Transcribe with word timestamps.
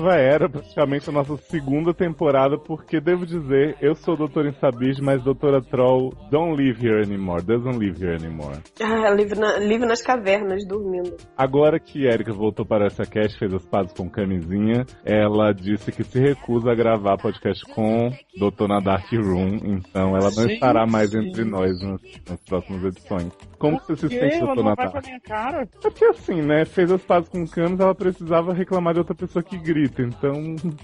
nova 0.00 0.14
era, 0.16 0.48
praticamente 0.48 1.08
a 1.08 1.12
nossa 1.12 1.36
segunda 1.36 1.92
temporada, 1.92 2.58
porque 2.58 3.00
devo 3.00 3.26
dizer, 3.26 3.76
eu 3.80 3.94
sou 3.94 4.16
doutor 4.16 4.46
em 4.46 4.52
Sabis, 4.54 4.98
mas 4.98 5.22
doutora 5.22 5.60
Troll 5.60 6.12
don't 6.30 6.56
live 6.56 6.86
here 6.86 7.02
anymore, 7.02 7.42
doesn't 7.42 7.78
live 7.78 8.02
here 8.02 8.16
anymore. 8.16 8.58
Ah, 8.82 9.10
livre, 9.10 9.38
na- 9.38 9.58
livre 9.58 9.86
nas 9.86 10.02
cavernas, 10.02 10.66
dormindo. 10.66 11.16
Agora 11.36 11.78
que 11.78 12.06
Erika 12.06 12.32
voltou 12.32 12.64
para 12.64 12.86
essa 12.86 13.04
cast, 13.04 13.38
fez 13.38 13.52
as 13.52 13.66
pazes 13.66 13.92
com 13.92 14.08
camisinha, 14.08 14.86
ela 15.04 15.52
disse 15.52 15.92
que 15.92 16.02
se 16.02 16.18
recusa 16.18 16.70
a 16.70 16.74
gravar 16.74 17.16
podcast 17.18 17.64
com 17.74 18.10
Doutor 18.38 18.68
na 18.68 18.80
Dark 18.80 19.10
Room, 19.12 19.58
então 19.64 20.16
ela 20.16 20.30
não 20.30 20.42
Gente. 20.42 20.54
estará 20.54 20.86
mais 20.86 21.14
entre 21.14 21.44
nós 21.44 21.80
nas, 21.82 22.00
nas 22.28 22.40
próximas 22.48 22.84
edições. 22.84 23.49
Como 23.60 23.78
que 23.78 23.86
você 23.88 24.08
se 24.08 24.08
Que? 24.08 24.18
sente, 24.20 24.36
Ela 24.36 24.46
Doutor 24.46 24.56
não 24.56 24.70
na 24.70 24.74
vai 24.74 24.86
Dark? 24.86 24.92
com 24.92 24.98
a 24.98 25.02
minha 25.02 25.20
cara? 25.20 25.62
É 25.62 25.66
porque 25.80 26.04
assim, 26.06 26.42
né? 26.42 26.64
Fez 26.64 26.90
as 26.90 27.02
pazes 27.02 27.28
com 27.28 27.46
Camis, 27.46 27.78
ela 27.78 27.94
precisava 27.94 28.52
reclamar 28.54 28.94
de 28.94 29.00
outra 29.00 29.14
pessoa 29.14 29.42
que 29.42 29.56
grita, 29.58 30.02
então 30.02 30.32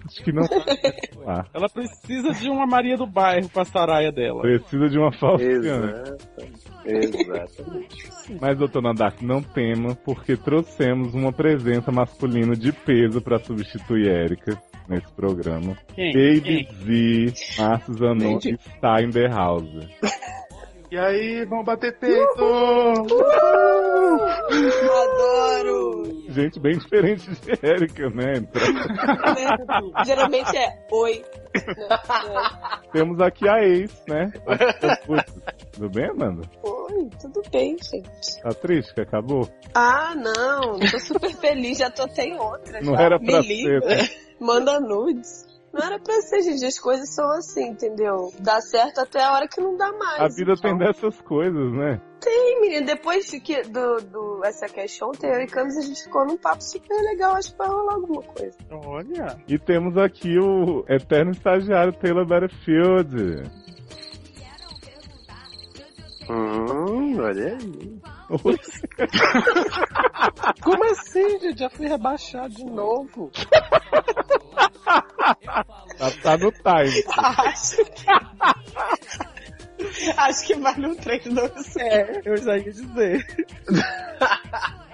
acho 0.06 0.22
que 0.22 0.30
não 0.30 0.42
lá. 1.24 1.44
Ela 1.54 1.68
precisa 1.68 2.32
de 2.32 2.48
uma 2.50 2.66
Maria 2.66 2.96
do 2.96 3.06
bairro 3.06 3.48
pra 3.48 3.64
Saraia 3.64 4.12
dela. 4.12 4.42
Precisa 4.42 4.88
de 4.88 4.98
uma. 4.98 5.08
Exatamente. 5.40 6.26
Exatamente. 6.84 8.08
Mas, 8.40 8.58
doutor 8.58 8.82
Nadak, 8.82 9.24
não 9.24 9.42
tema, 9.42 9.94
porque 10.04 10.36
trouxemos 10.36 11.14
uma 11.14 11.32
presença 11.32 11.90
masculina 11.90 12.54
de 12.54 12.72
peso 12.72 13.20
pra 13.22 13.38
substituir 13.38 14.06
Erika 14.08 14.60
nesse 14.88 15.10
programa. 15.14 15.76
Quem? 15.94 16.12
Baby 16.12 16.64
Quem? 16.64 17.32
Z, 17.32 17.62
Márcio 17.62 17.94
Zanon 17.94 18.38
está 18.38 19.00
in 19.02 19.10
the 19.10 19.28
house. 19.28 19.64
E 20.90 20.96
aí, 20.98 21.44
vamos 21.46 21.64
bater 21.64 21.98
peito! 21.98 22.44
Adoro! 24.92 26.06
Gente 26.28 26.60
bem 26.60 26.78
diferente 26.78 27.28
de 27.30 27.66
Erika, 27.66 28.08
né? 28.10 28.34
Então, 28.36 28.62
Geralmente 30.04 30.56
é 30.56 30.86
oi. 30.92 31.24
temos 32.92 33.20
aqui 33.20 33.48
a 33.48 33.64
ex, 33.64 33.90
né? 34.06 34.30
Tudo 35.72 35.90
bem, 35.90 36.10
Amanda? 36.10 36.42
Oi, 36.62 37.08
tudo 37.20 37.42
bem, 37.50 37.76
gente. 37.78 38.40
Tá 38.42 38.50
triste 38.50 38.94
que 38.94 39.00
acabou? 39.00 39.48
Ah, 39.74 40.14
não, 40.14 40.78
tô 40.78 40.98
super 41.00 41.34
feliz, 41.34 41.78
já 41.78 41.90
tô 41.90 42.02
até 42.02 42.24
em 42.24 42.38
outra. 42.38 42.80
Não 42.82 42.94
já. 42.94 43.02
era 43.02 43.18
Me 43.18 43.26
pra 43.26 43.40
liga. 43.40 43.80
ser, 43.80 43.96
né? 43.96 44.08
Manda 44.38 44.78
nudes. 44.78 45.45
Não 45.76 45.84
era 45.84 45.98
pra 45.98 46.22
ser, 46.22 46.40
gente, 46.40 46.64
as 46.64 46.78
coisas 46.78 47.14
são 47.14 47.30
assim, 47.32 47.68
entendeu? 47.68 48.32
Dá 48.40 48.62
certo 48.62 48.98
até 49.00 49.22
a 49.22 49.34
hora 49.34 49.46
que 49.46 49.60
não 49.60 49.76
dá 49.76 49.92
mais. 49.92 50.20
A 50.20 50.28
vida 50.28 50.52
então. 50.52 50.70
tem 50.70 50.78
dessas 50.78 51.20
coisas, 51.20 51.72
né? 51.74 52.00
Sim, 52.24 52.60
menina, 52.62 52.86
depois 52.86 53.30
que, 53.30 53.62
do, 53.64 53.96
do 54.00 54.40
essa 54.42 54.66
questão, 54.68 55.12
eu 55.22 55.42
e 55.42 55.46
Camis, 55.46 55.76
a 55.76 55.82
gente 55.82 56.02
ficou 56.02 56.24
num 56.26 56.38
papo 56.38 56.64
super 56.64 56.96
legal, 57.02 57.36
acho 57.36 57.52
que 57.52 57.58
vai 57.58 57.68
rolar 57.68 57.94
alguma 57.94 58.22
coisa. 58.22 58.56
Olha. 58.70 59.38
E 59.46 59.58
temos 59.58 59.98
aqui 59.98 60.38
o 60.38 60.82
eterno 60.88 61.32
estagiário 61.32 61.92
Taylor 61.92 62.26
Battlefield. 62.26 63.42
Hum, 66.30 67.20
olha 67.20 67.58
aí. 67.58 68.15
Como 70.62 70.84
assim, 70.90 71.38
gente? 71.38 71.60
Já 71.60 71.70
fui 71.70 71.86
rebaixado 71.86 72.54
de 72.54 72.64
novo. 72.64 73.30
Tá, 75.98 76.10
tá 76.22 76.36
no 76.36 76.52
time. 76.52 77.04
Acho 77.16 77.82
Acho 80.16 80.46
que 80.46 80.54
vai 80.56 80.76
no 80.76 80.96
3, 80.96 81.24
2, 81.24 81.76
É, 81.76 82.22
eu 82.24 82.36
já 82.36 82.56
ia 82.56 82.72
dizer. 82.72 83.46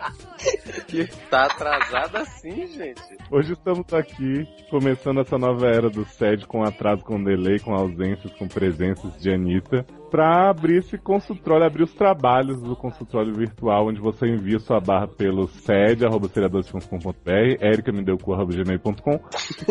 Que 0.88 1.06
tá 1.30 1.44
atrasado 1.46 2.16
assim, 2.16 2.66
gente. 2.66 3.00
Hoje 3.30 3.52
estamos 3.52 3.92
aqui, 3.94 4.44
começando 4.70 5.20
essa 5.20 5.38
nova 5.38 5.66
era 5.66 5.88
do 5.88 6.04
SED 6.04 6.46
com 6.46 6.62
atraso, 6.62 7.02
com 7.04 7.22
delay, 7.22 7.58
com 7.60 7.72
ausências, 7.74 8.32
com 8.34 8.46
presenças 8.48 9.16
de 9.20 9.32
Anitta, 9.32 9.86
para 10.10 10.50
abrir 10.50 10.78
esse 10.80 10.98
consultório, 10.98 11.64
abrir 11.66 11.84
os 11.84 11.94
trabalhos 11.94 12.60
do 12.60 12.76
consultório 12.76 13.32
virtual, 13.32 13.86
onde 13.88 13.98
você 14.00 14.26
envia 14.26 14.58
sua 14.58 14.78
barra 14.80 15.06
pelo 15.08 15.46
sed.seriadores.com.br, 15.48 17.56
ericamedeucu.gmail.com 17.60 19.20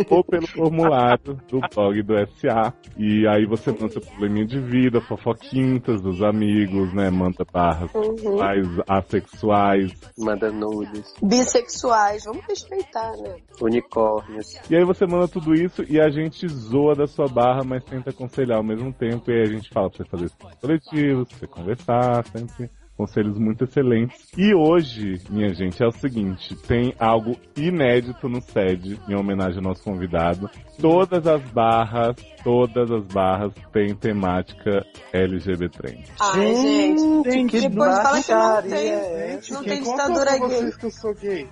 ou 0.10 0.24
pelo 0.24 0.48
formulário 0.48 1.38
do 1.48 1.60
blog 1.74 2.02
do 2.02 2.16
SA. 2.38 2.74
E 2.98 3.28
aí 3.28 3.46
você 3.46 3.72
manda 3.72 3.90
seu 3.90 4.02
probleminha 4.02 4.46
de 4.48 4.60
vida, 4.60 5.00
fofoquintas 5.02 6.02
dos 6.02 6.24
amigos, 6.24 6.92
né? 6.94 7.10
Manda 7.12 7.46
barras 7.52 7.92
Uhum. 7.94 8.38
mais 8.38 8.66
assexuais, 8.90 9.92
Manda 10.22 10.52
nudes, 10.52 11.14
Bissexuais, 11.22 12.24
vamos 12.26 12.46
respeitar, 12.48 13.12
né? 13.18 13.38
unicórnios. 13.60 14.60
E 14.70 14.76
aí 14.76 14.84
você 14.84 15.06
manda 15.06 15.28
tudo 15.28 15.54
isso 15.54 15.84
e 15.90 16.00
a 16.00 16.10
gente 16.10 16.48
zoa 16.48 16.96
da 16.96 17.08
sua 17.08 17.28
barra, 17.28 17.64
mas 17.64 17.84
tenta 17.84 18.12
aconselhar 18.12 18.58
ao 18.58 18.64
mesmo 18.64 18.94
tempo. 18.94 19.30
E 19.32 19.34
aí 19.34 19.42
a 19.42 19.54
gente 19.54 19.70
fala 19.70 19.90
pra 19.90 19.98
você 19.98 20.10
fazer 20.10 20.26
isso 20.26 20.38
coletivos, 20.60 21.28
pra 21.28 21.38
você 21.38 21.48
conversar, 21.48 22.26
sempre 22.28 22.70
conselhos 23.02 23.38
muito 23.40 23.64
excelentes. 23.64 24.28
E 24.38 24.54
hoje, 24.54 25.20
minha 25.30 25.52
gente, 25.54 25.82
é 25.82 25.88
o 25.88 25.92
seguinte: 25.92 26.56
tem 26.68 26.94
algo 27.00 27.36
inédito 27.56 28.30
no 28.30 28.42
SED, 28.42 29.00
em 29.08 29.16
homenagem 29.16 29.58
ao 29.58 29.64
nosso 29.64 29.84
convidado. 29.84 30.50
Todas 30.80 31.26
as 31.26 31.42
barras, 31.52 32.16
todas 32.44 32.92
as 32.92 33.04
barras 33.06 33.54
têm 33.74 33.96
temática 33.96 34.86
LGBT. 35.12 35.98
Ai, 36.20 36.56
gente. 36.56 37.32
Gente, 37.32 37.52
que 37.52 37.70
Depois 37.70 37.98
fala 37.98 38.22
que 38.22 38.32
não 38.32 38.62
tem, 38.62 38.90
é 38.90 39.40
não 39.50 39.64
tem 39.64 39.84
ditadura 39.84 40.32
gay. 40.32 40.40
vocês 40.40 40.78
que 40.78 40.86
eu 40.86 40.92
sou 40.92 41.14
gay? 41.16 41.48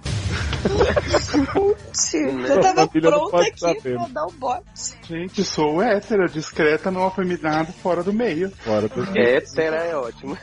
Eu 2.47 2.59
tava 2.59 2.87
pronta 2.87 3.41
aqui 3.41 3.59
saber. 3.59 3.95
pra 3.95 4.07
dar 4.07 4.25
o 4.25 4.31
bote. 4.33 4.97
Gente, 5.07 5.43
sou 5.43 5.81
hétero, 5.81 6.27
discreta, 6.29 6.91
não 6.91 7.05
afeminado, 7.05 7.71
fora 7.71 8.03
do 8.03 8.11
meio. 8.11 8.51
Fora 8.51 8.87
do 8.87 9.17
Hétera 9.17 9.77
é 9.77 9.95
ótimo. 9.95 10.37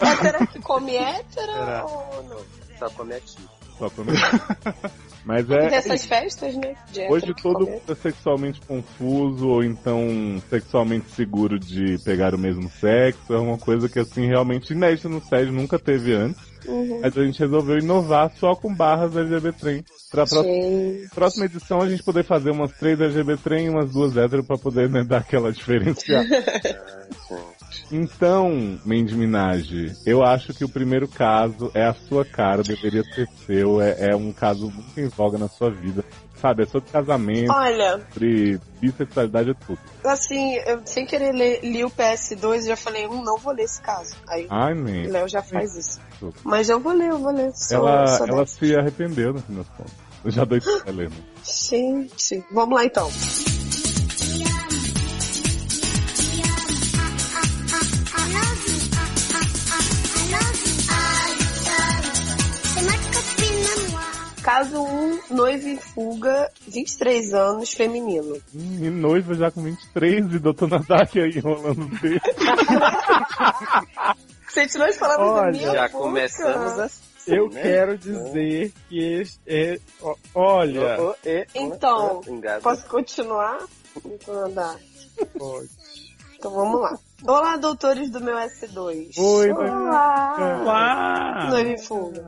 Hétera 0.00 0.46
que 0.46 0.60
come 0.60 0.96
hétera 0.96 1.52
Será? 1.52 1.84
ou 1.84 2.22
não? 2.24 2.40
Só 2.78 2.90
come 2.90 3.14
aqui. 3.14 3.36
só 3.78 3.88
pra... 3.90 4.04
Mas 5.24 5.46
Tem 5.46 5.58
é. 5.58 5.74
essas 5.74 6.06
festas, 6.06 6.56
né? 6.56 6.74
De 6.90 7.00
hétero 7.00 7.14
Hoje 7.14 7.34
todo 7.42 7.58
come 7.58 7.70
mundo 7.72 7.92
é 7.92 7.94
sexualmente 7.94 8.60
confuso 8.62 9.48
ou 9.48 9.62
então 9.62 10.40
sexualmente 10.48 11.10
seguro 11.10 11.58
de 11.58 11.98
pegar 12.02 12.34
o 12.34 12.38
mesmo 12.38 12.70
sexo. 12.70 13.34
É 13.34 13.38
uma 13.38 13.58
coisa 13.58 13.88
que 13.88 13.98
assim 13.98 14.26
realmente 14.26 14.72
inédita 14.72 15.08
no 15.08 15.20
SED, 15.20 15.50
nunca 15.50 15.78
teve 15.78 16.14
antes. 16.14 16.40
Uhum. 16.66 17.00
Mas 17.02 17.16
a 17.16 17.24
gente 17.24 17.38
resolveu 17.38 17.78
inovar 17.78 18.32
só 18.38 18.54
com 18.54 18.74
barras 18.74 19.16
LGBT. 19.16 19.84
Pra 20.10 20.26
próxima, 20.26 20.44
próxima 21.14 21.44
edição 21.44 21.80
a 21.80 21.88
gente 21.88 22.02
poder 22.02 22.24
fazer 22.24 22.50
umas 22.50 22.72
três 22.72 23.00
LGBT 23.00 23.64
e 23.64 23.68
umas 23.68 23.90
duas 23.90 24.16
hétero 24.16 24.42
pra 24.42 24.56
poder 24.56 24.88
né, 24.88 25.04
dar 25.04 25.18
aquela 25.18 25.52
diferencial. 25.52 26.24
Então, 27.90 28.78
Mandy 28.84 29.14
Minaj, 29.14 29.96
eu 30.06 30.22
acho 30.22 30.52
que 30.54 30.64
o 30.64 30.68
primeiro 30.68 31.08
caso 31.08 31.70
é 31.74 31.84
a 31.86 31.94
sua 31.94 32.24
cara, 32.24 32.62
deveria 32.62 33.02
ser 33.04 33.28
seu, 33.46 33.80
é, 33.80 34.10
é 34.10 34.16
um 34.16 34.32
caso 34.32 34.70
muito 34.70 35.00
em 35.00 35.08
voga 35.08 35.38
na 35.38 35.48
sua 35.48 35.70
vida. 35.70 36.04
Sabe, 36.40 36.62
é 36.62 36.66
sobre 36.66 36.88
casamento, 36.92 37.52
Olha, 37.52 38.00
sobre 38.12 38.60
bissexualidade, 38.80 39.50
é 39.50 39.54
tudo. 39.66 39.80
assim, 40.04 40.54
eu 40.66 40.80
sem 40.84 41.04
querer 41.04 41.32
ler, 41.32 41.58
li 41.64 41.84
o 41.84 41.90
PS2 41.90 42.58
e 42.62 42.66
já 42.68 42.76
falei, 42.76 43.08
hum, 43.08 43.24
não 43.24 43.38
vou 43.38 43.52
ler 43.52 43.64
esse 43.64 43.82
caso. 43.82 44.14
Aí 44.28 44.46
Ai, 44.48 44.72
o. 44.72 45.10
Léo 45.10 45.28
já 45.28 45.42
faz 45.42 45.74
isso. 45.74 46.00
Mas 46.44 46.68
eu 46.68 46.78
vou 46.78 46.92
ler, 46.92 47.08
eu 47.08 47.18
vou 47.18 47.32
ler. 47.32 47.50
Sou, 47.56 47.78
Ela, 47.78 48.06
sou 48.06 48.26
ela 48.28 48.40
dessa. 48.42 48.56
se 48.64 48.76
arrependeu 48.76 49.32
no 49.32 49.40
fim 49.40 49.54
das 49.56 49.68
contas. 49.70 49.92
Eu 50.24 50.30
já 50.30 50.44
dou 50.44 50.58
spoiler, 50.58 51.10
né? 51.10 51.16
Gente, 51.42 52.44
vamos 52.52 52.76
lá 52.76 52.84
então. 52.84 53.10
Caso 64.58 64.82
1, 64.82 65.20
noivo 65.30 65.68
em 65.68 65.76
fuga, 65.76 66.50
23 66.66 67.32
anos, 67.32 67.72
feminino. 67.72 68.42
Hum, 68.52 68.78
E 68.82 68.90
noiva 68.90 69.32
já 69.34 69.52
com 69.52 69.62
23 69.62 70.34
e 70.34 70.38
doutor 70.40 70.68
aí 70.74 71.30
enrolando 71.36 71.84
o 71.84 71.88
dedo. 72.00 72.20
Gente, 74.52 74.76
nós 74.78 74.96
falamos 74.96 75.28
Olha, 75.28 75.52
minha 75.52 75.70
Já 75.70 75.86
boca. 75.86 75.98
começamos 75.98 76.76
assim. 76.76 77.02
Eu 77.28 77.48
né? 77.50 77.62
quero 77.62 77.96
dizer 77.98 78.72
que 78.88 78.98
este 78.98 79.38
é. 79.46 79.78
ó, 80.02 80.16
Olha, 80.34 81.00
Oh, 81.02 81.10
oh, 81.10 81.14
Então, 81.54 82.20
oh, 82.26 82.30
engata. 82.30 82.60
Posso 82.60 82.84
continuar? 82.88 83.58
Então, 84.04 84.44
andar. 84.44 84.76
pode. 85.38 85.68
Então 86.36 86.50
vamos 86.50 86.80
lá. 86.80 86.98
Olá, 87.24 87.56
doutores 87.56 88.10
do 88.10 88.20
meu 88.20 88.34
S2. 88.34 89.16
Oi, 89.18 89.52
Olá. 89.52 90.60
Olá! 90.62 91.46
Noivo 91.48 91.70
em 91.70 91.78
fuga. 91.78 92.24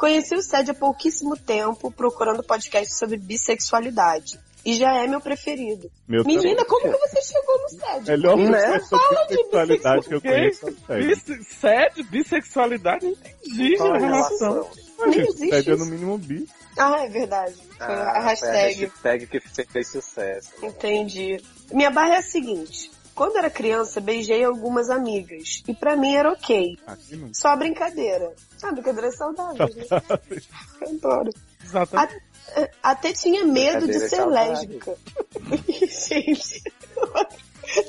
Conheci 0.00 0.34
o 0.34 0.42
SED 0.42 0.70
há 0.70 0.74
pouquíssimo 0.74 1.36
tempo, 1.36 1.90
procurando 1.92 2.42
podcast 2.42 2.94
sobre 2.96 3.18
bissexualidade. 3.18 4.40
E 4.64 4.74
já 4.74 4.94
é 4.94 5.06
meu 5.06 5.20
preferido. 5.20 5.90
Meu 6.08 6.24
Menina, 6.24 6.64
como 6.64 6.82
que 6.90 6.98
você 6.98 7.20
chegou 7.22 7.58
no 7.62 7.68
SED? 7.68 8.10
melhor 8.10 8.36
Né? 8.36 8.60
podcast 8.60 8.88
sobre 8.88 9.36
sexualidade 9.36 10.08
que 10.08 10.14
eu 10.14 10.20
conheço. 10.20 10.68
é 10.68 10.72
Sede. 10.86 11.06
Bis- 11.06 11.46
Sério? 11.60 12.04
Bissexualidade? 12.04 13.04
Não 13.06 13.12
entendi 13.12 13.76
a 13.80 13.84
a 13.84 13.98
relação. 13.98 14.52
relação? 14.54 14.70
Nem 15.06 15.20
existe 15.20 15.50
Sede 15.50 15.70
é 15.70 15.76
no 15.76 15.86
mínimo 15.86 16.18
bi. 16.18 16.46
Ah, 16.78 17.04
é 17.04 17.08
verdade. 17.08 17.54
Foi 17.76 17.86
Ah, 17.86 18.12
a 18.16 18.20
hashtag. 18.22 18.74
Foi 18.74 19.10
a 19.10 19.14
hashtag 19.14 19.26
que 19.26 19.40
fez 19.66 19.88
sucesso. 19.88 20.50
Entendi. 20.62 21.42
Minha 21.72 21.90
barra 21.90 22.14
é 22.14 22.18
a 22.18 22.22
seguinte. 22.22 22.90
Quando 23.20 23.36
era 23.36 23.50
criança, 23.50 24.00
beijei 24.00 24.42
algumas 24.42 24.88
amigas. 24.88 25.62
E 25.68 25.74
pra 25.74 25.94
mim 25.94 26.14
era 26.16 26.32
ok. 26.32 26.78
Aqui 26.86 27.16
não. 27.16 27.34
Só 27.34 27.54
brincadeira. 27.54 28.32
Ah, 28.62 28.72
brincadeira 28.72 29.10
saudável, 29.12 29.66
né? 29.66 29.84
Eu 30.80 30.88
adoro. 30.88 31.30
Exatamente. 31.62 32.22
A- 32.56 32.68
Até 32.82 33.12
tinha 33.12 33.44
medo 33.44 33.80
de 33.86 33.98
Brincadeira 33.98 34.08
ser 34.08 34.16
saudável. 34.16 34.52
lésbica. 34.54 34.96
Gente. 36.08 36.62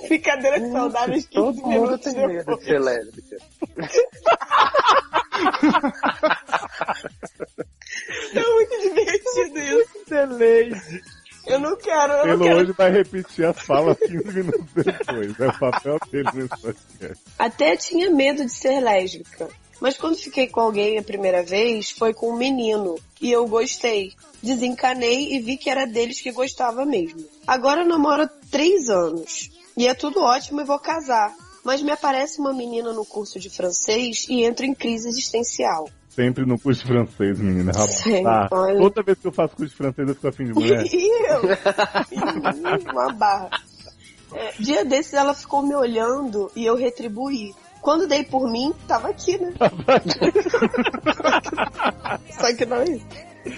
Brincadeiras 0.10 0.70
saudáveis 0.70 1.26
que 1.26 1.36
Todo 1.36 1.62
mundo 1.62 1.98
tem 1.98 2.28
medo 2.28 2.58
de 2.58 2.66
ser 2.66 2.80
lésbica. 2.82 3.38
É 8.36 8.54
muito 8.54 8.82
divertido 8.82 9.60
isso. 9.60 9.98
Excelente. 9.98 11.02
Eu 11.46 11.60
não 11.60 11.76
quero, 11.76 12.14
eu 12.14 12.26
não 12.28 12.34
Ele 12.34 12.44
quero. 12.44 12.60
hoje 12.60 12.72
vai 12.74 12.92
repetir 12.92 13.46
as 13.46 13.60
falas 13.60 13.98
15 13.98 14.26
minutos 14.34 14.66
depois. 14.76 15.40
É 15.40 15.48
o 15.48 15.60
papel 15.60 15.98
dele 16.12 16.30
nesse 16.34 16.62
podcast. 16.62 17.24
Até 17.38 17.76
tinha 17.76 18.10
medo 18.12 18.46
de 18.46 18.52
ser 18.54 18.80
lésbica. 18.80 19.48
Mas 19.80 19.98
quando 19.98 20.16
fiquei 20.16 20.48
com 20.48 20.60
alguém 20.62 21.00
a 21.00 21.04
primeira 21.04 21.42
vez, 21.42 21.90
foi 21.90 22.14
com 22.14 22.30
um 22.32 22.38
menino. 22.38 22.96
E 23.20 23.32
eu 23.32 23.48
gostei. 23.48 24.14
Desencanei 24.42 25.34
e 25.34 25.40
vi 25.40 25.58
que 25.58 25.70
era 25.72 25.86
deles 25.88 26.22
que 26.22 26.32
gostava 26.32 26.86
mesmo. 26.86 27.26
Agora 27.48 27.82
eu 27.82 27.88
namoro 27.88 28.24
há 28.24 28.30
três 28.52 28.90
anos. 28.90 29.50
E 29.76 29.88
é 29.88 29.96
tudo 29.96 30.22
ótimo 30.22 30.62
e 30.62 30.66
vou 30.66 30.78
casar. 30.78 31.34
Mas 31.64 31.82
me 31.82 31.92
aparece 31.92 32.40
uma 32.40 32.54
menina 32.54 32.94
no 32.94 33.04
curso 33.06 33.40
de 33.40 33.50
francês 33.50 34.28
e 34.30 34.44
entro 34.44 34.66
em 34.66 34.74
crise 34.76 35.08
existencial. 35.08 35.90
Sempre 36.14 36.46
no 36.46 36.60
curso 36.60 36.82
de 36.82 36.88
francês, 36.88 37.40
menina. 37.40 37.72
Sim, 37.74 38.26
Ah, 38.26 38.48
olha. 38.52 38.78
Toda 38.78 39.02
vez 39.02 39.18
que 39.18 39.28
eu 39.28 39.32
faço 39.32 39.56
curso 39.56 39.72
de 39.72 39.78
francês, 39.78 40.08
eu 40.10 40.14
fico 40.16 40.28
afim 40.28 40.44
de 40.46 40.52
mulher. 40.54 40.84
E 40.86 41.32
eu? 41.32 41.42
Uma 42.92 43.14
barra. 43.14 43.50
É, 44.34 44.52
dia 44.60 44.84
desses 44.84 45.14
ela 45.14 45.34
ficou 45.34 45.62
me 45.62 45.74
olhando 45.74 46.52
e 46.56 46.66
eu 46.66 46.76
retribuí. 46.76 47.54
Quando 47.82 48.08
dei 48.08 48.24
por 48.24 48.50
mim, 48.52 48.74
tava 48.88 49.10
aqui, 49.10 49.38
né? 49.38 49.54
Só 52.30 52.54
que 52.56 52.66
não 52.66 52.78
é 52.78 52.86
isso. 52.90 53.06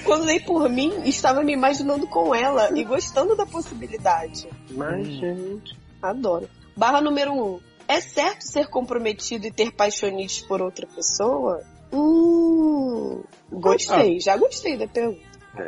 Quando 0.06 0.26
dei 0.26 0.40
por 0.40 0.70
mim, 0.70 0.94
estava 1.06 1.44
me 1.44 1.54
imaginando 1.54 2.08
com 2.08 2.34
ela 2.34 2.70
e 2.78 2.84
gostando 2.84 3.36
da 3.36 3.46
possibilidade. 3.46 4.48
Mas, 4.72 5.06
gente. 5.08 5.78
Adoro. 6.02 6.50
Barra 6.76 7.02
número 7.02 7.32
1. 7.34 7.44
Um. 7.44 7.60
É 7.88 8.00
certo 8.00 8.42
ser 8.44 8.68
comprometido 8.70 9.46
e 9.46 9.52
ter 9.52 9.72
paixonites 9.72 10.40
por 10.42 10.62
outra 10.62 10.88
pessoa? 10.88 11.62
Hum. 11.94 13.24
Gostei, 13.52 14.20
já 14.20 14.36
gostei 14.38 14.78
da 14.78 14.88
pergunta. 14.88 15.22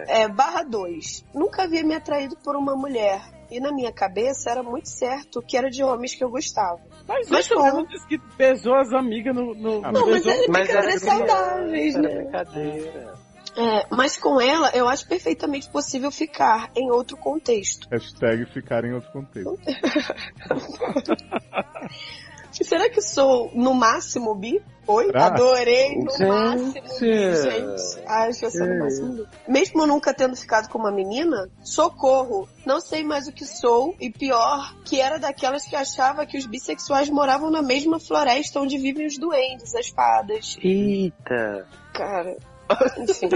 É, 0.08 0.28
barra 0.28 0.64
2. 0.64 1.24
Nunca 1.34 1.64
havia 1.64 1.84
me 1.84 1.94
atraído 1.94 2.36
por 2.44 2.56
uma 2.56 2.76
mulher. 2.76 3.22
E 3.52 3.60
na 3.60 3.72
minha 3.72 3.94
cabeça 3.94 4.50
era 4.50 4.64
muito 4.64 4.90
certo 4.90 5.40
que 5.40 5.56
era 5.56 5.70
de 5.70 5.84
homens 5.84 6.16
que 6.16 6.24
eu 6.24 6.30
gostava. 6.32 6.80
Mas, 7.08 7.30
Mas 7.30 7.46
isso 7.46 7.54
como? 7.54 7.66
mesmo 7.66 7.88
disse 7.88 8.08
que 8.08 8.18
beijou 8.36 8.74
as 8.74 8.92
amigas 8.92 9.36
no. 9.36 9.54
no 9.54 9.86
Ah, 9.86 9.92
Não, 9.92 10.02
mas 10.08 10.24
beijou- 10.24 10.32
é 10.32 10.48
Mas 10.48 10.68
era 10.70 10.82
brincadeiras 10.82 11.04
criança, 11.04 11.28
saudáveis, 11.28 11.96
era 11.96 12.10
né? 12.10 12.16
brincadeira. 12.24 13.14
É, 13.58 13.86
mas 13.96 14.18
com 14.18 14.42
ela 14.42 14.72
eu 14.74 14.90
acho 14.90 15.08
perfeitamente 15.08 15.70
possível 15.70 16.10
ficar 16.12 16.72
em 16.76 16.90
outro 16.92 17.16
contexto. 17.16 17.88
Hashtag 17.92 18.46
ficar 18.48 18.84
em 18.84 18.94
outro 18.94 19.12
contexto. 19.12 19.58
Será 22.64 22.90
que 22.90 23.02
sou 23.02 23.52
no 23.54 23.74
máximo 23.74 24.34
bi? 24.36 24.62
Oi? 24.88 25.10
Adorei 25.16 25.96
no 25.96 26.12
Gente. 26.12 26.26
máximo 26.26 27.00
bi, 27.00 27.36
gente. 27.36 28.06
Acho 28.06 28.40
que 28.40 28.46
eu 28.46 28.52
sou 28.52 28.68
no 28.68 28.80
máximo 28.80 29.14
bi. 29.14 29.28
Mesmo 29.48 29.88
nunca 29.88 30.14
tendo 30.14 30.36
ficado 30.36 30.70
com 30.70 30.78
uma 30.78 30.92
menina, 30.92 31.50
socorro, 31.64 32.48
não 32.66 32.80
sei 32.80 33.04
mais 33.04 33.28
o 33.28 33.32
que 33.32 33.46
sou 33.46 33.96
e 34.00 34.10
pior, 34.12 34.76
que 34.86 35.02
era 35.02 35.18
daquelas 35.18 35.66
que 35.66 35.76
achava 35.76 36.26
que 36.26 36.38
os 36.38 36.46
bissexuais 36.46 37.10
moravam 37.10 37.50
na 37.50 37.62
mesma 37.62 38.00
floresta 38.00 38.60
onde 38.60 38.78
vivem 38.78 39.08
os 39.08 39.18
duendes, 39.18 39.74
as 39.74 39.88
fadas. 39.90 40.58
Eita. 40.62 41.68
Cara, 41.94 42.38
enfim. 42.98 43.30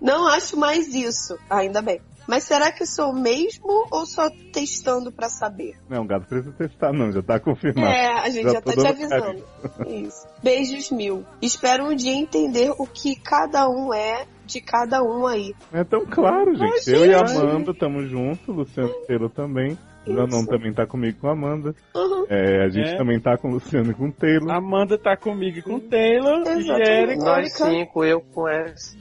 não 0.00 0.26
acho 0.26 0.56
mais 0.56 0.88
isso, 0.94 1.38
ainda 1.48 1.80
bem. 1.82 2.00
Mas 2.26 2.44
será 2.44 2.70
que 2.70 2.86
sou 2.86 3.12
mesmo 3.12 3.88
ou 3.90 4.06
só 4.06 4.30
testando 4.52 5.10
pra 5.10 5.28
saber? 5.28 5.74
Não, 5.88 6.06
gato 6.06 6.26
precisa 6.26 6.52
testar, 6.52 6.92
não, 6.92 7.10
já 7.10 7.20
tá 7.22 7.40
confirmado. 7.40 7.88
É, 7.88 8.20
a 8.20 8.28
gente 8.28 8.44
Já 8.44 8.52
já, 8.52 8.60
tô 8.60 8.72
tá 8.72 8.80
te 8.80 8.86
avisando. 8.86 9.44
Isso. 9.88 10.28
Beijos 10.42 10.90
mil. 10.92 11.24
Espero 11.42 11.86
um 11.86 11.94
dia 11.94 12.12
entender 12.12 12.72
o 12.78 12.86
que 12.86 13.16
cada 13.16 13.68
um 13.68 13.92
é 13.92 14.26
de 14.46 14.60
cada 14.60 15.02
um 15.02 15.26
aí. 15.26 15.54
É 15.72 15.82
tão 15.82 16.06
claro, 16.06 16.54
gente. 16.54 16.70
Mas, 16.70 16.86
eu 16.86 17.04
e 17.04 17.14
a. 17.14 17.20
Amanda 17.20 17.72
estamos 17.72 18.08
juntos, 18.08 18.46
Luciano 18.46 18.92
Taylor 19.06 19.30
também. 19.30 19.76
O 20.06 20.14
Zanon 20.14 20.44
também 20.44 20.72
tá 20.72 20.86
comigo 20.86 21.18
com 21.20 21.28
a 21.28 21.32
Amanda. 21.32 21.74
Uhum. 21.94 22.19
É, 22.32 22.64
a 22.64 22.68
gente 22.68 22.90
É. 22.90 22.96
também 22.96 23.18
tá 23.18 23.36
com 23.36 23.48
o 23.48 23.52
Luciano 23.54 23.90
e 23.90 23.94
com 23.94 24.06
o 24.06 24.12
Taylor. 24.12 24.52
Amanda 24.52 24.96
tá 24.96 25.16
comigo 25.16 25.58
e 25.58 25.62
com 25.62 25.74
o 25.74 25.80
Taylor 25.80 26.44
e 26.46 26.60
Exatamente. 26.60 26.90
Eric. 26.90 27.18
Nós 27.24 27.38
Érica. 27.38 27.64
cinco, 27.70 28.04
eu 28.04 28.20
com 28.20 28.48
essa. 28.48 28.96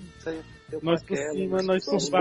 eu 0.71 0.79
Nós 0.81 1.03
por 1.03 1.15
cima, 1.15 1.61
nós 1.61 1.85
por 1.85 1.99
por 1.99 2.11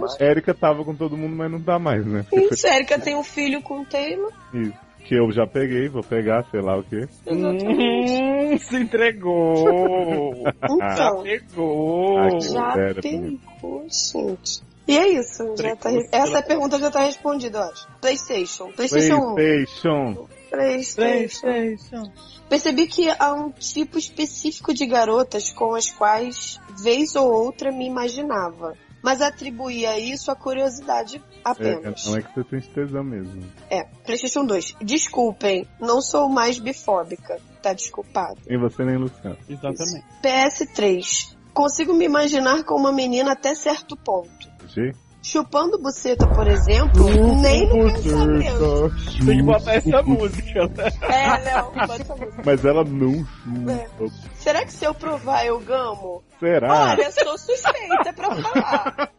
baixo. 0.00 0.16
Érica 0.22 0.52
tava 0.54 0.84
com 0.84 0.94
todo 0.94 1.16
mundo, 1.16 1.34
mas 1.34 1.50
não 1.50 1.60
tá 1.60 1.78
mais, 1.78 2.04
né? 2.04 2.24
Porque 2.28 2.54
Isso, 2.54 2.66
Erika 2.66 2.98
tem 2.98 3.16
um 3.16 3.24
filho 3.24 3.62
com 3.62 3.80
o 3.80 3.86
Taylor. 3.86 4.30
foi 4.50 4.60
isso. 4.62 4.88
Que 5.04 5.14
eu 5.14 5.32
já 5.32 5.46
peguei, 5.46 5.88
vou 5.88 6.02
pegar, 6.02 6.44
sei 6.50 6.60
lá 6.60 6.76
o 6.76 6.82
quê. 6.82 7.06
Hum, 7.26 8.58
se 8.58 8.76
entregou. 8.76 10.44
Já 10.68 10.94
Então, 10.94 11.22
pegou. 11.22 12.18
Ah, 12.18 12.28
que 12.28 12.40
já 12.40 12.94
pegou, 13.00 13.86
gente. 13.88 14.60
E 14.86 14.96
é 14.98 15.08
isso. 15.08 15.54
Já 15.56 15.74
tá 15.76 15.90
Essa 16.12 16.42
pergunta 16.42 16.78
já 16.78 16.90
tá 16.90 17.00
respondida, 17.04 17.58
eu 17.58 17.62
acho. 17.64 17.88
PlayStation. 18.02 18.70
PlayStation 18.72 19.16
1. 19.32 19.34
PlayStation. 19.34 20.28
PlayStation. 20.50 21.40
PlayStation. 21.46 22.12
Percebi 22.48 22.86
que 22.86 23.08
há 23.18 23.34
um 23.34 23.50
tipo 23.50 23.98
específico 23.98 24.72
de 24.72 24.86
garotas 24.86 25.50
com 25.52 25.74
as 25.74 25.90
quais, 25.90 26.58
vez 26.82 27.14
ou 27.14 27.30
outra, 27.30 27.70
me 27.70 27.86
imaginava. 27.86 28.74
Mas 29.02 29.20
atribuía 29.22 29.96
isso 29.98 30.30
à 30.30 30.34
curiosidade 30.34 31.22
É, 31.36 31.40
apenas. 31.44 32.04
não 32.06 32.16
é 32.16 32.22
que 32.22 32.34
você 32.34 32.44
tem 32.44 32.60
tesão 32.60 33.04
mesmo. 33.04 33.44
É, 33.70 33.84
PlayStation 34.04 34.44
2. 34.44 34.74
Desculpem, 34.82 35.66
não 35.80 36.00
sou 36.00 36.28
mais 36.28 36.58
bifóbica. 36.58 37.38
Tá 37.62 37.72
desculpado. 37.72 38.40
Nem 38.48 38.58
você 38.58 38.84
nem 38.84 38.96
Luciano. 38.96 39.36
Exatamente. 39.48 40.04
PS3. 40.22 41.36
Consigo 41.54 41.92
me 41.94 42.04
imaginar 42.04 42.64
com 42.64 42.74
uma 42.74 42.92
menina 42.92 43.32
até 43.32 43.54
certo 43.54 43.96
ponto. 43.96 44.48
G? 44.68 44.92
Chupando 45.32 45.78
buceta, 45.78 46.26
por 46.26 46.48
exemplo, 46.48 47.04
nem 47.42 47.68
no 47.68 47.92
pensamento. 47.92 48.90
Tem 49.26 49.36
que 49.36 49.42
botar 49.42 49.74
essa 49.74 50.02
música, 50.02 50.66
né? 50.68 50.90
É, 51.02 51.44
Léo, 51.44 51.64
bota 51.72 51.94
essa 52.02 52.16
música. 52.16 52.42
Mas 52.46 52.64
ela 52.64 52.82
não 52.82 53.26
É. 53.70 53.86
chupa. 53.98 54.14
Será 54.36 54.64
que 54.64 54.72
se 54.72 54.84
eu 54.86 54.94
provar 54.94 55.44
eu 55.44 55.60
gamo? 55.60 56.22
Será? 56.40 56.92
Olha, 56.92 57.12
sou 57.12 57.36
suspeita 57.36 58.12
pra 58.14 58.34
falar. 58.36 59.10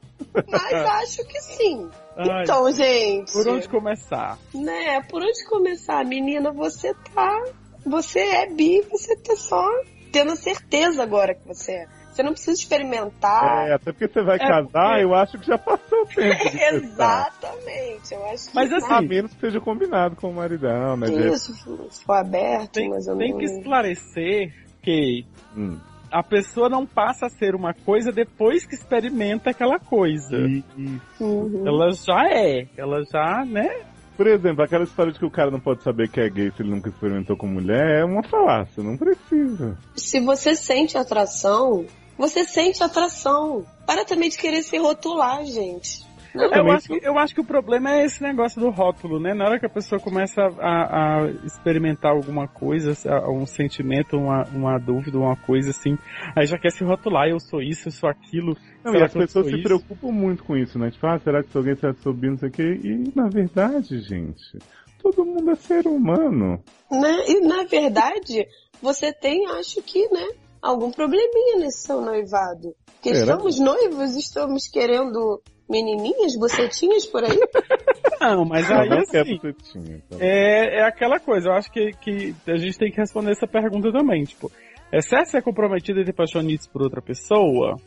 Mas 0.47 0.73
acho 0.73 1.23
que 1.27 1.39
sim. 1.41 1.87
Ai, 2.17 2.41
Então, 2.43 2.71
gente. 2.71 3.31
por 3.31 3.47
onde 3.47 3.69
começar? 3.69 4.37
Né, 4.55 5.01
por 5.11 5.21
onde 5.21 5.45
começar? 5.47 6.03
Menina, 6.05 6.51
você 6.51 6.91
tá. 7.13 7.39
Você 7.85 8.19
é 8.19 8.47
bi, 8.47 8.81
você 8.89 9.15
tá 9.15 9.35
só 9.35 9.63
tendo 10.11 10.35
certeza 10.35 11.03
agora 11.03 11.35
que 11.35 11.47
você 11.47 11.71
é. 11.71 11.87
Você 12.19 12.23
não 12.23 12.33
precisa 12.33 12.51
experimentar. 12.59 13.69
É, 13.69 13.73
até 13.75 13.93
porque 13.93 14.09
você 14.09 14.21
vai 14.21 14.35
É 14.35 14.39
casar, 14.39 14.63
porque- 14.89 15.03
eu 15.03 15.15
acho 15.15 15.39
que 15.39 15.47
já 15.47 15.57
passou 15.57 16.01
o 16.01 16.05
tempo. 16.13 16.35
Exatamente, 16.75 18.13
eu 18.13 18.25
acho 18.25 18.49
que 18.49 18.55
Mas 18.55 18.69
sim. 18.69 18.75
assim, 18.75 18.93
A 18.93 19.01
menos 19.01 19.33
que 19.33 19.39
seja 19.39 19.61
combinado 19.61 20.17
com 20.17 20.29
o 20.29 20.33
maridão, 20.33 20.97
né? 20.97 21.07
Isso, 21.09 21.53
se 21.89 22.03
for 22.03 22.13
aberto, 22.15 22.73
Tem, 22.73 22.89
mais 22.89 23.07
ou 23.07 23.15
tem 23.17 23.31
que 23.37 23.45
menos. 23.45 23.57
esclarecer 23.57 24.53
que 24.81 25.25
Hum. 25.55 25.77
a 26.11 26.21
pessoa 26.21 26.67
não 26.67 26.85
passa 26.85 27.27
a 27.27 27.29
ser 27.29 27.55
uma 27.55 27.73
coisa 27.73 28.11
depois 28.11 28.65
que 28.65 28.75
experimenta 28.75 29.51
aquela 29.51 29.79
coisa. 29.79 30.35
Uhum. 30.37 31.63
Ela 31.65 31.91
já 31.93 32.27
é, 32.29 32.67
ela 32.77 33.01
já, 33.09 33.45
né? 33.45 33.69
por 34.17 34.27
exemplo, 34.27 34.61
aquela 34.61 34.83
história 34.83 35.13
de 35.13 35.17
que 35.19 35.25
o 35.25 35.31
cara 35.31 35.49
não 35.49 35.61
pode 35.61 35.81
saber 35.81 36.09
que 36.09 36.19
é 36.19 36.29
gay 36.29 36.51
se 36.51 36.61
ele 36.61 36.71
nunca 36.71 36.89
experimentou 36.89 37.37
com 37.37 37.47
mulher 37.47 38.01
é 38.01 38.03
uma 38.03 38.21
falácia, 38.21 38.83
não 38.83 38.97
precisa. 38.97 39.77
Se 39.95 40.19
você 40.19 40.57
sente 40.57 40.97
atração, 40.97 41.85
você 42.19 42.43
sente 42.43 42.83
atração. 42.83 43.65
Para 43.87 44.03
também 44.03 44.29
de 44.29 44.37
querer 44.37 44.61
se 44.61 44.77
rotular, 44.77 45.43
gente. 45.45 46.07
Eu 46.35 46.69
acho, 46.69 46.87
que, 46.87 46.99
eu 47.01 47.17
acho 47.17 47.33
que 47.33 47.41
o 47.41 47.45
problema 47.45 47.91
é 47.91 48.05
esse 48.05 48.21
negócio 48.21 48.61
do 48.61 48.69
rótulo, 48.69 49.19
né? 49.19 49.33
Na 49.33 49.45
hora 49.45 49.59
que 49.59 49.65
a 49.65 49.69
pessoa 49.69 49.99
começa 49.99 50.39
a, 50.59 51.23
a 51.23 51.31
experimentar 51.43 52.11
alguma 52.11 52.47
coisa, 52.47 52.93
um 53.31 53.47
sentimento, 53.47 54.15
uma, 54.15 54.43
uma 54.53 54.77
dúvida, 54.77 55.17
uma 55.17 55.35
coisa 55.35 55.71
assim, 55.71 55.97
aí 56.35 56.45
já 56.45 56.59
quer 56.59 56.71
se 56.71 56.83
rotular, 56.83 57.27
eu 57.27 57.39
sou 57.39 57.63
isso, 57.63 57.87
eu 57.87 57.91
sou 57.91 58.07
aquilo. 58.07 58.55
Não, 58.83 58.93
e 58.93 59.01
as 59.01 59.11
pessoas 59.11 59.47
se 59.47 59.53
isso? 59.53 59.63
preocupam 59.63 60.11
muito 60.11 60.43
com 60.43 60.55
isso, 60.55 60.77
né? 60.77 60.91
Tipo, 60.91 61.07
ah, 61.07 61.17
será 61.17 61.41
que 61.41 61.51
sou 61.51 61.63
gay, 61.63 61.75
será 61.75 61.93
que 61.95 62.03
sou 62.03 62.13
bi, 62.13 62.29
não 62.29 62.37
sei 62.37 62.49
o 62.49 62.51
quê. 62.51 62.79
E, 62.83 63.11
na 63.15 63.27
verdade, 63.27 63.99
gente, 64.01 64.59
todo 65.01 65.25
mundo 65.25 65.49
é 65.49 65.55
ser 65.55 65.87
humano. 65.87 66.61
Né? 66.91 67.23
E 67.27 67.39
na 67.41 67.63
verdade, 67.63 68.47
você 68.79 69.11
tem, 69.11 69.47
acho 69.47 69.81
que, 69.81 70.07
né, 70.09 70.27
algum 70.61 70.91
probleminha 70.91 71.57
nesse 71.57 71.87
seu 71.87 72.01
noivado. 72.01 72.75
Porque 72.85 73.13
Será? 73.13 73.33
estamos 73.33 73.59
noivos, 73.59 74.15
estamos 74.15 74.67
querendo 74.67 75.41
menininhas, 75.69 76.35
bocetinhas 76.35 77.05
por 77.05 77.23
aí. 77.23 77.39
Não, 78.19 78.43
mas 78.43 78.69
aí 78.69 78.89
assim, 78.91 79.37
tá? 79.37 80.17
é, 80.19 80.79
é 80.79 80.83
aquela 80.83 81.19
coisa, 81.19 81.49
eu 81.49 81.53
acho 81.53 81.71
que, 81.71 81.91
que 81.93 82.35
a 82.47 82.57
gente 82.57 82.77
tem 82.77 82.91
que 82.91 82.97
responder 82.97 83.31
essa 83.31 83.47
pergunta 83.47 83.91
também, 83.91 84.23
tipo, 84.23 84.51
é 84.91 85.01
certo 85.01 85.29
ser 85.29 85.43
comprometido 85.43 86.01
e 86.01 86.05
ter 86.05 86.13
paixonites 86.13 86.67
por 86.67 86.81
outra 86.81 87.01
pessoa? 87.01 87.77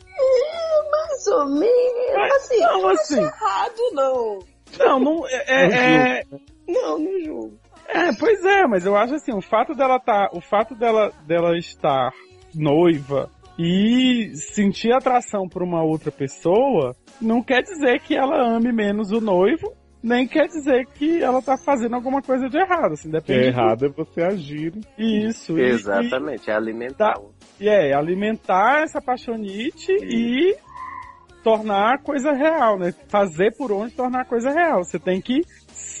Mais 0.91 1.27
ou 1.27 1.45
menos. 1.49 2.33
Assim, 2.35 2.59
não, 2.59 2.89
assim. 2.89 3.21
errado, 3.21 3.91
não. 3.91 4.39
Não, 4.79 4.99
não, 4.99 5.27
é, 5.27 5.43
é, 5.47 6.19
é, 6.19 6.23
Não, 6.67 6.97
não 6.97 7.19
julgo. 7.19 7.59
É, 7.87 8.11
pois 8.13 8.43
é, 8.45 8.65
mas 8.65 8.85
eu 8.85 8.95
acho 8.95 9.15
assim, 9.15 9.33
o 9.33 9.41
fato 9.41 9.75
dela 9.75 9.99
tá, 9.99 10.29
o 10.33 10.41
fato 10.41 10.73
dela, 10.73 11.11
dela 11.27 11.57
estar 11.57 12.11
noiva 12.55 13.29
e 13.57 14.31
sentir 14.35 14.91
atração 14.93 15.47
por 15.47 15.61
uma 15.61 15.83
outra 15.83 16.11
pessoa, 16.11 16.95
não 17.21 17.41
quer 17.43 17.61
dizer 17.61 17.99
que 18.01 18.15
ela 18.15 18.55
ame 18.55 18.71
menos 18.71 19.11
o 19.11 19.21
noivo, 19.21 19.71
nem 20.01 20.27
quer 20.27 20.47
dizer 20.47 20.85
que 20.95 21.21
ela 21.21 21.41
tá 21.41 21.55
fazendo 21.57 21.95
alguma 21.95 22.21
coisa 22.21 22.49
de 22.49 22.57
errado, 22.57 22.93
assim, 22.93 23.07
O 23.09 23.11
que 23.11 23.17
depende. 23.19 23.39
é 23.47 23.51
do- 23.51 23.57
errado 23.57 23.85
é 23.85 23.89
você 23.89 24.21
agir. 24.21 24.73
Isso. 24.97 25.57
e- 25.57 25.61
Exatamente, 25.61 26.49
é 26.49 26.53
alimentar. 26.53 27.13
E, 27.59 27.65
e 27.65 27.69
é, 27.69 27.93
alimentar 27.93 28.81
essa 28.83 28.99
paixonite 29.01 29.91
e 29.93 30.55
tornar 31.43 31.95
a 31.95 31.97
coisa 31.97 32.31
real, 32.33 32.77
né? 32.79 32.93
Fazer 33.07 33.55
por 33.57 33.71
onde 33.71 33.93
tornar 33.93 34.21
a 34.21 34.25
coisa 34.25 34.49
real. 34.51 34.83
Você 34.83 34.97
tem 34.99 35.21
que 35.21 35.41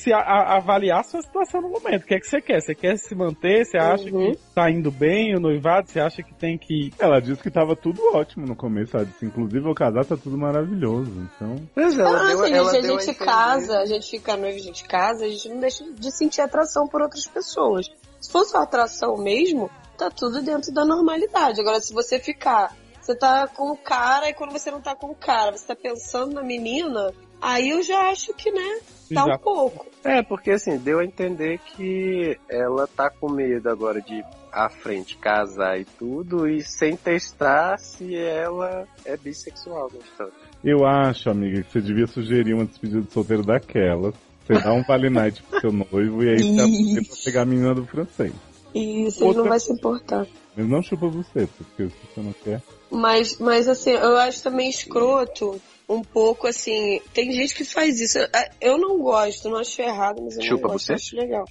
se 0.03 0.13
a- 0.13 0.19
a- 0.19 0.57
avaliar 0.57 0.99
a 0.99 1.03
sua 1.03 1.21
situação 1.21 1.61
no 1.61 1.69
momento. 1.69 2.03
O 2.03 2.05
que 2.05 2.15
é 2.15 2.19
que 2.19 2.27
você 2.27 2.41
quer? 2.41 2.61
Você 2.61 2.75
quer 2.75 2.97
se 2.97 3.15
manter? 3.15 3.65
Você 3.65 3.77
acha 3.77 4.03
Uhum. 4.09 4.31
que 4.31 4.37
tá 4.53 4.69
indo 4.69 4.91
bem 4.91 5.35
o 5.35 5.39
noivado? 5.39 5.89
Você 5.89 5.99
acha 5.99 6.21
que 6.21 6.33
tem 6.33 6.57
que. 6.57 6.91
Ela 6.99 7.19
disse 7.21 7.41
que 7.41 7.49
tava 7.49 7.75
tudo 7.75 8.01
ótimo 8.13 8.45
no 8.45 8.55
começo. 8.55 8.95
Ela 8.95 9.05
disse, 9.05 9.25
inclusive, 9.25 9.67
o 9.67 9.73
casal 9.73 10.03
tá 10.03 10.17
tudo 10.17 10.37
maravilhoso. 10.37 11.11
Então, 11.35 11.55
Mas 11.75 11.97
ela 11.97 12.09
Ah, 12.23 12.27
deu, 12.27 12.41
assim, 12.43 12.53
ela 12.53 12.71
gente, 12.71 12.81
deu 12.83 12.95
a 12.95 12.99
gente 12.99 13.09
entender- 13.11 13.25
casa, 13.25 13.79
a 13.79 13.85
gente 13.85 14.09
fica 14.09 14.35
noivo, 14.37 14.57
a 14.57 14.61
gente 14.61 14.83
casa, 14.85 15.25
a 15.25 15.29
gente 15.29 15.49
não 15.49 15.59
deixa 15.59 15.83
de 15.91 16.11
sentir 16.17 16.41
atração 16.41 16.87
por 16.87 17.01
outras 17.01 17.25
pessoas. 17.27 17.89
Se 18.19 18.31
for 18.31 18.43
só 18.45 18.59
atração 18.59 19.17
mesmo, 19.17 19.69
tá 19.97 20.09
tudo 20.09 20.41
dentro 20.41 20.73
da 20.73 20.85
normalidade. 20.85 21.59
Agora, 21.61 21.79
se 21.79 21.93
você 21.93 22.19
ficar, 22.19 22.75
você 23.01 23.15
tá 23.15 23.47
com 23.47 23.71
o 23.71 23.77
cara 23.77 24.29
e 24.29 24.33
quando 24.33 24.51
você 24.51 24.71
não 24.71 24.81
tá 24.81 24.95
com 24.95 25.07
o 25.07 25.15
cara, 25.15 25.51
você 25.51 25.67
tá 25.67 25.75
pensando 25.75 26.33
na 26.33 26.41
menina, 26.43 27.11
aí 27.43 27.69
eu 27.69 27.83
já 27.83 28.09
acho 28.09 28.33
que, 28.33 28.51
né, 28.51 28.79
tá 29.13 29.25
um 29.25 29.27
Exato. 29.27 29.43
pouco. 29.43 29.85
É, 30.03 30.21
porque 30.23 30.51
assim, 30.51 30.77
deu 30.77 30.99
a 30.99 31.05
entender 31.05 31.59
que 31.59 32.37
ela 32.49 32.87
tá 32.87 33.09
com 33.09 33.31
medo 33.31 33.69
agora 33.69 34.01
de 34.01 34.15
ir 34.15 34.25
à 34.51 34.69
frente 34.69 35.17
casar 35.17 35.79
e 35.79 35.85
tudo, 35.85 36.47
e 36.47 36.61
sem 36.63 36.95
testar 36.95 37.77
se 37.79 38.15
ela 38.15 38.87
é 39.05 39.17
bissexual 39.17 39.89
na 39.91 39.99
história. 39.99 40.33
eu 40.63 40.85
acho, 40.85 41.29
amiga, 41.29 41.63
que 41.63 41.71
você 41.71 41.81
devia 41.81 42.05
sugerir 42.07 42.53
uma 42.53 42.65
despedida 42.65 43.01
de 43.01 43.11
solteiro 43.11 43.43
daquelas. 43.43 44.13
Você 44.45 44.53
dá 44.61 44.73
um 44.73 44.83
vale 44.83 45.09
night 45.09 45.41
pro 45.43 45.59
seu 45.61 45.71
noivo 45.71 46.21
e 46.23 46.29
aí 46.29 46.37
você 46.43 47.01
pra 47.01 47.15
pegar 47.23 47.41
a 47.43 47.45
menina 47.45 47.73
do 47.73 47.85
francês. 47.85 48.33
E 48.75 49.05
isso 49.07 49.19
ele 49.19 49.27
Outra- 49.27 49.41
não 49.43 49.49
vai 49.49 49.59
se 49.59 49.71
importar. 49.71 50.27
Mas 50.55 50.67
não 50.67 50.81
chupa 50.83 51.07
você, 51.07 51.47
porque 51.57 51.83
você 51.85 52.21
não 52.21 52.33
quer. 52.33 52.61
Mas, 52.91 53.39
mas 53.39 53.67
assim, 53.67 53.91
eu 53.91 54.17
acho 54.17 54.43
também 54.43 54.69
escroto 54.69 55.59
um 55.93 56.03
pouco 56.03 56.47
assim. 56.47 57.01
Tem 57.13 57.31
gente 57.31 57.53
que 57.55 57.63
faz 57.63 57.99
isso. 57.99 58.17
Eu- 58.17 58.27
Eu 58.61 58.77
não 58.77 58.99
gosto, 58.99 59.49
não 59.49 59.57
acho 59.59 59.81
errado, 59.81 60.21
mas 60.21 60.35
eu 60.37 60.43
Chupa 60.43 60.67
não 60.67 60.73
gosto, 60.73 60.85
você? 60.85 60.91
eu 60.91 60.95
acho 60.95 61.15
legal. 61.15 61.45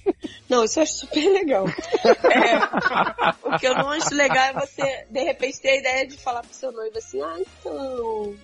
Não, 0.49 0.63
isso 0.63 0.79
eu 0.79 0.83
acho 0.83 0.93
super 0.93 1.29
legal. 1.33 1.65
É, 1.67 3.47
o 3.47 3.59
que 3.59 3.67
eu 3.67 3.73
não 3.75 3.89
acho 3.89 4.13
legal 4.13 4.43
é 4.45 4.53
você, 4.53 5.05
de 5.09 5.23
repente, 5.23 5.59
ter 5.61 5.69
a 5.69 5.75
ideia 5.77 6.07
de 6.07 6.17
falar 6.17 6.41
pro 6.41 6.53
seu 6.53 6.71
noivo 6.71 6.97
assim, 6.97 7.21
ah, 7.21 7.37
então. 7.39 8.35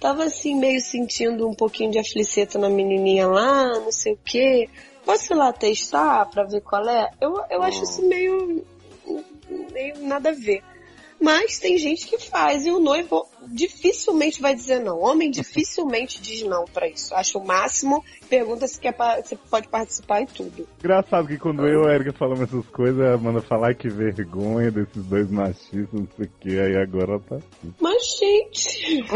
Tava 0.00 0.24
assim, 0.24 0.54
meio 0.54 0.80
sentindo 0.80 1.48
um 1.48 1.54
pouquinho 1.54 1.90
de 1.90 1.98
afliceta 1.98 2.58
na 2.58 2.68
menininha 2.68 3.26
lá, 3.26 3.68
não 3.80 3.92
sei 3.92 4.12
o 4.14 4.18
quê. 4.24 4.68
Posso 5.04 5.32
ir 5.32 5.36
lá 5.36 5.52
testar 5.52 6.26
pra 6.26 6.44
ver 6.44 6.60
qual 6.62 6.86
é? 6.88 7.10
Eu, 7.20 7.40
eu 7.50 7.62
acho 7.62 7.82
isso 7.84 8.06
meio. 8.06 8.64
meio 9.72 9.98
nada 10.06 10.30
a 10.30 10.32
ver. 10.32 10.62
Mas 11.20 11.58
tem 11.58 11.78
gente 11.78 12.06
que 12.06 12.18
faz 12.18 12.66
e 12.66 12.70
o 12.70 12.78
noivo 12.80 13.26
dificilmente 13.48 14.40
vai 14.42 14.54
dizer 14.54 14.80
não. 14.80 14.98
Homem 15.00 15.30
dificilmente 15.30 16.20
diz 16.20 16.42
não 16.42 16.64
pra 16.64 16.86
isso. 16.88 17.14
Acha 17.14 17.38
o 17.38 17.46
máximo, 17.46 18.04
pergunta 18.28 18.66
se 18.66 18.78
quer 18.78 18.92
pa- 18.92 19.22
se 19.22 19.36
pode 19.36 19.68
participar 19.68 20.22
e 20.22 20.26
tudo. 20.26 20.68
Engraçado 20.78 21.26
que 21.28 21.38
quando 21.38 21.66
eu 21.66 21.84
e 21.84 21.90
a 21.90 21.94
Erika 21.94 22.12
falamos 22.12 22.42
essas 22.42 22.66
coisas, 22.66 23.00
a 23.00 23.14
Amanda 23.14 23.40
fala, 23.40 23.68
ai 23.68 23.74
que 23.74 23.88
vergonha 23.88 24.70
desses 24.70 25.04
dois 25.04 25.30
machistas, 25.30 25.88
não 25.92 26.08
sei 26.16 26.26
o 26.26 26.30
que, 26.40 26.60
aí 26.60 26.76
agora 26.76 27.12
ela 27.12 27.20
tá 27.20 27.36
assim. 27.36 27.74
Mas, 27.80 28.18
gente, 28.18 29.04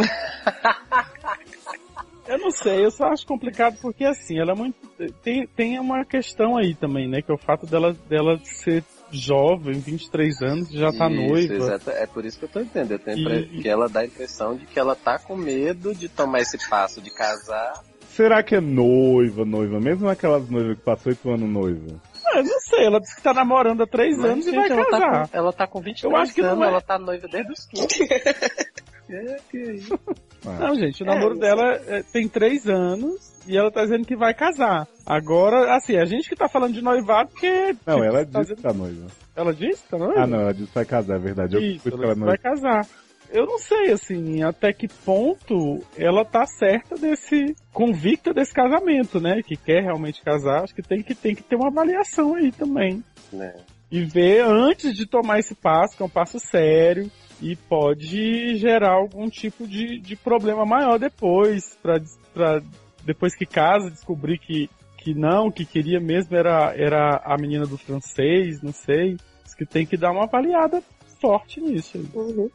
Eu 2.27 2.37
não 2.39 2.51
sei, 2.51 2.85
eu 2.85 2.91
só 2.91 3.07
acho 3.07 3.27
complicado 3.27 3.79
porque 3.81 4.05
assim, 4.05 4.39
ela 4.39 4.53
é 4.53 4.55
muito. 4.55 4.77
Tem, 5.23 5.47
tem 5.47 5.79
uma 5.81 6.05
questão 6.05 6.59
aí 6.59 6.75
também, 6.75 7.09
né? 7.09 7.23
Que 7.23 7.31
é 7.31 7.35
o 7.35 7.39
fato 7.39 7.65
dela, 7.67 7.95
dela 8.07 8.39
ser 8.45 8.85
jovem, 9.11 9.79
23 9.81 10.43
anos, 10.43 10.71
já 10.71 10.93
tá 10.93 11.09
Isso, 11.11 11.21
noiva. 11.29 11.55
exato. 11.55 11.91
É 11.91 12.07
por 12.07 12.25
isso 12.25 12.39
que 12.39 12.45
eu 12.45 12.49
tô 12.49 12.61
entendendo. 12.61 12.93
Eu 12.93 12.99
tenho 12.99 13.29
E- 13.31 13.63
que 13.63 13.69
ela 13.69 13.89
dá 13.89 14.01
a 14.01 14.07
impressão 14.07 14.57
de 14.57 14.67
que 14.67 14.79
ela 14.79 14.95
tá 14.95 15.19
com 15.19 15.37
medo 15.37 15.95
de 15.95 16.09
tomar 16.09 16.41
esse 16.41 16.59
passo 16.69 17.01
de 17.01 17.11
casar. 17.11 17.83
Será 18.11 18.43
que 18.43 18.57
é 18.57 18.61
noiva, 18.61 19.45
noiva? 19.45 19.79
Mesmo 19.81 20.09
aquelas 20.09 20.49
noivas 20.51 20.77
que 20.79 20.83
passou 20.85 21.11
oito 21.13 21.31
anos 21.31 21.49
noiva? 21.49 22.01
Ah, 22.27 22.39
eu 22.39 22.45
não 22.45 22.61
sei, 22.61 22.85
ela 22.85 23.01
disse 23.01 23.17
que 23.17 23.23
tá 23.23 23.33
namorando 23.33 23.83
há 23.83 23.87
3 23.87 24.17
Mas, 24.19 24.31
anos 24.31 24.47
e 24.47 24.51
gente, 24.51 24.57
vai 24.69 24.71
ela, 24.71 24.85
casar. 24.91 25.01
tá 25.23 25.29
com, 25.29 25.37
ela 25.39 25.53
tá 25.53 25.67
com 25.67 25.81
23 25.81 26.13
Eu 26.13 26.17
acho 26.21 26.35
que 26.35 26.43
não 26.43 26.51
anos, 26.51 26.65
é. 26.65 26.69
ela 26.69 26.81
tá 26.81 26.99
noiva 26.99 27.29
desde 27.31 27.53
os 27.53 27.67
15. 27.67 27.87
é, 29.11 29.37
que 29.51 29.59
isso. 29.73 29.99
Ah, 30.45 30.59
Não, 30.69 30.75
gente, 30.75 31.03
o 31.03 31.07
É, 31.07 31.15
namoro 31.15 31.33
isso. 31.35 31.41
dela 31.41 31.81
é, 31.87 32.03
tem 32.13 32.29
três 32.29 32.67
anos 32.69 33.38
e 33.49 33.57
ela 33.57 33.71
tá 33.71 33.83
dizendo 33.83 34.07
que 34.07 34.15
vai 34.15 34.35
casar. 34.35 34.87
Agora, 35.07 35.75
assim, 35.75 35.97
a 35.97 36.05
gente 36.05 36.29
que 36.29 36.37
tá 36.37 36.49
falando 36.49 36.75
de 36.75 36.83
noivado 36.83 37.31
porque. 37.31 37.75
Não, 37.87 37.95
tipo, 37.95 38.05
ela 38.05 38.27
tá 38.27 38.41
disse 38.41 38.55
que 38.55 38.63
tá 38.63 38.73
noiva. 38.75 39.07
Ela 39.35 39.55
disse 39.55 39.83
que 39.83 39.89
tá 39.89 39.99
noiva? 39.99 40.21
Ah, 40.23 40.27
não, 40.27 40.41
ela 40.41 40.53
disse 40.53 40.69
que 40.69 40.75
vai 40.75 40.85
casar, 40.85 41.17
é 41.17 41.19
verdade. 41.19 41.57
Eu 41.57 41.63
Isso, 41.63 41.89
ela 41.89 41.99
pela 41.99 42.15
disse 42.15 42.21
que 42.21 42.27
vai 42.27 42.39
casar. 42.39 42.87
Eu 43.31 43.47
não 43.47 43.59
sei, 43.59 43.93
assim, 43.93 44.43
até 44.43 44.73
que 44.73 44.89
ponto 44.89 45.83
ela 45.97 46.25
tá 46.25 46.47
certa 46.47 46.95
desse. 46.97 47.55
convicta 47.73 48.33
desse 48.33 48.53
casamento, 48.53 49.21
né? 49.21 49.43
Que 49.43 49.57
quer 49.57 49.83
realmente 49.83 50.23
casar. 50.23 50.63
Acho 50.63 50.75
que 50.75 50.83
tem 50.83 51.03
que, 51.03 51.15
tem 51.15 51.35
que 51.35 51.43
ter 51.43 51.57
uma 51.57 51.69
avaliação 51.69 52.35
aí 52.35 52.53
também. 52.53 53.03
Né? 53.33 53.55
E 53.91 54.03
ver 54.03 54.45
antes 54.45 54.95
de 54.95 55.07
tomar 55.07 55.39
esse 55.39 55.55
passo, 55.55 55.97
que 55.97 56.03
é 56.03 56.07
um 56.07 56.11
passo 56.11 56.39
sério. 56.39 57.11
E 57.41 57.55
pode 57.55 58.57
gerar 58.57 58.95
algum 58.95 59.29
tipo 59.29 59.67
de, 59.67 60.01
de 60.01 60.17
problema 60.17 60.67
maior 60.67 60.99
depois, 60.99 61.79
pra, 61.81 62.01
pra 62.35 62.61
depois 63.09 63.35
que 63.35 63.47
casa, 63.47 63.91
descobrir 63.91 64.39
que, 64.39 64.69
que 64.99 65.15
não, 65.15 65.51
que 65.51 65.65
queria 65.65 65.99
mesmo 65.99 66.37
era, 66.37 66.75
era 66.77 67.23
a 67.25 67.39
menina 67.39 67.67
do 67.67 67.79
francês, 67.79 68.61
não 68.61 68.71
sei. 68.71 69.17
Diz 69.43 69.55
que 69.55 69.65
tem 69.65 69.87
que 69.87 69.97
dar 69.97 70.13
uma 70.13 70.25
avaliada 70.25 70.83
forte 71.19 71.59
nisso. 71.59 71.97
aí. 71.97 72.07
Uhum. 72.15 72.51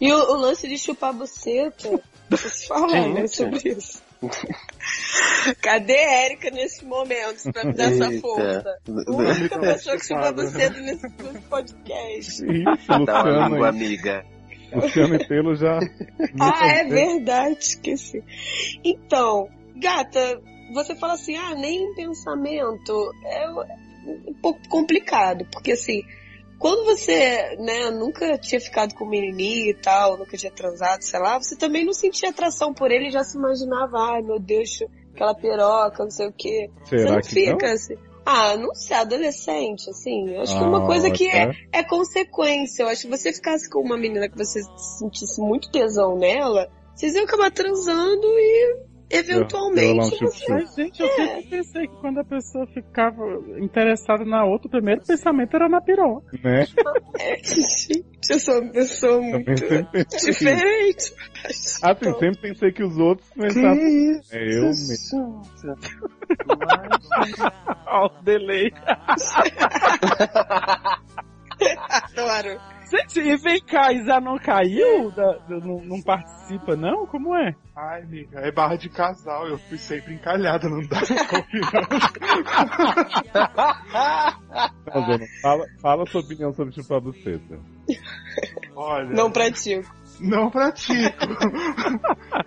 E 0.00 0.10
o, 0.10 0.16
o 0.16 0.36
lance 0.38 0.66
de 0.66 0.78
chupar 0.78 1.12
buceta, 1.12 2.00
preciso 2.26 2.68
falar, 2.68 3.06
né, 3.10 3.26
sobre 3.26 3.60
isso. 3.68 4.02
Cadê 5.60 5.98
a 5.98 6.24
Erika 6.24 6.50
nesse 6.50 6.86
momento 6.86 7.52
pra 7.52 7.64
me 7.64 7.74
dar 7.74 7.92
essa 7.92 8.10
Eita. 8.10 8.20
força? 8.20 8.78
A 9.06 9.12
única 9.12 9.58
pessoa 9.60 9.96
que 9.98 10.06
chupa 10.06 10.32
buceta 10.32 10.80
nesse 10.80 11.08
podcast. 11.50 12.44
Isso, 12.46 13.04
Dá 13.04 13.22
uma 13.22 13.22
Luciano, 13.22 13.48
língua 13.50 13.70
aí. 13.70 13.76
amiga. 13.76 14.24
Luciano 14.72 15.14
e 15.14 15.28
Telo 15.28 15.54
já. 15.54 15.78
Ah, 16.40 16.66
é 16.66 16.84
verdade, 16.84 17.58
esqueci. 17.60 18.24
Então, 18.82 19.48
gata, 19.78 20.40
você 20.72 20.94
fala 20.94 21.14
assim, 21.14 21.36
ah, 21.36 21.54
nem 21.54 21.82
em 21.84 21.94
pensamento. 21.94 23.12
É 23.24 23.50
um 24.26 24.34
pouco 24.40 24.60
complicado, 24.68 25.46
porque 25.52 25.72
assim, 25.72 26.02
quando 26.58 26.84
você, 26.84 27.56
né, 27.58 27.90
nunca 27.90 28.36
tinha 28.38 28.60
ficado 28.60 28.94
com 28.94 29.04
o 29.04 29.08
menininho 29.08 29.70
e 29.70 29.74
tal, 29.74 30.16
nunca 30.18 30.36
tinha 30.36 30.50
transado, 30.50 31.02
sei 31.02 31.20
lá, 31.20 31.38
você 31.38 31.56
também 31.56 31.84
não 31.84 31.92
sentia 31.92 32.30
atração 32.30 32.72
por 32.74 32.90
ele 32.90 33.08
e 33.08 33.10
já 33.12 33.22
se 33.22 33.36
imaginava, 33.36 33.96
ai 34.12 34.22
meu 34.22 34.38
Deus, 34.38 34.70
aquela 35.14 35.34
piroca, 35.34 36.02
não 36.04 36.10
sei 36.10 36.26
o 36.28 36.32
quê. 36.32 36.70
você 36.84 36.98
Será 36.98 37.12
não 37.12 37.20
que 37.20 37.28
fica 37.28 37.66
não? 37.66 37.74
assim. 37.74 37.94
Ah, 38.30 38.56
não 38.58 38.74
sei, 38.74 38.94
adolescente, 38.96 39.88
assim. 39.88 40.34
Eu 40.34 40.42
acho 40.42 40.54
que 40.54 40.62
é 40.62 40.66
uma 40.66 40.84
Ah, 40.84 40.86
coisa 40.86 41.10
que 41.10 41.26
é, 41.28 41.50
é 41.72 41.82
consequência. 41.82 42.82
Eu 42.82 42.88
acho 42.88 43.02
que 43.02 43.08
você 43.16 43.32
ficasse 43.32 43.70
com 43.70 43.80
uma 43.80 43.96
menina 43.96 44.28
que 44.28 44.36
você 44.36 44.60
sentisse 44.98 45.40
muito 45.40 45.70
tesão 45.70 46.14
nela, 46.18 46.68
vocês 46.94 47.14
iam 47.14 47.24
acabar 47.24 47.50
transando 47.50 48.26
e 48.26 48.76
eventualmente 49.10 49.90
um 49.90 49.94
você- 50.02 50.16
chup-chup. 50.16 50.50
Mas, 50.52 50.74
gente, 50.74 51.00
eu 51.02 51.08
sempre 51.08 51.42
pensei 51.50 51.86
que 51.86 51.96
quando 52.00 52.18
a 52.20 52.24
pessoa 52.24 52.66
ficava 52.66 53.22
interessada 53.58 54.24
na 54.24 54.44
outra, 54.44 54.68
o 54.68 54.70
primeiro 54.70 55.02
pensamento 55.06 55.54
era 55.56 55.68
na 55.68 55.80
piroca. 55.80 56.26
Né? 56.42 56.66
Gente, 57.42 58.04
eu 58.30 58.38
sou 58.38 58.60
uma 58.60 58.72
pessoa 58.72 59.20
muito 59.20 59.54
diferente. 59.54 61.14
Assim, 61.82 62.12
sempre 62.18 62.40
pensei 62.40 62.72
que 62.72 62.82
os 62.82 62.98
outros 62.98 63.28
pensavam. 63.30 63.76
isso? 63.76 64.34
É 64.36 64.58
eu 64.58 64.64
mesmo. 64.64 65.42
Ó, 67.86 68.06
o 68.06 68.22
delay. 68.22 68.70
Adoro. 71.88 72.60
Gente, 72.90 73.20
e 73.20 73.36
vem 73.36 73.60
cá, 73.60 73.92
Isa 73.92 74.18
não 74.20 74.38
caiu? 74.38 75.10
Da, 75.10 75.32
da- 75.32 75.58
não, 75.60 75.82
não 75.84 76.02
participa, 76.02 76.74
não? 76.74 77.06
Como 77.06 77.34
é? 77.36 77.54
Ai, 77.76 78.02
amiga, 78.02 78.40
é 78.40 78.50
barra 78.50 78.76
de 78.76 78.88
casal. 78.88 79.46
Eu 79.46 79.58
fui 79.58 79.76
sempre 79.78 80.14
encalhada, 80.14 80.68
não 80.68 80.80
dá 80.86 81.00
pra 81.00 81.44
não. 84.94 85.06
Zona, 85.06 85.26
fala, 85.42 85.64
fala 85.80 86.06
sua 86.06 86.20
opinião 86.22 86.52
sobre 86.54 86.74
chupar 86.74 87.00
buceta. 87.00 87.58
Olha, 88.74 89.10
Não 89.10 89.30
pratico. 89.30 89.94
não 90.20 90.50
pratico. 90.50 91.14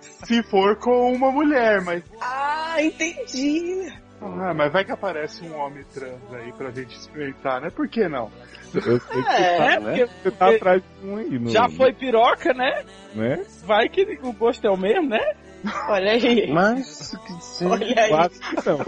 Se 0.00 0.42
for 0.44 0.76
com 0.76 1.12
uma 1.12 1.30
mulher, 1.30 1.82
mas. 1.82 2.02
Ah, 2.20 2.76
entendi. 2.82 3.92
Ah, 4.24 4.54
mas 4.54 4.72
vai 4.72 4.84
que 4.84 4.92
aparece 4.92 5.44
um 5.44 5.56
homem 5.58 5.84
trans 5.92 6.20
aí 6.32 6.52
pra 6.52 6.70
gente 6.70 6.96
experimentar, 6.96 7.60
né? 7.60 7.70
Por 7.70 7.88
que 7.88 8.08
não? 8.08 8.30
Eu 8.74 8.80
sei 9.00 9.22
que 9.22 9.28
É, 9.28 9.58
né? 9.58 9.80
porque 9.80 10.06
você 10.06 10.30
tá 10.30 10.50
atrás 10.50 10.82
de 10.82 11.06
um 11.08 11.16
aí, 11.16 11.38
no, 11.38 11.50
já 11.50 11.68
foi 11.68 11.92
piroca, 11.92 12.54
né? 12.54 12.84
Né? 13.14 13.44
Vai 13.64 13.88
que 13.88 14.02
o 14.22 14.32
gosto 14.32 14.66
é 14.66 14.70
o 14.70 14.76
mesmo, 14.76 15.08
né? 15.08 15.34
Olha 15.88 16.12
aí. 16.12 16.50
Mas, 16.50 17.16
que 17.24 17.44
sim. 17.44 17.66
Olha 17.66 17.86
aí. 17.96 18.08
Quase 18.08 18.40
que 18.40 18.68
não. 18.68 18.78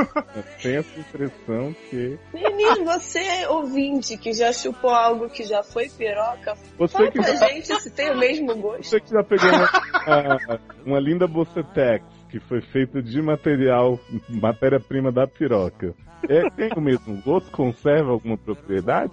Tem 0.60 0.76
essa 0.76 0.98
impressão 1.00 1.76
que. 1.88 2.18
Menino, 2.32 2.84
você 2.84 3.46
ouvinte 3.46 4.16
que 4.16 4.32
já 4.32 4.52
chupou 4.52 4.90
algo 4.90 5.28
que 5.28 5.44
já 5.44 5.62
foi 5.62 5.88
piroca, 5.88 6.54
Você 6.78 6.92
fala 6.92 7.10
que 7.12 7.18
pra 7.20 7.34
já, 7.34 7.48
gente 7.48 7.80
se 7.80 7.90
tem 7.90 8.10
o 8.10 8.18
mesmo 8.18 8.56
gosto. 8.56 8.82
você 8.84 9.00
que 9.00 9.10
já 9.10 9.22
pegou 9.22 9.48
uma, 9.50 9.68
uma, 10.48 10.60
uma 10.84 11.00
linda 11.00 11.28
Bocetex, 11.28 12.04
que 12.34 12.40
foi 12.48 12.60
feita 12.60 13.00
de 13.00 13.22
material, 13.22 13.96
matéria-prima 14.28 15.12
da 15.12 15.24
piroca. 15.24 15.94
É, 16.28 16.50
tem 16.50 16.68
o 16.76 16.80
mesmo 16.80 17.22
gosto? 17.22 17.48
Conserva 17.52 18.10
alguma 18.10 18.36
propriedade? 18.36 19.12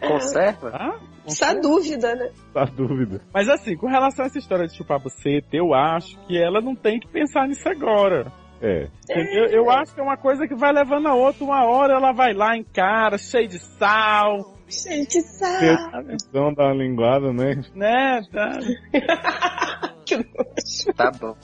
Conserva? 0.00 0.70
Ah, 0.72 0.98
Essa 1.26 1.52
dúvida, 1.52 2.14
né? 2.14 2.30
Tá 2.54 2.64
dúvida. 2.64 3.20
Mas 3.34 3.50
assim, 3.50 3.76
com 3.76 3.86
relação 3.86 4.24
a 4.24 4.28
essa 4.28 4.38
história 4.38 4.66
de 4.66 4.74
chupar 4.74 4.98
buceta, 4.98 5.48
eu 5.54 5.74
acho 5.74 6.18
que 6.26 6.38
ela 6.38 6.62
não 6.62 6.74
tem 6.74 6.98
que 6.98 7.08
pensar 7.08 7.46
nisso 7.46 7.68
agora. 7.68 8.32
É. 8.62 8.88
Entendeu? 9.10 9.44
Eu 9.50 9.70
acho 9.70 9.94
que 9.94 10.00
é 10.00 10.02
uma 10.02 10.16
coisa 10.16 10.48
que 10.48 10.54
vai 10.54 10.72
levando 10.72 11.08
a 11.08 11.14
outra. 11.14 11.44
Uma 11.44 11.66
hora 11.66 11.96
ela 11.96 12.12
vai 12.12 12.32
lá 12.32 12.56
em 12.56 12.64
cara, 12.64 13.18
cheio 13.18 13.48
de 13.48 13.58
sal, 13.58 14.56
Gente, 14.68 15.20
sabe? 15.20 16.16
Então 16.28 16.52
dá 16.52 16.64
uma 16.64 16.74
linguada, 16.74 17.32
né? 17.32 17.62
né? 17.74 18.20
Tá. 18.32 18.50
Que 20.06 20.16
nojo. 20.16 20.94
Tá 20.96 21.10
bom. 21.10 21.36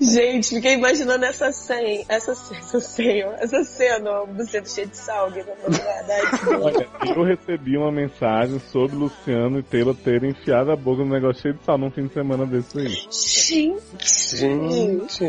Gente, 0.00 0.56
fiquei 0.56 0.74
imaginando 0.74 1.24
essa 1.24 1.52
cena, 1.52 2.04
essa, 2.08 2.34
cena, 2.34 3.36
essa 3.38 3.62
cena, 3.62 4.10
ó, 4.10 4.26
buceta 4.26 4.68
cheia 4.68 4.86
de 4.88 4.96
sal, 4.96 5.30
que 5.30 5.38
na 5.38 5.54
verdade. 5.54 6.26
Olha, 6.60 6.88
eu 7.16 7.22
recebi 7.22 7.76
uma 7.78 7.92
mensagem 7.92 8.58
sobre 8.58 8.96
Luciano 8.96 9.60
e 9.60 9.62
Taylor 9.62 9.94
terem 9.94 10.30
enfiado 10.30 10.72
a 10.72 10.76
boca 10.76 11.04
no 11.04 11.10
negócio 11.10 11.42
cheio 11.42 11.54
de 11.54 11.64
sal 11.64 11.78
num 11.78 11.92
fim 11.92 12.08
de 12.08 12.12
semana 12.12 12.44
desse 12.44 12.76
aí. 12.76 12.88
Gente, 12.88 14.36
Gente. 14.36 15.24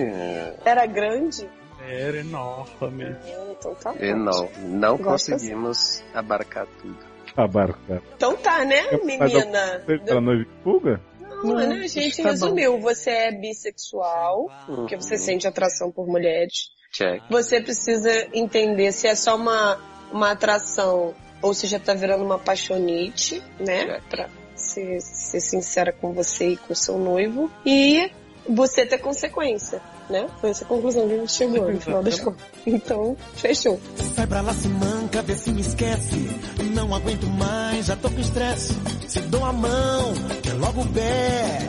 era 0.65 0.85
grande? 0.87 1.47
Era 1.87 2.17
enorme. 2.17 3.15
Então 3.51 3.75
tá 3.75 3.93
bom. 3.93 4.49
Não, 4.65 4.97
Gosto 4.97 5.31
conseguimos 5.31 6.03
abarcar 6.13 6.65
tudo. 6.81 7.16
Abarca. 7.37 8.01
Então 8.15 8.35
tá, 8.35 8.65
né, 8.65 8.83
menina? 9.03 9.83
Você 9.85 9.99
tá 9.99 10.19
noiva 10.19 10.43
de 10.43 10.49
fuga? 10.63 11.01
Não, 11.43 11.53
né, 11.55 11.81
a 11.83 11.87
gente 11.87 12.21
Tá 12.23 12.29
resumiu. 12.31 12.79
Você 12.81 13.11
é 13.11 13.31
bissexual, 13.31 14.49
porque 14.65 14.95
Uhum. 14.95 15.01
você 15.01 15.17
sente 15.17 15.47
atração 15.47 15.91
por 15.91 16.07
mulheres. 16.07 16.69
Check. 16.91 17.21
Você 17.29 17.61
precisa 17.61 18.27
entender 18.33 18.91
se 18.91 19.07
é 19.07 19.13
só 19.13 19.35
uma, 19.35 19.77
uma 20.11 20.31
atração 20.31 21.13
ou 21.41 21.53
se 21.53 21.67
já 21.67 21.79
tá 21.79 21.93
virando 21.93 22.23
uma 22.23 22.39
paixonite, 22.39 23.43
né? 23.59 23.85
Check. 23.85 24.03
Pra 24.09 24.29
ser, 24.55 24.99
ser 25.01 25.39
sincera 25.39 25.93
com 25.93 26.11
você 26.13 26.49
e 26.53 26.57
com 26.57 26.73
seu 26.73 26.97
noivo. 26.97 27.51
E 27.63 28.09
você 28.49 28.83
ter 28.85 28.97
consequência, 28.97 29.79
né? 30.09 30.27
Foi 30.39 30.49
essa 30.49 30.65
conclusão 30.65 31.07
que 31.07 31.13
a 31.13 31.17
gente 31.17 31.31
chegou 31.31 31.71
no 31.71 31.79
final 31.79 32.03
das 32.03 32.19
contas. 32.21 32.45
Então, 32.65 33.15
fechou. 33.35 33.79
Sai 34.15 34.27
pra 34.27 34.41
lá, 34.41 34.53
se 34.53 34.67
manca, 34.67 35.21
vê 35.21 35.35
se 35.35 35.51
me 35.51 35.61
esquece. 35.61 36.29
Não 36.73 36.93
aguento 36.93 37.27
mais, 37.27 37.85
já 37.85 37.95
tô 37.95 38.09
com 38.09 38.19
estresse. 38.19 38.73
Se 39.07 39.21
dou 39.21 39.43
a 39.45 39.53
mão, 39.53 40.13
quer 40.43 40.53
logo 40.53 40.81
o 40.81 40.87
pé. 40.89 41.59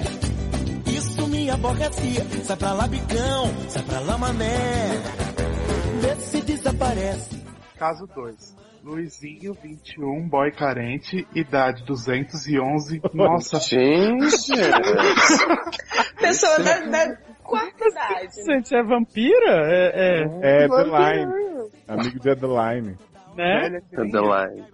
Isso 0.87 1.27
me 1.29 1.51
aborrece. 1.51 2.45
Sai 2.45 2.57
pra 2.57 2.73
lá, 2.73 2.87
bicão, 2.87 3.51
sai 3.69 3.83
pra 3.83 4.01
lá, 4.01 4.19
mané. 4.19 4.91
Vê 6.01 6.17
se 6.21 6.41
desaparece. 6.43 7.43
Caso 7.79 8.07
2. 8.15 8.59
Luizinho, 8.83 9.55
21, 9.61 10.29
boy 10.29 10.53
carente, 10.53 11.27
idade 11.35 11.85
211. 11.85 13.01
Nossa, 13.13 13.59
Gente. 13.61 14.53
Pessoa 16.21 16.59
da, 16.61 16.81
da 16.87 17.19
quarta 17.49 17.89
idade. 17.89 18.37
né? 18.37 18.55
Gente, 18.55 18.75
é 18.75 18.83
vampira? 18.83 19.51
É, 19.71 20.23
é, 20.23 20.23
É 20.43 20.65
Adeline. 20.65 21.71
Amigo 21.89 22.21
de 22.21 22.31
Adeline. 22.31 22.97
né? 23.37 23.81
querida. 23.91 24.03
Underline. 24.03 24.65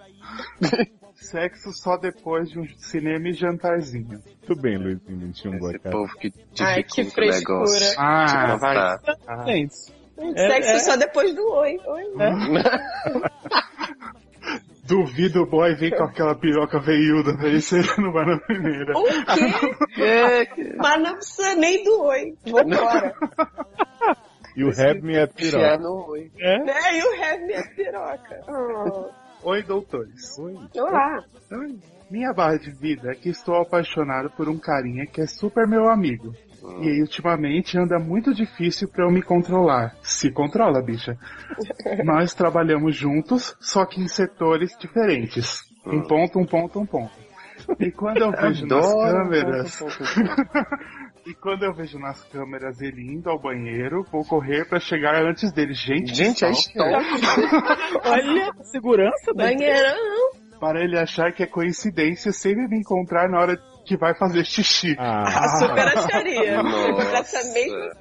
Sexo 1.15 1.73
só 1.73 1.97
depois 1.97 2.51
de 2.51 2.59
um 2.61 2.67
cinema 2.77 3.29
e 3.29 3.33
jantarzinho. 3.33 4.21
Tudo 4.47 4.61
bem, 4.61 4.77
Luizinho, 4.77 5.19
21 5.21 5.59
boa 5.59 5.71
Esse 5.71 5.79
cara. 5.79 5.97
povo 5.97 6.13
que 6.19 6.33
Ai, 6.61 6.83
que 6.83 7.05
frescura. 7.05 7.95
Ah, 7.97 8.49
Não 8.49 8.59
vai. 8.59 8.75
tá. 8.75 8.99
Ah. 9.27 9.43
Gente, 9.47 9.75
É, 10.19 10.49
Sexo 10.49 10.71
é. 10.71 10.79
só 10.81 10.97
depois 10.97 11.35
do 11.35 11.43
oi. 11.53 11.79
Oi. 11.87 12.05
Duvido 14.87 15.43
o 15.43 15.47
boy 15.47 15.75
vir 15.77 15.97
com 15.97 16.05
aquela 16.05 16.35
piroca 16.35 16.79
veiuda, 16.79 17.31
aí 17.43 17.61
você 17.61 17.81
não 17.99 18.13
vai 18.13 18.27
na 18.27 18.39
primeira. 18.41 18.93
O 18.97 19.05
quê? 19.95 20.75
Mas 20.77 21.03
não 21.03 21.15
precisa 21.15 21.55
nem 21.57 21.83
do 21.85 22.03
oi. 22.03 22.35
Vambora. 22.47 23.15
E 24.57 24.63
o 24.63 24.69
Have 24.69 25.01
Me 25.03 25.19
at 25.19 25.33
Enfiar 25.33 25.79
Piroca. 25.79 25.79
no 25.79 26.11
oi. 26.11 26.31
é? 26.39 26.59
né? 26.59 26.99
E 26.99 27.03
o 27.03 27.25
have 27.25 27.45
minha 27.47 27.63
piroca. 27.75 28.41
Oh. 28.47 29.49
Oi, 29.51 29.63
doutores. 29.63 30.39
Olá. 30.39 31.25
Minha 32.11 32.33
barra 32.33 32.57
de 32.59 32.71
vida 32.71 33.11
é 33.11 33.15
que 33.15 33.31
estou 33.31 33.57
apaixonado 33.57 34.31
por 34.31 34.49
um 34.49 34.59
carinha 34.59 35.07
que 35.07 35.21
é 35.21 35.27
super 35.27 35.67
meu 35.67 35.89
amigo. 35.89 36.33
E 36.81 36.89
aí, 36.89 37.01
ultimamente, 37.01 37.79
anda 37.79 37.99
muito 37.99 38.33
difícil 38.33 38.89
pra 38.89 39.05
eu 39.05 39.11
me 39.11 39.23
controlar. 39.23 39.95
Se 40.03 40.31
controla, 40.31 40.83
bicha. 40.83 41.17
Nós 42.05 42.35
trabalhamos 42.35 42.97
juntos, 42.97 43.55
só 43.61 43.85
que 43.85 44.01
em 44.01 44.09
setores 44.09 44.77
diferentes. 44.79 45.63
Um 45.87 46.03
ponto, 46.03 46.39
um 46.39 46.47
ponto, 46.47 46.81
um 46.81 46.87
ponto. 46.87 47.13
E 47.79 47.91
quando 47.91 48.19
eu 48.19 48.31
vejo 48.41 48.67
nas 48.67 48.85
Adoro. 48.85 49.13
câmeras... 49.13 49.81
e 51.27 51.35
quando 51.35 51.65
eu 51.65 51.75
vejo 51.75 51.99
nas 51.99 52.23
câmeras 52.25 52.81
ele 52.81 53.03
indo 53.03 53.29
ao 53.29 53.39
banheiro, 53.39 54.03
vou 54.11 54.25
correr 54.25 54.67
pra 54.67 54.81
chegar 54.81 55.23
antes 55.23 55.53
dele. 55.53 55.75
Gente, 55.75 56.15
Gente, 56.15 56.45
é 56.45 56.51
stalker. 56.51 56.99
Olha, 58.05 58.51
segurança 58.63 59.35
da 59.35 59.45
Banheirão. 59.45 60.45
Para 60.59 60.83
ele 60.83 60.99
achar 60.99 61.33
que 61.33 61.43
é 61.43 61.47
coincidência 61.47 62.33
sempre 62.33 62.67
me 62.69 62.79
encontrar 62.79 63.29
na 63.29 63.39
hora 63.39 63.57
que 63.85 63.97
vai 63.97 64.15
fazer 64.15 64.45
xixi. 64.45 64.95
Ah, 64.99 65.25
Ah, 65.27 65.49
super 65.59 65.87
acharia. 65.89 66.61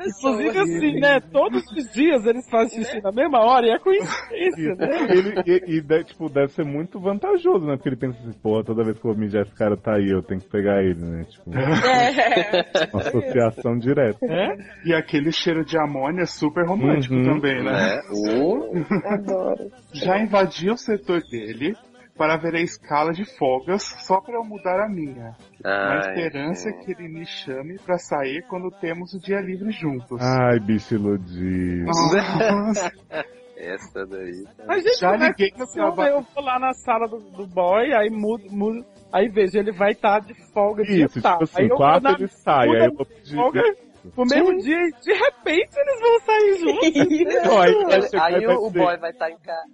Inclusive 0.05 0.59
assim, 0.59 0.99
né? 0.99 1.19
Todos 1.31 1.63
os 1.71 1.91
dias 1.91 2.25
eles 2.25 2.49
fazem 2.49 2.83
xixi 2.83 3.01
na 3.01 3.11
mesma 3.11 3.39
hora 3.39 3.65
e 3.67 3.71
é 3.71 3.79
coincidência, 3.79 4.75
né? 4.75 5.07
ele, 5.09 5.33
e, 5.45 5.77
e 5.77 5.81
deve, 5.81 6.03
tipo, 6.05 6.29
deve 6.29 6.51
ser 6.53 6.63
muito 6.65 6.99
vantajoso, 6.99 7.65
né? 7.65 7.75
Porque 7.75 7.89
ele 7.89 7.95
pensa 7.97 8.17
assim, 8.19 8.33
pô, 8.41 8.63
toda 8.63 8.83
vez 8.83 8.97
que 8.99 9.05
eu 9.05 9.11
vou 9.13 9.19
mijar 9.19 9.43
esse 9.43 9.55
cara 9.55 9.75
tá 9.77 9.95
aí, 9.95 10.09
eu 10.09 10.21
tenho 10.23 10.41
que 10.41 10.49
pegar 10.49 10.81
ele, 10.83 10.99
né? 11.03 11.23
Tipo, 11.25 11.51
É. 11.57 12.87
uma 12.93 13.01
associação 13.01 13.77
direta. 13.77 14.17
É? 14.25 14.55
E 14.85 14.93
aquele 14.93 15.31
cheiro 15.31 15.63
de 15.65 15.77
amônia 15.77 16.25
super 16.25 16.65
romântico 16.65 17.13
Uhum. 17.15 17.23
também, 17.23 17.63
né? 17.63 17.73
Né? 17.73 18.01
O... 18.11 18.73
Adoro. 19.07 19.71
Já 19.93 20.19
invadi 20.19 20.69
o 20.69 20.77
setor 20.77 21.21
dele 21.31 21.73
para 22.17 22.37
ver 22.37 22.55
a 22.55 22.61
escala 22.61 23.11
de 23.11 23.25
folgas 23.37 23.83
só 24.05 24.21
para 24.21 24.35
eu 24.35 24.43
mudar 24.43 24.79
a 24.79 24.87
minha. 24.89 25.35
Na 25.63 25.93
Ai, 25.93 25.99
esperança 25.99 26.69
gente. 26.69 26.85
que 26.85 26.91
ele 26.91 27.09
me 27.09 27.25
chame 27.25 27.77
para 27.79 27.97
sair 27.97 28.43
quando 28.47 28.69
temos 28.79 29.13
o 29.13 29.19
dia 29.19 29.39
livre 29.41 29.71
juntos. 29.71 30.21
Ai, 30.21 30.59
bicho 30.59 30.95
iludido. 30.95 31.89
Essa 33.57 34.05
daí. 34.05 34.43
A 34.67 34.77
gente 34.79 34.99
Já 34.99 35.15
liguei 35.15 35.53
no 35.57 35.63
assim, 35.63 35.79
eu 35.79 35.85
trabalho. 35.93 36.25
vou 36.35 36.43
lá 36.43 36.59
na 36.59 36.73
sala 36.73 37.07
do, 37.07 37.19
do 37.19 37.47
boy, 37.47 37.93
aí 37.93 38.09
mudo, 38.09 38.43
mudo, 38.51 38.83
aí 39.11 39.29
vejo, 39.29 39.57
ele 39.57 39.71
vai 39.71 39.91
estar 39.91 40.19
de 40.19 40.33
folga 40.51 40.83
de 40.83 41.03
Isso, 41.03 41.21
tipo 41.21 41.43
assim, 41.43 41.61
aí 41.61 41.69
eu 41.69 41.75
quarta 41.77 42.11
na 42.11 42.15
ele 42.17 42.27
sai, 42.27 42.67
aí 42.67 42.85
eu 42.87 42.93
vou 42.93 43.05
pedir. 43.05 43.35
folga 43.35 43.61
no 44.03 44.25
mesmo 44.25 44.57
dia 44.59 44.77
e 44.77 44.91
de 45.01 45.13
repente 45.13 45.77
eles 45.77 45.99
vão 45.99 46.19
sair 46.19 46.57
juntos. 46.59 47.45
Não, 47.45 47.61
aí 47.61 47.73
aí 48.21 48.47
o, 48.47 48.65
o 48.65 48.69
boy 48.69 48.97
vai 48.97 49.11
estar 49.11 49.31
em 49.31 49.37
casa 49.37 49.67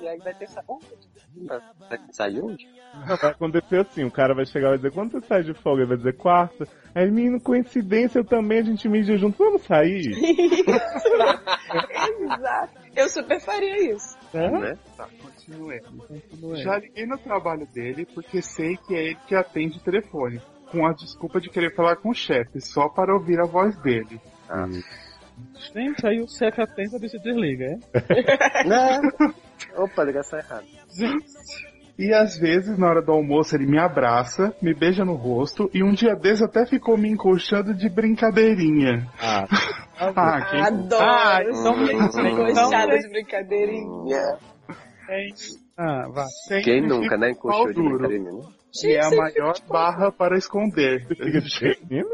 e 0.00 0.08
aí 0.08 0.18
vai 0.18 0.34
ter 0.34 0.44
essa. 0.44 0.62
Vai 0.66 1.98
sair 2.10 2.40
onde? 2.42 2.66
Vai 3.06 3.30
acontecer 3.30 3.80
assim, 3.80 4.04
o 4.04 4.10
cara 4.10 4.34
vai 4.34 4.44
chegar 4.46 4.68
e 4.68 4.70
vai 4.70 4.78
dizer, 4.78 4.92
quando 4.92 5.12
você 5.12 5.20
sai 5.22 5.42
de 5.42 5.54
folga? 5.54 5.82
Ele 5.82 5.88
vai 5.88 5.96
dizer 5.98 6.16
quarta. 6.16 6.66
Aí, 6.94 7.10
menino, 7.10 7.40
coincidência, 7.40 8.18
eu 8.18 8.24
também, 8.24 8.58
a 8.58 8.62
gente 8.62 8.88
mija 8.88 9.16
junto, 9.16 9.38
vamos 9.38 9.62
sair? 9.62 10.02
Exato. 12.20 12.78
Eu 12.96 13.08
super 13.08 13.40
faria 13.40 13.94
isso. 13.94 14.16
Né? 14.34 14.76
Tá, 14.96 15.08
continue. 15.22 15.80
Já 16.62 16.78
liguei 16.78 17.06
no 17.06 17.18
trabalho 17.18 17.66
dele 17.66 18.06
porque 18.06 18.42
sei 18.42 18.76
que 18.76 18.94
é 18.94 19.04
ele 19.06 19.18
que 19.26 19.34
atende 19.34 19.78
o 19.78 19.82
telefone. 19.82 20.40
Com 20.70 20.86
a 20.86 20.92
desculpa 20.92 21.40
de 21.40 21.48
querer 21.48 21.74
falar 21.74 21.96
com 21.96 22.10
o 22.10 22.14
chefe, 22.14 22.60
só 22.60 22.88
para 22.88 23.14
ouvir 23.14 23.40
a 23.40 23.46
voz 23.46 23.76
dele. 23.80 24.20
Ah. 24.48 24.66
Gente, 25.72 26.06
aí 26.06 26.20
o 26.20 26.28
chefe 26.28 26.60
atenta, 26.60 26.96
a 26.96 27.00
bicha 27.00 27.18
desliga, 27.18 27.64
é? 27.64 28.64
Não. 28.66 29.84
Opa, 29.84 30.04
ligação 30.04 30.38
errada. 30.38 30.64
E 31.98 32.12
às 32.14 32.38
vezes, 32.38 32.78
na 32.78 32.88
hora 32.88 33.02
do 33.02 33.10
almoço, 33.10 33.56
ele 33.56 33.66
me 33.66 33.78
abraça, 33.78 34.54
me 34.62 34.72
beija 34.72 35.04
no 35.04 35.14
rosto 35.14 35.68
e 35.74 35.82
um 35.82 35.92
dia 35.92 36.14
desses 36.14 36.42
até 36.42 36.64
ficou 36.64 36.96
me 36.96 37.08
encoxando 37.08 37.74
de 37.74 37.88
brincadeirinha. 37.88 39.06
Ah, 39.20 39.46
Ah, 39.98 40.46
quem 40.48 40.60
Adoro. 40.60 41.04
Ah, 41.04 41.40
então 41.42 41.86
gente, 41.86 42.36
gostada 42.36 42.84
então 42.84 42.98
de 42.98 43.08
brincadeirinha. 43.08 44.22
Tem. 45.06 45.34
Ah, 45.78 46.08
vá. 46.12 46.26
Quem 46.64 46.82
nunca, 46.82 47.16
né? 47.16 47.30
Encoxou 47.30 47.68
de 47.68 47.74
duro. 47.74 47.98
brincadeira, 48.08 48.32
né? 48.32 48.42
E 48.84 48.92
é 48.94 49.04
a 49.04 49.10
maior 49.10 49.54
barra 49.68 50.10
para 50.10 50.36
esconder. 50.36 51.06
fica 51.06 51.40
de 51.40 51.78
menino? 51.88 52.08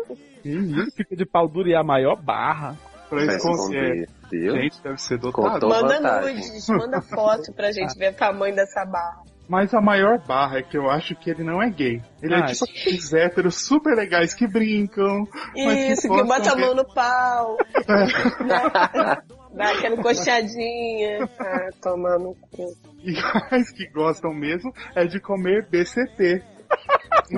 Menino 0.44 0.90
fica 0.94 1.16
de 1.16 1.24
pau 1.24 1.48
duro 1.48 1.68
e 1.68 1.74
a 1.74 1.82
maior 1.82 2.20
barra. 2.22 2.76
Pra 3.08 3.24
esconder. 3.24 4.08
Gente, 4.30 4.82
deve 4.82 4.98
ser 5.00 5.18
dotado. 5.18 5.68
Manda 5.68 5.94
vantagem. 5.94 6.36
nudes, 6.36 6.68
manda 6.68 7.00
foto 7.00 7.52
pra 7.54 7.72
gente 7.72 7.96
ver 7.98 8.12
o 8.12 8.16
tamanho 8.16 8.54
dessa 8.54 8.84
barra. 8.84 9.22
Mas 9.48 9.74
a 9.74 9.80
maior 9.80 10.18
barra 10.26 10.58
é 10.58 10.62
que 10.62 10.76
eu 10.76 10.90
acho 10.90 11.14
que 11.16 11.30
ele 11.30 11.42
não 11.44 11.62
é 11.62 11.68
gay. 11.70 12.00
Ele 12.22 12.34
Ah, 12.34 12.38
é 12.38 12.44
tipo 12.46 12.64
aqueles 12.64 13.12
héteros 13.12 13.66
super 13.66 13.94
legais 13.94 14.32
que 14.34 14.46
brincam. 14.46 15.26
mas 15.54 15.90
Isso, 15.98 16.02
que 16.02 16.08
gostam 16.08 16.26
bota 16.26 16.52
a 16.52 16.56
mão 16.56 16.74
no 16.74 16.84
pau. 16.94 17.56
né? 18.44 19.18
Dá 19.54 19.70
aquela 19.70 19.96
coxadinha. 20.02 21.28
Ah, 21.38 21.70
tomar 21.80 22.18
no 22.18 22.34
cu. 22.50 22.74
E 22.98 23.12
mais 23.50 23.70
que 23.70 23.86
gostam 23.90 24.32
mesmo 24.32 24.72
é 24.94 25.04
de 25.04 25.20
comer 25.20 25.68
BCT. 25.70 26.42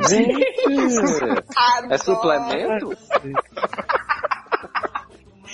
Gente! 0.09 0.46
É 1.90 1.98
suplemento? 1.98 2.90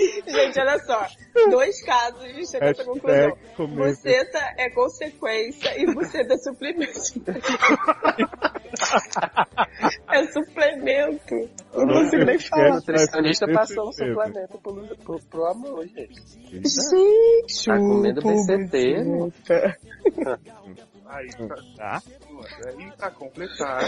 Gente, 0.27 0.59
olha 0.61 0.79
só. 0.81 1.07
Dois 1.51 1.83
casos 1.85 2.35
de 2.35 2.51
chega 2.51 2.67
a 2.67 2.71
essa 2.71 2.85
conclusão. 2.85 3.37
Comer. 3.57 3.91
Buceta 3.91 4.39
é 4.59 4.69
consequência 4.71 5.81
e 5.81 5.87
buceta 5.95 6.35
é 6.35 6.39
suplemento. 6.39 6.93
é 10.13 10.27
suplemento. 10.27 11.35
Eu 11.73 11.87
não 11.87 11.95
consigo 11.95 12.25
nem 12.25 12.37
O 12.37 12.41
falar. 12.41 12.75
nutricionista 12.75 13.47
Vai 13.47 13.55
passou 13.55 13.89
um 13.89 13.93
suplemento 13.93 14.59
pro, 14.59 14.75
pro, 14.99 15.19
pro 15.31 15.47
amor, 15.47 15.87
gente. 15.89 16.21
Gente, 16.51 17.65
Tá 17.65 17.79
comendo 17.79 18.21
BCT, 18.21 19.05
buceta. 19.05 19.79
Aí, 21.07 21.29
Tá. 21.77 22.01
E 22.79 22.91
pra 22.97 23.11
completar, 23.11 23.83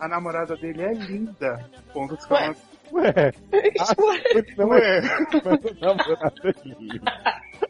a 0.00 0.08
namorada 0.08 0.56
dele 0.56 0.82
é 0.82 0.92
linda. 0.92 1.70
Ponto 1.92 2.16
de 2.16 2.26
Ué, 2.92 3.32
Ué, 4.58 4.98
é 4.98 5.02
mas 5.44 5.64
o 5.64 5.80
namorado 5.80 6.40
é 6.44 6.52
lindo. 6.64 7.02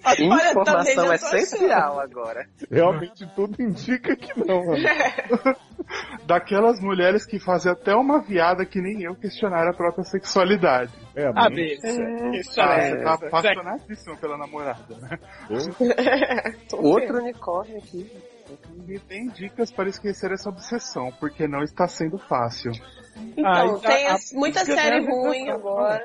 Olha, 0.06 0.50
Informação 0.50 0.64
também 0.64 0.94
já 0.94 1.04
tô 1.04 1.36
essencial 1.36 2.00
agora. 2.00 2.46
Realmente 2.70 3.26
tudo 3.34 3.62
indica 3.62 4.14
que 4.16 4.38
não, 4.38 4.66
mano. 4.66 4.84
daquelas 6.26 6.80
mulheres 6.80 7.24
que 7.24 7.38
fazem 7.38 7.72
até 7.72 7.94
uma 7.94 8.20
viada 8.20 8.64
que 8.64 8.80
nem 8.80 9.02
eu 9.02 9.14
questionar 9.14 9.68
a 9.68 9.72
própria 9.74 10.04
sexualdade. 10.04 10.92
É, 11.14 11.32
mãe. 11.32 11.54
bicha. 11.54 11.86
Ah, 12.58 12.76
É, 12.76 12.90
você 12.90 13.02
tá 13.02 13.14
apaixonadíssimo 13.14 14.16
pela 14.18 14.36
namorada, 14.36 14.96
né? 14.96 15.18
Outro 16.72 17.18
unicórnio 17.18 17.78
aqui. 17.78 18.10
E 18.86 18.98
tem 18.98 19.28
dicas 19.28 19.72
para 19.72 19.88
esquecer 19.88 20.30
essa 20.32 20.50
obsessão, 20.50 21.10
porque 21.18 21.48
não 21.48 21.62
está 21.62 21.88
sendo 21.88 22.18
fácil. 22.18 22.72
Então, 23.36 23.50
Ah, 23.52 23.64
então 23.66 23.80
tem 23.80 24.06
a- 24.06 24.14
as- 24.14 24.32
muita 24.32 24.60
a- 24.60 24.64
série 24.64 25.06
a- 25.06 25.10
ruim 25.10 25.48
agora. 25.50 26.02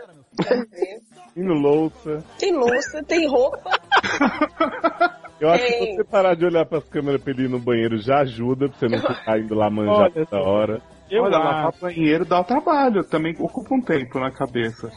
Indo 1.36 1.54
louça. 1.54 2.24
Tem 2.38 2.54
louça, 2.54 3.04
tem 3.04 3.28
roupa. 3.28 3.70
Eu 5.40 5.50
acho 5.52 5.66
que 5.66 5.96
você 5.96 6.04
parar 6.04 6.36
de 6.36 6.44
olhar 6.46 6.66
pras 6.66 6.84
câmeras 6.90 7.22
pra 7.22 7.32
ele 7.32 7.44
ir 7.46 7.50
no 7.50 7.60
banheiro 7.60 7.98
já 7.98 8.20
ajuda, 8.20 8.68
pra 8.68 8.78
você 8.78 8.88
não 8.90 9.00
ficar 9.00 9.40
indo 9.40 9.56
lá 9.56 9.70
manjar 9.70 10.12
Olha 10.14 10.26
toda 10.26 10.44
hora. 10.44 10.82
Eu 11.10 11.24
Olha, 11.24 11.38
lavar 11.38 11.72
banheiro 11.80 12.26
dá 12.26 12.44
trabalho, 12.44 13.04
também 13.06 13.34
ocupa 13.40 13.74
um 13.74 13.82
tempo 13.82 14.20
na 14.20 14.32
cabeça. 14.32 14.92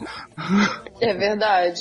É 1.01 1.15
verdade. 1.15 1.81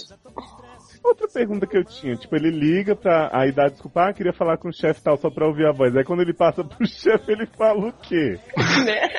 Outra 1.04 1.28
pergunta 1.28 1.66
que 1.66 1.76
eu 1.76 1.84
tinha, 1.84 2.16
tipo, 2.16 2.36
ele 2.36 2.52
liga 2.52 2.96
pra 2.96 3.32
aí 3.34 3.52
dá 3.52 3.68
desculpa, 3.68 4.10
ah, 4.10 4.14
queria 4.14 4.32
falar 4.32 4.58
com 4.58 4.70
o 4.70 4.74
chefe 4.74 5.02
tal, 5.02 5.18
só 5.18 5.32
pra 5.32 5.48
ouvir 5.48 5.66
a 5.66 5.72
voz. 5.72 5.96
Aí 5.98 6.04
quando 6.04 6.22
ele 6.22 6.34
passa 6.34 6.64
pro 6.64 6.78
chefe, 6.86 7.32
ele 7.32 7.48
fala 7.48 7.88
o 7.88 7.94
quê? 7.94 8.40
Né? 8.86 9.10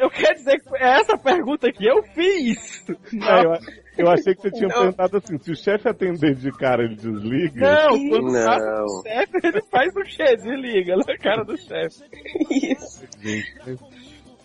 Eu 0.00 0.10
quero 0.10 0.34
dizer 0.34 0.60
que 0.60 0.76
essa 0.76 1.18
pergunta 1.18 1.68
aqui 1.68 1.86
eu 1.86 2.02
fiz. 2.14 2.84
Ah, 3.22 3.42
eu, 3.42 4.04
eu 4.06 4.10
achei 4.10 4.34
que 4.34 4.42
você 4.42 4.50
tinha 4.50 4.68
Não. 4.68 4.76
perguntado 4.76 5.16
assim, 5.16 5.38
se 5.38 5.50
o 5.50 5.56
chefe 5.56 5.88
atender 5.88 6.34
de 6.34 6.50
cara, 6.52 6.84
ele 6.84 6.94
desliga. 6.94 7.60
Não, 7.60 8.08
quando 8.08 8.32
Não. 8.32 8.44
passa 8.44 8.84
o 8.84 9.02
chefe, 9.02 9.40
ele 9.42 9.62
faz 9.70 9.96
o 9.96 10.02
quê? 10.02 10.36
Desliga 10.36 10.96
na 10.96 11.16
cara 11.18 11.44
do 11.44 11.56
chefe. 11.56 12.02
Isso. 12.50 13.04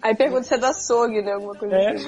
Aí 0.02 0.16
pergunta 0.16 0.44
se 0.44 0.54
é 0.56 0.58
do 0.58 0.66
açougue, 0.66 1.22
né? 1.22 1.34
Alguma 1.34 1.56
coisa 1.56 1.76
É. 1.76 1.92
assim. 1.92 2.08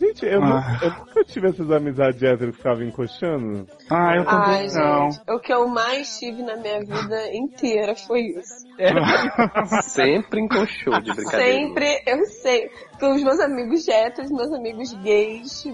Gente, 0.00 0.26
eu, 0.26 0.42
Ah. 0.42 0.46
nunca, 0.72 0.84
eu 0.84 0.90
nunca 1.06 1.24
tive 1.24 1.48
essas 1.48 1.70
amizades 1.70 2.22
héteras 2.22 2.50
que 2.50 2.56
ficavam 2.56 2.82
encoxando. 2.84 3.66
Ah, 3.90 4.16
eu 4.16 4.24
também 4.24 4.48
Ai, 4.48 4.66
não. 4.68 5.10
gente, 5.10 5.22
o 5.30 5.40
que 5.40 5.52
eu 5.52 5.68
mais 5.68 6.18
tive 6.18 6.42
na 6.42 6.56
minha 6.56 6.80
vida 6.80 7.34
inteira 7.34 7.94
foi 7.94 8.20
isso. 8.20 8.66
Sempre 9.82 10.40
encoxou 10.40 11.00
de 11.00 11.12
brincadeira. 11.14 11.44
Sempre, 11.44 12.02
eu 12.06 12.24
sei. 12.26 12.70
Com 13.00 13.14
os 13.14 13.22
meus 13.22 13.40
amigos 13.40 13.86
héteros, 13.88 14.30
meus 14.30 14.52
amigos 14.52 14.92
gays, 15.02 15.64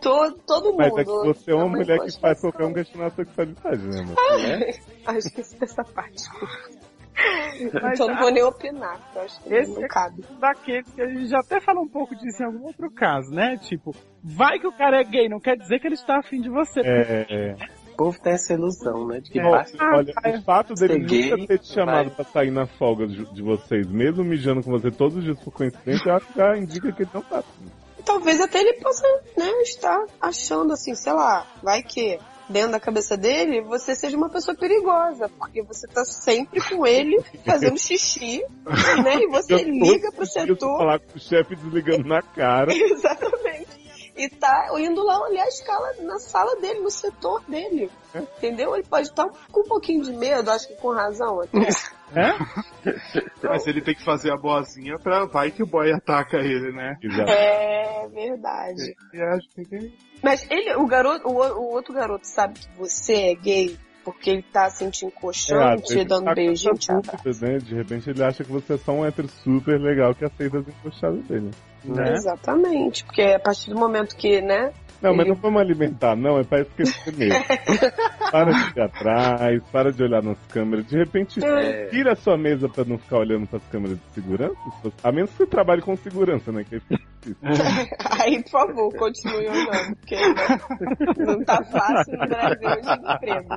to, 0.00 0.32
todo 0.46 0.74
Mas 0.76 0.88
mundo. 0.90 1.00
é 1.00 1.04
que 1.04 1.10
você 1.10 1.50
é 1.50 1.54
uma 1.54 1.64
Uma 1.64 1.76
mulher 1.78 1.98
que 2.00 2.20
faz 2.20 2.40
qualquer 2.40 2.64
um 2.64 2.72
questionar 2.72 3.06
a 3.06 3.10
sexualidade, 3.10 3.82
né, 3.86 4.02
mano? 4.02 4.16
Ah, 5.06 5.16
esqueci 5.16 5.58
dessa 5.58 5.82
parte. 5.82 6.22
Mas 7.82 7.94
então 7.94 8.08
não 8.08 8.16
vou 8.18 8.30
nem 8.30 8.42
opinar, 8.42 8.98
porque 8.98 9.18
acho 9.18 9.42
que 9.42 9.54
Esse 9.54 9.72
não 9.72 9.84
é- 9.84 10.10
daqueles 10.40 10.90
que 10.94 11.02
a 11.02 11.06
gente 11.08 11.26
já 11.26 11.38
até 11.40 11.60
falou 11.60 11.84
um 11.84 11.88
pouco 11.88 12.14
disso 12.16 12.42
em 12.42 12.46
algum 12.46 12.64
outro 12.66 12.90
caso, 12.90 13.30
né? 13.30 13.56
Tipo, 13.58 13.94
vai 14.22 14.58
que 14.58 14.66
o 14.66 14.72
cara 14.72 15.00
é 15.00 15.04
gay, 15.04 15.28
não 15.28 15.40
quer 15.40 15.56
dizer 15.56 15.78
que 15.80 15.86
ele 15.86 15.94
está 15.94 16.18
afim 16.18 16.40
de 16.40 16.48
você. 16.48 16.80
É, 16.80 17.26
é. 17.28 17.56
O 17.92 17.96
povo 17.96 18.18
tem 18.22 18.32
essa 18.32 18.54
ilusão, 18.54 19.06
né? 19.06 19.20
De 19.20 19.30
que 19.30 19.40
Ó, 19.40 19.50
basta 19.50 19.76
olha, 19.84 20.14
o 20.38 20.42
fato 20.42 20.72
dele 20.74 20.94
Ser 20.94 21.06
gay, 21.06 21.30
nunca 21.32 21.46
ter 21.48 21.58
te 21.58 21.74
chamado 21.74 22.06
vai. 22.06 22.14
pra 22.14 22.24
sair 22.24 22.50
na 22.50 22.66
folga 22.66 23.06
de, 23.06 23.24
de 23.34 23.42
vocês, 23.42 23.86
mesmo 23.86 24.24
mijando 24.24 24.62
com 24.62 24.70
você 24.70 24.90
todos 24.90 25.18
os 25.18 25.24
dias 25.24 25.38
por 25.40 25.52
coincidência, 25.52 26.08
eu 26.08 26.14
acho 26.16 26.26
que 26.28 26.38
já 26.38 26.56
indica 26.56 26.90
que 26.92 27.02
ele 27.02 27.10
não 27.12 27.20
tá 27.20 27.40
afim. 27.40 27.66
Talvez 28.06 28.40
até 28.40 28.60
ele 28.60 28.80
possa, 28.80 29.06
né, 29.36 29.46
estar 29.62 30.02
achando 30.22 30.72
assim, 30.72 30.94
sei 30.94 31.12
lá, 31.12 31.46
vai 31.62 31.82
que. 31.82 32.18
Dentro 32.50 32.72
da 32.72 32.80
cabeça 32.80 33.16
dele, 33.16 33.62
você 33.62 33.94
seja 33.94 34.16
uma 34.16 34.28
pessoa 34.28 34.56
perigosa, 34.56 35.28
porque 35.28 35.62
você 35.62 35.86
tá 35.86 36.04
sempre 36.04 36.60
com 36.60 36.86
ele 36.86 37.22
fazendo 37.44 37.78
xixi, 37.78 38.44
né? 39.04 39.16
E 39.20 39.28
você 39.28 39.54
Eu 39.62 39.68
liga 39.68 40.12
pro 40.12 40.26
setor. 40.26 40.78
falar 40.78 40.98
com 40.98 41.16
o 41.16 41.20
chefe 41.20 41.56
desligando 41.56 42.08
na 42.08 42.20
cara. 42.22 42.72
Exatamente. 42.74 43.80
E 44.16 44.28
tá 44.28 44.68
indo 44.78 45.02
lá 45.02 45.18
olhar 45.22 45.44
a 45.44 45.48
escala 45.48 45.94
na 46.00 46.18
sala 46.18 46.56
dele, 46.56 46.80
no 46.80 46.90
setor 46.90 47.42
dele. 47.48 47.90
Entendeu? 48.14 48.74
Ele 48.74 48.84
pode 48.84 49.08
estar 49.08 49.28
com 49.50 49.60
um 49.60 49.68
pouquinho 49.68 50.02
de 50.02 50.12
medo, 50.12 50.50
acho 50.50 50.68
que 50.68 50.74
com 50.74 50.92
razão 50.92 51.40
até. 51.40 51.58
Mas 53.42 53.66
ele 53.66 53.80
tem 53.80 53.94
que 53.94 54.04
fazer 54.04 54.32
a 54.32 54.36
boazinha 54.36 54.98
pra 54.98 55.26
vai 55.26 55.50
que 55.50 55.62
o 55.62 55.66
boy 55.66 55.92
ataca 55.92 56.38
ele, 56.38 56.72
né? 56.72 56.96
Exato. 57.02 57.30
É 57.30 58.08
verdade. 58.08 58.96
E 59.12 59.22
acho 59.22 59.48
que 59.50 59.64
tem 59.64 59.92
Mas 60.22 60.50
ele, 60.50 60.74
o 60.74 60.86
garoto, 60.86 61.28
o, 61.28 61.32
o 61.32 61.72
outro 61.72 61.94
garoto 61.94 62.26
sabe 62.26 62.58
que 62.58 62.68
você 62.76 63.30
é 63.30 63.34
gay 63.34 63.78
porque 64.04 64.30
ele 64.30 64.42
tá 64.42 64.66
assim 64.66 64.90
te 64.90 65.04
encoxando, 65.04 65.62
É, 65.62 65.76
te 65.76 66.04
dando 66.04 66.24
tá 66.24 66.34
beijinho, 66.34 66.74
te 66.74 66.92
né? 66.92 67.58
De 67.58 67.74
repente 67.74 68.10
ele 68.10 68.22
acha 68.22 68.42
que 68.42 68.50
você 68.50 68.74
é 68.74 68.78
só 68.78 68.92
um 68.92 69.04
hétero 69.04 69.28
super 69.28 69.78
legal 69.78 70.14
que 70.14 70.24
aceita 70.24 70.58
as 70.58 70.68
encostadas 70.68 71.22
dele. 71.26 71.50
Né? 71.84 72.12
Exatamente, 72.12 73.04
porque 73.04 73.22
a 73.22 73.40
partir 73.40 73.70
do 73.70 73.78
momento 73.78 74.16
que, 74.16 74.40
né? 74.40 74.72
Não, 75.02 75.14
mas 75.16 75.26
não 75.26 75.34
vamos 75.34 75.60
alimentar, 75.60 76.14
não, 76.16 76.38
é 76.38 76.44
pra 76.44 76.60
esquecer 76.60 77.14
mesmo. 77.16 77.42
para 78.30 78.52
de 78.52 78.78
ir 78.78 78.82
atrás, 78.82 79.62
para 79.72 79.92
de 79.92 80.02
olhar 80.02 80.22
nas 80.22 80.38
câmeras. 80.48 80.86
De 80.86 80.96
repente, 80.98 81.44
É. 81.44 81.86
tira 81.86 82.12
a 82.12 82.16
sua 82.16 82.36
mesa 82.36 82.68
pra 82.68 82.84
não 82.84 82.98
ficar 82.98 83.18
olhando 83.18 83.46
pras 83.46 83.62
câmeras 83.72 83.98
de 83.98 84.10
segurança. 84.12 84.54
A 85.02 85.10
menos 85.10 85.30
que 85.30 85.38
você 85.38 85.46
trabalhe 85.46 85.80
com 85.82 85.96
segurança, 85.96 86.52
né? 86.52 86.64
Que 86.64 86.76
difícil. 86.78 87.06
Aí, 88.22 88.42
por 88.44 88.50
favor, 88.50 88.94
continue 88.96 89.48
olhando, 89.48 89.96
porque 89.96 90.16
né, 90.16 91.24
não 91.26 91.44
tá 91.44 91.62
fácil 91.64 92.12
no 92.18 92.26
Brasil 92.28 92.80
de 92.80 93.12
emprego. 93.14 93.54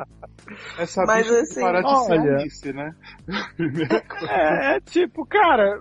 essa 0.80 1.04
Mas, 1.06 1.18
bicha 1.28 1.34
tem 1.34 1.42
assim, 1.44 1.62
parar 1.62 1.82
de 1.82 2.06
ser 2.06 2.12
olha- 2.14 2.36
Alice, 2.38 2.74
né? 2.74 2.92
É, 4.30 4.76
é 4.76 4.80
tipo, 4.82 5.26
cara, 5.26 5.78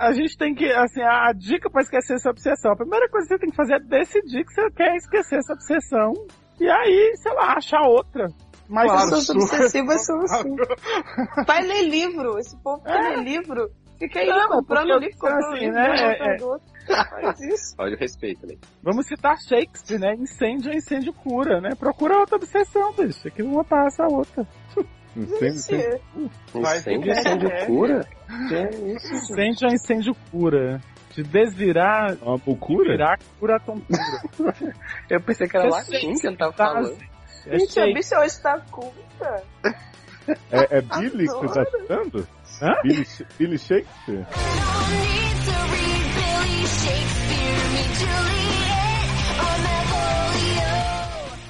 a 0.00 0.12
gente 0.12 0.36
tem 0.36 0.54
que, 0.54 0.64
assim, 0.72 1.02
a, 1.02 1.28
a 1.28 1.32
dica 1.32 1.68
pra 1.68 1.82
esquecer 1.82 2.14
essa 2.14 2.30
obsessão, 2.30 2.72
a 2.72 2.76
primeira 2.76 3.06
coisa 3.10 3.28
que 3.28 3.34
você 3.34 3.38
tem 3.38 3.50
que 3.50 3.56
fazer 3.56 3.74
é 3.74 3.80
decidir 3.80 4.44
que 4.46 4.54
você 4.54 4.70
quer 4.70 4.96
esquecer 4.96 5.38
essa 5.38 5.52
obsessão. 5.52 6.12
E 6.58 6.68
aí, 6.68 7.12
sei 7.16 7.32
lá, 7.34 7.54
achar 7.56 7.82
outra. 7.82 8.26
Mas 8.66 8.90
Claro. 8.90 9.10
Pessoas 9.10 9.26
sua. 9.26 9.34
obsessivas 9.36 10.06
são 10.06 10.20
assim. 10.20 10.56
Vai 11.46 11.62
ler 11.62 11.82
livro, 11.82 12.38
esse 12.38 12.56
povo 12.62 12.82
que 12.82 12.90
lê 12.90 13.16
livro. 13.16 13.70
Fica 13.98 14.20
aí 14.20 14.28
Não, 14.28 14.48
comprando 14.48 14.98
livro, 14.98 15.18
comprando 15.18 15.52
assim, 15.52 15.58
livro, 15.66 15.74
né, 15.74 16.16
é-. 16.18 16.38
Faz 17.20 17.40
isso. 17.42 17.74
Olha 17.78 17.94
o 17.94 17.98
respeito, 17.98 18.46
né? 18.46 18.54
vamos 18.82 19.06
citar 19.06 19.36
Shakespeare, 19.38 19.98
né? 20.00 20.14
Incêndio 20.14 20.72
é 20.72 20.76
incêndio 20.76 21.12
cura, 21.12 21.60
né? 21.60 21.70
Procura 21.78 22.18
outra 22.18 22.36
obsessão, 22.36 22.94
bicho. 22.94 23.30
Que 23.30 23.42
uma 23.42 23.62
passa 23.62 24.04
a 24.04 24.08
outra. 24.08 24.46
Incêndio, 25.16 26.00
Incêndio, 26.54 27.12
incêndio 27.12 27.48
é. 27.48 27.66
cura? 27.66 28.06
Que 28.48 28.54
é 28.54 28.70
isso? 28.94 29.14
Incêndio 29.14 29.68
é 29.68 29.72
incêndio 29.74 30.14
cura. 30.30 30.80
De 31.14 31.24
desvirar, 31.24 32.12
É 32.12 32.24
uma 32.24 32.40
loucura? 32.46 32.92
virar 32.92 33.18
cura 33.38 33.56
a 33.56 33.60
tontura. 33.60 33.98
Eu 35.10 35.20
pensei 35.20 35.48
que 35.48 35.56
era 35.56 35.66
É 35.66 35.70
latim 35.70 36.14
que 36.14 36.26
ele 36.26 36.36
tava 36.36 36.52
Tá, 36.52 36.66
falando. 36.72 36.96
É 37.46 37.58
Gente, 37.58 37.80
a 37.80 37.84
Shakespeare. 37.86 37.94
bicha 37.94 38.20
hoje 38.20 38.42
tá 38.42 38.60
culta. 38.70 39.42
É, 40.52 40.78
é 40.78 40.80
Billy 40.82 41.26
que 41.26 41.32
você 41.34 41.54
tá 41.54 41.64
citando? 41.64 42.28
Hã? 42.62 42.72
Billy, 42.84 43.06
Billy 43.38 43.58
Shakespeare? 43.58 44.26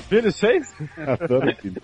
Billy 0.09 0.33
Shakespeare? 0.33 0.89
Adoro 1.07 1.55
Billy. 1.63 1.81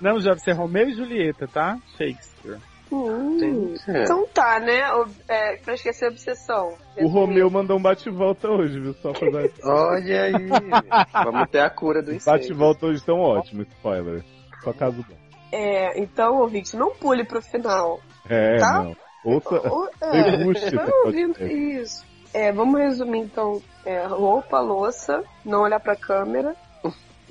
Não, 0.00 0.20
já 0.20 0.34
você 0.34 0.50
é 0.50 0.54
Romeu 0.54 0.88
e 0.88 0.94
Julieta, 0.94 1.46
tá? 1.48 1.76
Shakespeare. 1.96 2.58
Hum. 2.92 3.74
É. 3.88 4.04
Então 4.04 4.26
tá, 4.32 4.60
né? 4.60 4.92
O- 4.94 5.06
É, 5.28 5.56
pra 5.56 5.74
esquecer 5.74 6.06
a 6.06 6.08
obsessão. 6.10 6.74
O 6.98 7.08
Romeu 7.08 7.50
mandou 7.50 7.76
um 7.78 7.82
bate-volta 7.82 8.48
hoje, 8.48 8.78
viu? 8.78 8.94
Só 8.94 9.12
pra 9.12 9.28
dar... 9.30 9.48
Olha 9.64 10.22
aí. 10.22 10.32
Vamos 11.24 11.48
ter 11.50 11.60
a 11.60 11.70
cura 11.70 12.00
do 12.02 12.14
incêndio. 12.14 12.40
bate-volta 12.40 12.86
hoje 12.86 12.98
estão 12.98 13.18
ótimos, 13.18 13.66
spoiler. 13.68 14.22
Só 14.62 14.72
caso 14.72 15.04
bom. 15.08 15.16
É, 15.52 15.98
então, 16.00 16.38
ouvinte, 16.40 16.76
não 16.76 16.94
pule 16.94 17.24
pro 17.24 17.42
final. 17.42 18.00
É, 18.28 18.56
Tá? 18.58 18.82
não. 18.84 18.96
Ouça, 19.24 19.68
Ou- 19.68 19.88
é, 20.00 20.36
vai 20.76 20.90
ouvindo 21.04 21.42
isso. 21.44 22.04
É, 22.32 22.52
vamos 22.52 22.78
resumir 22.80 23.20
então. 23.20 23.60
É, 23.84 24.04
roupa, 24.06 24.60
louça, 24.60 25.24
não 25.44 25.62
olhar 25.62 25.80
pra 25.80 25.96
câmera, 25.96 26.54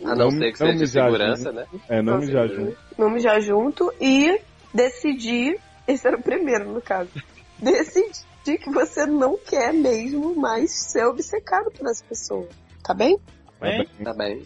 A 0.03 0.15
não, 0.15 0.29
Não- 0.29 0.31
ser 0.31 0.51
que 0.53 0.59
não 0.59 0.67
seja 0.67 0.73
de 0.73 0.79
mijar 0.79 1.03
segurança, 1.05 1.51
né? 1.51 1.65
É, 1.89 2.01
não 2.01 2.17
me 2.19 2.27
já 2.31 2.45
junto. 2.47 2.77
não 2.97 3.09
mijar 3.09 3.41
junto 3.41 3.93
e 4.01 4.39
decidir, 4.73 5.57
esse 5.87 6.05
era 6.07 6.17
o 6.17 6.21
primeiro 6.21 6.71
no 6.71 6.81
caso, 6.81 7.09
decidir 7.59 8.57
que 8.59 8.69
você 8.71 9.05
não 9.05 9.37
quer 9.37 9.73
mesmo 9.73 10.35
mais 10.35 10.71
ser 10.71 11.05
obcecado 11.05 11.71
por 11.71 11.87
essa 11.89 12.03
pessoa. 12.03 12.47
Tá 12.83 12.93
bem? 12.93 13.17
Bem, 13.59 13.87
Tá 14.03 14.13
bem. 14.13 14.41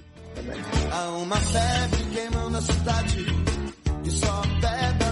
Há 0.91 1.09
uma 1.17 1.35
febre 1.35 2.03
queimando 2.13 2.57
a 2.57 2.61
cidade 2.61 3.25
que 4.03 4.11
só 4.11 4.41
pega 4.61 5.08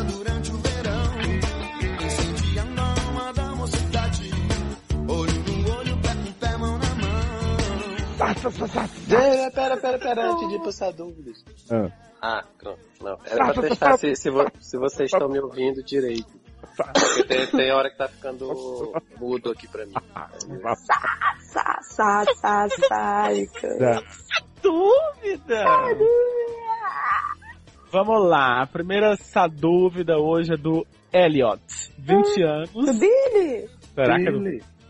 Pera, 9.07 9.51
pera, 9.51 9.77
pera, 9.77 9.99
pera, 9.99 10.31
antes 10.31 10.49
de 10.49 10.59
passar 10.59 10.91
dúvidas. 10.93 11.43
Ah. 11.71 11.89
Ah, 12.21 12.43
pronto. 12.57 12.79
Não, 13.01 13.17
era 13.25 13.53
pra 13.53 13.61
testar 13.61 13.97
se, 13.97 14.15
se, 14.15 14.29
vo- 14.31 14.51
se 14.59 14.77
vocês 14.77 15.11
estão 15.13 15.29
me 15.29 15.39
ouvindo 15.39 15.83
direito. 15.83 16.27
Porque 16.75 17.23
tem, 17.25 17.45
tem 17.47 17.71
hora 17.71 17.89
que 17.91 17.97
tá 17.97 18.07
ficando 18.07 18.91
mudo 19.19 19.51
aqui 19.51 19.67
pra 19.67 19.85
mim. 19.85 19.93
Sa, 20.75 21.75
sa, 21.83 22.23
sa. 22.35 22.67
Tá. 22.89 24.01
dúvida! 24.61 25.63
Vamos 27.91 28.27
lá, 28.27 28.63
a 28.63 28.67
primeira 28.67 29.13
essa 29.13 29.47
dúvida 29.47 30.17
hoje 30.17 30.53
é 30.53 30.57
do 30.57 30.85
Elliot. 31.13 31.61
20 31.99 32.43
anos. 32.43 32.99
Billy! 32.99 33.69
Será 33.95 34.17
que 34.17 34.27
é 34.27 34.31
do 34.31 34.41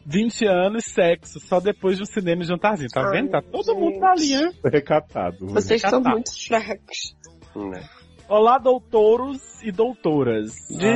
20 0.10 0.46
anos, 0.48 0.86
sexo, 0.86 1.38
só 1.42 1.60
depois 1.60 2.00
do 2.00 2.06
cinema 2.06 2.42
e 2.42 2.46
jantarzinho. 2.46 2.90
Tá 2.90 3.02
Ai, 3.06 3.12
vendo? 3.12 3.30
Tá 3.32 3.42
todo 3.42 3.66
gente. 3.66 3.78
mundo 3.80 4.00
na 4.00 4.14
linha. 4.16 4.50
Recatado. 4.64 5.48
Vocês 5.48 5.82
são 5.82 6.02
Tá. 6.02 6.12
muito 6.12 6.32
fracos. 6.48 7.16
Né? 7.54 7.84
Olá, 8.30 8.58
doutores 8.58 9.62
e 9.64 9.72
doutoras. 9.72 10.52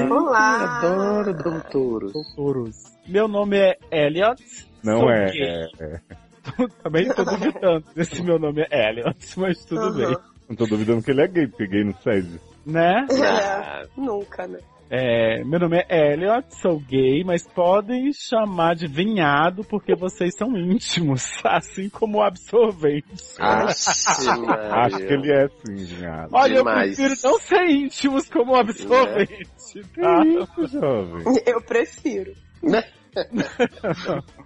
Olá! 0.10 0.78
Adoro 0.80 1.34
doutores. 1.34 2.14
Doutoros. 2.14 2.78
Meu 3.08 3.28
nome 3.28 3.58
é 3.58 3.78
Elliot. 3.92 4.42
Não 4.84 5.10
é, 5.10 5.30
é, 5.34 5.68
é. 5.80 6.00
Também 6.84 7.08
tô 7.14 7.24
duvidando 7.24 7.86
se 8.06 8.22
meu 8.24 8.40
nome 8.40 8.66
é 8.72 8.90
Elliot, 8.90 9.40
mas 9.40 9.64
tudo 9.66 9.82
Aham. 9.82 9.98
bem. 9.98 10.18
Não 10.50 10.56
tô 10.56 10.66
duvidando 10.66 11.02
que 11.04 11.12
ele 11.12 11.22
é 11.22 11.28
gay, 11.28 11.48
porque 11.48 11.68
gay 11.68 11.84
não 11.84 11.94
cede. 12.02 12.40
Né? 12.66 13.06
Ah, 13.12 13.84
É, 13.84 13.88
nunca, 14.00 14.48
né? 14.48 14.60
É, 14.94 15.42
meu 15.46 15.58
nome 15.58 15.86
é 15.88 16.12
Elliot, 16.12 16.54
sou 16.62 16.78
gay, 16.78 17.24
mas 17.24 17.48
podem 17.48 18.12
chamar 18.12 18.76
de 18.76 18.88
vinhado 18.88 19.64
porque 19.64 19.96
vocês 19.96 20.36
são 20.36 20.50
íntimos, 20.58 21.32
assim 21.48 21.88
como 21.88 22.22
absorventes. 22.22 23.40
Ache, 23.40 24.26
Maria. 24.46 24.74
Acho 24.74 24.98
que 24.98 25.14
ele 25.14 25.32
é 25.32 25.48
sim, 25.48 25.86
viado. 25.96 26.30
Olha, 26.34 26.56
demais. 26.58 27.00
eu 27.00 27.06
prefiro 27.06 27.32
não 27.32 27.40
ser 27.40 27.70
íntimos 27.70 28.28
como 28.28 28.54
absorvente, 28.54 29.46
Que 29.94 30.02
tá? 30.02 30.26
isso, 30.26 30.68
jovem? 30.68 31.24
Eu 31.48 31.62
prefiro. 31.62 32.34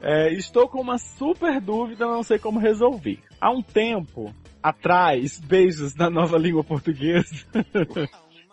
É, 0.02 0.32
estou 0.32 0.70
com 0.70 0.80
uma 0.80 1.00
super 1.00 1.60
dúvida, 1.60 2.06
não 2.06 2.22
sei 2.22 2.38
como 2.38 2.60
resolver. 2.60 3.18
Há 3.42 3.50
um 3.50 3.64
tempo 3.64 4.32
atrás, 4.62 5.40
beijos 5.40 5.96
na 5.96 6.08
nova 6.08 6.38
língua 6.38 6.64
portuguesa, 6.64 7.46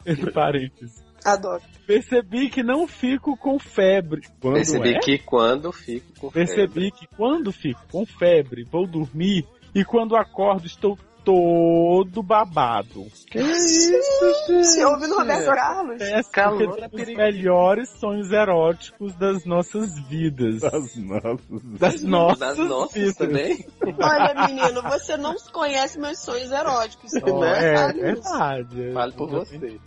entre 0.07 0.33
parênteses, 0.33 1.12
Adoro. 1.25 1.63
percebi 1.87 2.49
que 2.51 2.63
não 2.63 2.87
fico 2.87 3.37
com 3.37 3.59
febre. 3.59 4.23
Quando 4.41 4.55
Percebi 4.55 4.95
é? 4.95 4.99
que 4.99 5.19
quando 5.19 5.73
fico 5.73 6.07
com 6.21 6.31
febre. 6.31 6.47
Percebi 6.47 6.91
que 6.91 7.07
quando 7.17 7.53
fico 7.53 7.81
com 7.91 8.05
febre, 8.07 8.65
vou 8.71 8.87
dormir 8.87 9.47
e 9.75 9.85
quando 9.85 10.17
acordo 10.17 10.67
estou 10.67 10.99
todo 11.25 12.21
babado. 12.21 13.07
Que 13.31 13.39
isso, 13.39 14.47
gente? 14.49 14.65
Se 14.67 14.85
ouve 14.85 15.07
no 15.07 15.19
Roberto 15.19 15.55
Carlos. 15.55 16.03
Calor 16.33 16.63
é 16.63 16.67
tem 16.67 16.85
os 16.87 16.91
perigoso. 16.91 17.17
melhores 17.17 17.89
sonhos 18.01 18.33
eróticos 18.33 19.15
das 19.15 19.45
nossas 19.45 19.97
vidas. 20.09 20.61
Das 20.61 20.97
nossas. 20.97 21.63
Das 21.79 22.03
nossas, 22.03 22.39
Das 22.41 22.59
nossas 22.59 22.95
vidas. 22.95 23.15
também? 23.17 23.65
Olha, 24.03 24.47
menino, 24.49 24.83
você 24.83 25.17
não 25.17 25.37
conhece 25.53 25.97
meus 26.01 26.19
sonhos 26.19 26.51
eróticos. 26.51 27.13
Oh, 27.23 27.39
né? 27.41 27.69
é 27.69 27.91
isso? 27.93 28.23
verdade. 28.23 28.93
Fale 28.93 29.13
por 29.13 29.31
você. 29.31 29.79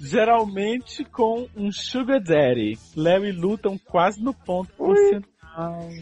Geralmente 0.00 1.04
com 1.04 1.46
um 1.54 1.70
sugar 1.70 2.20
daddy. 2.20 2.78
Léo 2.96 3.26
e 3.26 3.32
Lu 3.32 3.54
estão 3.54 3.76
quase 3.76 4.22
no 4.22 4.32
ponto 4.32 4.72
por 4.72 4.96
cento. 4.96 5.28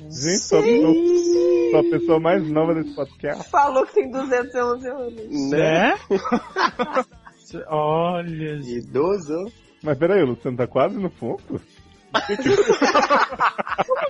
Gente, 0.09 0.39
sou, 0.39 0.63
sou, 0.63 0.95
sou 1.71 1.81
a 1.81 1.91
pessoa 1.91 2.21
mais 2.21 2.49
nova 2.49 2.75
desse 2.75 2.95
podcast. 2.95 3.51
Falou 3.51 3.85
que 3.87 3.95
tem 3.95 4.11
211 4.11 4.89
anos. 4.89 5.51
Né? 5.51 5.99
Olha, 7.69 8.63
gente. 8.63 8.87
Idoso. 8.87 9.51
Mas 9.83 9.99
peraí, 9.99 10.23
o 10.23 10.27
Luciano 10.27 10.57
tá 10.57 10.67
quase 10.67 10.97
no 10.99 11.11
ponto? 11.11 11.61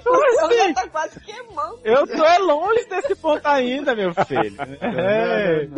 Eu 0.07 0.75
tá 0.75 0.89
quase 0.89 1.21
queimando. 1.21 1.81
eu 1.85 2.07
tô 2.07 2.25
é 2.25 2.39
longe 2.39 2.85
desse 2.89 3.15
ponto 3.17 3.47
ainda, 3.47 3.95
meu 3.95 4.13
filho. 4.25 4.57
É. 4.81 5.69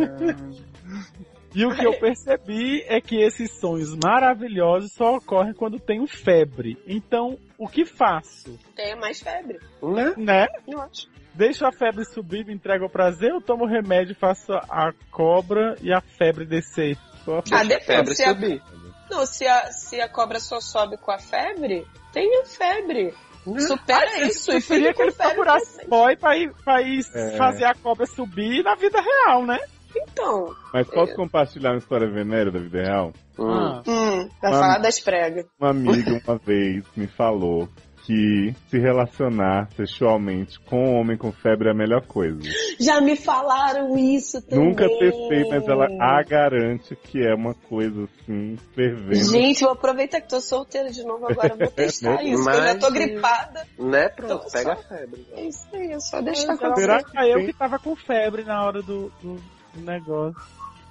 E 1.54 1.66
o 1.66 1.74
que 1.74 1.84
eu 1.84 1.98
percebi 1.98 2.82
é 2.86 3.00
que 3.00 3.20
esses 3.20 3.50
sonhos 3.58 3.96
maravilhosos 3.96 4.92
só 4.92 5.16
ocorrem 5.16 5.52
quando 5.52 5.80
tenho 5.80 6.06
febre. 6.06 6.78
Então, 6.86 7.36
o 7.58 7.66
que 7.66 7.84
faço? 7.84 8.56
Tem 8.76 8.94
mais 8.96 9.20
febre. 9.20 9.58
Né? 9.82 10.14
Né? 10.16 10.46
Eu 10.68 10.80
acho. 10.80 11.08
Deixo 11.34 11.64
a 11.66 11.72
febre 11.72 12.04
subir, 12.04 12.44
me 12.44 12.52
entrego 12.54 12.84
ao 12.84 12.90
prazer, 12.90 13.30
eu 13.30 13.40
tomo 13.40 13.64
remédio, 13.66 14.14
faço 14.14 14.52
a 14.52 14.92
cobra 15.10 15.76
e 15.82 15.92
a 15.92 16.00
febre 16.00 16.44
descer. 16.44 16.96
Só 17.24 17.38
Ah, 17.52 17.62
depende. 17.64 17.84
Febre 17.84 18.14
Se 18.14 18.24
a, 18.24 18.34
subir. 18.34 18.62
não, 19.10 19.26
se 19.26 19.46
a, 19.46 19.66
se 19.72 20.00
a 20.00 20.08
cobra 20.08 20.38
só 20.40 20.60
sobe 20.60 20.96
com 20.98 21.10
a 21.12 21.18
febre, 21.18 21.86
tenha 22.12 22.44
febre. 22.46 23.12
Supera 23.58 24.18
isso 24.26 24.52
e 24.52 24.56
Eu 24.56 24.60
queria 24.62 24.88
fica 24.92 24.94
que 24.94 25.02
ele 25.02 25.12
com 25.12 25.16
febre. 25.16 25.34
procurasse 25.34 25.86
boy 25.88 26.16
pra 26.16 26.36
ir, 26.36 26.52
pra 26.64 26.82
ir 26.82 27.00
É. 27.14 27.36
fazer 27.36 27.64
a 27.64 27.74
cobra 27.74 28.06
subir 28.06 28.62
na 28.62 28.74
vida 28.74 29.00
real, 29.00 29.46
né? 29.46 29.58
Então, 29.96 30.54
Mas 30.72 30.86
posso 30.88 31.14
compartilhar 31.14 31.70
uma 31.72 31.78
história 31.78 32.08
venérea 32.08 32.50
da 32.52 32.58
vida 32.60 32.82
real? 32.82 33.12
Hum. 33.38 33.50
Ah. 33.50 33.82
hum, 33.86 34.28
vai 34.40 34.50
Mano. 34.50 34.62
falar 34.62 34.78
das 34.78 35.00
pregas. 35.00 35.46
Uma 35.60 35.70
amiga 35.70 36.20
uma 36.26 36.38
vez 36.38 36.84
me 36.96 37.06
falou 37.06 37.68
que 38.02 38.54
se 38.68 38.78
relacionar 38.78 39.68
sexualmente 39.76 40.58
com 40.60 40.84
um 40.88 40.94
homem 40.98 41.16
com 41.18 41.30
febre 41.30 41.68
é 41.68 41.70
a 41.70 41.74
melhor 41.74 42.00
coisa. 42.06 42.40
Já 42.80 42.98
me 43.00 43.14
falaram 43.14 43.96
isso 43.96 44.40
também. 44.42 44.64
Nunca 44.68 44.88
testei, 44.88 45.44
mas 45.48 45.68
ela 45.68 45.86
a 46.00 46.22
garante 46.22 46.96
que 46.96 47.24
é 47.24 47.34
uma 47.34 47.54
coisa 47.54 48.04
assim, 48.04 48.56
fervendo. 48.74 49.14
Gente, 49.30 49.62
eu 49.62 49.70
aproveitar 49.70 50.20
que 50.22 50.28
tô 50.28 50.40
solteira 50.40 50.90
de 50.90 51.04
novo 51.04 51.26
agora, 51.30 51.52
eu 51.52 51.58
vou 51.58 51.68
testar 51.70 52.22
isso. 52.24 52.42
porque 52.42 52.58
Eu 52.58 52.64
já 52.64 52.74
tô 52.78 52.90
Mas- 52.90 52.94
gripada. 52.94 53.66
Né? 53.78 54.08
Pronto, 54.08 54.32
Então, 54.34 54.50
pega 54.50 54.62
só- 54.76 54.80
a 54.80 54.98
febre. 54.98 55.26
É 55.34 55.44
isso 55.46 55.66
aí, 55.72 55.92
é 55.92 56.00
só 56.00 56.20
deixar 56.22 56.56
Será 56.56 56.68
acontecer. 56.96 57.04
que 57.10 57.18
Era 57.18 57.28
eu 57.28 57.46
que 57.46 57.52
tava 57.52 57.78
com 57.78 57.94
febre 57.94 58.44
na 58.44 58.64
hora 58.64 58.82
do, 58.82 59.12
do, 59.22 59.36
do 59.74 59.80
negócio. 59.82 60.40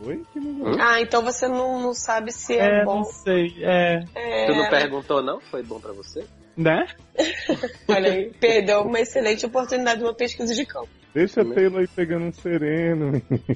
Oi? 0.01 0.23
Que 0.31 0.39
negócio? 0.39 0.81
Ah, 0.81 1.01
então 1.01 1.21
você 1.23 1.47
não, 1.47 1.81
não 1.81 1.93
sabe 1.93 2.31
se 2.31 2.57
é, 2.57 2.79
É, 2.81 2.85
bom. 2.85 2.97
não 2.97 3.03
sei, 3.03 3.53
é. 3.61 4.03
É, 4.15 4.45
Tu 4.47 4.55
não 4.55 4.69
perguntou, 4.69 5.21
não? 5.21 5.39
Foi 5.41 5.61
bom 5.63 5.79
pra 5.79 5.91
você? 5.93 6.25
Né? 6.55 6.87
Olha 7.87 8.11
aí, 8.13 8.31
perdeu 8.39 8.81
uma 8.83 8.99
excelente 8.99 9.45
oportunidade 9.45 9.99
de 9.99 10.05
uma 10.05 10.13
pesquisa 10.13 10.53
de 10.53 10.65
campo. 10.65 10.89
Deixa 11.13 11.41
a 11.41 11.45
Taylor 11.45 11.79
aí 11.81 11.87
pegando 11.87 12.25
um 12.25 12.31
sereno. 12.33 13.13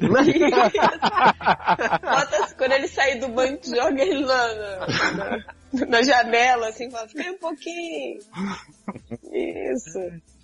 Bota, 2.02 2.56
quando 2.58 2.72
ele 2.72 2.88
sair 2.88 3.20
do 3.20 3.28
banho, 3.30 3.60
joga 3.64 4.02
ele 4.02 4.26
na, 4.26 4.56
na, 4.56 4.88
na- 5.16 5.86
na 5.88 6.02
janela, 6.02 6.70
assim, 6.70 6.90
fala, 6.90 7.08
fica 7.08 7.30
um 7.32 7.38
pouquinho. 7.38 8.20
Isso. 9.32 10.00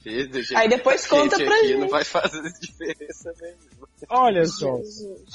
Gente, 0.10 0.56
Aí 0.56 0.68
depois 0.70 1.06
conta 1.08 1.38
gente 1.38 1.46
pra 1.48 1.56
aqui 1.58 1.68
gente. 1.68 1.80
não 1.80 1.88
vai 1.90 2.04
fazer 2.04 2.42
diferença 2.62 3.32
mesmo. 3.42 3.88
Olha 4.10 4.46
só, 4.46 4.80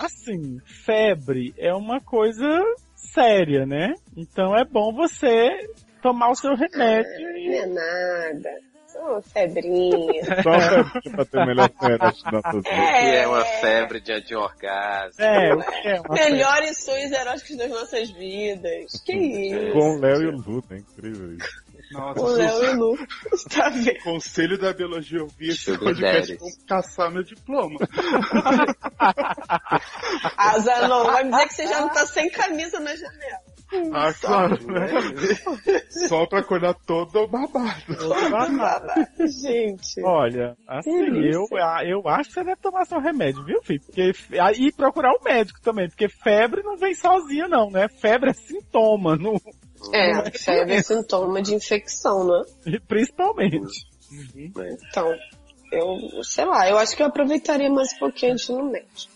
assim, 0.00 0.58
febre 0.64 1.54
é 1.58 1.72
uma 1.74 2.00
coisa 2.00 2.46
séria, 2.94 3.64
né? 3.66 3.94
Então 4.16 4.56
é 4.56 4.64
bom 4.64 4.92
você 4.94 5.50
tomar 6.02 6.30
o 6.30 6.34
seu 6.34 6.54
remédio 6.54 7.22
Não 7.22 7.36
e. 7.36 7.56
é 7.56 7.66
nada. 7.66 8.50
Só 8.86 9.00
uma 9.00 9.22
febrinha. 9.22 10.22
Só 10.42 10.52
febre 10.60 11.10
pra 11.10 11.24
ter 11.24 11.46
melhor 11.46 11.68
vidas. 11.82 12.22
Que 12.62 12.70
é 12.70 13.26
uma 13.26 13.44
febre 13.44 14.00
diante 14.00 14.28
de 14.28 14.36
um 14.36 14.40
orgasmo. 14.40 15.20
É, 15.24 15.52
o 15.54 15.58
que 15.60 15.88
é 15.88 16.00
uma 16.00 16.16
febre? 16.16 16.30
Melhores 16.32 16.84
sonhos 16.84 17.10
eróticos 17.12 17.56
das 17.56 17.70
nossas 17.70 18.10
vidas. 18.12 19.02
Que 19.04 19.12
isso? 19.16 19.72
Com 19.72 19.96
o 19.96 20.00
Léo 20.00 20.22
e 20.22 20.26
o 20.26 20.30
Lu, 20.36 20.64
é 20.70 20.76
incrível 20.76 21.32
isso. 21.34 21.63
Nossa, 21.94 22.20
O 22.20 22.26
Léo 22.26 22.64
e 22.64 22.68
o 22.68 22.78
Lu. 22.78 22.98
Tá 23.48 23.68
vendo? 23.68 24.02
Conselho 24.02 24.58
da 24.58 24.72
Biologia 24.72 25.22
ouvir 25.22 25.50
esse 25.50 25.78
podcast 25.78 26.36
caçar 26.66 27.10
meu 27.12 27.22
diploma. 27.22 27.78
Asa 30.36 30.88
não, 30.88 31.04
vai 31.04 31.24
dizer 31.24 31.46
que 31.46 31.54
você 31.54 31.66
já 31.68 31.80
não 31.80 31.88
tá 31.88 32.04
sem 32.06 32.28
camisa 32.30 32.80
na 32.80 32.94
janela. 32.96 33.54
Ah, 33.92 34.12
claro, 34.12 34.58
né? 34.66 34.86
Só 36.08 36.26
pra 36.26 36.40
acordar 36.40 36.74
todo 36.86 37.26
babado. 37.26 37.82
Gente. 39.18 40.02
Olha, 40.04 40.56
assim, 40.68 40.90
eu, 41.32 41.46
eu 41.84 42.08
acho 42.08 42.28
que 42.28 42.34
você 42.34 42.44
deve 42.44 42.60
tomar 42.60 42.84
seu 42.84 43.00
remédio, 43.00 43.44
viu, 43.44 43.60
filho? 43.62 43.80
Porque, 43.80 44.12
e 44.58 44.72
procurar 44.72 45.12
o 45.12 45.24
médico 45.24 45.60
também, 45.60 45.88
porque 45.88 46.08
febre 46.08 46.62
não 46.62 46.76
vem 46.76 46.94
sozinha, 46.94 47.48
não, 47.48 47.70
né? 47.70 47.88
Febre 47.88 48.30
é 48.30 48.34
sintoma, 48.34 49.16
não, 49.16 49.34
É, 49.92 50.30
febre 50.38 50.74
é 50.74 50.82
sintoma 50.82 51.42
de 51.42 51.54
infecção, 51.54 52.26
né? 52.26 52.78
principalmente. 52.86 53.86
Então, 54.88 55.12
eu, 55.72 56.22
sei 56.22 56.44
lá, 56.44 56.68
eu 56.68 56.78
acho 56.78 56.96
que 56.96 57.02
eu 57.02 57.06
aproveitaria 57.06 57.70
mais 57.70 57.92
um 57.94 57.98
pouquinho 57.98 58.32
antes 58.32 58.48
no 58.48 58.70
médico. 58.70 59.12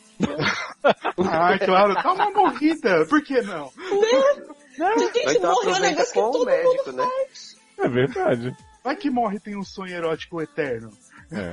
Ah, 1.30 1.58
claro, 1.58 1.94
dá 1.94 2.12
uma 2.12 2.30
morrida. 2.30 3.06
Por 3.06 3.22
que 3.22 3.40
não? 3.42 3.70
Ou 3.90 4.98
Gente, 4.98 5.36
então 5.36 5.52
morreu 5.52 5.70
um 5.70 5.74
aproveita 5.74 5.80
negócio 5.80 6.12
que 6.12 6.20
todo 6.20 6.46
médico, 6.46 6.92
né? 6.92 7.08
É 7.78 7.88
verdade. 7.88 8.56
Vai 8.82 8.96
que 8.96 9.10
morre 9.10 9.38
tem 9.38 9.56
um 9.56 9.64
sonho 9.64 9.94
erótico 9.94 10.40
eterno. 10.40 10.90
É. 11.30 11.50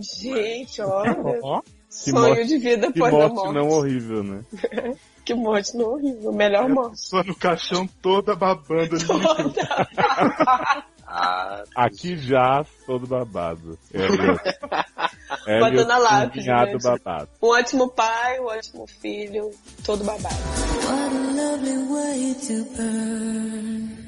Gente, 0.00 0.80
olha. 0.80 1.16
Ó, 1.42 1.62
Que 1.88 2.10
Sonho 2.10 2.28
morte- 2.28 2.44
de 2.46 2.58
vida 2.58 2.92
Que 2.92 2.98
após 3.02 3.14
a 3.14 3.18
morte 3.18 3.34
morte. 3.34 3.54
não 3.54 3.68
horrível, 3.68 4.22
né? 4.22 4.44
Que 5.24 5.34
morte 5.34 5.76
não 5.76 5.86
horrível. 5.92 6.32
Melhor 6.32 6.68
morte. 6.70 7.00
Só 7.00 7.22
no 7.22 7.34
caixão 7.34 7.86
toda 8.00 8.34
babando. 8.34 8.96
Ah, 11.06 11.64
Aqui 11.76 12.16
já 12.16 12.64
todo 12.86 13.06
babado. 13.06 13.78
É, 15.46 15.60
Bota 15.60 15.84
na 15.84 15.98
lápide, 15.98 16.44
Cunhado 16.46 16.70
gente. 16.72 16.82
babado. 16.82 17.28
Um 17.42 17.46
ótimo 17.48 17.88
pai, 17.90 18.40
um 18.40 18.44
ótimo 18.46 18.86
filho, 18.86 19.50
todo 19.84 20.02
babado. 20.04 20.34
What 20.34 21.14
a 21.14 21.42
lovely 21.42 21.92
way 21.92 22.34
to 22.34 22.64
burn. 22.74 24.07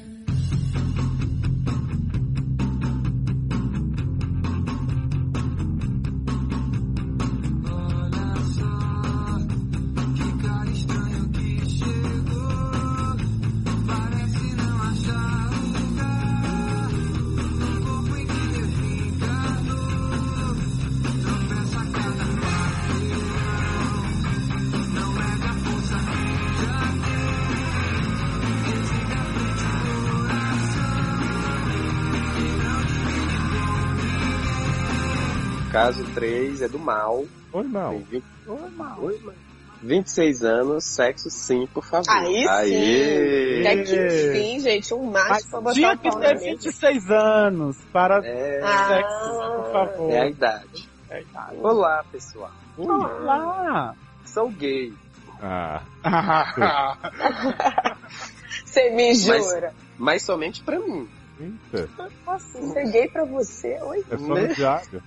3 36.21 36.61
é 36.61 36.67
do 36.67 36.77
mal. 36.77 37.25
Oi, 37.51 37.63
não. 37.63 37.89
Tem 37.93 38.01
20... 38.21 38.23
Oi, 38.47 38.69
mal. 38.77 38.99
26 39.81 40.43
anos, 40.43 40.83
sexo 40.85 41.31
sim, 41.31 41.67
por 41.73 41.83
favor. 41.83 42.05
Aí 42.11 42.43
sim. 42.43 42.47
Aê! 42.47 43.61
Até 43.61 43.83
que 43.83 43.95
enfim, 43.95 44.59
gente, 44.59 44.93
um 44.93 45.05
macho 45.09 45.49
pra 45.49 45.59
botar 45.61 45.73
tinha 45.73 45.93
o 45.93 45.97
que 45.97 46.03
ter 46.03 46.11
na 46.11 46.19
mesa. 46.35 46.39
26 46.45 47.09
anos 47.09 47.77
para 47.91 48.23
É, 48.23 48.61
sexo, 48.87 49.63
por 49.63 49.71
favor. 49.71 50.11
é 50.11 50.19
a 50.21 50.27
idade. 50.29 50.89
É 51.09 51.15
a 51.15 51.21
idade. 51.21 51.57
Olá, 51.59 52.05
pessoal. 52.11 52.51
Olá! 52.77 53.95
Sou 54.23 54.49
gay. 54.51 54.93
Ah, 55.41 55.81
Você 58.63 58.91
me 58.91 59.15
jura. 59.15 59.73
Mas 59.97 60.21
somente 60.21 60.61
pra 60.61 60.77
mim. 60.79 61.09
eita. 61.39 61.89
Você 62.27 62.83
gay 62.91 63.07
pra 63.09 63.25
você? 63.25 63.79
Oi? 63.81 64.05
É 64.11 64.17
só 64.17 64.33
Né? 64.35 65.01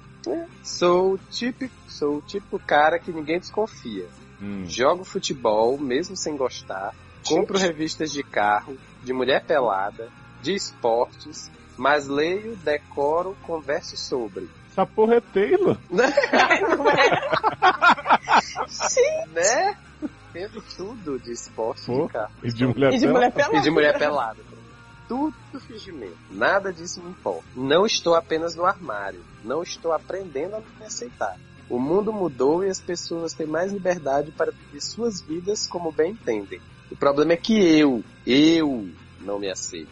Sou 0.63 1.19
típico, 1.31 1.75
sou 1.89 2.17
o 2.19 2.23
típico 2.23 2.59
cara 2.59 2.99
que 2.99 3.13
ninguém 3.13 3.39
desconfia. 3.39 4.07
Hum. 4.41 4.65
Jogo 4.67 5.05
futebol, 5.05 5.79
mesmo 5.79 6.17
sem 6.17 6.37
gostar. 6.37 6.95
Compro 7.27 7.59
revistas 7.59 8.11
de 8.13 8.23
carro, 8.23 8.77
de 9.03 9.13
mulher 9.13 9.45
pelada, 9.45 10.09
de 10.43 10.55
esportes, 10.55 11.51
mas 11.77 12.07
leio, 12.07 12.55
decoro, 12.57 13.37
converso 13.43 13.97
sobre. 13.97 14.49
Essa 14.71 14.85
porra 14.85 15.15
é 15.17 15.21
Taylor. 15.21 15.79
Não 15.89 16.05
é? 16.05 17.21
Sim. 18.69 19.27
Né? 19.33 19.77
Tendo 20.33 20.61
tudo 20.77 21.19
de 21.21 21.33
esporte 21.33 21.87
Pô, 21.87 22.07
de 22.07 22.13
carro. 22.13 22.33
E 22.43 22.53
de 22.53 22.67
mulher 22.67 22.93
E 22.93 22.99
de 22.99 23.07
mulher 23.07 23.33
pelada. 23.33 23.51
pelada. 23.51 23.57
E 23.57 23.61
de 23.63 23.71
mulher 23.71 23.99
pelada. 23.99 24.54
Tudo 25.09 25.35
fingimento. 25.61 26.17
Nada 26.31 26.73
disso 26.73 27.03
me 27.03 27.11
importa. 27.11 27.45
Não 27.55 27.87
estou 27.87 28.15
apenas 28.15 28.55
no 28.55 28.65
armário. 28.65 29.23
Não 29.45 29.63
estou 29.63 29.93
aprendendo 29.93 30.57
a 30.57 30.61
me 30.61 30.87
aceitar. 30.87 31.39
O 31.69 31.79
mundo 31.79 32.13
mudou 32.13 32.65
e 32.65 32.69
as 32.69 32.81
pessoas 32.81 33.33
têm 33.33 33.47
mais 33.47 33.73
liberdade 33.73 34.31
para 34.33 34.53
viver 34.53 34.81
suas 34.81 35.21
vidas 35.21 35.67
como 35.67 35.91
bem 35.91 36.13
entendem. 36.13 36.61
O 36.91 36.97
problema 36.97 37.33
é 37.33 37.37
que 37.37 37.55
eu, 37.55 38.05
eu 38.27 38.89
não 39.21 39.39
me 39.39 39.51
aceito. 39.51 39.91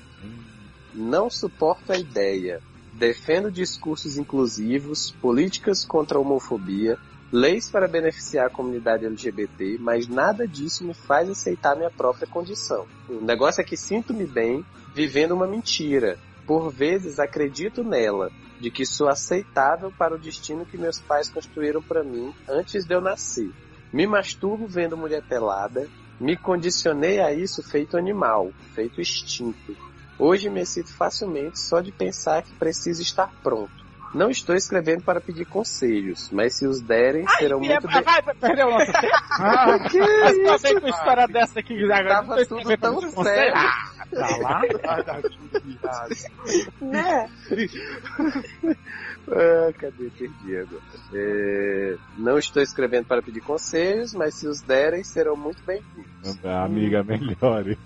Não 0.95 1.31
suporto 1.31 1.93
a 1.93 1.99
ideia. 1.99 2.61
Defendo 2.93 3.51
discursos 3.51 4.19
inclusivos, 4.19 5.11
políticas 5.13 5.85
contra 5.85 6.19
a 6.19 6.21
homofobia, 6.21 6.99
leis 7.33 7.70
para 7.70 7.89
beneficiar 7.89 8.47
a 8.47 8.51
comunidade 8.51 9.07
LGBT, 9.07 9.78
mas 9.80 10.07
nada 10.07 10.47
disso 10.47 10.85
me 10.85 10.93
faz 10.93 11.30
aceitar 11.30 11.74
minha 11.74 11.91
própria 11.91 12.26
condição. 12.26 12.87
O 13.09 13.24
negócio 13.24 13.62
é 13.62 13.64
que 13.64 13.76
sinto-me 13.76 14.26
bem 14.26 14.64
vivendo 14.95 15.33
uma 15.33 15.47
mentira. 15.47 16.18
Por 16.47 16.70
vezes 16.70 17.18
acredito 17.18 17.83
nela, 17.83 18.30
de 18.61 18.70
que 18.70 18.85
sou 18.85 19.09
aceitável 19.09 19.91
para 19.91 20.14
o 20.14 20.18
destino 20.18 20.66
que 20.66 20.76
meus 20.76 21.01
pais 21.01 21.30
construíram 21.30 21.83
para 21.83 22.05
mim 22.05 22.35
antes 22.47 22.85
de 22.85 22.95
eu 22.95 23.01
nascer. 23.01 23.51
Me 23.91 24.07
masturbo 24.07 24.66
vendo 24.66 24.97
mulher 24.97 25.22
pelada, 25.22 25.89
me 26.20 26.37
condicionei 26.37 27.20
a 27.20 27.33
isso 27.33 27.62
feito 27.62 27.97
animal, 27.97 28.53
feito 28.74 29.01
instinto. 29.01 29.74
Hoje 30.18 30.51
me 30.51 30.61
excito 30.61 30.93
facilmente 30.93 31.59
só 31.59 31.80
de 31.80 31.91
pensar 31.91 32.43
que 32.43 32.55
preciso 32.55 33.01
estar 33.01 33.33
pronto. 33.43 33.82
Não 34.15 34.31
estou 34.31 34.55
escrevendo 34.55 35.03
para 35.03 35.21
pedir 35.21 35.47
conselhos, 35.47 36.31
mas 36.31 36.57
se 36.57 36.67
os 36.67 36.81
derem, 36.81 37.27
serão 37.39 37.61
Filha, 37.61 37.81
muito 37.81 37.87
vai, 37.89 38.03
bem... 38.05 38.23
vai 38.23 38.35
perder 38.35 38.67
o 38.67 38.71
nosso 38.71 38.93
tempo. 38.93 39.15
Ah, 39.31 39.79
Que 39.89 39.99
Mas 39.99 40.37
isso, 40.37 40.63
também 40.63 40.81
com 40.81 40.89
história 40.89 41.29
dessa 41.29 41.61
aqui 41.61 41.85
agora. 41.85 42.09
Tava 42.09 42.47
tudo 42.47 42.61
escrevendo 42.61 43.01
tão 43.11 43.25
sério. 43.25 43.55
Ah, 43.57 43.93
Tá 44.13 44.37
lá? 44.37 44.61
Ai, 44.85 45.03
tá. 45.03 46.09
Né? 46.81 47.31
Ah, 49.29 49.73
cadê? 49.79 50.11
Perdi 50.11 50.57
agora. 50.57 50.83
É, 51.15 51.97
Não 52.19 52.39
estou 52.39 52.61
escrevendo 52.61 53.07
para 53.07 53.23
pedir 53.23 53.41
conselhos, 53.41 54.13
mas 54.13 54.35
se 54.35 54.49
os 54.49 54.61
derem, 54.63 55.05
serão 55.05 55.37
muito 55.37 55.63
bem-vindos. 55.65 56.45
Amiga, 56.45 57.05
melhore. 57.05 57.79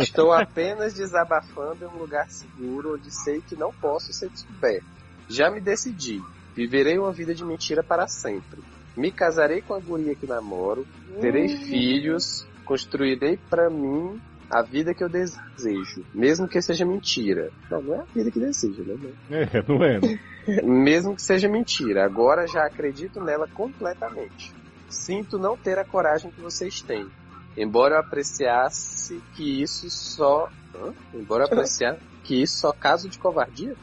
Estou 0.00 0.32
apenas 0.32 0.94
desabafando 0.94 1.84
em 1.84 1.88
um 1.88 1.98
lugar 1.98 2.30
seguro 2.30 2.94
onde 2.94 3.10
sei 3.10 3.40
que 3.40 3.56
não 3.56 3.72
posso 3.72 4.12
ser 4.12 4.30
descoberto. 4.30 4.97
Já 5.28 5.50
me 5.50 5.60
decidi. 5.60 6.20
Viverei 6.54 6.98
uma 6.98 7.12
vida 7.12 7.34
de 7.34 7.44
mentira 7.44 7.82
para 7.82 8.08
sempre. 8.08 8.60
Me 8.96 9.12
casarei 9.12 9.62
com 9.62 9.74
a 9.74 9.78
guria 9.78 10.14
que 10.14 10.26
namoro, 10.26 10.86
terei 11.20 11.48
filhos, 11.48 12.46
construirei 12.64 13.36
para 13.48 13.70
mim 13.70 14.20
a 14.50 14.62
vida 14.62 14.94
que 14.94 15.04
eu 15.04 15.08
desejo, 15.08 16.04
mesmo 16.14 16.48
que 16.48 16.60
seja 16.60 16.84
mentira. 16.84 17.50
Não, 17.70 17.82
não 17.82 17.94
é 17.94 17.98
a 17.98 18.04
vida 18.14 18.30
que 18.30 18.40
desejo, 18.40 18.82
né? 18.82 18.96
É, 19.30 19.62
não 19.68 19.84
é? 19.84 20.00
né? 20.00 20.18
Mesmo 20.64 21.14
que 21.14 21.22
seja 21.22 21.46
mentira, 21.48 22.04
agora 22.04 22.46
já 22.46 22.64
acredito 22.64 23.20
nela 23.20 23.46
completamente. 23.46 24.54
Sinto 24.88 25.38
não 25.38 25.56
ter 25.56 25.78
a 25.78 25.84
coragem 25.84 26.30
que 26.30 26.40
vocês 26.40 26.80
têm. 26.80 27.06
Embora 27.54 27.96
eu 27.96 28.00
apreciasse 28.00 29.20
que 29.36 29.62
isso 29.62 29.90
só. 29.90 30.48
Hã? 30.74 30.94
Embora 31.12 31.42
eu 31.42 31.46
apreciasse 31.48 32.00
que 32.24 32.40
isso 32.42 32.60
só 32.60 32.72
caso 32.72 33.08
de 33.08 33.18
covardia, 33.18 33.74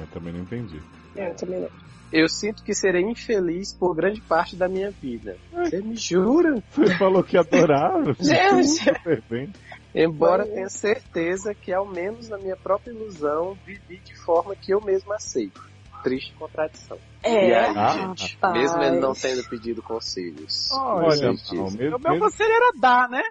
Eu 0.00 0.06
também 0.08 0.32
não 0.32 0.40
entendi. 0.40 0.80
É, 1.16 1.30
eu 1.30 1.36
também 1.36 1.60
não. 1.60 1.68
eu 2.12 2.28
sinto 2.28 2.62
que 2.62 2.74
serei 2.74 3.02
infeliz 3.02 3.72
por 3.72 3.94
grande 3.94 4.20
parte 4.20 4.56
da 4.56 4.68
minha 4.68 4.90
vida. 4.90 5.36
Você 5.52 5.80
me 5.80 5.96
jura? 5.96 6.62
Você 6.70 6.94
falou 6.96 7.22
que 7.22 7.36
adorava. 7.36 8.14
Gente. 8.18 8.84
Super 8.84 9.22
bem. 9.28 9.52
Embora 9.94 10.44
tenha 10.44 10.68
certeza 10.68 11.54
que, 11.54 11.72
ao 11.72 11.86
menos 11.86 12.28
na 12.28 12.36
minha 12.36 12.56
própria 12.56 12.90
ilusão, 12.90 13.56
vivi 13.64 13.98
de 13.98 14.16
forma 14.24 14.56
que 14.56 14.74
eu 14.74 14.80
mesmo 14.80 15.12
aceito. 15.12 15.73
Triste 16.04 16.32
contradição. 16.34 16.98
E 17.24 17.28
É. 17.28 17.58
aí, 17.64 17.74
Ah, 17.78 17.88
gente, 17.88 18.34
rapaz. 18.34 18.52
mesmo 18.54 18.82
ele 18.82 19.00
não 19.00 19.14
tendo 19.14 19.42
pedido 19.48 19.82
conselhos. 19.82 20.70
Olha, 20.72 21.32
dizem. 21.32 21.72
mesmo, 21.78 21.96
O 21.96 22.00
meu 22.00 22.18
conselho 22.20 22.52
era 22.52 22.72
dar, 22.78 23.08
né? 23.08 23.22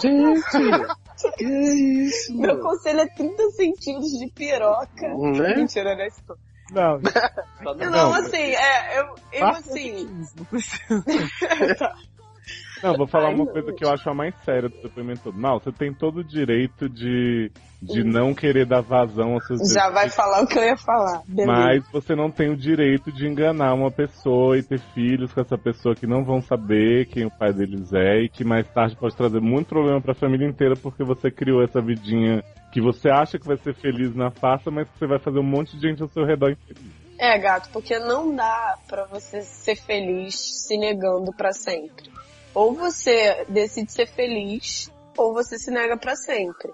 Gente, 0.00 1.34
que 1.38 1.44
isso, 1.44 2.36
Meu 2.36 2.60
conselho 2.60 3.00
é 3.00 3.06
30 3.06 3.50
centímetros 3.52 4.10
de 4.18 4.30
piroca. 4.30 5.08
Né? 5.08 5.56
Mentira, 5.56 5.96
né? 5.96 6.08
Não, 6.70 6.98
Não, 7.62 7.74
não- 7.90 8.14
assim, 8.14 8.36
é, 8.36 9.00
eu, 9.00 9.14
eu 9.32 9.46
assim. 9.48 10.30
não 10.36 10.44
precisa. 10.44 11.94
Não, 12.84 12.96
vou 12.98 13.06
falar 13.06 13.28
Ai, 13.28 13.34
uma 13.34 13.44
não, 13.46 13.52
coisa 13.52 13.68
gente. 13.68 13.78
que 13.78 13.84
eu 13.86 13.90
acho 13.90 14.10
a 14.10 14.14
mais 14.14 14.34
séria 14.44 14.68
do 14.68 14.76
depoimento 14.82 15.22
todo. 15.22 15.40
Não, 15.40 15.58
você 15.58 15.72
tem 15.72 15.94
todo 15.94 16.18
o 16.18 16.24
direito 16.24 16.86
de, 16.86 17.50
de 17.80 18.04
não 18.04 18.34
querer 18.34 18.66
dar 18.66 18.82
vazão 18.82 19.32
aos 19.32 19.46
seus 19.46 19.72
Já 19.72 19.84
vai 19.84 20.04
desejos, 20.04 20.14
falar 20.14 20.42
o 20.42 20.46
que 20.46 20.58
eu 20.58 20.62
ia 20.62 20.76
falar. 20.76 21.22
Beleza. 21.26 21.50
Mas 21.50 21.90
você 21.90 22.14
não 22.14 22.30
tem 22.30 22.50
o 22.50 22.56
direito 22.56 23.10
de 23.10 23.26
enganar 23.26 23.72
uma 23.72 23.90
pessoa 23.90 24.58
e 24.58 24.62
ter 24.62 24.78
filhos 24.92 25.32
com 25.32 25.40
essa 25.40 25.56
pessoa 25.56 25.94
que 25.94 26.06
não 26.06 26.22
vão 26.24 26.42
saber 26.42 27.06
quem 27.06 27.24
o 27.24 27.30
pai 27.30 27.54
deles 27.54 27.90
é 27.94 28.24
e 28.24 28.28
que 28.28 28.44
mais 28.44 28.68
tarde 28.68 28.96
pode 28.96 29.16
trazer 29.16 29.40
muito 29.40 29.68
problema 29.68 30.00
pra 30.00 30.14
família 30.14 30.46
inteira 30.46 30.74
porque 30.76 31.02
você 31.02 31.30
criou 31.30 31.62
essa 31.62 31.80
vidinha 31.80 32.44
que 32.70 32.82
você 32.82 33.08
acha 33.08 33.38
que 33.38 33.46
vai 33.46 33.56
ser 33.56 33.72
feliz 33.74 34.14
na 34.14 34.30
farsa, 34.30 34.70
mas 34.70 34.88
que 34.90 34.98
você 34.98 35.06
vai 35.06 35.18
fazer 35.18 35.38
um 35.38 35.44
monte 35.44 35.76
de 35.76 35.88
gente 35.88 36.02
ao 36.02 36.08
seu 36.08 36.24
redor 36.24 36.50
infeliz. 36.50 36.92
É, 37.18 37.38
gato, 37.38 37.70
porque 37.72 37.98
não 37.98 38.34
dá 38.34 38.76
pra 38.88 39.04
você 39.06 39.40
ser 39.42 39.76
feliz 39.76 40.34
se 40.66 40.76
negando 40.76 41.32
pra 41.36 41.52
sempre. 41.52 42.10
Ou 42.54 42.74
você 42.74 43.44
decide 43.48 43.90
ser 43.92 44.06
feliz, 44.06 44.90
ou 45.16 45.32
você 45.34 45.58
se 45.58 45.70
nega 45.70 45.96
pra 45.96 46.14
sempre. 46.14 46.70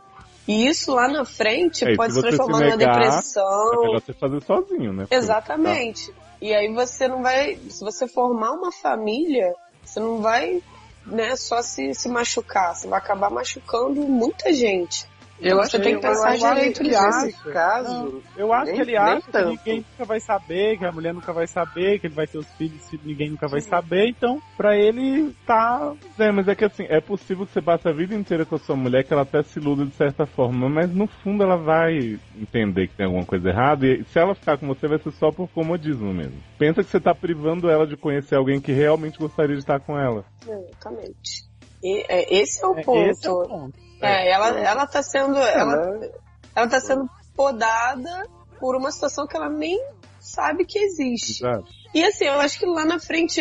E 0.47 0.66
isso 0.66 0.93
lá 0.95 1.09
na 1.09 1.24
frente 1.24 1.85
É, 1.85 1.95
pode 1.95 2.12
se 2.12 2.20
transformar 2.20 2.59
se 2.59 2.64
numa 2.64 2.76
negar, 2.76 2.97
É 2.97 3.05
depressão. 3.07 3.70
melhor 3.70 4.01
você 4.01 4.12
fazer 4.12 4.43
sozinho, 4.43 4.93
né? 4.93 5.07
Exatamente. 5.11 6.12
E 6.41 6.55
aí 6.55 6.72
você 6.72 7.07
não 7.07 7.22
vai. 7.22 7.57
Se 7.68 7.85
você 7.85 8.09
formar 8.09 8.53
uma 8.53 8.72
família, 8.72 9.55
você 9.85 10.01
não 10.01 10.20
vai 10.20 10.62
né, 11.07 11.37
só 11.37 11.62
se, 11.62 11.95
se 11.95 12.09
machucar. 12.09 12.74
Você 12.74 12.89
vai 12.89 12.99
acabar 12.99 13.31
machucando 13.31 14.01
muita 14.03 14.53
gente. 14.53 15.07
Eu 15.41 15.57
Você 15.57 15.76
acho 15.76 15.80
tem 15.84 15.99
que 15.99 16.07
eu 16.07 16.11
pensar 16.11 16.36
direito 16.36 16.82
que 16.82 16.88
nisso. 16.88 17.03
nesse 17.24 17.53
caso, 17.53 18.22
Eu 18.36 18.53
acho 18.53 18.66
Nem- 18.66 18.74
que 18.74 18.80
ele 18.82 18.97
acha 18.97 19.22
que 19.22 19.32
tanto. 19.32 19.49
ninguém 19.49 19.76
nunca 19.91 20.05
vai 20.05 20.20
saber, 20.20 20.78
que 20.78 20.84
a 20.84 20.93
mulher 20.93 21.14
nunca 21.14 21.32
vai 21.32 21.47
saber, 21.47 21.99
que 21.99 22.07
ele 22.07 22.14
vai 22.14 22.26
ter 22.26 22.38
os 22.38 22.47
filhos 22.55 22.80
ninguém 23.05 23.30
nunca 23.30 23.49
vai 23.49 23.61
saber, 23.61 24.09
então 24.09 24.38
pra 24.57 24.76
ele 24.76 25.32
tá. 25.47 25.95
É, 26.18 26.30
mas 26.30 26.47
é 26.49 26.55
que 26.55 26.64
assim, 26.64 26.84
é 26.88 27.01
possível 27.01 27.47
que 27.47 27.53
você 27.53 27.62
passe 27.62 27.88
a 27.88 27.93
vida 27.93 28.14
inteira 28.14 28.45
com 28.45 28.55
a 28.57 28.59
sua 28.59 28.76
mulher, 28.76 29.05
que 29.05 29.12
ela 29.12 29.22
até 29.22 29.43
se 29.43 29.59
iluda 29.59 29.84
de 29.86 29.95
certa 29.95 30.26
forma, 30.26 30.68
mas 30.68 30.91
no 30.93 31.07
fundo 31.07 31.43
ela 31.43 31.57
vai 31.57 32.18
entender 32.38 32.88
que 32.88 32.95
tem 32.97 33.07
alguma 33.07 33.24
coisa 33.24 33.49
errada, 33.49 33.86
e 33.86 34.05
se 34.05 34.18
ela 34.18 34.34
ficar 34.34 34.59
com 34.59 34.66
você 34.66 34.86
vai 34.86 34.99
ser 34.99 35.11
só 35.12 35.30
por 35.30 35.49
comodismo 35.49 36.12
mesmo. 36.12 36.38
Pensa 36.59 36.82
que 36.82 36.91
você 36.91 37.01
tá 37.01 37.14
privando 37.14 37.70
ela 37.70 37.86
de 37.86 37.97
conhecer 37.97 38.34
alguém 38.36 38.61
que 38.61 38.72
realmente 38.72 39.18
gostaria 39.18 39.55
de 39.55 39.61
estar 39.62 39.80
com 39.80 39.99
ela. 39.99 40.24
Exatamente. 40.47 41.49
E, 41.83 42.05
é, 42.09 42.35
esse 42.35 42.62
é 42.62 42.66
o 42.66 42.78
é, 42.78 42.83
ponto. 42.83 43.11
Esse 43.11 43.26
é 43.26 43.31
o 43.31 43.49
ponto. 43.49 43.78
É, 44.01 44.31
ela, 44.31 44.59
ela 44.59 44.87
tá 44.87 45.03
sendo. 45.03 45.37
Ela, 45.39 45.74
ela- 45.74 46.11
ela 46.55 46.68
tá 46.68 46.81
sendo 46.81 47.09
podada 47.37 48.26
por 48.59 48.76
uma 48.76 48.91
situação 48.91 49.26
que 49.26 49.37
ela 49.37 49.49
nem 49.49 49.83
sabe 50.18 50.64
que 50.64 50.78
existe. 50.78 51.43
Exato. 51.45 51.64
E 51.95 52.05
assim, 52.05 52.24
eu 52.24 52.41
acho 52.41 52.59
que 52.59 52.66
lá 52.66 52.85
na 52.85 52.99
frente, 52.99 53.41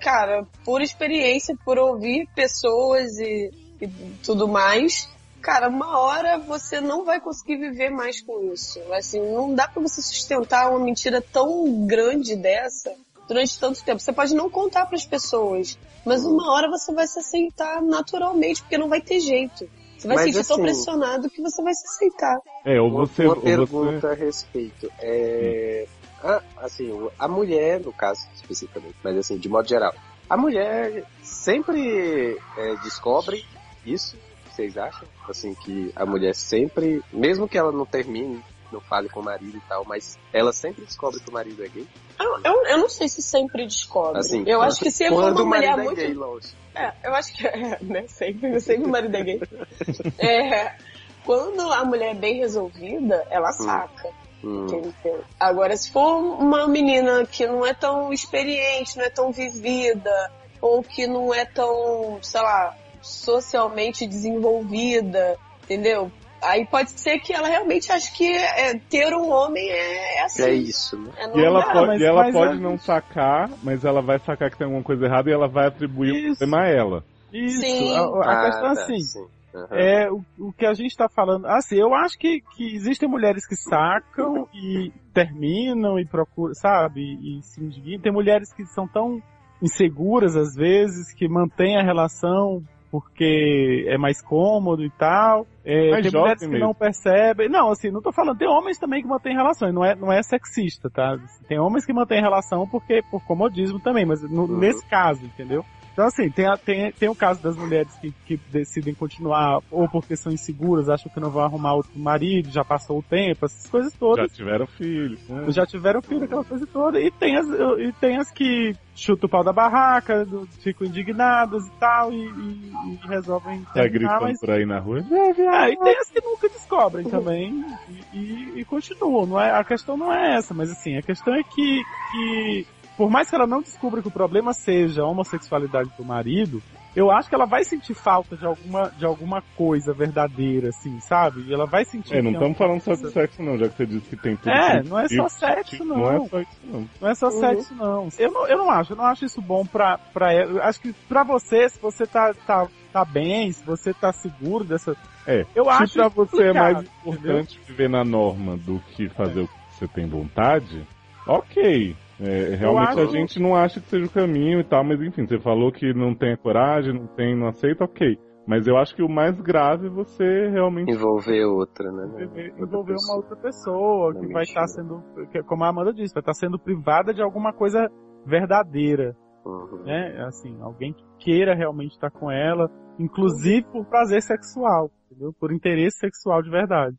cara, 0.00 0.46
por 0.64 0.80
experiência, 0.80 1.56
por 1.64 1.78
ouvir 1.78 2.28
pessoas 2.34 3.18
e, 3.18 3.50
e 3.80 3.88
tudo 4.22 4.46
mais, 4.48 5.08
cara, 5.40 5.68
uma 5.68 5.98
hora 5.98 6.38
você 6.38 6.80
não 6.80 7.04
vai 7.04 7.20
conseguir 7.20 7.56
viver 7.56 7.90
mais 7.90 8.22
com 8.22 8.52
isso. 8.52 8.80
Assim, 8.92 9.20
não 9.32 9.54
dá 9.54 9.66
pra 9.66 9.82
você 9.82 10.00
sustentar 10.00 10.70
uma 10.70 10.78
mentira 10.78 11.20
tão 11.20 11.86
grande 11.86 12.36
dessa 12.36 12.94
durante 13.32 13.58
tanto 13.58 13.82
tempo. 13.84 14.00
Você 14.00 14.12
pode 14.12 14.34
não 14.34 14.48
contar 14.50 14.86
pras 14.86 15.04
pessoas, 15.04 15.78
mas 16.04 16.24
uma 16.24 16.52
hora 16.52 16.68
você 16.70 16.92
vai 16.92 17.06
se 17.06 17.18
aceitar 17.18 17.82
naturalmente, 17.82 18.62
porque 18.62 18.78
não 18.78 18.88
vai 18.88 19.00
ter 19.00 19.20
jeito. 19.20 19.68
Você 19.98 20.08
vai 20.08 20.16
Mas 20.16 20.34
sentir 20.34 20.46
tão 20.48 20.56
assim- 20.56 20.62
pressionado 20.64 21.30
que 21.30 21.40
você 21.40 21.62
vai 21.62 21.72
se 21.74 21.84
aceitar. 21.86 22.38
É, 22.64 22.80
ou 22.80 22.88
Uma- 22.88 23.06
você. 23.06 23.24
uma 23.24 23.34
ou 23.34 23.40
pergunta 23.40 24.00
você... 24.00 24.06
a 24.08 24.14
respeito. 24.14 24.90
É, 25.00 25.86
a- 26.22 26.42
assim, 26.58 27.08
a 27.18 27.28
mulher, 27.28 27.80
no 27.80 27.92
caso 27.92 28.20
especificamente, 28.34 28.96
mas 29.02 29.16
assim, 29.16 29.36
de 29.38 29.48
modo 29.48 29.68
geral, 29.68 29.94
a 30.28 30.36
mulher 30.36 31.04
sempre 31.22 32.36
é, 32.58 32.74
descobre 32.82 33.44
isso, 33.86 34.16
vocês 34.50 34.76
acham? 34.76 35.06
Assim, 35.28 35.54
que 35.54 35.92
a 35.94 36.04
mulher 36.04 36.34
sempre, 36.34 37.00
mesmo 37.12 37.48
que 37.48 37.56
ela 37.56 37.70
não 37.72 37.86
termine, 37.86 38.42
não 38.72 38.80
fale 38.80 39.08
com 39.08 39.20
o 39.20 39.24
marido 39.24 39.56
e 39.56 39.60
tal, 39.68 39.84
mas 39.84 40.18
ela 40.32 40.52
sempre 40.52 40.84
descobre 40.84 41.20
que 41.20 41.28
o 41.28 41.32
marido 41.32 41.64
é 41.64 41.68
gay? 41.68 41.86
Eu, 42.18 42.40
eu, 42.44 42.66
eu 42.66 42.78
não 42.78 42.88
sei 42.88 43.08
se 43.08 43.22
sempre 43.22 43.66
descobre. 43.66 44.18
Assim, 44.18 44.44
eu 44.46 44.60
acho 44.62 44.80
que 44.80 44.90
se 44.90 45.08
for 45.08 45.22
quando 45.22 45.40
uma 45.40 45.44
o 45.44 45.48
marido 45.48 45.70
mulher 45.70 46.06
é 46.06 46.14
muito 46.14 46.40
gay. 46.40 46.52
É, 46.74 46.92
eu 47.04 47.14
acho 47.14 47.34
que 47.34 47.46
é, 47.46 47.78
né? 47.82 48.04
Sempre, 48.08 48.60
sempre 48.60 48.84
o 48.84 48.88
marido 48.88 49.16
é 49.16 49.22
gay. 49.22 49.40
É, 50.18 50.76
quando 51.24 51.60
a 51.60 51.84
mulher 51.84 52.12
é 52.12 52.14
bem 52.14 52.38
resolvida, 52.38 53.26
ela 53.30 53.52
saca. 53.52 54.10
Hum. 54.44 54.66
entendeu? 54.66 55.24
Agora, 55.38 55.76
se 55.76 55.92
for 55.92 56.18
uma 56.18 56.66
menina 56.66 57.24
que 57.24 57.46
não 57.46 57.64
é 57.64 57.72
tão 57.72 58.12
experiente, 58.12 58.96
não 58.96 59.04
é 59.04 59.10
tão 59.10 59.30
vivida, 59.30 60.32
ou 60.60 60.82
que 60.82 61.06
não 61.06 61.32
é 61.32 61.44
tão, 61.44 62.18
sei 62.22 62.40
lá, 62.40 62.76
socialmente 63.00 64.06
desenvolvida, 64.06 65.38
entendeu? 65.62 66.10
Aí 66.42 66.66
pode 66.66 66.90
ser 66.90 67.18
que 67.20 67.32
ela 67.32 67.46
realmente 67.48 67.90
ache 67.92 68.12
que 68.12 68.26
é, 68.32 68.74
ter 68.78 69.14
um 69.14 69.30
homem 69.30 69.68
é, 69.68 70.18
é 70.18 70.24
assim. 70.24 70.42
É 70.42 70.52
isso, 70.54 70.98
né? 70.98 71.12
É 71.16 71.38
E 71.38 71.44
ela 71.44 71.62
pode, 71.72 71.86
mas- 71.86 72.00
e 72.00 72.04
ela 72.04 72.22
mas 72.24 72.32
pode 72.34 72.56
é- 72.56 72.60
não 72.60 72.78
sacar, 72.78 73.50
mas 73.62 73.84
ela 73.84 74.02
vai 74.02 74.18
sacar 74.18 74.50
que 74.50 74.58
tem 74.58 74.64
alguma 74.64 74.82
coisa 74.82 75.04
errada 75.04 75.30
e 75.30 75.32
ela 75.32 75.48
vai 75.48 75.66
atribuir 75.68 76.10
o 76.32 76.36
problema 76.36 76.62
a 76.64 76.68
ela. 76.68 77.04
Isso, 77.32 77.60
Sim. 77.60 77.96
a, 77.96 78.00
a 78.00 78.32
Ah, 78.32 78.44
questão 78.44 78.70
é 78.70 78.74
tá, 78.74 78.82
assim, 78.82 78.98
sim. 79.00 79.26
Aham. 79.54 79.66
é 79.78 80.10
o, 80.10 80.20
o 80.38 80.52
que 80.52 80.66
a 80.66 80.74
gente 80.74 80.96
tá 80.96 81.08
falando. 81.08 81.46
Assim, 81.46 81.76
eu 81.76 81.94
acho 81.94 82.18
que, 82.18 82.40
que 82.56 82.74
existem 82.74 83.08
mulheres 83.08 83.46
que 83.46 83.54
sacam 83.54 84.46
e 84.54 84.90
terminam 85.14 85.98
e 85.98 86.06
procuram, 86.06 86.54
sabe? 86.54 87.00
E, 87.00 87.38
e 87.38 87.42
se 87.42 87.62
indignam. 87.62 88.00
Tem 88.00 88.12
mulheres 88.12 88.52
que 88.52 88.64
são 88.66 88.88
tão 88.88 89.22
inseguras 89.62 90.36
às 90.36 90.54
vezes, 90.54 91.14
que 91.14 91.28
mantêm 91.28 91.76
a 91.78 91.82
relação 91.82 92.62
porque 92.92 93.86
é 93.88 93.96
mais 93.96 94.20
cômodo 94.20 94.84
e 94.84 94.90
tal. 94.90 95.46
É, 95.64 96.02
tem 96.02 96.10
mulheres 96.12 96.40
que 96.42 96.46
mesmo. 96.46 96.66
não 96.66 96.74
percebem. 96.74 97.48
Não, 97.48 97.70
assim, 97.70 97.90
não 97.90 98.02
tô 98.02 98.12
falando. 98.12 98.36
Tem 98.36 98.46
homens 98.46 98.78
também 98.78 99.00
que 99.00 99.08
mantêm 99.08 99.34
relações. 99.34 99.72
Não 99.72 99.82
é, 99.82 99.94
não 99.96 100.12
é 100.12 100.22
sexista, 100.22 100.90
tá? 100.90 101.16
Tem 101.48 101.58
homens 101.58 101.86
que 101.86 101.92
mantêm 101.94 102.20
relação 102.20 102.68
porque 102.68 103.02
por 103.10 103.24
comodismo 103.24 103.80
também, 103.80 104.04
mas 104.04 104.22
no- 104.30 104.42
Uhum. 104.42 104.58
nesse 104.58 104.84
caso, 104.86 105.24
entendeu? 105.24 105.64
Então, 105.92 106.06
assim, 106.06 106.30
tem, 106.30 106.46
a- 106.46 106.56
tem, 106.56 106.90
tem 106.92 107.08
o 107.10 107.14
caso 107.14 107.42
das 107.42 107.54
mulheres 107.56 107.92
que, 108.00 108.10
que 108.24 108.36
decidem 108.50 108.94
continuar, 108.94 109.58
ou 109.70 109.86
porque 109.90 110.16
são 110.16 110.32
inseguras, 110.32 110.88
acham 110.88 111.12
que 111.12 111.20
não 111.20 111.30
vão 111.30 111.42
arrumar 111.44 111.74
outro 111.74 111.98
marido, 111.98 112.50
já 112.50 112.64
passou 112.64 112.98
o 112.98 113.02
tempo, 113.02 113.44
essas 113.44 113.68
coisas 113.70 113.92
Já 113.92 113.98
todas. 113.98 114.32
tiveram 114.32 114.66
filho. 114.66 115.18
né? 115.28 115.50
Já, 115.50 115.66
tiveram 115.66 116.00
filho, 116.00 116.24
aquela 116.24 116.44
coisa 116.44 116.66
toda. 116.66 116.98
E 116.98 117.10
tem 117.10 117.36
as, 117.36 117.46
e 117.46 117.92
tem 118.00 118.16
as 118.16 118.30
que 118.30 118.72
chutam 118.94 119.26
o 119.26 119.30
pau 119.30 119.44
da 119.44 119.52
barraca, 119.52 120.24
do- 120.24 120.46
ficam 120.62 120.86
indignadas 120.86 121.62
e 121.66 121.70
tal, 121.78 122.10
e, 122.12 122.16
e- 122.16 122.72
e 123.04 123.06
resolvem 123.08 123.62
Tá 123.64 123.72
terminar, 123.74 123.90
gritando 124.18 124.22
mas... 124.22 124.40
por 124.40 124.50
aí 124.50 124.64
na 124.64 124.78
rua. 124.78 124.98
É, 125.00 125.70
e 125.72 125.76
tem 125.78 125.98
as 125.98 126.10
que 126.10 126.20
nunca 126.22 126.48
descobrem 126.48 127.04
também 127.06 127.64
e, 128.12 128.16
e- 128.18 128.60
e 128.60 128.64
continuam. 128.64 129.26
Não 129.26 129.38
é, 129.40 129.50
a 129.50 129.62
questão 129.62 129.96
não 129.96 130.12
é 130.12 130.36
essa, 130.36 130.54
mas 130.54 130.70
assim, 130.70 130.96
a 130.96 131.02
questão 131.02 131.34
é 131.34 131.42
que, 131.42 131.82
que 132.10 132.66
por 132.96 133.10
mais 133.10 133.28
que 133.28 133.34
ela 133.34 133.46
não 133.46 133.60
descubra 133.60 134.02
que 134.02 134.08
o 134.08 134.12
problema 134.12 134.52
seja 134.52 135.02
a 135.02 135.06
homossexualidade 135.08 135.90
do 135.96 136.04
marido, 136.04 136.62
eu 136.94 137.10
acho 137.10 137.28
que 137.28 137.34
ela 137.34 137.46
vai 137.46 137.64
sentir 137.64 137.94
falta 137.94 138.36
de 138.36 138.44
alguma, 138.44 138.90
de 138.90 139.06
alguma 139.06 139.42
coisa 139.56 139.94
verdadeira, 139.94 140.68
assim, 140.68 141.00
sabe? 141.00 141.40
E 141.48 141.52
ela 141.54 141.66
vai 141.66 141.84
sentir. 141.86 142.14
É, 142.16 142.22
não 142.22 142.32
estamos 142.32 142.50
uma 142.50 142.54
falando 142.54 142.80
só 142.82 142.92
de 142.92 143.10
sexo 143.10 143.42
não, 143.42 143.56
já 143.58 143.68
que 143.68 143.76
você 143.76 143.86
disse 143.86 144.10
que 144.10 144.16
tem 144.16 144.36
tudo. 144.36 144.50
É, 144.50 144.82
não 144.82 144.98
é 144.98 145.08
só 145.08 145.26
sexo, 145.28 145.84
não. 145.84 145.96
Não 145.96 146.12
é 146.12 146.28
só 146.28 146.40
isso 146.40 146.60
não. 146.64 146.88
Não 147.00 147.08
é 147.08 147.14
só 147.14 147.26
Uhum. 147.28 147.40
sexo, 147.40 147.74
não. 147.74 148.08
Eu 148.18 148.30
não, 148.30 148.46
eu 148.46 148.58
não 148.58 148.70
acho, 148.70 148.92
eu 148.92 148.96
não 148.96 149.06
acho 149.06 149.24
isso 149.24 149.40
bom 149.40 149.64
pra, 149.64 149.98
pra 150.12 150.32
ela. 150.32 150.52
Eu 150.52 150.62
acho 150.62 150.80
que 150.80 150.92
pra 151.08 151.24
você, 151.24 151.66
se 151.68 151.80
você 151.80 152.06
tá, 152.06 152.34
tá, 152.46 152.68
tá 152.92 153.04
bem, 153.06 153.50
se 153.50 153.64
você 153.64 153.94
tá 153.94 154.12
seguro 154.12 154.64
dessa. 154.64 154.94
É, 155.26 155.46
Eu 155.54 155.70
acho 155.70 155.92
Se 155.92 155.98
pra 155.98 156.08
isso 156.08 156.16
você 156.16 156.42
é 156.48 156.52
mais 156.52 156.78
importante 156.82 157.60
viver 157.66 157.88
na 157.88 158.04
norma 158.04 158.56
do 158.58 158.80
que 158.80 159.08
fazer 159.08 159.40
o 159.42 159.46
que 159.48 159.54
você 159.70 159.88
tem 159.88 160.06
vontade, 160.06 160.86
ok. 161.26 161.96
É, 162.24 162.54
realmente 162.54 162.98
a 163.00 163.02
acho- 163.04 163.12
gente 163.12 163.40
não 163.40 163.54
acha 163.56 163.80
que 163.80 163.88
seja 163.88 164.06
o 164.06 164.10
caminho 164.10 164.60
e 164.60 164.64
tal, 164.64 164.84
mas 164.84 165.00
enfim, 165.00 165.26
você 165.26 165.38
falou 165.40 165.72
que 165.72 165.92
não 165.92 166.14
tem 166.14 166.32
a 166.32 166.36
coragem, 166.36 166.92
não 166.94 167.06
tem, 167.08 167.36
não 167.36 167.48
aceita, 167.48 167.84
ok. 167.84 168.18
Mas 168.46 168.66
eu 168.66 168.76
acho 168.76 168.94
que 168.96 169.02
o 169.02 169.08
mais 169.08 169.40
grave 169.40 169.86
é 169.86 169.90
você 169.90 170.48
realmente 170.48 170.90
Envolver 170.90 171.44
outra, 171.44 171.90
né? 171.92 172.04
envolver 172.06 172.24
Outra 172.50 172.62
envolver 172.64 172.94
uma 173.06 173.16
outra 173.16 173.36
pessoa 173.36 174.12
Não 174.12 174.20
que 174.20 174.26
vai 174.32 174.42
mentira. 174.42 174.64
estar 174.64 174.66
sendo, 174.68 175.02
que- 175.30 175.42
como 175.44 175.62
a 175.64 175.68
Amanda 175.68 175.92
disse, 175.92 176.12
vai 176.14 176.22
estar 176.22 176.34
sendo 176.34 176.58
privada 176.58 177.14
de 177.14 177.22
alguma 177.22 177.52
coisa 177.52 177.88
verdadeira, 178.26 179.16
Uhum. 179.44 179.84
né? 179.84 180.24
Assim, 180.26 180.56
alguém 180.60 180.92
que 180.92 181.04
queira 181.18 181.54
realmente 181.54 181.92
estar 181.92 182.10
com 182.10 182.30
ela, 182.30 182.68
inclusive 182.98 183.64
por 183.70 183.84
prazer 183.86 184.22
sexual, 184.22 184.90
entendeu? 185.10 185.32
Por 185.38 185.52
interesse 185.52 185.98
sexual 185.98 186.42
de 186.42 186.50
verdade. 186.50 186.96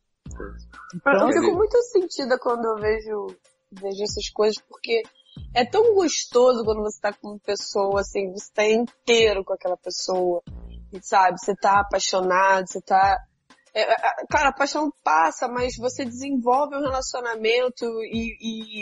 Então, 0.95 1.27
Eu 1.27 1.33
fico 1.33 1.45
ele- 1.47 1.55
muito 1.57 1.77
sentida 1.91 2.37
quando 2.39 2.65
eu 2.65 2.75
vejo, 2.77 3.27
vejo 3.79 4.03
essas 4.03 4.29
coisas, 4.29 4.61
porque 4.69 5.03
é 5.53 5.65
tão 5.65 5.93
gostoso 5.93 6.63
quando 6.63 6.81
você 6.81 6.99
tá 6.99 7.13
com 7.13 7.29
uma 7.29 7.39
pessoa, 7.39 8.01
assim, 8.01 8.31
você 8.31 8.51
tá 8.53 8.65
inteiro 8.65 9.43
com 9.43 9.53
aquela 9.53 9.77
pessoa, 9.77 10.41
sabe? 11.01 11.39
Você 11.39 11.55
tá 11.55 11.79
apaixonado, 11.79 12.67
você 12.67 12.81
tá. 12.81 13.17
é, 13.73 13.81
é, 13.81 14.25
cara, 14.29 14.49
a 14.49 14.53
paixão 14.53 14.91
passa, 15.03 15.47
mas 15.47 15.75
você 15.77 16.05
desenvolve 16.05 16.75
um 16.75 16.81
relacionamento 16.81 17.85
e, 18.03 18.37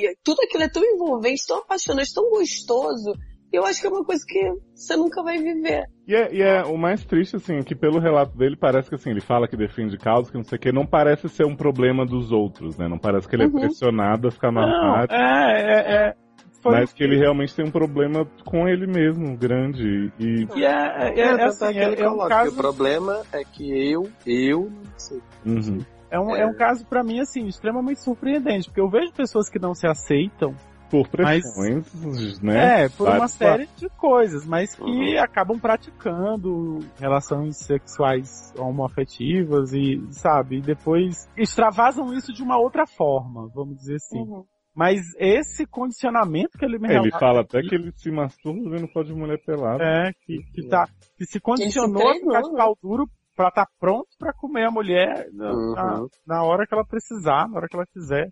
e 0.09 0.15
tudo 0.23 0.41
aquilo 0.43 0.63
é 0.63 0.69
tão 0.69 0.83
envolvente, 0.83 1.47
tão 1.47 1.59
apaixonante, 1.59 2.13
tão 2.13 2.29
gostoso. 2.29 3.13
Eu 3.51 3.65
acho 3.65 3.81
que 3.81 3.87
é 3.87 3.89
uma 3.89 4.03
coisa 4.03 4.23
que 4.25 4.53
você 4.73 4.95
nunca 4.95 5.21
vai 5.21 5.37
viver. 5.37 5.85
E 6.07 6.15
é, 6.15 6.33
e 6.33 6.41
é 6.41 6.63
o 6.63 6.77
mais 6.77 7.03
triste, 7.03 7.35
assim, 7.35 7.57
é 7.57 7.63
que 7.63 7.75
pelo 7.75 7.99
relato 7.99 8.37
dele 8.37 8.55
parece 8.55 8.89
que 8.89 8.95
assim, 8.95 9.11
ele 9.11 9.21
fala 9.21 9.47
que 9.47 9.57
defende 9.57 9.97
causa, 9.97 10.31
que 10.31 10.37
não 10.37 10.43
sei 10.43 10.57
o 10.57 10.59
que, 10.59 10.71
não 10.71 10.85
parece 10.85 11.27
ser 11.27 11.45
um 11.45 11.55
problema 11.55 12.05
dos 12.05 12.31
outros, 12.31 12.77
né? 12.77 12.87
Não 12.87 12.97
parece 12.97 13.27
que 13.27 13.35
ele 13.35 13.45
Uhum. 13.47 13.57
é 13.57 13.61
pressionado 13.61 14.27
a 14.27 14.31
ficar 14.31 14.47
armário, 14.47 15.13
é, 15.13 15.61
é, 15.61 16.07
é. 16.07 16.15
Foi 16.61 16.73
mas 16.73 16.93
que 16.93 17.03
ele 17.03 17.17
realmente 17.17 17.55
tem 17.55 17.65
um 17.65 17.71
problema 17.71 18.25
com 18.45 18.67
ele 18.67 18.85
mesmo, 18.85 19.35
grande. 19.35 20.11
E. 20.19 20.47
E 20.55 20.63
é, 20.63 20.69
é, 20.69 21.19
é, 21.19 21.27
tanto 21.29 21.43
assim, 21.43 21.77
é, 21.77 22.01
é 22.01 22.09
um 22.09 22.27
caso 22.27 22.51
O 22.51 22.55
problema 22.55 23.21
é 23.33 23.43
que 23.43 23.91
eu, 23.91 24.07
eu 24.27 24.69
não 24.69 24.93
sei. 24.95 25.21
Uhum. 25.43 25.79
É 26.11 26.19
um, 26.19 26.35
é. 26.35 26.45
um 26.45 26.53
caso 26.53 26.85
pra 26.85 27.03
mim 27.03 27.19
assim 27.19 27.47
extremamente 27.47 28.03
surpreendente, 28.03 28.69
porque 28.69 28.81
eu 28.81 28.89
vejo 28.89 29.11
pessoas 29.13 29.49
que 29.49 29.57
não 29.57 29.73
se 29.73 29.87
aceitam, 29.87 30.53
Por 30.91 31.07
Mas- 31.17 31.41
pressões, 31.41 32.41
né? 32.41 32.83
é, 32.83 32.89
por 32.89 33.07
uma 33.07 33.27
série 33.29 33.65
de 33.77 33.87
coisas, 33.91 34.45
mas 34.45 34.75
que 34.75 34.83
Uhum. 34.83 35.23
acabam 35.23 35.57
praticando 35.57 36.79
relações 36.99 37.57
sexuais 37.57 38.53
homoafetivas 38.57 39.71
e, 39.73 40.01
sabe, 40.11 40.57
e 40.57 40.61
depois 40.61 41.29
extravasam 41.37 42.13
isso 42.13 42.33
de 42.33 42.43
uma 42.43 42.57
outra 42.59 42.85
forma, 42.85 43.49
vamos 43.53 43.77
dizer 43.77 43.95
assim. 43.95 44.19
Uhum. 44.19 44.43
Mas 44.75 45.01
esse 45.17 45.65
condicionamento 45.65 46.57
que 46.57 46.63
ele 46.63 46.79
me 46.79 46.93
ele 46.93 47.11
fala 47.11 47.41
até 47.41 47.61
que 47.61 47.75
ele 47.75 47.91
se 47.95 48.09
masturba 48.09 48.69
vendo 48.69 48.87
foto 48.87 49.07
de 49.07 49.13
mulher 49.13 49.37
pelada. 49.45 49.83
é, 49.83 50.11
que, 50.25 50.37
que, 50.53 50.67
tá, 50.69 50.87
que 51.17 51.25
se 51.25 51.39
condicionou 51.41 52.07
a 52.09 52.13
ficar 52.15 52.41
de 52.41 52.51
né? 52.51 52.57
pau 52.57 52.77
duro 52.81 53.05
pra 53.35 53.49
estar 53.49 53.67
pronto 53.79 54.07
pra 54.17 54.31
comer 54.33 54.67
a 54.67 54.71
mulher 54.71 55.27
na, 55.33 55.51
Uhum. 55.51 55.73
na, 55.73 56.05
na 56.27 56.43
hora 56.43 56.65
que 56.65 56.73
ela 56.73 56.85
precisar, 56.85 57.49
na 57.49 57.57
hora 57.57 57.67
que 57.69 57.75
ela 57.75 57.85
quiser. 57.85 58.27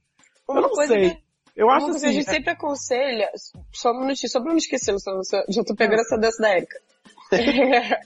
Eu 0.48 0.56
Uma 0.56 0.62
não 0.62 0.70
coisa 0.70 0.94
sei. 0.94 1.10
que- 1.12 1.29
Eu 1.60 1.66
Uma 1.68 1.76
acho 1.76 1.86
coisa 1.88 2.00
que 2.00 2.06
a 2.06 2.10
assim, 2.10 2.20
gente 2.20 2.30
sempre 2.32 2.52
aconselha, 2.52 3.30
só 3.74 3.92
um 3.92 4.00
minutinho, 4.00 4.32
só 4.32 4.40
pra 4.40 4.52
não 4.52 4.58
esquecer, 4.58 4.92
eu 4.94 4.98
já 5.50 5.64
tô 5.64 5.76
pegando 5.76 6.00
essa 6.00 6.18
dança 6.18 6.42
da 6.42 6.56
Erika. 6.56 6.80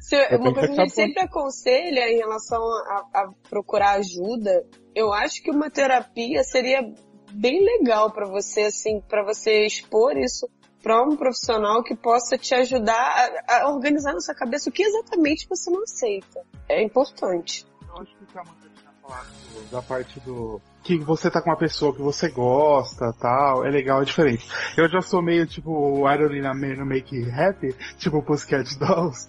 Se- 0.00 0.16
Eu 0.30 0.38
uma 0.38 0.54
coisa 0.54 0.68
que 0.68 0.80
a 0.80 0.84
gente 0.84 0.94
sempre 0.94 1.20
aconselha 1.22 2.08
em 2.10 2.16
relação 2.18 2.60
a, 2.62 3.04
a 3.14 3.30
procurar 3.50 3.96
ajuda, 3.98 4.64
eu 4.94 5.12
acho 5.12 5.42
que 5.42 5.50
uma 5.50 5.68
terapia 5.70 6.42
seria 6.44 6.80
bem 7.32 7.62
legal 7.64 8.10
pra 8.10 8.26
você, 8.26 8.62
assim, 8.62 9.00
pra 9.02 9.22
você 9.24 9.66
expor 9.66 10.16
isso 10.16 10.48
pra 10.82 11.02
um 11.02 11.16
profissional 11.16 11.82
que 11.82 11.94
possa 11.96 12.38
te 12.38 12.54
ajudar 12.54 12.94
a, 13.48 13.62
a 13.64 13.68
organizar 13.68 14.14
na 14.14 14.20
sua 14.20 14.34
cabeça 14.34 14.70
o 14.70 14.72
que 14.72 14.82
exatamente 14.84 15.46
você 15.48 15.70
não 15.70 15.82
aceita. 15.82 16.40
É 16.68 16.82
importante. 16.82 17.66
Eu 17.88 18.00
acho 18.02 18.16
que 18.16 18.24
o 18.24 18.26
que 18.28 18.38
a 18.38 18.40
Amanda 18.40 18.70
tinha 18.78 18.92
falado 19.02 19.28
da 19.70 19.82
parte 19.82 20.20
do. 20.20 20.62
Que 20.82 20.96
você 20.96 21.30
tá 21.30 21.42
com 21.42 21.50
uma 21.50 21.56
pessoa 21.56 21.92
que 21.94 22.00
você 22.00 22.28
gosta, 22.30 23.12
tal, 23.20 23.66
é 23.66 23.70
legal, 23.70 24.00
é 24.00 24.04
diferente. 24.04 24.48
Eu 24.76 24.88
já 24.88 25.02
sou 25.02 25.20
meio 25.20 25.46
tipo 25.46 26.08
Irony 26.10 26.40
no 26.76 26.86
Make 26.86 27.30
Happy, 27.30 27.74
tipo 27.98 28.22
Pussycat 28.22 28.78
Dolls. 28.78 29.28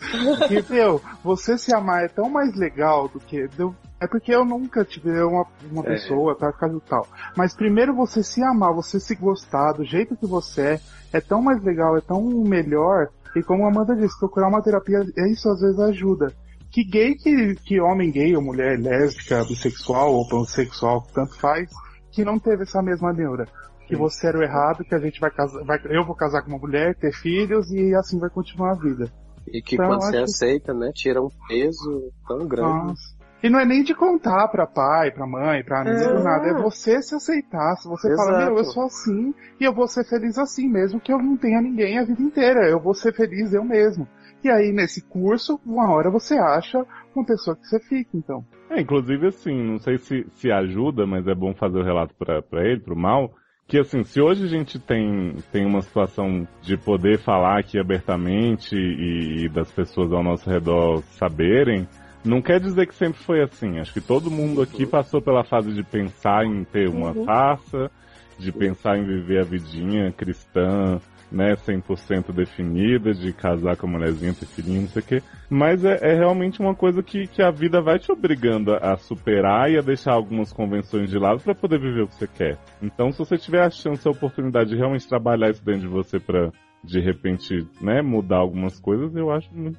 E, 0.49 0.61
meu, 0.71 1.01
você 1.23 1.57
se 1.57 1.73
amar 1.73 2.05
é 2.05 2.07
tão 2.07 2.29
mais 2.29 2.55
legal 2.55 3.07
do 3.09 3.19
que. 3.19 3.49
eu- 3.57 3.75
É 3.99 4.07
porque 4.07 4.33
eu 4.33 4.45
nunca 4.45 4.85
tive 4.85 5.11
uma, 5.23 5.45
uma 5.69 5.81
É. 5.81 5.87
pessoa 5.87 6.33
pra 6.35 6.53
ficar 6.53 6.67
do 6.69 6.79
tal. 6.79 7.05
Mas 7.35 7.53
primeiro 7.53 7.93
você 7.93 8.23
se 8.23 8.41
amar, 8.41 8.73
você 8.73 8.97
se 8.99 9.13
gostar 9.15 9.73
do 9.73 9.83
jeito 9.83 10.15
que 10.15 10.25
você 10.27 10.61
é, 10.61 10.79
é 11.17 11.19
tão 11.19 11.41
mais 11.41 11.61
legal, 11.61 11.97
é 11.97 12.01
tão 12.01 12.21
melhor. 12.23 13.09
E 13.35 13.43
como 13.43 13.65
a 13.65 13.69
Amanda 13.69 13.95
disse, 13.95 14.17
procurar 14.17 14.47
uma 14.47 14.61
terapia, 14.61 15.03
isso 15.29 15.49
às 15.49 15.59
vezes 15.59 15.79
ajuda 15.79 16.31
que 16.71 16.83
gay 16.83 17.15
que, 17.15 17.55
que 17.65 17.79
homem 17.81 18.11
gay 18.11 18.35
ou 18.35 18.41
mulher 18.41 18.79
lésbica, 18.79 19.43
bissexual 19.45 20.13
ou 20.13 20.27
pansexual, 20.27 21.05
tanto 21.13 21.37
faz, 21.39 21.69
que 22.11 22.23
não 22.23 22.37
teve 22.39 22.63
essa 22.63 22.81
mesma 22.81 23.11
neura. 23.13 23.45
Que 23.87 23.95
você 23.95 24.27
era 24.27 24.37
o 24.37 24.43
errado, 24.43 24.83
que 24.83 24.93
a 24.93 24.99
gente 24.99 25.19
vai 25.19 25.31
casar, 25.31 25.63
vai, 25.65 25.79
eu 25.89 26.05
vou 26.05 26.15
casar 26.15 26.43
com 26.43 26.49
uma 26.49 26.59
mulher, 26.59 26.95
ter 26.95 27.11
filhos 27.11 27.71
e 27.71 27.95
assim 27.95 28.19
vai 28.19 28.29
continuar 28.29 28.71
a 28.73 28.75
vida. 28.79 29.11
E 29.51 29.61
que 29.63 29.75
Então, 29.75 29.87
quando 29.87 30.01
você 30.03 30.11
que- 30.11 30.23
aceita, 30.23 30.73
né, 30.75 30.91
tira 30.93 31.19
um 31.21 31.29
peso 31.47 32.11
tão 32.27 32.47
grande. 32.47 32.87
Nossa. 32.89 33.19
E 33.41 33.49
não 33.49 33.57
é 33.57 33.65
nem 33.65 33.81
de 33.83 33.95
contar 33.95 34.49
pra 34.49 34.67
pai, 34.67 35.11
pra 35.11 35.25
mãe, 35.25 35.63
pra 35.63 35.79
amigo, 35.81 35.97
É. 35.97 36.21
nada. 36.23 36.47
É 36.49 36.61
você 36.61 37.01
se 37.01 37.15
aceitar. 37.15 37.77
Se 37.77 37.87
você 37.87 38.13
fala, 38.15 38.31
Exato. 38.31 38.45
meu, 38.47 38.57
eu 38.57 38.63
sou 38.65 38.83
assim 38.83 39.33
e 39.59 39.63
eu 39.63 39.73
vou 39.73 39.87
ser 39.87 40.03
feliz 40.03 40.37
assim, 40.37 40.67
mesmo 40.69 40.99
que 40.99 41.11
eu 41.11 41.17
não 41.17 41.37
tenha 41.37 41.61
ninguém 41.61 41.97
a 41.97 42.03
vida 42.03 42.21
inteira. 42.21 42.67
Eu 42.69 42.81
vou 42.81 42.93
ser 42.93 43.13
feliz 43.15 43.53
eu 43.53 43.63
mesmo. 43.63 44.05
E 44.43 44.49
aí, 44.49 44.71
nesse 44.71 45.01
curso, 45.07 45.59
uma 45.65 45.91
hora 45.91 46.09
você 46.09 46.35
acha 46.37 46.85
uma 47.15 47.25
pessoa 47.25 47.55
que 47.55 47.65
você 47.67 47.79
fica, 47.79 48.11
então. 48.15 48.43
É, 48.69 48.79
inclusive 48.79 49.27
assim, 49.27 49.61
não 49.63 49.79
sei 49.79 49.97
se, 49.97 50.25
se 50.33 50.51
ajuda, 50.51 51.05
mas 51.05 51.27
é 51.27 51.33
bom 51.35 51.53
fazer 51.55 51.79
o 51.79 51.83
relato 51.83 52.13
pra, 52.15 52.41
pra 52.41 52.63
ele, 52.65 52.79
pro 52.79 52.95
mal. 52.95 53.31
Que 53.67 53.77
assim, 53.79 54.03
se 54.03 54.19
hoje 54.21 54.43
a 54.45 54.47
gente 54.47 54.79
tem, 54.79 55.35
tem 55.51 55.65
uma 55.65 55.81
situação 55.81 56.47
de 56.61 56.75
poder 56.77 57.19
falar 57.19 57.59
aqui 57.59 57.77
abertamente 57.79 58.75
e, 58.75 59.45
e 59.45 59.49
das 59.49 59.71
pessoas 59.71 60.11
ao 60.11 60.23
nosso 60.23 60.49
redor 60.49 61.03
saberem, 61.17 61.87
Não 62.25 62.41
quer 62.41 62.59
dizer 62.59 62.85
que 62.87 62.95
sempre 62.95 63.19
foi 63.23 63.41
assim. 63.41 63.79
Acho 63.79 63.93
que 63.93 64.01
todo 64.01 64.29
mundo 64.31 64.61
aqui 64.61 64.85
passou 64.85 65.21
pela 65.21 65.43
fase 65.43 65.71
de 65.73 65.83
pensar 65.83 66.45
em 66.45 66.63
ter 66.65 66.89
uma 66.89 67.11
Uhum. 67.11 67.25
taça, 67.25 67.89
de 68.37 68.51
pensar 68.51 68.97
em 68.97 69.05
viver 69.05 69.39
a 69.39 69.43
vidinha 69.45 70.11
cristã, 70.11 70.99
né, 71.31 71.55
100% 71.55 72.31
definida, 72.33 73.13
de 73.13 73.31
casar 73.33 73.77
com 73.77 73.87
a 73.87 73.89
mulherzinha, 73.89 74.33
ter 74.33 74.45
filhinho, 74.45 74.81
não 74.81 74.89
sei 74.89 75.01
o 75.01 75.05
quê. 75.05 75.23
Mas 75.49 75.83
é, 75.85 75.97
é 76.01 76.15
realmente 76.15 76.59
uma 76.59 76.75
coisa 76.75 77.03
que, 77.03 77.27
que 77.27 77.41
a 77.41 77.51
vida 77.51 77.81
vai 77.81 77.99
te 77.99 78.11
obrigando 78.11 78.73
a, 78.73 78.93
a 78.93 78.97
superar 78.97 79.71
e 79.71 79.77
a 79.77 79.81
deixar 79.81 80.13
algumas 80.13 80.51
convenções 80.51 81.09
de 81.09 81.17
lado 81.17 81.41
para 81.41 81.55
poder 81.55 81.79
viver 81.79 82.03
o 82.03 82.07
que 82.07 82.15
você 82.15 82.27
quer. 82.27 82.57
Então, 82.81 83.11
se 83.11 83.19
você 83.19 83.37
tiver 83.37 83.63
a 83.63 83.69
chance, 83.69 84.07
a 84.07 84.11
oportunidade 84.11 84.69
de 84.69 84.75
realmente 84.75 85.07
trabalhar 85.07 85.49
isso 85.49 85.63
dentro 85.63 85.81
de 85.81 85.87
você 85.87 86.19
para 86.19 86.51
de 86.83 86.99
repente, 86.99 87.67
né, 87.81 88.01
mudar 88.01 88.37
algumas 88.37 88.79
coisas, 88.79 89.13
eu 89.15 89.31
acho 89.31 89.53
muito, 89.53 89.77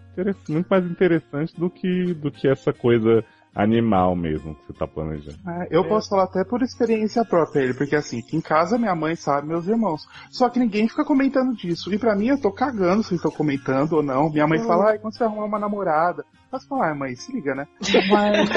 muito 0.48 0.66
mais 0.68 0.84
interessante 0.84 1.58
do 1.58 1.70
que, 1.70 2.12
do 2.14 2.30
que 2.30 2.46
essa 2.46 2.72
coisa 2.72 3.24
animal 3.54 4.14
mesmo 4.14 4.54
que 4.54 4.66
você 4.66 4.72
tá 4.72 4.86
planejando. 4.86 5.38
É, 5.46 5.68
eu 5.70 5.86
posso 5.88 6.08
falar 6.08 6.24
até 6.24 6.44
por 6.44 6.62
experiência 6.62 7.24
própria 7.24 7.62
ele, 7.62 7.74
porque 7.74 7.96
assim, 7.96 8.20
em 8.32 8.40
casa 8.40 8.78
minha 8.78 8.94
mãe 8.94 9.14
sabe, 9.16 9.48
meus 9.48 9.66
irmãos. 9.66 10.06
Só 10.30 10.48
que 10.48 10.60
ninguém 10.60 10.88
fica 10.88 11.04
comentando 11.04 11.54
disso. 11.54 11.92
E 11.92 11.98
pra 11.98 12.14
mim 12.14 12.28
eu 12.28 12.40
tô 12.40 12.52
cagando 12.52 13.02
se 13.02 13.14
estão 13.14 13.30
comentando 13.30 13.94
ou 13.94 14.02
não. 14.02 14.30
Minha 14.30 14.46
mãe 14.46 14.60
fala, 14.60 14.90
ai, 14.90 14.98
quando 14.98 15.16
você 15.16 15.24
arrumar 15.24 15.44
uma 15.44 15.58
namorada? 15.58 16.24
Mas 16.52 16.64
fala, 16.64 16.86
ai 16.86 16.94
mãe, 16.94 17.14
se 17.14 17.32
liga, 17.32 17.54
né? 17.54 17.66
Mas... 18.10 18.48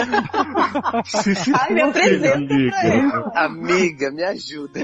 se, 1.06 1.36
se 1.36 1.52
Ai, 1.54 1.74
me 1.74 1.82
for, 1.82 1.94
filha. 1.94 2.34
apresenta 2.34 2.48
pra 2.70 2.88
ele. 2.88 3.12
Amiga, 3.36 4.12
me 4.12 4.24
ajuda. 4.24 4.80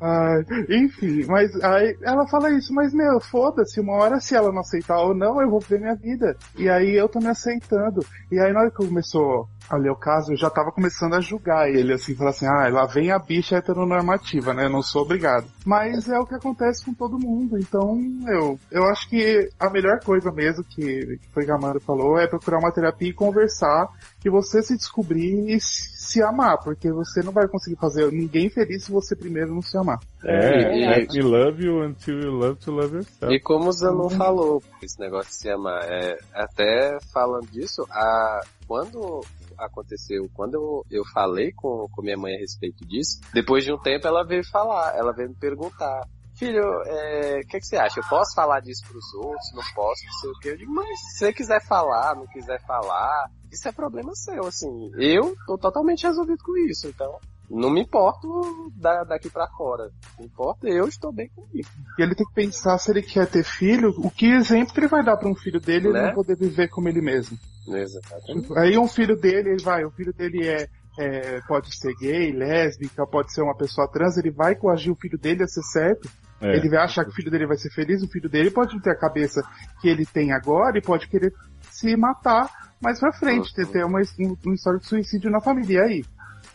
Ai, 0.00 0.44
enfim, 0.68 1.24
mas 1.28 1.54
aí 1.62 1.96
ela 2.02 2.26
fala 2.26 2.50
isso, 2.50 2.72
mas 2.72 2.92
meu, 2.94 3.20
foda-se, 3.20 3.80
uma 3.80 3.94
hora 3.94 4.18
se 4.18 4.34
ela 4.34 4.50
não 4.50 4.60
aceitar 4.60 4.98
ou 4.98 5.14
não, 5.14 5.40
eu 5.40 5.50
vou 5.50 5.60
ver 5.60 5.78
minha 5.78 5.94
vida. 5.94 6.36
E 6.56 6.68
aí 6.68 6.94
eu 6.94 7.08
tô 7.08 7.18
me 7.18 7.28
aceitando. 7.28 8.04
E 8.30 8.38
aí 8.38 8.52
na 8.52 8.60
hora 8.60 8.70
que 8.70 8.76
começou 8.76 9.46
a 9.68 9.76
ler 9.76 9.90
o 9.90 9.96
caso, 9.96 10.32
eu 10.32 10.36
já 10.36 10.50
tava 10.50 10.72
começando 10.72 11.14
a 11.14 11.20
julgar 11.20 11.68
ele, 11.68 11.92
assim, 11.92 12.14
falar 12.14 12.30
assim, 12.30 12.46
ah, 12.46 12.68
lá 12.68 12.86
vem 12.86 13.10
a 13.12 13.18
bicha 13.18 13.56
heteronormativa, 13.56 14.52
né? 14.52 14.64
Eu 14.64 14.70
não 14.70 14.82
sou 14.82 15.02
obrigado. 15.02 15.46
Mas 15.64 16.08
é 16.08 16.18
o 16.18 16.26
que 16.26 16.34
acontece 16.34 16.84
com 16.84 16.92
todo 16.94 17.18
mundo, 17.18 17.58
então 17.58 17.98
eu, 18.28 18.58
eu 18.70 18.84
acho 18.84 19.08
que 19.08 19.48
a 19.58 19.70
melhor 19.70 20.00
coisa 20.00 20.30
mesmo 20.32 20.64
que, 20.64 21.18
que 21.18 21.28
foi 21.32 21.41
que 21.44 21.50
a 21.50 21.54
Amanda 21.54 21.80
falou 21.80 22.18
é 22.18 22.26
procurar 22.26 22.58
uma 22.58 22.72
terapia 22.72 23.08
e 23.08 23.12
conversar, 23.12 23.88
e 24.24 24.30
você 24.30 24.62
se 24.62 24.76
descobrir 24.76 25.54
e 25.54 25.58
se 25.60 26.22
amar, 26.22 26.58
porque 26.62 26.90
você 26.90 27.22
não 27.22 27.32
vai 27.32 27.46
conseguir 27.48 27.76
fazer 27.76 28.10
ninguém 28.12 28.50
feliz 28.50 28.84
se 28.84 28.92
você 28.92 29.14
primeiro 29.16 29.54
não 29.54 29.62
se 29.62 29.76
amar. 29.78 29.98
É, 30.24 31.02
É. 31.02 31.06
me 31.06 31.22
love 31.22 31.64
you 31.64 31.82
until 31.82 32.18
you 32.20 32.30
love 32.30 32.58
to 32.60 32.70
love 32.70 32.94
yourself. 32.94 33.34
E 33.34 33.40
como 33.40 33.68
o 33.68 33.72
Zanon 33.72 34.10
falou, 34.10 34.62
esse 34.82 34.98
negócio 35.00 35.30
de 35.30 35.36
se 35.36 35.50
amar, 35.50 35.82
é, 35.84 36.18
até 36.34 36.98
falando 37.12 37.46
disso, 37.50 37.86
a, 37.90 38.40
quando 38.66 39.20
aconteceu, 39.58 40.28
quando 40.34 40.54
eu, 40.54 40.84
eu 40.90 41.02
falei 41.12 41.52
com, 41.52 41.86
com 41.90 42.02
minha 42.02 42.16
mãe 42.16 42.34
a 42.34 42.38
respeito 42.38 42.86
disso, 42.86 43.20
depois 43.32 43.64
de 43.64 43.72
um 43.72 43.78
tempo 43.78 44.06
ela 44.06 44.24
veio 44.24 44.44
falar, 44.50 44.96
ela 44.96 45.12
veio 45.12 45.28
me 45.28 45.36
perguntar, 45.36 46.02
filho, 46.42 46.82
é, 46.86 47.40
o 47.44 47.46
que, 47.46 47.60
que 47.60 47.66
você 47.66 47.76
acha? 47.76 48.00
Eu 48.00 48.04
posso 48.08 48.34
falar 48.34 48.60
disso 48.60 48.82
pros 48.88 49.14
outros? 49.14 49.52
Não 49.54 49.62
posso, 49.74 50.04
não 50.04 50.12
sei 50.14 50.30
o 50.30 50.38
que. 50.40 50.48
Eu 50.48 50.56
digo, 50.56 50.72
mas 50.72 51.00
se 51.00 51.18
você 51.18 51.32
quiser 51.32 51.62
falar, 51.64 52.16
não 52.16 52.26
quiser 52.26 52.60
falar, 52.66 53.30
isso 53.50 53.68
é 53.68 53.72
problema 53.72 54.14
seu, 54.14 54.46
assim. 54.46 54.90
Eu 54.98 55.36
tô 55.46 55.56
totalmente 55.56 56.06
resolvido 56.06 56.42
com 56.42 56.56
isso, 56.56 56.88
então 56.88 57.18
não 57.48 57.70
me 57.70 57.82
importo 57.82 58.72
da, 58.76 59.04
daqui 59.04 59.28
pra 59.28 59.46
fora. 59.48 59.90
Me 60.18 60.26
importa, 60.26 60.66
eu 60.66 60.88
estou 60.88 61.12
bem 61.12 61.28
comigo. 61.28 61.68
E 61.98 62.02
ele 62.02 62.14
tem 62.14 62.26
que 62.26 62.34
pensar 62.34 62.78
se 62.78 62.90
ele 62.90 63.02
quer 63.02 63.26
ter 63.26 63.44
filho, 63.44 63.90
o 63.98 64.10
que 64.10 64.26
exemplo 64.26 64.72
que 64.72 64.80
ele 64.80 64.88
vai 64.88 65.04
dar 65.04 65.16
para 65.16 65.28
um 65.28 65.34
filho 65.34 65.60
dele 65.60 65.88
ele 65.88 65.92
Né? 65.92 66.06
não 66.06 66.14
poder 66.14 66.36
viver 66.36 66.68
como 66.68 66.88
ele 66.88 67.02
mesmo. 67.02 67.38
Exatamente. 67.68 68.58
Aí 68.58 68.78
um 68.78 68.88
filho 68.88 69.16
dele, 69.16 69.50
ele 69.50 69.62
vai, 69.62 69.84
o 69.84 69.90
filho 69.90 70.12
dele 70.12 70.48
é, 70.48 70.66
é, 70.98 71.40
pode 71.46 71.76
ser 71.76 71.94
gay, 71.96 72.32
lésbica, 72.32 73.06
pode 73.06 73.32
ser 73.32 73.42
uma 73.42 73.56
pessoa 73.56 73.86
trans, 73.88 74.16
ele 74.16 74.30
vai 74.30 74.54
coagir 74.54 74.92
o 74.92 74.96
filho 74.96 75.18
dele 75.18 75.44
a 75.44 75.46
ser 75.46 75.62
certo. 75.62 76.08
É. 76.42 76.56
Ele 76.56 76.68
vai 76.68 76.80
achar 76.80 77.04
que 77.04 77.10
o 77.10 77.14
filho 77.14 77.30
dele 77.30 77.46
vai 77.46 77.56
ser 77.56 77.70
feliz, 77.70 78.02
o 78.02 78.08
filho 78.08 78.28
dele 78.28 78.50
pode 78.50 78.78
ter 78.80 78.90
a 78.90 78.98
cabeça 78.98 79.40
que 79.80 79.88
ele 79.88 80.04
tem 80.04 80.32
agora 80.32 80.76
e 80.76 80.82
pode 80.82 81.06
querer 81.08 81.32
se 81.70 81.96
matar 81.96 82.48
mais 82.80 82.98
pra 82.98 83.12
frente, 83.12 83.54
ter, 83.54 83.66
ter 83.66 83.84
uma, 83.84 84.00
um, 84.18 84.36
uma 84.44 84.54
história 84.54 84.78
de 84.80 84.86
suicídio 84.86 85.30
na 85.30 85.40
família. 85.40 85.78
E 85.78 85.80
aí? 85.80 86.04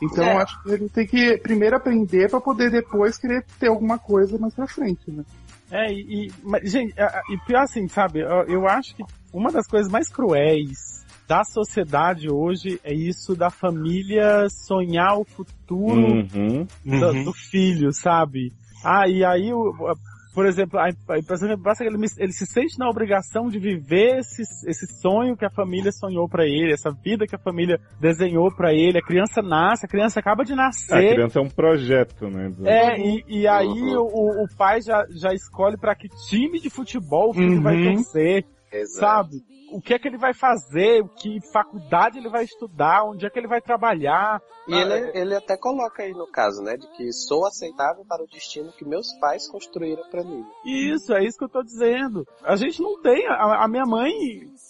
Então 0.01 0.23
É. 0.25 0.33
eu 0.33 0.37
acho 0.39 0.61
que 0.61 0.69
ele 0.71 0.89
tem 0.89 1.07
que 1.07 1.37
primeiro 1.37 1.75
aprender 1.77 2.29
pra 2.29 2.39
poder 2.41 2.69
depois 2.69 3.17
querer 3.17 3.43
ter 3.59 3.67
alguma 3.69 3.97
coisa 3.97 4.37
mais 4.37 4.53
pra 4.53 4.67
frente, 4.67 5.09
né? 5.09 5.23
É, 5.71 5.91
e, 5.91 6.27
e- 6.27 6.33
mas, 6.43 6.69
gente, 6.71 6.93
e 7.29 7.37
pior 7.45 7.63
assim, 7.63 7.87
sabe, 7.87 8.19
eu, 8.19 8.43
eu 8.47 8.67
acho 8.67 8.95
que 8.95 9.03
uma 9.33 9.51
das 9.51 9.67
coisas 9.67 9.91
mais 9.91 10.07
cruéis 10.09 11.05
da 11.27 11.43
sociedade 11.43 12.29
hoje 12.31 12.79
é 12.83 12.93
isso 12.93 13.35
da 13.35 13.49
família 13.49 14.47
sonhar 14.49 15.17
o 15.17 15.25
futuro 15.25 16.25
Uhum. 16.33 16.67
do, 16.85 17.23
do 17.25 17.33
filho, 17.33 17.91
sabe? 17.91 18.53
Ah, 18.83 19.07
e 19.07 19.23
aí, 19.25 19.51
o- 19.53 19.87
a- 19.87 19.95
por 20.33 20.45
exemplo, 20.45 20.77
a, 20.77 20.83
a 20.85 21.17
impressão 21.17 21.49
que 21.49 21.63
passa 21.63 21.83
é 21.83 21.87
que 21.89 21.95
ele, 21.95 22.05
ele 22.19 22.31
se 22.31 22.45
sente 22.45 22.77
na 22.77 22.87
obrigação 22.87 23.49
de 23.49 23.57
viver 23.57 24.19
esse, 24.19 24.43
esse 24.69 24.85
sonho 25.01 25.35
que 25.35 25.43
a 25.43 25.49
família 25.49 25.91
sonhou 25.91 26.29
pra 26.29 26.45
ele, 26.45 26.71
essa 26.73 26.91
vida 26.91 27.25
que 27.25 27.35
a 27.35 27.39
família 27.39 27.79
desenhou 27.99 28.53
pra 28.55 28.71
ele. 28.71 28.99
A 28.99 29.01
criança 29.01 29.41
nasce, 29.41 29.87
a 29.87 29.89
criança 29.89 30.19
acaba 30.19 30.43
de 30.43 30.53
A 30.53 30.57
nascer. 30.57 31.13
criança 31.15 31.39
é 31.39 31.41
um 31.41 31.49
projeto, 31.49 32.29
né? 32.29 32.51
É, 32.65 32.99
e, 32.99 33.23
e 33.27 33.47
aí 33.47 33.65
Uhum. 33.67 33.97
o, 34.13 34.43
o 34.43 34.47
pai 34.55 34.79
já, 34.81 35.03
já 35.09 35.33
escolhe 35.33 35.75
pra 35.75 35.95
que 35.95 36.07
time 36.29 36.59
de 36.59 36.69
futebol 36.69 37.31
o 37.31 37.33
filho 37.33 37.55
Uhum. 37.57 37.63
vai 37.63 37.81
torcer, 37.95 38.45
Exato. 38.81 38.99
sabe? 38.99 39.43
O 39.71 39.81
que 39.81 39.93
é 39.93 39.99
que 39.99 40.07
ele 40.07 40.17
vai 40.17 40.33
fazer, 40.33 41.03
o 41.03 41.09
que 41.09 41.39
faculdade 41.51 42.17
ele 42.17 42.29
vai 42.29 42.43
estudar, 42.45 43.03
onde 43.03 43.25
é 43.25 43.29
que 43.29 43.37
ele 43.37 43.47
vai 43.47 43.59
trabalhar. 43.59 44.41
E 44.67 44.73
ele, 44.73 45.11
ele 45.13 45.35
até 45.35 45.57
coloca 45.57 46.03
aí 46.03 46.13
no 46.13 46.27
caso, 46.27 46.61
né, 46.61 46.77
de 46.77 46.87
que 46.95 47.11
sou 47.11 47.45
aceitável 47.45 48.05
para 48.05 48.23
o 48.23 48.27
destino 48.27 48.71
que 48.71 48.85
meus 48.85 49.11
pais 49.19 49.49
construíram 49.49 50.03
para 50.09 50.23
mim. 50.23 50.45
Isso, 50.65 51.13
é 51.13 51.23
isso 51.23 51.37
que 51.37 51.43
eu 51.43 51.49
tô 51.49 51.63
dizendo. 51.63 52.25
A 52.43 52.55
gente 52.55 52.81
não 52.81 53.01
tem. 53.01 53.27
A, 53.27 53.65
a 53.65 53.67
minha 53.67 53.85
mãe, 53.85 54.11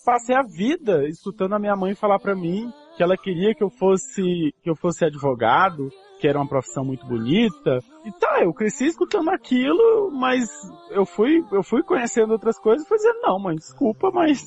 passei 0.04 0.36
a 0.36 0.42
vida 0.42 1.08
escutando 1.08 1.54
a 1.54 1.60
minha 1.60 1.76
mãe 1.76 1.94
falar 1.94 2.20
pra 2.20 2.36
mim 2.36 2.72
que 2.96 3.04
ela 3.04 3.16
queria 3.16 3.54
que 3.54 3.64
eu 3.64 3.70
fosse, 3.70 4.52
que 4.64 4.70
eu 4.70 4.76
fosse 4.76 5.06
advogado, 5.06 5.90
que 6.20 6.28
era 6.28 6.38
uma 6.40 6.48
profissão 6.48 6.84
muito 6.84 7.06
bonita. 7.06 7.80
E 8.06 8.12
tá, 8.20 8.40
eu 8.44 8.54
cresci 8.54 8.86
escutando 8.86 9.30
aquilo, 9.30 10.10
mas 10.12 10.48
eu 10.92 11.06
fui, 11.06 11.44
eu 11.52 11.62
fui 11.64 11.84
conhecendo 11.84 12.32
outras 12.32 12.58
coisas 12.60 12.84
e 12.86 12.88
fui 12.88 12.98
dizendo, 12.98 13.20
não, 13.22 13.38
mãe, 13.40 13.56
desculpa, 13.56 14.10
mas 14.12 14.42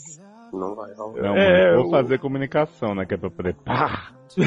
Não 0.52 0.74
vai 0.74 0.92
rolar. 0.94 1.22
Não, 1.22 1.36
É, 1.36 1.76
vou 1.76 1.86
o- 1.86 1.90
fazer 1.90 2.18
comunicação, 2.18 2.94
né? 2.94 3.06
Que 3.06 3.14
é 3.14 3.16
pra 3.16 3.30
poder. 3.30 3.54
Pá! 3.64 4.10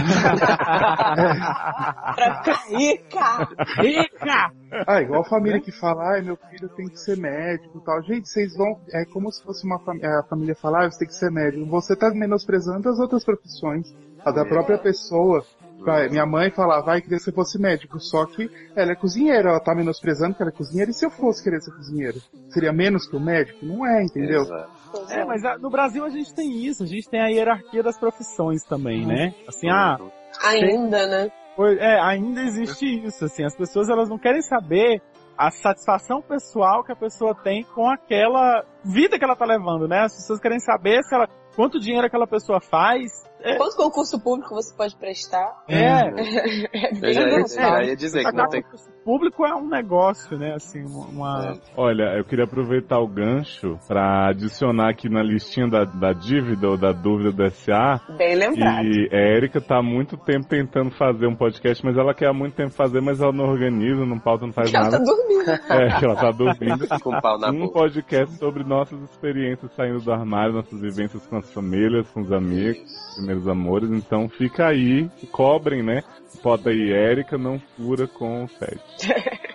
Pra 2.16 2.42
ficar 2.44 2.68
rica. 2.70 3.48
rica! 3.82 4.52
Ah, 4.88 5.02
igual 5.02 5.22
a 5.22 5.26
família 5.26 5.60
que 5.60 5.72
fala, 5.72 6.14
ai, 6.14 6.22
meu 6.22 6.38
filho 6.50 6.70
tem 6.70 6.88
que 6.88 6.98
ser 6.98 7.18
médico 7.18 7.78
e 7.78 7.82
tal. 7.82 8.02
Gente, 8.04 8.30
vocês 8.30 8.56
vão. 8.56 8.80
É 8.94 9.06
como 9.06 9.32
se 9.32 9.44
fosse 9.44 9.66
uma 9.66 9.80
fam 9.80 9.96
a 10.02 10.24
família 10.24 10.56
falar, 10.56 10.86
ah, 10.86 10.92
você 10.92 11.00
tem 11.00 11.08
que 11.08 11.14
ser 11.16 11.30
médico. 11.32 11.66
Você 11.66 11.96
tá 11.96 12.10
menosprezando 12.14 12.88
as 12.90 13.00
outras 13.00 13.24
profissões. 13.26 13.94
A 14.24 14.32
da 14.32 14.46
própria 14.46 14.78
pessoa. 14.78 15.44
Vai, 15.86 16.10
minha 16.10 16.26
mãe 16.26 16.50
falava, 16.52 16.86
vai, 16.86 17.02
queria 17.02 17.18
que 17.18 17.24
você 17.24 17.32
fosse 17.32 17.60
médico. 17.60 18.00
Só 18.00 18.26
que 18.26 18.50
ela 18.76 18.92
é 18.92 18.96
cozinheira, 18.96 19.50
ela 19.50 19.60
tá 19.60 19.74
menosprezando 19.76 20.36
que 20.36 20.42
ela 20.42 20.52
é 20.52 20.56
cozinheira. 20.56 20.92
E 20.92 20.94
se 20.94 21.06
eu 21.06 21.10
fosse 21.12 21.44
querer 21.44 21.62
ser 21.62 21.72
cozinheiro? 21.72 22.20
Seria 22.50 22.72
menos 22.74 23.08
que 23.08 23.16
o 23.16 23.20
médico? 23.20 23.66
Não 23.66 23.86
é, 23.86 24.04
entendeu? 24.04 24.42
Exato. 24.42 24.70
É, 25.10 25.26
mas 25.26 25.44
a- 25.44 25.58
no 25.58 25.70
Brasil 25.70 26.06
a 26.06 26.10
gente 26.10 26.34
tem 26.34 26.66
isso, 26.66 26.84
a 26.84 26.88
gente 26.88 27.10
tem 27.10 27.20
a 27.22 27.28
hierarquia 27.28 27.82
das 27.84 27.98
profissões 28.00 28.64
também, 28.64 29.06
né? 29.06 29.34
Assim, 29.48 29.70
ah, 29.70 29.98
Ainda, 30.44 31.08
né? 31.08 31.32
É, 31.80 32.00
ainda 32.02 32.42
existe 32.42 32.86
isso, 33.06 33.26
assim, 33.26 33.44
as 33.44 33.56
pessoas 33.56 33.88
elas 33.90 34.10
não 34.10 34.18
querem 34.18 34.42
saber 34.42 35.00
a 35.38 35.52
satisfação 35.52 36.22
pessoal 36.22 36.84
que 36.84 36.92
a 36.92 36.96
pessoa 36.96 37.36
tem 37.36 37.64
com 37.64 37.88
aquela 37.90 38.64
vida 38.84 39.18
que 39.18 39.24
ela 39.24 39.36
tá 39.36 39.46
levando, 39.46 39.88
né? 39.88 40.00
As 40.02 40.16
pessoas 40.16 40.40
querem 40.40 40.60
saber 40.60 41.04
se 41.04 41.14
ela, 41.14 41.28
quanto 41.56 41.80
dinheiro 41.80 42.06
aquela 42.06 42.28
pessoa 42.28 42.60
faz. 42.60 43.12
É, 43.44 43.58
Quanto 43.58 43.76
concurso 43.76 44.18
público 44.20 44.56
você 44.56 44.74
pode 44.74 44.96
prestar? 44.96 45.64
é, 45.68 45.76
É 45.76 46.10
Eu 46.96 47.02
bem 47.02 47.14
já, 47.14 47.22
ia- 47.22 47.28
avançado. 47.36 47.76
já 47.78 47.84
ia 47.84 47.96
dizer 47.96 48.24
que 48.24 48.32
não 48.32 48.48
tem. 48.48 48.64
Público 49.04 49.45
é 49.45 49.54
um 49.54 49.68
negócio, 49.68 50.38
né? 50.38 50.54
Assim, 50.56 50.84
uma. 50.84 51.58
Olha, 51.76 52.18
eu 52.18 52.24
queria 52.26 52.45
aproveitar 52.45 52.99
o 52.99 53.08
gancho 53.08 53.78
pra 53.88 54.28
adicionar 54.30 54.89
aqui 54.89 55.10
na 55.10 55.22
listinha 55.22 55.68
da, 55.68 55.84
da 55.84 56.14
dívida 56.14 56.70
ou 56.70 56.78
da 56.78 56.91
dúvida 56.91 57.32
do 57.32 57.49
SA. 57.51 58.01
Bem 58.18 58.36
lembrado. 58.36 58.86
E 58.86 59.10
a 59.12 59.20
Erika 59.36 59.60
tá 59.62 59.78
há 59.80 59.84
muito 59.84 60.18
tempo 60.18 60.47
tentando 60.47 60.91
fazer 60.91 61.28
um 61.28 61.36
podcast, 61.36 61.84
mas 61.86 61.97
ela 61.97 62.14
quer 62.14 62.28
há 62.30 62.34
muito 62.34 62.56
tempo 62.56 62.72
fazer, 62.72 63.01
mas 63.01 63.22
ela 63.22 63.32
não 63.32 63.45
organiza, 63.45 64.06
não 64.06 64.20
pauta, 64.20 64.45
não 64.45 64.54
faz 64.54 64.70
Que 64.70 64.78
ela 64.78 64.89
tá 64.89 64.99
nada. 64.99 65.06
dormindo. 65.06 65.51
É, 65.51 66.06
ela 66.06 66.16
tá 66.16 66.32
dormindo. 66.32 66.88
Com 67.04 67.10
o 67.16 67.22
pau 67.22 67.38
na 67.38 67.49
um 67.49 67.60
boca. 67.60 67.74
podcast 67.80 68.38
sobre 68.38 68.64
nossas 68.64 68.99
experiências 69.04 69.72
saindo 69.76 69.99
do 69.99 70.12
armário, 70.12 70.54
nossas 70.54 70.80
vivências 70.80 71.26
com 71.28 71.38
as 71.38 71.51
famílias, 71.54 72.10
com 72.12 72.22
os 72.22 72.32
amigos, 72.32 72.80
primeiros 73.16 73.47
amores. 73.47 73.89
Então 73.91 74.30
fica 74.30 74.68
aí, 74.68 75.10
cobrem, 75.32 75.84
né? 75.84 76.01
Bota 76.42 76.70
aí, 76.70 76.92
Érica 76.92 77.38
não 77.38 77.60
fura 77.78 78.08
com 78.08 78.44
o 78.46 78.48
Sete. 78.50 78.82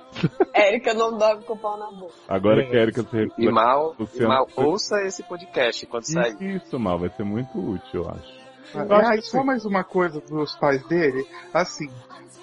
Érica 0.55 0.95
não 0.95 1.17
dorme 1.17 1.45
com 1.45 1.53
o 1.55 1.59
pau 1.59 1.79
na 1.79 1.91
boca. 1.91 2.15
Agora 2.29 2.63
É. 2.63 2.67
que 2.67 2.77
a 2.77 2.81
Erika 2.81 3.03
se 3.03 3.17
recupera. 3.17 3.49
E 3.49 3.53
mal, 3.53 3.95
e 4.15 4.23
mal 4.23 4.49
ouça 4.57 4.97
esse 5.07 5.23
podcast 5.23 5.87
quando 5.87 6.05
sair. 6.05 6.37
Isso, 6.57 6.79
mal, 6.79 6.99
vai 6.99 7.09
ser 7.11 7.25
muito 7.25 7.57
útil, 7.59 8.03
eu 8.03 8.09
acho. 8.11 8.39
Eu 8.75 8.93
acho 8.97 9.09
Ah, 9.09 9.13
que 9.13 9.19
e 9.21 9.23
só 9.23 9.39
sim. 9.41 9.47
mais 9.47 9.65
uma 9.65 9.85
coisa 9.85 10.21
dos 10.21 10.57
pais 10.57 10.83
dele, 10.89 11.27
assim, 11.55 11.89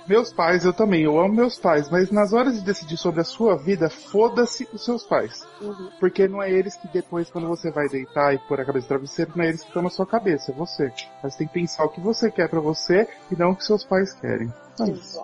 meus 0.07 0.31
pais, 0.31 0.65
eu 0.65 0.73
também, 0.73 1.03
eu 1.03 1.19
amo 1.19 1.33
meus 1.33 1.57
pais, 1.57 1.89
mas 1.89 2.11
nas 2.11 2.33
horas 2.33 2.55
de 2.55 2.65
decidir 2.65 2.97
sobre 2.97 3.21
a 3.21 3.23
sua 3.23 3.55
vida, 3.55 3.89
foda-se 3.89 4.67
os 4.73 4.83
seus 4.83 5.03
pais. 5.03 5.45
Porque 5.99 6.27
não 6.27 6.41
é 6.41 6.51
eles 6.51 6.75
que 6.75 6.87
depois, 6.87 7.29
quando 7.29 7.47
você 7.47 7.71
vai 7.71 7.87
deitar 7.87 8.33
e 8.33 8.39
pôr 8.39 8.59
a 8.59 8.65
cabeça 8.65 8.85
no 8.85 8.89
travesseiro, 8.89 9.31
não 9.35 9.43
é 9.43 9.49
eles 9.49 9.61
que 9.61 9.67
estão 9.67 9.81
na 9.81 9.89
sua 9.89 10.05
cabeça, 10.05 10.51
é 10.51 10.55
você. 10.55 10.91
Mas 11.23 11.33
você 11.33 11.39
tem 11.39 11.47
que 11.47 11.53
pensar 11.53 11.85
o 11.85 11.89
que 11.89 11.99
você 11.99 12.29
quer 12.31 12.49
pra 12.49 12.59
você 12.59 13.07
e 13.31 13.35
não 13.35 13.51
o 13.51 13.55
que 13.55 13.65
seus 13.65 13.83
pais 13.83 14.13
querem. 14.13 14.51
É 14.79 14.91
isso. 14.91 15.19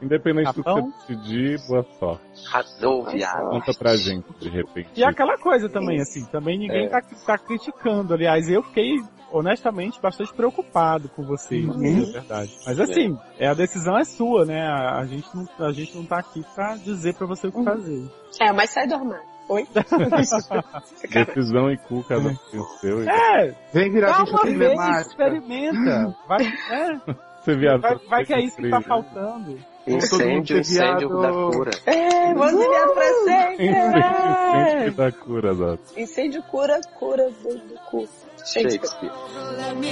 Independente 0.00 0.46
do 0.48 0.54
que 0.54 0.62
Capão? 0.62 0.90
você 0.90 1.14
decidir, 1.14 1.58
boa 1.68 1.84
sorte. 1.98 2.22
Arrasou, 2.48 3.04
viado. 3.04 3.50
Conta 3.50 3.72
pra 3.78 3.96
gente, 3.96 4.26
de 4.40 4.48
repente. 4.48 4.88
E 4.96 5.04
aquela 5.04 5.36
coisa 5.38 5.68
também, 5.68 6.00
assim, 6.00 6.24
também 6.26 6.58
ninguém 6.58 6.86
É. 6.86 6.88
tá, 6.88 7.02
tá 7.26 7.36
criticando. 7.38 8.14
Aliás, 8.14 8.48
eu 8.48 8.62
fiquei, 8.62 8.94
honestamente, 9.30 10.00
bastante 10.00 10.32
preocupado 10.32 11.08
com 11.10 11.22
você, 11.24 11.60
Uhum. 11.60 12.08
é 12.08 12.12
verdade. 12.12 12.56
Mas 12.64 12.80
assim, 12.80 13.18
é. 13.38 13.48
a 13.48 13.54
decisão 13.54 13.98
é 13.98 14.04
sua, 14.04 14.44
né? 14.46 14.60
A, 14.66 15.00
a 15.00 15.04
gente 15.04 15.28
não, 15.34 15.66
a 15.66 15.72
gente 15.72 15.94
não 15.96 16.04
tá 16.06 16.18
aqui 16.18 16.42
pra 16.54 16.76
dizer 16.76 17.14
pra 17.16 17.26
você 17.26 17.48
o 17.48 17.52
que 17.52 17.62
fazer. 17.64 18.08
É, 18.40 18.52
mas 18.52 18.70
sai 18.70 18.86
do 18.86 18.94
armário. 18.94 19.26
Oi? 19.50 19.66
Decisão 21.10 21.70
e 21.70 21.78
cu, 21.78 22.04
cada 22.04 22.20
um 22.28 22.34
tem 22.50 22.60
o 22.60 22.64
seu. 22.80 23.00
É, 23.08 23.54
Vem 23.72 23.90
virar 23.90 24.08
dá 24.10 24.18
vez, 24.18 24.30
problemática. 24.30 25.00
experimenta. 25.08 26.16
Vai, 26.26 26.44
é, 26.46 27.00
Você 27.40 27.56
viado. 27.56 27.80
vai, 27.80 27.96
vai 28.08 28.24
que 28.24 28.34
é 28.34 28.40
isso 28.40 28.56
que 28.56 28.68
tá 28.68 28.80
faltando. 28.80 29.58
faltando. 29.58 29.58
Incêndio, 29.86 30.58
incêndio 30.58 31.08
viado. 31.08 31.22
da 31.22 31.56
cura. 31.56 31.70
É, 31.86 32.34
vamos 32.34 32.52
enviar 32.52 32.88
pra 32.88 33.12
sempre. 33.24 33.66
Incêndio 33.68 34.92
da 34.94 35.12
cura, 35.12 35.54
Dota. 35.54 36.00
Incêndio 36.00 36.42
cura, 36.42 36.80
cura 36.98 37.30
do, 37.30 37.58
do 37.58 37.74
cu. 37.90 38.08
Shakespeare. 38.44 39.12
Me. 39.76 39.90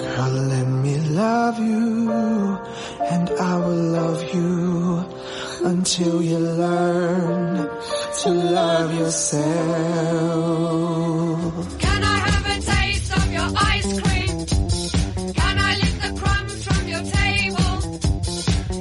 Girl, 0.00 0.32
let 0.52 0.66
me 0.66 0.96
love 1.10 1.58
you, 1.58 2.10
and 3.10 3.30
I 3.30 3.56
will 3.56 3.82
love 3.92 4.34
you 4.34 4.57
until 5.98 6.22
you 6.22 6.38
learn 6.38 7.68
to 8.22 8.30
love 8.30 8.94
yourself. 8.94 9.42
Can 11.80 12.04
I 12.04 12.18
have 12.28 12.46
a 12.46 12.60
taste 12.62 13.16
of 13.16 13.32
your 13.32 13.50
ice 13.56 14.00
cream? 14.00 14.46
Can 15.34 15.58
I 15.58 15.74
lick 15.82 16.00
the 16.04 16.12
crumbs 16.20 16.64
from 16.64 16.86
your 16.86 17.02
table? 17.02 17.80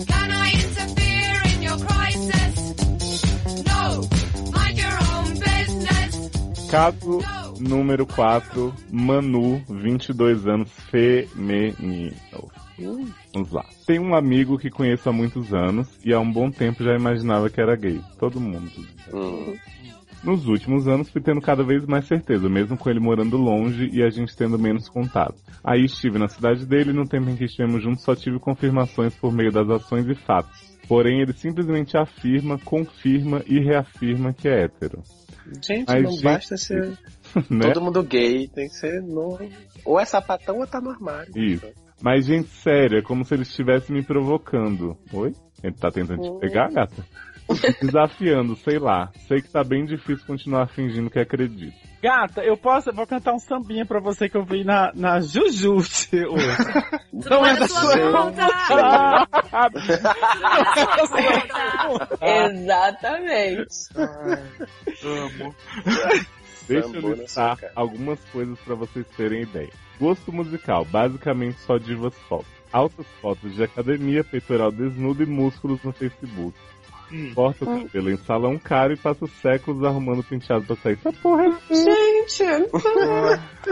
Can 0.06 0.32
I 0.32 0.52
interfere 0.62 1.42
in 1.54 1.62
your 1.64 1.78
crisis? 1.88 2.54
No, 3.66 3.82
mind 4.52 4.78
your 4.78 4.98
own 5.16 5.34
business. 5.40 6.12
Caso 6.70 7.24
número 7.60 8.06
4, 8.06 8.74
Manu, 8.92 9.60
22 9.66 10.48
anos, 10.52 10.70
feminino. 10.92 12.57
Vamos 13.34 13.52
lá. 13.52 13.66
Tem 13.86 14.00
um 14.00 14.16
amigo 14.16 14.58
que 14.58 14.70
conheço 14.70 15.10
há 15.10 15.14
muitos 15.14 15.54
anos 15.54 15.88
e 16.06 16.14
há 16.14 16.20
um 16.20 16.32
bom 16.32 16.52
tempo 16.52 16.84
já 16.84 16.94
imaginava 16.94 17.50
que 17.50 17.60
era 17.60 17.76
gay. 17.76 18.02
Todo 18.20 18.40
mundo. 18.40 18.72
Hum. 19.14 19.56
Nos 20.24 20.48
últimos 20.48 20.88
anos 20.88 21.10
fui 21.10 21.22
tendo 21.22 21.40
cada 21.40 21.64
vez 21.64 21.86
mais 21.86 22.06
certeza, 22.06 22.50
mesmo 22.50 22.78
com 22.78 22.90
ele 22.90 23.00
morando 23.00 23.38
longe 23.38 23.90
e 23.94 24.04
a 24.04 24.10
gente 24.10 24.36
tendo 24.36 24.58
menos 24.58 24.90
contato. 24.90 25.36
Aí 25.64 25.86
estive 25.86 26.18
na 26.18 26.28
cidade 26.28 26.66
dele 26.66 26.90
e 26.90 26.94
no 26.94 27.08
tempo 27.08 27.30
em 27.30 27.36
que 27.36 27.46
estivemos 27.46 27.84
juntos 27.84 28.04
só 28.04 28.16
tive 28.16 28.40
confirmações 28.40 29.16
por 29.16 29.32
meio 29.32 29.52
das 29.52 29.70
ações 29.70 30.08
e 30.08 30.16
fatos. 30.16 30.78
Porém, 30.88 31.22
ele 31.22 31.34
simplesmente 31.34 31.98
afirma, 31.98 32.58
confirma 32.60 33.44
e 33.46 33.60
reafirma 33.60 34.34
que 34.34 34.48
é 34.48 34.64
hétero. 34.64 35.04
Gente, 35.62 35.86
Mas, 35.88 36.04
não 36.04 36.12
gente, 36.12 36.24
basta 36.24 36.58
ser 36.58 36.98
né? 37.50 37.72
todo 37.72 37.82
mundo 37.82 38.04
gay, 38.04 38.48
tem 38.48 38.68
que 38.68 38.76
ser 38.76 39.02
no... 39.02 39.38
Ou 39.86 40.00
é 40.00 40.06
sapatão 40.06 40.60
ou 40.60 40.68
tá 40.68 40.82
no 40.82 40.90
armário. 40.90 41.32
Isso. 41.38 41.68
Mas, 42.02 42.26
gente, 42.26 42.50
sério, 42.50 43.00
é 43.00 43.02
como 43.02 43.26
se 43.26 43.34
ele 43.34 43.44
estivesse 43.44 43.92
me 43.92 44.04
provocando. 44.04 44.98
Oi? 45.12 45.34
Ele 45.64 45.74
tá 45.74 45.90
tentando 45.90 46.22
te 46.22 46.40
pegar, 46.40 46.72
gata? 46.72 47.04
Desafiando, 47.82 48.56
sei 48.58 48.78
lá. 48.78 49.10
Sei 49.28 49.42
que 49.42 49.50
tá 49.50 49.64
bem 49.64 49.86
difícil 49.86 50.26
continuar 50.28 50.68
fingindo 50.68 51.10
que 51.10 51.18
acredito. 51.20 51.76
Gata, 52.02 52.44
eu 52.44 52.56
posso, 52.56 52.90
eu 52.90 52.94
vou 52.94 53.08
cantar 53.08 53.34
um 53.34 53.40
sambinha 53.40 53.86
pra 53.86 54.00
você 54.00 54.30
que 54.30 54.38
eu 54.38 54.44
vi 54.44 54.64
na, 54.64 54.92
na 54.94 55.20
Jujute 55.20 56.26
hoje. 56.26 56.58
Não 57.12 57.46
é 57.46 57.56
da 57.56 57.68
sua 57.68 58.12
vontade. 58.12 58.54
Exatamente. 62.54 63.90
Amo. 65.04 65.56
Deixa 66.68 66.98
eu 66.98 67.14
listar 67.14 67.58
algumas 67.76 68.20
coisas 68.32 68.58
pra 68.60 68.76
vocês 68.76 69.06
terem 69.16 69.44
ideia. 69.44 69.70
Gosto 70.00 70.32
musical, 70.32 70.86
basicamente 70.86 71.60
só 71.62 71.78
divas 71.78 72.14
pop. 72.30 72.46
Altas 72.72 73.06
fotos 73.22 73.56
de 73.56 73.64
academia, 73.64 74.24
peitoral 74.24 74.72
desnudo 74.72 75.24
e 75.24 75.26
músculos 75.26 75.82
no 75.84 75.92
Facebook. 75.94 76.54
Hum. 77.10 77.32
Corta 77.34 77.64
o 77.64 77.84
cabelo 77.84 78.12
em 78.12 78.18
salão 78.18 78.58
caro 78.60 78.92
e 78.92 78.98
passa 78.98 79.26
séculos 79.42 79.82
arrumando 79.86 80.22
penteado 80.22 80.66
pra 80.66 80.76
sair. 80.76 80.96
Essa 81.00 81.14
porra 81.14 81.46
é 81.46 81.74
Gente, 81.74 82.44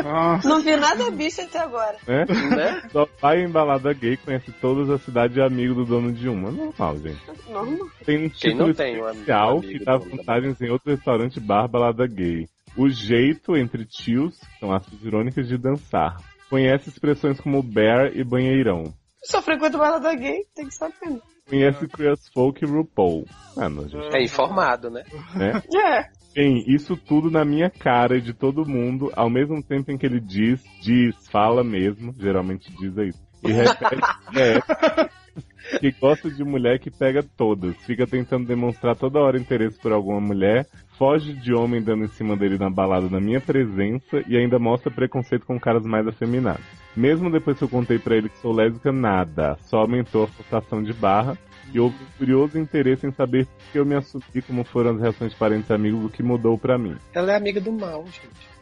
Nossa. 0.01 0.47
não 0.47 0.61
vi 0.61 0.75
nada 0.77 1.11
bicho 1.11 1.41
até 1.41 1.59
agora. 1.59 1.97
né? 2.07 2.25
Né? 2.55 2.81
Só 2.93 3.05
vai 3.21 3.41
em 3.41 3.49
balada 3.49 3.91
gay, 3.93 4.15
conhece 4.15 4.53
todas 4.61 4.89
as 4.89 5.01
cidades 5.01 5.35
e 5.35 5.41
é 5.41 5.45
amigo 5.45 5.73
do 5.73 5.85
dono 5.85 6.13
de 6.13 6.29
uma. 6.29 6.49
Normal, 6.49 6.97
gente. 6.99 7.19
Normal. 7.49 7.89
Tem 8.05 8.17
um 8.25 8.29
Quem 8.29 8.51
título 8.51 8.67
não 8.67 8.73
tem 8.73 9.01
um 9.01 9.05
am- 9.05 9.11
especial 9.11 9.57
amigo 9.57 9.67
que 9.79 9.83
dá 9.85 9.97
vantagens 9.97 10.61
em 10.61 10.69
outro 10.69 10.91
restaurante 10.91 11.39
bar 11.39 11.67
balada 11.67 12.07
gay. 12.07 12.47
O 12.77 12.89
jeito 12.89 13.55
entre 13.55 13.85
tios, 13.85 14.39
são 14.59 14.71
aspas 14.73 15.01
irônicas, 15.01 15.47
de 15.47 15.57
dançar. 15.57 16.17
Conhece 16.49 16.89
expressões 16.89 17.39
como 17.39 17.63
bear 17.63 18.15
e 18.15 18.23
banheirão. 18.23 18.93
Só 19.23 19.41
frequento 19.41 19.77
balada 19.77 20.13
gay, 20.13 20.45
tem 20.53 20.67
que 20.67 20.75
saber. 20.75 21.21
Conhece 21.49 21.87
Queers 21.87 22.27
Folk 22.33 22.63
e 22.63 22.67
RuPaul. 22.67 23.25
Ah, 23.57 23.69
não, 23.69 23.87
gente. 23.87 24.15
É 24.15 24.23
informado, 24.23 24.89
né? 24.89 25.03
Né? 25.35 25.61
É. 25.75 26.09
Tem 26.33 26.65
isso 26.67 26.97
tudo 26.97 27.31
na 27.31 27.45
minha 27.45 27.69
cara 27.69 28.17
e 28.17 28.21
de 28.21 28.33
todo 28.33 28.67
mundo, 28.67 29.09
ao 29.15 29.29
mesmo 29.29 29.63
tempo 29.63 29.89
em 29.89 29.97
que 29.97 30.05
ele 30.05 30.19
diz, 30.19 30.61
diz, 30.81 31.15
fala 31.29 31.63
mesmo, 31.63 32.13
geralmente 32.19 32.69
diz 32.77 32.97
é 32.97 33.05
isso. 33.05 33.23
E 33.45 33.51
repete, 33.51 34.01
é, 34.37 35.79
que 35.79 35.91
gosta 35.91 36.29
de 36.29 36.43
mulher 36.43 36.79
que 36.79 36.91
pega 36.91 37.23
todas, 37.23 37.75
fica 37.77 38.05
tentando 38.05 38.45
demonstrar 38.45 38.95
toda 38.95 39.19
hora 39.19 39.37
interesse 39.37 39.79
por 39.79 39.91
alguma 39.91 40.19
mulher, 40.19 40.67
foge 40.97 41.33
de 41.33 41.53
homem 41.53 41.81
dando 41.81 42.05
em 42.05 42.09
cima 42.09 42.35
dele 42.35 42.57
na 42.57 42.69
balada 42.69 43.09
na 43.09 43.19
minha 43.19 43.41
presença 43.41 44.23
e 44.27 44.37
ainda 44.37 44.59
mostra 44.59 44.91
preconceito 44.91 45.45
com 45.45 45.59
caras 45.59 45.85
mais 45.85 46.07
afeminados. 46.07 46.65
Mesmo 46.95 47.31
depois 47.31 47.57
que 47.57 47.63
eu 47.63 47.69
contei 47.69 47.99
pra 47.99 48.15
ele 48.15 48.29
que 48.29 48.37
sou 48.37 48.53
lésbica, 48.53 48.91
nada, 48.91 49.57
só 49.63 49.79
aumentou 49.79 50.23
a 50.23 50.27
frustração 50.27 50.81
de 50.81 50.93
barra 50.93 51.37
e 51.73 51.79
houve 51.79 51.95
um 52.01 52.17
curioso 52.17 52.57
interesse 52.57 53.05
em 53.05 53.11
saber 53.11 53.45
por 53.45 53.71
que 53.71 53.79
eu 53.79 53.85
me 53.85 53.95
assumi, 53.95 54.41
como 54.45 54.63
foram 54.63 54.91
as 54.91 55.01
reações 55.01 55.31
de 55.31 55.37
parentes 55.37 55.69
e 55.69 55.73
amigos, 55.73 56.05
o 56.05 56.09
que 56.09 56.23
mudou 56.23 56.57
pra 56.57 56.77
mim. 56.77 56.95
Ela 57.13 57.33
é 57.33 57.35
amiga 57.35 57.59
do 57.59 57.71
mal, 57.71 58.05
gente. 58.05 58.54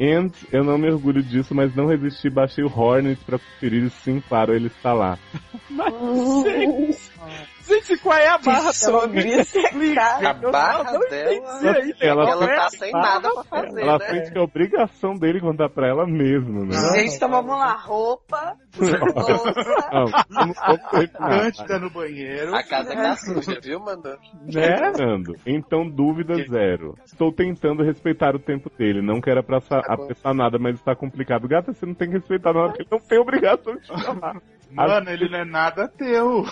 And 0.00 0.30
eu 0.52 0.62
não 0.62 0.78
me 0.78 0.90
orgulho 0.90 1.22
disso, 1.22 1.54
mas 1.54 1.74
não 1.74 1.86
resisti, 1.86 2.28
baixei 2.28 2.64
o 2.64 2.72
Hornet 2.72 3.20
pra 3.24 3.38
conferir 3.38 3.84
e 3.84 3.90
sim, 3.90 4.20
claro, 4.20 4.54
ele 4.54 4.68
está 4.68 4.92
lá. 4.92 5.18
Gente, 6.44 7.10
qual 8.02 8.16
é 8.18 8.28
a 8.28 8.38
barra 8.38 8.60
dela? 8.60 8.72
Sobre 8.72 9.20
é. 9.30 10.26
A 10.26 10.32
barra 10.34 10.92
não 10.92 11.00
dela. 11.00 11.32
entendi 11.34 11.68
aí, 11.68 11.94
Ela- 12.00 12.30
Ela 12.30 12.44
é 12.44 12.56
tá 12.56 12.66
a 12.66 12.70
sem 12.70 12.92
nada 12.92 13.32
pra 13.34 13.44
fazer, 13.44 13.80
Ela 13.82 13.98
né? 13.98 14.06
sente 14.08 14.32
que 14.32 14.38
é 14.38 14.40
obrigação 14.40 15.14
dele 15.14 15.40
contar 15.40 15.68
pra 15.68 15.88
ela 15.88 16.06
mesmo, 16.06 16.64
né? 16.64 16.76
Gente, 16.94 17.16
então 17.16 17.28
vamos 17.30 17.50
lá. 17.58 17.72
Roupa, 17.74 18.56
Não, 18.78 20.04
não 20.30 20.52
de 21.50 21.72
ir 21.72 21.80
no 21.80 21.90
banheiro. 21.90 22.54
A 22.54 22.62
casa 22.62 22.94
tá 22.94 23.16
suja, 23.16 23.58
viu, 23.62 23.80
Mandando? 23.80 24.18
Né, 24.44 24.92
Nando? 24.98 25.34
Então, 25.46 25.88
dúvida 25.88 26.34
zero. 26.48 26.94
Estou 27.04 27.32
tentando 27.32 27.82
respeitar 27.82 28.34
o 28.34 28.38
tempo 28.38 28.70
dele. 28.76 29.00
Não 29.02 29.20
quero 29.20 29.40
apressar, 29.40 29.82
Tá 29.82 29.94
apressar 29.94 30.34
nada, 30.34 30.58
mas 30.58 30.76
está 30.76 30.94
complicado. 30.94 31.48
Gata, 31.48 31.72
você 31.72 31.86
não 31.86 31.94
tem 31.94 32.08
que 32.08 32.16
respeitar 32.16 32.52
nada, 32.52 32.68
porque 32.68 32.82
ele 32.82 32.88
não 32.90 33.00
tem 33.00 33.18
obrigação 33.18 33.74
de 33.74 33.80
te 33.82 34.00
chamar. 34.04 34.36
Mano, 34.70 35.10
ele 35.10 35.28
não 35.28 35.38
é 35.38 35.44
nada 35.44 35.88
teu. 35.88 36.44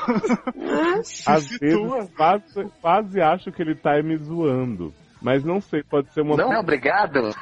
Às 1.27 1.49
vezes, 1.49 2.11
quase, 2.17 2.65
quase 2.81 3.21
acho 3.21 3.53
que 3.53 3.63
ele 3.63 3.75
tá 3.75 4.03
me 4.03 4.17
zoando. 4.17 4.93
Mas 5.21 5.43
não 5.43 5.61
sei, 5.61 5.83
pode 5.83 6.13
ser 6.13 6.21
uma 6.21 6.37
Não 6.37 6.53
é 6.53 6.59
obrigado? 6.59 7.35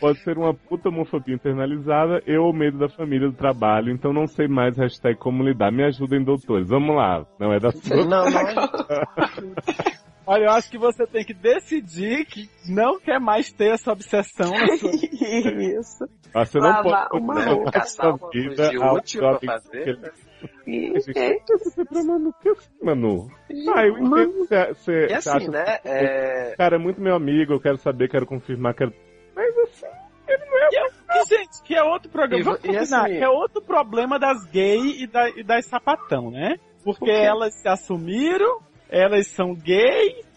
pode 0.00 0.18
ser 0.20 0.38
uma 0.38 0.54
puta 0.54 0.88
homofobia 0.88 1.34
internalizada 1.34 2.22
e 2.26 2.36
ou 2.36 2.52
medo 2.52 2.78
da 2.78 2.88
família 2.88 3.28
do 3.28 3.36
trabalho, 3.36 3.92
então 3.92 4.12
não 4.12 4.26
sei 4.26 4.48
mais 4.48 4.76
hashtag 4.76 5.18
como 5.18 5.44
lidar. 5.44 5.70
Me 5.70 5.84
ajudem, 5.84 6.24
doutores. 6.24 6.68
Vamos 6.68 6.96
lá. 6.96 7.24
Não 7.38 7.52
é 7.52 7.60
da 7.60 7.70
sua. 7.70 8.04
Não, 8.04 8.24
não 8.28 8.40
é. 8.40 8.54
Olha, 10.32 10.44
eu 10.44 10.50
acho 10.52 10.70
que 10.70 10.78
você 10.78 11.04
tem 11.08 11.24
que 11.24 11.34
decidir 11.34 12.24
que 12.24 12.48
não 12.68 13.00
quer 13.00 13.18
mais 13.18 13.50
ter 13.50 13.72
essa 13.72 13.90
obsessão 13.90 14.52
sua 14.78 14.90
Isso. 15.60 16.04
Ah, 16.32 16.44
você 16.44 16.60
não 16.60 16.82
pode 16.84 17.16
uma 17.20 17.44
roupa. 17.44 17.68
a 17.68 17.72
Caçar 17.72 18.06
sua 18.06 18.14
uma 18.14 18.30
vida 18.30 18.70
de 18.70 18.76
ao 18.76 18.94
útil 18.94 19.20
pra 19.20 19.38
fazer? 19.40 20.12
E, 20.68 20.92
é, 21.16 21.34
que 21.34 21.58
você 21.58 21.84
pra 21.84 22.04
Manu? 22.04 22.32
Que 22.40 22.48
assim, 22.48 22.70
Manu? 22.80 23.28
Ah, 23.74 23.84
eu 23.84 23.98
entendo. 23.98 24.46
E 25.10 25.12
assim, 25.12 25.28
acha 25.30 25.50
né? 25.50 25.78
É... 25.84 26.54
Cara, 26.56 26.76
é 26.76 26.78
muito 26.78 27.00
meu 27.00 27.16
amigo, 27.16 27.52
eu 27.52 27.60
quero 27.60 27.76
saber, 27.78 28.08
quero 28.08 28.24
confirmar, 28.24 28.72
quero. 28.74 28.94
Mas 29.34 29.52
assim, 29.58 29.86
ele 30.28 30.44
não 30.44 30.58
é. 30.58 30.68
E, 31.12 31.26
gente, 31.26 31.60
que 31.64 31.74
é 31.74 31.82
outro 31.82 32.08
programa. 32.08 32.40
E 32.40 32.44
Vamos 32.44 32.60
e 32.60 32.66
combinar, 32.68 33.02
assim- 33.02 33.18
que 33.18 33.24
é 33.24 33.28
outro 33.28 33.60
problema 33.62 34.16
das 34.16 34.44
gays 34.44 35.00
e, 35.00 35.06
da, 35.08 35.28
e 35.28 35.42
das 35.42 35.66
sapatão, 35.66 36.30
né? 36.30 36.54
Porque 36.84 37.04
quê? 37.06 37.10
elas 37.10 37.52
se 37.60 37.68
assumiram, 37.68 38.60
elas 38.90 39.26
são 39.28 39.54
gays. 39.54 40.28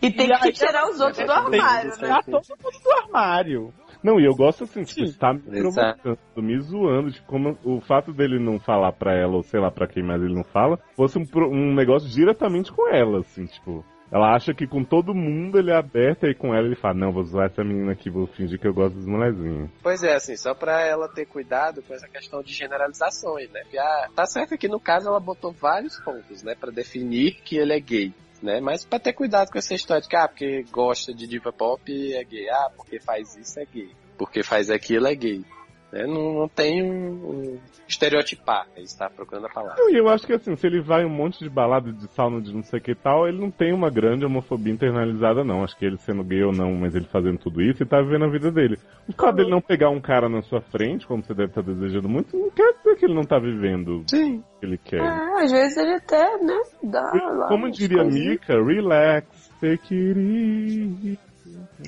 e 0.00 0.10
tem 0.12 0.26
E 0.26 0.38
que 0.38 0.46
aí, 0.46 0.52
tirar 0.52 0.88
os 0.88 1.00
outros 1.00 1.18
do 1.18 1.26
tem 1.26 1.60
armário, 1.60 1.90
que 1.92 1.96
né? 2.02 2.06
tirar 2.06 2.22
todo 2.24 2.42
mundo 2.62 2.82
do 2.82 2.92
armário. 3.04 3.74
Não, 4.02 4.18
e 4.18 4.24
eu 4.24 4.34
gosto 4.34 4.64
assim, 4.64 4.82
tipo, 4.82 5.06
Sim. 5.06 5.18
tá 5.18 5.34
me 5.34 5.40
provocando, 5.40 6.18
me 6.36 6.58
zoando, 6.60 7.10
de 7.10 7.20
como 7.22 7.58
o 7.64 7.80
fato 7.82 8.12
dele 8.12 8.38
não 8.38 8.58
falar 8.58 8.92
pra 8.92 9.12
ela, 9.14 9.34
ou 9.36 9.42
sei 9.42 9.60
lá 9.60 9.70
pra 9.70 9.86
quem 9.86 10.02
mais 10.02 10.22
ele 10.22 10.32
não 10.34 10.44
fala, 10.44 10.78
fosse 10.96 11.18
um, 11.18 11.24
um 11.50 11.74
negócio 11.74 12.08
diretamente 12.08 12.72
com 12.72 12.88
ela, 12.88 13.18
assim, 13.20 13.44
tipo. 13.46 13.84
Ela 14.12 14.34
acha 14.34 14.52
que 14.52 14.66
com 14.66 14.82
todo 14.84 15.14
mundo 15.14 15.58
ele 15.58 15.70
é 15.70 15.76
aberto, 15.76 16.26
e 16.26 16.34
com 16.34 16.54
ela 16.54 16.66
ele 16.66 16.74
fala, 16.74 16.94
não, 16.94 17.12
vou 17.12 17.22
zoar 17.22 17.46
essa 17.46 17.62
menina 17.62 17.92
aqui, 17.92 18.10
vou 18.10 18.26
fingir 18.26 18.58
que 18.58 18.66
eu 18.66 18.74
gosto 18.74 18.96
dos 18.96 19.06
molezinhos. 19.06 19.70
Pois 19.82 20.02
é, 20.02 20.14
assim, 20.14 20.36
só 20.36 20.52
pra 20.52 20.80
ela 20.84 21.08
ter 21.08 21.26
cuidado 21.26 21.80
com 21.82 21.94
essa 21.94 22.08
questão 22.08 22.42
de 22.42 22.52
generalizações, 22.52 23.50
né? 23.50 23.60
Porque, 23.62 23.78
ah, 23.78 24.08
tá 24.14 24.26
certo 24.26 24.58
que 24.58 24.68
no 24.68 24.80
caso 24.80 25.08
ela 25.08 25.20
botou 25.20 25.52
vários 25.52 25.98
pontos, 26.00 26.42
né? 26.42 26.56
Pra 26.58 26.70
definir 26.70 27.40
que 27.44 27.56
ele 27.56 27.72
é 27.72 27.80
gay. 27.80 28.12
Né? 28.42 28.58
Mas 28.58 28.86
pra 28.86 28.98
ter 28.98 29.12
cuidado 29.12 29.50
com 29.50 29.58
essa 29.58 29.74
história 29.74 30.00
de 30.00 30.08
que, 30.08 30.16
ah, 30.16 30.26
porque 30.26 30.64
gosta 30.72 31.12
de 31.12 31.26
diva 31.26 31.52
pop 31.52 31.82
é 32.14 32.24
gay. 32.24 32.48
Ah, 32.48 32.70
porque 32.74 32.98
faz 32.98 33.36
isso 33.36 33.60
é 33.60 33.66
gay. 33.66 33.90
Porque 34.16 34.42
faz 34.42 34.70
aquilo 34.70 35.06
é 35.06 35.14
gay. 35.14 35.44
Né? 35.92 36.06
Não, 36.06 36.34
não 36.40 36.48
tem 36.48 36.82
um, 36.82 37.10
um 37.30 37.58
estereotipar. 37.88 38.66
Ele 38.76 38.84
está 38.86 39.10
procurando 39.10 39.46
a 39.46 39.50
palavra. 39.50 39.76
E 39.88 39.96
eu 39.98 40.08
acho 40.08 40.26
que 40.26 40.32
assim, 40.32 40.54
se 40.54 40.66
ele 40.66 40.80
vai 40.80 41.02
em 41.02 41.06
um 41.06 41.10
monte 41.10 41.40
de 41.40 41.50
balada 41.50 41.92
de 41.92 42.06
sauna 42.12 42.40
de 42.40 42.54
não 42.54 42.62
sei 42.62 42.78
o 42.78 42.82
que 42.82 42.92
e 42.92 42.94
tal, 42.94 43.26
ele 43.26 43.38
não 43.40 43.50
tem 43.50 43.72
uma 43.72 43.90
grande 43.90 44.24
homofobia 44.24 44.72
internalizada, 44.72 45.42
não. 45.42 45.64
Acho 45.64 45.76
que 45.76 45.84
ele 45.84 45.98
sendo 45.98 46.22
gay 46.22 46.42
ou 46.44 46.52
não, 46.52 46.72
mas 46.74 46.94
ele 46.94 47.06
fazendo 47.06 47.38
tudo 47.38 47.60
isso, 47.60 47.82
ele 47.82 47.90
tá 47.90 48.00
vivendo 48.00 48.24
a 48.24 48.30
vida 48.30 48.50
dele. 48.52 48.78
O 49.08 49.12
fato 49.12 49.36
dele 49.36 49.50
não 49.50 49.60
pegar 49.60 49.90
um 49.90 50.00
cara 50.00 50.28
na 50.28 50.42
sua 50.42 50.60
frente, 50.60 51.06
como 51.06 51.22
você 51.24 51.34
deve 51.34 51.48
estar 51.50 51.62
desejando 51.62 52.08
muito, 52.08 52.36
não 52.36 52.50
quer 52.50 52.72
dizer 52.74 52.96
que 52.96 53.04
ele 53.06 53.14
não 53.14 53.24
tá 53.24 53.38
vivendo 53.38 54.04
Sim. 54.08 54.36
o 54.56 54.60
que 54.60 54.66
ele 54.66 54.78
quer. 54.78 55.00
É, 55.02 55.42
às 55.42 55.50
vezes 55.50 55.76
ele 55.76 55.94
até, 55.94 56.38
né, 56.38 56.62
dá 56.84 57.02
lá 57.12 57.48
Como 57.48 57.70
diria 57.70 58.02
coisinhas. 58.02 58.30
Mika, 58.30 58.54
relax, 58.62 59.26
take 59.60 59.94
it 59.94 60.20
easy. 60.20 61.18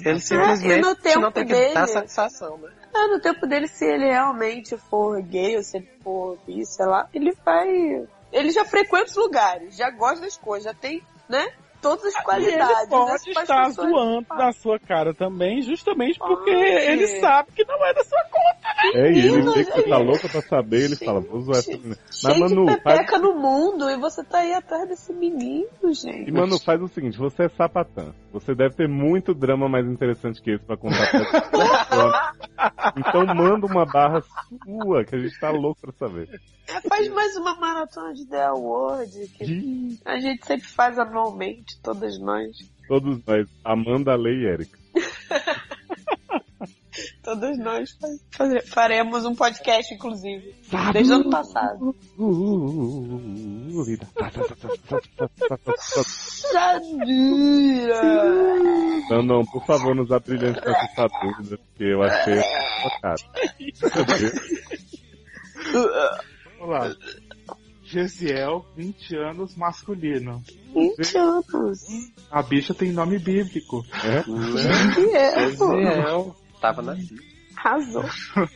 Ele 0.05 0.18
simplesmente 0.18 0.78
e 0.78 0.80
no 0.80 0.94
tempo 0.96 1.20
não 1.20 1.30
tem 1.30 1.46
que 1.46 1.53
dele- 1.53 1.74
dar 1.74 1.86
satisfação, 1.86 2.59
né? 2.59 2.68
Ah, 2.95 3.09
no 3.09 3.20
tempo 3.20 3.47
dele, 3.47 3.66
se 3.68 3.84
ele 3.86 4.07
realmente 4.07 4.76
for 4.76 5.20
gay 5.22 5.57
ou 5.57 5.62
se 5.62 5.78
ele 5.78 5.88
for 6.03 6.38
bi, 6.47 6.64
sei 6.66 6.86
lá, 6.86 7.09
ele 7.14 7.32
vai. 7.45 8.07
Ele 8.32 8.51
já 8.51 8.64
frequenta 8.64 9.07
os 9.11 9.16
lugares, 9.16 9.76
já 9.76 9.90
gosta 9.90 10.20
das 10.22 10.36
coisas, 10.36 10.64
já 10.64 10.74
tem, 10.74 11.03
né? 11.28 11.53
Todas 11.80 12.05
as 12.05 12.14
E 12.14 12.16
ele 12.16 12.24
qualidades. 12.24 12.88
pode 12.88 13.07
né, 13.07 13.12
as 13.14 13.26
estar 13.26 13.70
zoando 13.70 14.26
na 14.30 14.53
sua 14.53 14.78
cara 14.78 15.12
também, 15.12 15.61
justamente 15.62 16.16
porque 16.16 16.51
Pode. 16.51 16.62
ele 16.62 17.07
sabe 17.20 17.51
que 17.53 17.64
não 17.64 17.84
é 17.84 17.93
da 17.93 18.05
sua 18.05 18.22
conta. 18.24 18.99
É, 18.99 19.12
e 19.12 19.18
ele 19.18 19.43
vê 19.43 19.64
que 19.64 19.72
você 19.72 19.82
tá 19.88 19.99
louca 19.99 20.28
pra 20.28 20.43
saber, 20.43 20.76
ele 20.84 20.95
Gente, 20.95 21.05
fala, 21.05 21.20
vou 21.20 21.40
zoar 21.40 21.59
essa 21.59 21.70
menina. 21.72 21.97
Mas, 22.22 22.38
Manu, 22.38 22.66
de 22.66 22.80
faz, 22.82 23.20
no 23.20 23.34
mundo 23.34 23.90
e 23.90 23.97
você 23.97 24.22
tá 24.22 24.38
aí 24.38 24.55
atrás 24.55 24.88
desse 24.88 25.12
menino, 25.12 25.68
gente. 25.93 26.28
e, 26.28 26.32
Manu, 26.32 26.59
faz 26.61 26.80
o 26.80 26.88
seguinte, 26.88 27.18
você 27.18 27.45
é 27.45 27.49
sapatã. 27.49 28.12
Você 28.33 28.55
deve 28.55 28.74
ter 28.74 28.89
muito 28.89 29.35
drama 29.35 29.68
mais 29.68 29.87
interessante 29.87 30.41
que 30.41 30.53
esse 30.53 30.64
pra 30.64 30.76
contar 30.76 31.11
pra 31.11 31.41
pessoa. 31.41 32.33
Então 32.97 33.26
manda 33.35 33.66
uma 33.66 33.85
barra 33.85 34.22
sua, 34.64 35.05
que 35.05 35.14
a 35.14 35.18
gente 35.18 35.39
tá 35.39 35.51
louco 35.51 35.80
pra 35.83 35.93
saber. 35.93 36.41
É, 36.66 36.80
faz 36.89 37.09
mais 37.09 37.37
uma 37.37 37.55
maratona 37.57 38.14
de 38.14 38.26
The 38.26 38.45
Award, 38.45 39.28
que 39.37 39.99
a 40.05 40.18
gente 40.18 40.47
sempre 40.47 40.66
faz 40.66 40.99
anualmente, 40.99 41.78
todas 41.83 42.18
nós. 42.18 42.57
Todos 42.89 43.20
nós, 43.26 43.47
Amanda, 43.62 44.14
Lei 44.14 44.45
e 44.45 44.47
Erika. 44.47 44.78
Todas 47.22 47.59
nós 47.59 47.90
faremos 48.66 49.24
um 49.24 49.34
podcast, 49.34 49.94
inclusive. 49.94 50.55
Desde 50.92 51.12
o 51.12 51.16
ano 51.16 51.30
passado. 51.30 51.94
Uh, 52.18 53.84
vida. 53.84 54.07
Jadira! 56.53 58.03
Não, 59.11 59.22
não, 59.22 59.44
por 59.44 59.64
favor, 59.64 59.94
nos 59.94 60.11
abrilhante 60.11 60.61
com 60.61 60.70
essa 60.70 61.09
dúvida, 61.22 61.59
porque 61.59 61.84
eu 61.84 62.03
achei 62.03 62.40
focado. 62.82 63.22
Olá. 66.61 66.94
Gesiel, 67.84 68.64
20 68.74 69.16
anos, 69.16 69.55
masculino. 69.55 70.42
20 70.74 71.18
anos. 71.18 71.84
A 72.30 72.42
bicha 72.42 72.72
tem 72.72 72.90
nome 72.90 73.18
bíblico. 73.18 73.84
É? 74.03 74.20
Ezequiel 75.44 76.34
tava 76.63 76.81
na 76.81 76.95
vida. 76.95 77.21
Arrasou. 77.57 78.05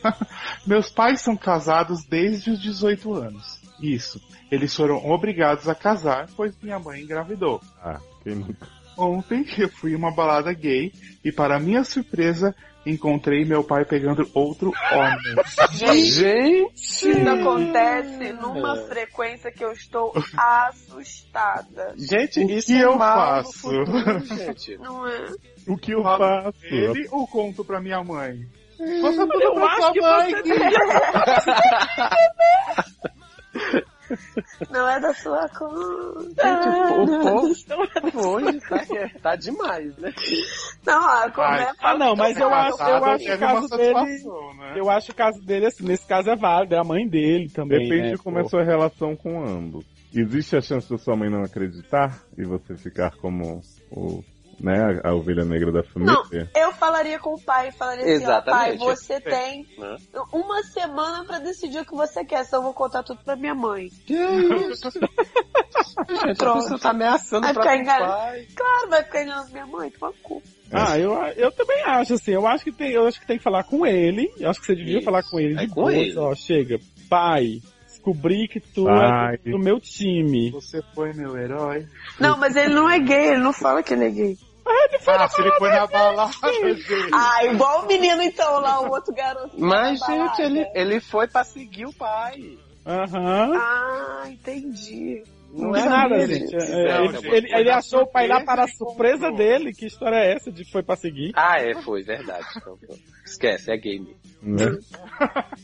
Meus 0.65 0.89
pais 0.89 1.21
são 1.21 1.35
casados 1.35 2.03
desde 2.05 2.51
os 2.51 2.61
18 2.61 3.13
anos. 3.13 3.61
Isso. 3.81 4.19
Eles 4.49 4.73
foram 4.73 5.05
obrigados 5.05 5.67
a 5.67 5.75
casar, 5.75 6.27
pois 6.35 6.57
minha 6.61 6.79
mãe 6.79 7.01
engravidou. 7.01 7.61
Ah, 7.83 7.99
quem 8.23 8.35
nunca? 8.35 8.67
Ontem 8.97 9.45
eu 9.59 9.69
fui 9.69 9.93
uma 9.93 10.11
balada 10.11 10.51
gay 10.53 10.91
e, 11.23 11.31
para 11.31 11.59
minha 11.59 11.83
surpresa, 11.83 12.55
encontrei 12.89 13.45
meu 13.45 13.63
pai 13.63 13.85
pegando 13.85 14.27
outro 14.33 14.71
homem. 14.91 15.35
Gente! 15.73 16.71
Isso 16.75 17.29
acontece 17.29 18.33
numa 18.33 18.75
frequência 18.87 19.51
que 19.51 19.63
eu 19.63 19.71
estou 19.71 20.11
assustada. 20.37 21.93
Gente, 21.97 22.39
O 22.43 22.49
isso 22.49 22.67
que 22.67 22.73
é 22.77 22.85
eu 22.85 22.97
faço? 22.97 23.53
futuro, 23.59 24.19
gente. 24.25 24.77
Não 24.79 25.07
é? 25.07 25.27
O 25.67 25.77
que 25.77 25.91
eu 25.93 26.01
Falo 26.01 26.17
faço? 26.17 26.57
Ele 26.65 27.07
ou 27.11 27.27
conto 27.27 27.63
pra 27.65 27.79
minha 27.81 28.01
mãe? 28.03 28.47
Você 28.77 29.17
tudo 29.17 29.41
Eu 29.41 29.53
pra 29.55 29.65
acho 29.65 29.81
sua 29.81 29.91
que 29.93 30.01
mãe, 30.01 30.31
você 30.31 30.43
Não 34.69 34.89
é 34.89 34.99
da 34.99 35.13
sua 35.13 35.47
conta. 35.49 36.43
Gente, 36.43 37.71
o 37.73 38.11
povo 38.11 38.29
hoje 38.29 38.59
tá, 38.61 38.79
tá 39.21 39.35
demais, 39.35 39.95
né? 39.97 40.13
Não, 40.85 41.01
a 41.01 41.23
Ai, 41.23 41.31
começa. 41.31 41.75
Ah, 41.81 41.97
não, 41.97 42.15
mas 42.15 42.37
eu 42.37 42.49
acho, 42.53 42.81
eu 42.81 43.05
acho 43.05 43.25
que 43.25 43.33
o 43.33 43.39
caso 43.39 43.67
dele. 43.69 43.93
né? 43.93 44.73
Eu 44.75 44.89
acho 44.89 45.05
que 45.07 45.11
o 45.11 45.15
caso 45.15 45.41
dele, 45.41 45.65
assim, 45.67 45.85
nesse 45.85 46.05
caso 46.05 46.29
é 46.29 46.35
válido, 46.35 46.75
é 46.75 46.79
a 46.79 46.83
mãe 46.83 47.07
dele 47.07 47.49
também. 47.49 47.79
Depende 47.79 48.09
né, 48.09 48.11
de 48.11 48.17
como 48.17 48.37
é 48.37 48.41
a 48.41 48.43
pô. 48.43 48.49
sua 48.49 48.63
relação 48.63 49.15
com 49.15 49.43
ambos. 49.43 49.85
Existe 50.13 50.55
a 50.55 50.61
chance 50.61 50.89
da 50.89 50.97
sua 50.97 51.15
mãe 51.15 51.29
não 51.29 51.43
acreditar 51.43 52.21
e 52.37 52.43
você 52.43 52.75
ficar 52.75 53.11
como 53.17 53.61
o, 53.91 54.23
né, 54.59 55.01
a, 55.03 55.09
a 55.09 55.13
ovelha 55.15 55.43
negra 55.45 55.71
da 55.71 55.83
família? 55.83 56.49
Eu 56.55 56.71
falaria 56.73 57.19
com 57.19 57.33
o 57.35 57.41
pai, 57.41 57.71
falaria 57.71 58.15
assim, 58.15 58.25
ó, 58.25 58.41
pai, 58.41 58.77
você 58.77 59.19
tem 59.21 59.65
Né? 59.77 59.95
uma 60.33 60.63
semana 60.63 61.23
pra 61.25 61.39
decidir 61.39 61.79
o 61.79 61.85
que 61.85 61.95
você 61.95 62.23
quer, 62.25 62.43
senão 62.45 62.59
eu 62.59 62.63
vou 62.65 62.73
contar 62.73 63.03
tudo 63.03 63.19
pra 63.23 63.35
minha 63.35 63.55
mãe. 63.55 63.87
Que 64.05 64.13
isso? 64.15 64.89
Gente, 66.09 66.31
a 66.31 66.35
Pronto. 66.35 66.61
pessoa 66.61 66.79
tá 66.79 66.89
ameaçando 66.91 67.41
Vai 67.43 67.51
o 67.51 67.55
ficar 67.55 67.99
pai. 67.99 68.47
Claro, 68.55 68.89
vai 68.89 69.03
ficar 69.03 69.23
enganando 69.23 69.51
minha 69.51 69.65
mãe, 69.65 69.89
toma 69.91 70.13
cu. 70.23 70.41
Ah, 70.71 70.97
eu, 70.99 71.13
eu 71.37 71.51
também 71.51 71.81
acho, 71.83 72.13
assim, 72.13 72.31
eu 72.31 72.45
acho 72.45 72.63
que 72.63 72.71
tem, 72.71 72.91
eu 72.91 73.07
acho 73.07 73.19
que 73.19 73.25
tem 73.27 73.37
que 73.37 73.43
falar 73.43 73.63
com 73.63 73.85
ele, 73.85 74.29
eu 74.37 74.49
acho 74.49 74.59
que 74.59 74.65
você 74.65 74.75
devia 74.75 74.97
Isso. 74.97 75.05
falar 75.05 75.23
com 75.23 75.39
ele 75.39 75.55
de 75.55 75.63
É 75.63 75.67
com 75.67 75.75
boa, 75.75 75.93
ele. 75.93 76.17
ó, 76.17 76.35
chega, 76.35 76.77
pai, 77.09 77.61
descobri 77.87 78.47
que 78.47 78.59
tu 78.59 78.83
Pai. 78.83 79.35
é 79.35 79.37
do, 79.37 79.51
do 79.51 79.59
meu 79.59 79.79
time. 79.79 80.51
Você 80.51 80.81
foi 80.93 81.13
meu 81.13 81.37
herói. 81.37 81.87
Não, 82.19 82.37
mas 82.37 82.55
ele 82.55 82.73
não 82.73 82.89
é 82.89 82.99
gay, 82.99 83.29
ele 83.29 83.41
não 83.41 83.53
fala 83.53 83.81
que 83.81 83.93
ele 83.93 84.05
é 84.05 84.09
gay. 84.09 84.37
Ah, 85.07 85.27
se 85.29 85.41
ele 85.41 85.51
foi 85.53 85.69
na 85.69 85.87
balada, 85.87 86.31
gente. 86.53 86.85
Ah, 87.13 87.45
igual 87.45 87.83
o 87.83 87.87
menino 87.87 88.21
então 88.21 88.59
lá, 88.59 88.81
o 88.81 88.89
outro 88.89 89.13
garoto. 89.13 89.51
Mas, 89.57 89.99
na 90.01 90.07
gente, 90.07 90.41
ele, 90.41 90.67
ele 90.75 90.99
foi 90.99 91.27
pra 91.27 91.43
seguir 91.43 91.85
o 91.85 91.93
pai. 91.93 92.57
Aham. 92.85 93.51
Ah, 93.55 94.23
entendi. 94.27 95.23
Não 95.53 95.75
é 95.75 95.85
nada, 95.85 96.27
gente. 96.27 96.55
É, 96.55 96.59
Não, 96.59 97.05
ele, 97.05 97.13
não, 97.13 97.19
ele- 97.33 97.49
foi 97.49 97.59
ele 97.59 97.69
na 97.69 97.77
achou 97.77 98.01
o 98.01 98.07
pai 98.07 98.27
lá 98.27 98.43
para 98.43 98.63
a 98.65 98.67
surpresa 98.67 99.31
dele. 99.31 99.73
Que 99.73 99.85
história 99.87 100.17
é 100.17 100.33
essa 100.33 100.51
de 100.51 100.63
que 100.65 100.71
foi 100.71 100.83
pra 100.83 100.95
seguir? 100.95 101.31
Ah, 101.35 101.57
é, 101.59 101.73
foi, 101.81 102.03
verdade. 102.03 102.45
Então, 102.57 102.77
esquece, 103.25 103.71
é 103.71 103.77
game. 103.77 104.15
Né? 104.41 104.65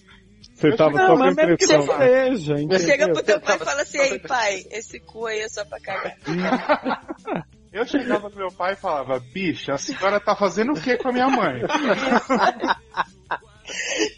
Você 0.56 0.76
tava 0.78 0.97
só 0.97 1.08
Não, 1.10 1.18
mas 1.18 1.36
mesmo 1.36 1.58
que 1.58 1.66
impressão. 1.66 1.86
não 1.86 1.97
seja, 1.97 2.54
entendeu? 2.54 2.80
Chega 2.80 3.12
pro 3.12 3.24
teu 3.24 3.41
pai 3.41 3.56
e 3.56 3.60
fala 3.60 3.82
assim, 3.82 3.97
ei 3.99 4.20
pai, 4.20 4.64
esse 4.72 4.99
cu 4.99 5.26
aí 5.26 5.39
é 5.39 5.49
só 5.49 5.66
pra 5.66 5.80
cagar. 5.80 6.16
Eu 7.74 7.86
chegava 7.88 8.30
pro 8.30 8.38
meu 8.39 8.51
pai 8.51 8.74
e 8.74 8.78
falava, 8.78 9.19
bicha, 9.19 9.74
a 9.74 9.78
senhora 9.80 10.19
tá 10.19 10.36
fazendo 10.36 10.74
o 10.74 10.80
que 10.82 10.95
com 10.97 11.09
a 11.09 11.11
minha 11.11 11.28
mãe? 11.28 11.61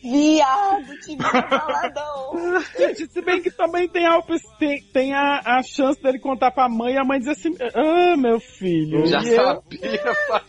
Viado, 0.04 0.86
no 1.08 1.50
baladão. 1.50 2.34
Gente, 2.78 3.08
se 3.08 3.22
bem 3.22 3.42
que 3.42 3.52
também 3.52 3.88
tem 3.88 4.06
a, 4.06 4.20
tem, 4.60 4.82
tem 4.92 5.14
a, 5.14 5.40
a 5.46 5.64
chance 5.64 6.02
dele 6.02 6.20
contar 6.20 6.52
pra 6.52 6.68
mãe 6.68 6.96
e 6.96 6.98
a 6.98 7.04
mãe 7.04 7.20
dizer 7.20 7.32
assim, 7.32 7.56
ah, 7.74 8.18
meu 8.18 8.40
filho. 8.40 9.06
Já 9.06 9.22
eu- 9.24 9.36
sabia, 9.46 10.16
faz 10.28 10.44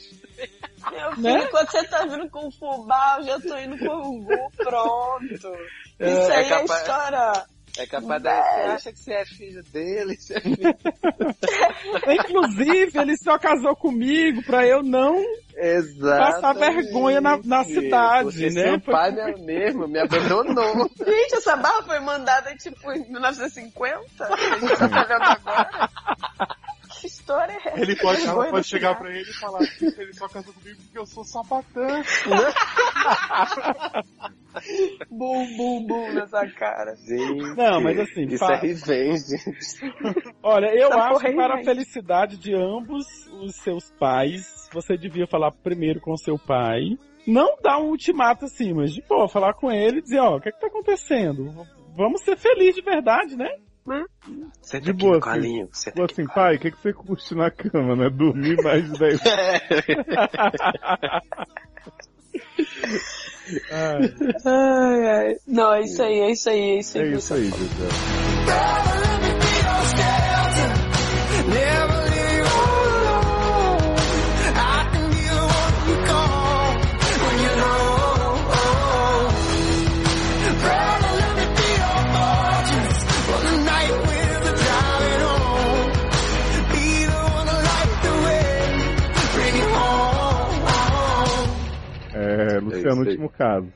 Meu 0.90 1.12
filho, 1.12 1.22
Né? 1.22 1.46
quando 1.48 1.70
você 1.70 1.84
tá 1.84 2.04
vindo 2.06 2.28
com 2.30 2.50
fubá, 2.50 3.18
eu 3.20 3.24
já 3.26 3.40
tô 3.40 3.58
indo 3.58 3.78
com 3.78 3.86
o 3.86 4.22
Gu, 4.22 4.50
pronto. 4.56 5.56
É, 6.00 6.10
Isso 6.10 6.32
aí 6.32 6.44
é, 6.44 6.46
é 6.46 6.48
capaz- 6.48 6.80
história. 6.80 7.46
É 7.78 7.86
capaz 7.86 8.22
da 8.22 8.34
você 8.42 8.60
acha 8.60 8.92
que 8.92 8.98
você 8.98 9.12
é 9.12 9.24
filho 9.26 9.62
dele, 9.64 10.16
você 10.16 10.34
é 10.34 10.40
filho... 10.40 10.56
Inclusive, 12.08 12.98
ele 12.98 13.16
só 13.18 13.38
casou 13.38 13.76
comigo 13.76 14.42
pra 14.44 14.66
eu 14.66 14.82
não 14.82 15.22
Exato. 15.54 16.32
passar 16.32 16.54
vergonha 16.54 17.20
na, 17.20 17.38
na 17.44 17.64
cidade, 17.64 18.32
Você, 18.32 18.48
né? 18.50 18.62
Seu 18.70 18.80
pai 18.80 19.10
me- 19.10 19.42
mesmo 19.44 19.86
me 19.86 19.98
abandonou. 19.98 20.88
Gente, 20.98 21.34
essa 21.36 21.54
barra 21.56 21.82
foi 21.82 22.00
mandada 22.00 22.54
tipo 22.56 22.90
em 22.92 23.00
1950? 23.10 24.24
A 24.24 24.58
gente 24.58 24.76
tá 24.76 24.86
olhando 24.86 25.22
agora. 25.22 25.90
Que 27.00 27.06
história 27.08 27.52
é 27.52 27.56
essa? 27.68 27.80
Ele 27.80 27.96
pode, 27.96 28.26
ela 28.26 28.46
pode 28.48 28.66
chegar 28.66 28.94
pra 28.96 29.10
ele 29.10 29.28
e 29.30 29.34
falar 29.34 29.58
que 29.66 29.84
ele 29.84 30.14
só 30.14 30.26
casou 30.28 30.52
comigo 30.54 30.80
porque 30.82 30.98
eu 30.98 31.06
sou 31.06 31.24
sapatã. 31.24 32.02
Bum, 35.10 35.56
bum, 35.56 35.86
bum 35.86 36.12
nessa 36.12 36.46
cara. 36.48 36.94
Gente, 36.96 37.56
Não, 37.56 37.80
mas 37.80 37.98
assim, 37.98 38.22
Isso 38.26 38.38
fa- 38.38 38.54
é 38.54 38.56
revenge. 38.60 39.36
Olha, 40.42 40.66
eu 40.74 40.88
Essa 40.88 40.96
acho 40.96 41.08
porra 41.14 41.28
que 41.30 41.36
para 41.36 41.54
a 41.54 41.64
felicidade 41.64 42.36
de 42.38 42.54
ambos 42.54 43.04
os 43.42 43.54
seus 43.56 43.90
pais, 43.92 44.68
você 44.72 44.96
devia 44.96 45.26
falar 45.26 45.52
primeiro 45.52 46.00
com 46.00 46.16
seu 46.16 46.38
pai. 46.38 46.96
Não 47.26 47.56
dar 47.60 47.78
um 47.78 47.88
ultimato 47.90 48.44
assim, 48.44 48.72
mas 48.72 48.92
de 48.92 49.02
pô, 49.02 49.26
falar 49.28 49.54
com 49.54 49.70
ele 49.72 49.98
e 49.98 50.02
dizer, 50.02 50.20
ó, 50.20 50.36
o 50.36 50.40
que 50.40 50.48
é 50.48 50.52
que 50.52 50.60
tá 50.60 50.68
acontecendo? 50.68 51.66
Vamos 51.96 52.22
ser 52.22 52.36
felizes 52.36 52.76
de 52.76 52.82
verdade, 52.82 53.36
né? 53.36 53.48
Você 54.60 54.80
De 54.80 54.92
boa, 54.92 55.18
assim. 55.18 55.64
Você 55.70 55.92
Falou 55.92 56.08
assim, 56.10 56.26
pai, 56.26 56.56
o 56.56 56.58
que, 56.58 56.70
que 56.72 56.78
você 56.80 56.92
curte 56.92 57.34
na 57.34 57.50
cama, 57.50 57.94
né? 57.94 58.10
Dormir 58.10 58.60
mais 58.62 58.84
de 58.84 58.98
10 58.98 59.20
Ai, 63.70 64.14
Ai, 64.44 65.08
ai. 65.08 65.36
Não, 65.46 65.72
é 65.72 65.82
isso 65.82 66.02
aí, 66.02 66.20
é 66.20 66.30
isso 66.32 66.48
aí, 66.50 66.60
é 66.60 66.78
isso 66.80 66.98
É 66.98 67.02
aí. 67.02 67.14
isso 67.14 67.34
aí, 67.34 67.44
Gisele. 67.44 67.66
É, 92.56 92.60
Luciano, 92.60 93.02
É 93.02 93.04
aí. 93.04 93.08
último 93.10 93.28
caso. 93.30 93.68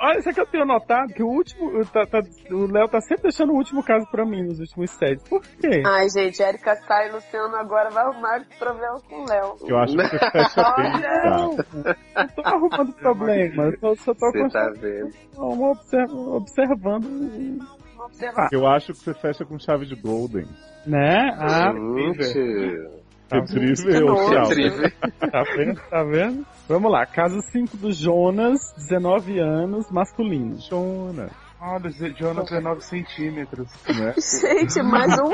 Olha, 0.00 0.18
isso 0.18 0.32
que 0.32 0.40
eu 0.40 0.46
tenho 0.46 0.64
notado 0.64 1.12
que 1.12 1.22
o 1.22 1.26
último. 1.28 1.84
tá- 1.86 2.06
tá- 2.06 2.22
o 2.50 2.66
Léo 2.72 2.88
tá 2.88 3.02
sempre 3.02 3.24
deixando 3.24 3.52
o 3.52 3.56
último 3.56 3.82
caso 3.84 4.06
pra 4.10 4.24
mim 4.24 4.42
nos 4.42 4.58
últimos 4.58 4.90
sets. 4.92 5.22
Por 5.28 5.42
quê? 5.42 5.82
Ai, 5.86 6.08
gente, 6.08 6.42
Erika 6.42 6.74
Kai 6.74 7.08
e 7.08 7.12
Luciano 7.12 7.54
agora 7.54 7.90
vai 7.90 8.02
arrumar 8.04 8.42
problema 8.58 8.98
com 9.06 9.16
o 9.22 9.28
Léo. 9.28 9.56
Eu 9.68 9.78
acho 9.78 9.94
que 9.94 10.08
você 10.08 10.18
fecha 10.30 10.74
bem, 10.76 10.92
tá? 11.02 11.94
Não 12.16 12.28
tô 12.28 12.42
arrumando 12.46 12.92
problema, 12.94 13.64
eu 13.64 13.78
só, 13.78 13.94
só 13.94 14.14
tô 14.14 14.30
Você 14.30 14.48
tá 14.48 14.70
vendo? 14.80 15.10
uma 15.36 15.70
observa- 15.72 16.14
observando, 16.14 17.04
Vamos 17.04 18.06
observar. 18.06 18.48
Eu 18.52 18.66
acho 18.66 18.92
que 18.94 18.98
você 19.00 19.12
fecha 19.14 19.44
com 19.44 19.58
chave 19.58 19.84
de 19.84 19.94
Golden. 19.96 20.46
né? 20.86 21.30
Ah, 21.38 21.72
Gente, 21.72 23.03
Tá 23.28 23.38
Incrível, 23.38 24.06
nojo. 24.06 24.30
tchau. 24.32 24.44
incrível. 24.44 24.92
tá 25.30 25.42
vendo? 25.56 25.80
Tá 25.90 26.02
vendo? 26.04 26.46
Vamos 26.68 26.92
lá, 26.92 27.06
caso 27.06 27.40
5 27.52 27.76
do 27.78 27.90
Jonas, 27.92 28.60
19 28.76 29.38
anos, 29.38 29.90
masculino. 29.90 30.58
Jonas, 30.60 31.30
Olha, 31.60 31.90
Jonas 32.14 32.44
19 32.50 32.82
centímetros. 32.84 33.68
né? 33.88 34.14
Gente, 34.20 34.82
mais 34.82 35.18
um, 35.18 35.30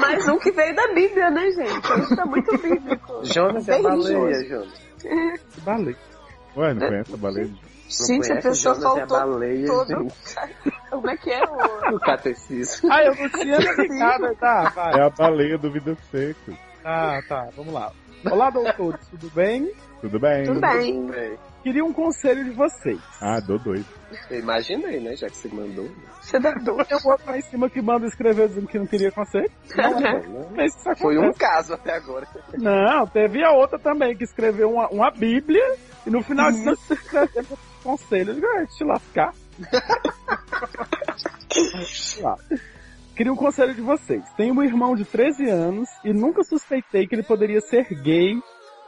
mais 0.00 0.26
um 0.28 0.38
que 0.38 0.50
veio 0.52 0.74
da 0.74 0.88
Bíblia, 0.94 1.30
né, 1.30 1.50
gente? 1.50 2.00
Isso 2.02 2.16
tá 2.16 2.24
muito 2.24 2.56
bíblico. 2.58 3.20
Jonas 3.24 3.68
é 3.68 3.82
baleia. 3.82 4.44
Jonas. 4.48 4.72
Que 5.52 5.60
baleia. 5.60 5.96
Ué, 6.56 6.72
não 6.74 6.88
conhece 6.88 7.14
a 7.14 7.16
baleia? 7.18 7.46
de- 7.46 7.74
Gente, 7.86 8.32
a 8.32 8.36
pessoa 8.36 8.74
Jonas 8.76 8.96
é 8.96 9.06
faltou 9.06 9.18
baleia, 9.18 9.66
todo. 9.66 10.08
Como 10.90 11.10
é 11.10 11.16
que 11.18 11.30
é 11.30 11.42
o. 11.44 11.90
No 11.92 12.00
catecismo. 12.00 12.90
Ah, 12.90 13.02
eu 13.04 13.14
não 13.14 13.28
tinha 13.28 13.58
ligado. 13.58 14.34
Tá, 14.36 14.70
vai. 14.74 14.98
É 14.98 15.02
a 15.02 15.10
baleia 15.10 15.58
do 15.58 15.70
Vida 15.70 15.94
Seca. 16.10 16.52
Tá, 16.84 17.20
tá, 17.26 17.48
vamos 17.56 17.72
lá. 17.72 17.90
Olá, 18.30 18.50
doutores, 18.50 19.00
tudo 19.08 19.30
bem? 19.30 19.72
Tudo 20.02 20.20
bem? 20.20 20.44
Tudo 20.44 20.60
bem. 20.60 21.06
Bem, 21.06 21.38
Queria 21.62 21.82
um 21.82 21.94
conselho 21.94 22.44
de 22.44 22.50
vocês. 22.50 23.00
Ah, 23.22 23.40
dou 23.40 23.58
dois. 23.58 23.86
Eu 24.30 24.40
imaginei, 24.40 25.00
né? 25.00 25.16
Já 25.16 25.28
que 25.28 25.36
você 25.36 25.48
mandou. 25.48 25.88
Você 26.20 26.38
dá 26.38 26.52
dor. 26.52 26.86
Eu 26.90 27.00
vou 27.00 27.18
lá 27.26 27.38
em 27.38 27.40
cima 27.40 27.70
que 27.70 27.80
manda 27.80 28.06
escrever 28.06 28.48
dizendo 28.48 28.66
que 28.66 28.78
não 28.78 28.86
queria 28.86 29.10
conselho. 29.10 29.50
Né? 29.74 30.46
Mas 30.54 30.76
isso 30.76 30.94
Foi 30.98 31.16
um 31.16 31.32
caso 31.32 31.72
até 31.72 31.94
agora. 31.94 32.28
Não, 32.58 33.06
teve 33.06 33.42
a 33.42 33.52
outra 33.52 33.78
também 33.78 34.14
que 34.14 34.24
escreveu 34.24 34.70
uma, 34.70 34.86
uma 34.88 35.10
Bíblia 35.10 35.64
e 36.06 36.10
no 36.10 36.22
final 36.22 36.52
de 36.52 36.64
tanto 36.64 36.92
escrevendo 36.92 37.58
conselho. 37.82 38.32
Eu 38.32 38.34
digo, 38.34 38.46
ah, 38.46 38.66
te 38.66 38.84
lascar. 38.84 39.32
Queria 43.16 43.32
um 43.32 43.36
conselho 43.36 43.74
de 43.74 43.80
vocês. 43.80 44.24
Tenho 44.36 44.54
um 44.54 44.62
irmão 44.62 44.94
de 44.96 45.04
13 45.04 45.48
anos 45.48 45.88
e 46.04 46.12
nunca 46.12 46.42
suspeitei 46.42 47.06
que 47.06 47.14
ele 47.14 47.22
poderia 47.22 47.60
ser 47.60 47.86
gay 48.02 48.34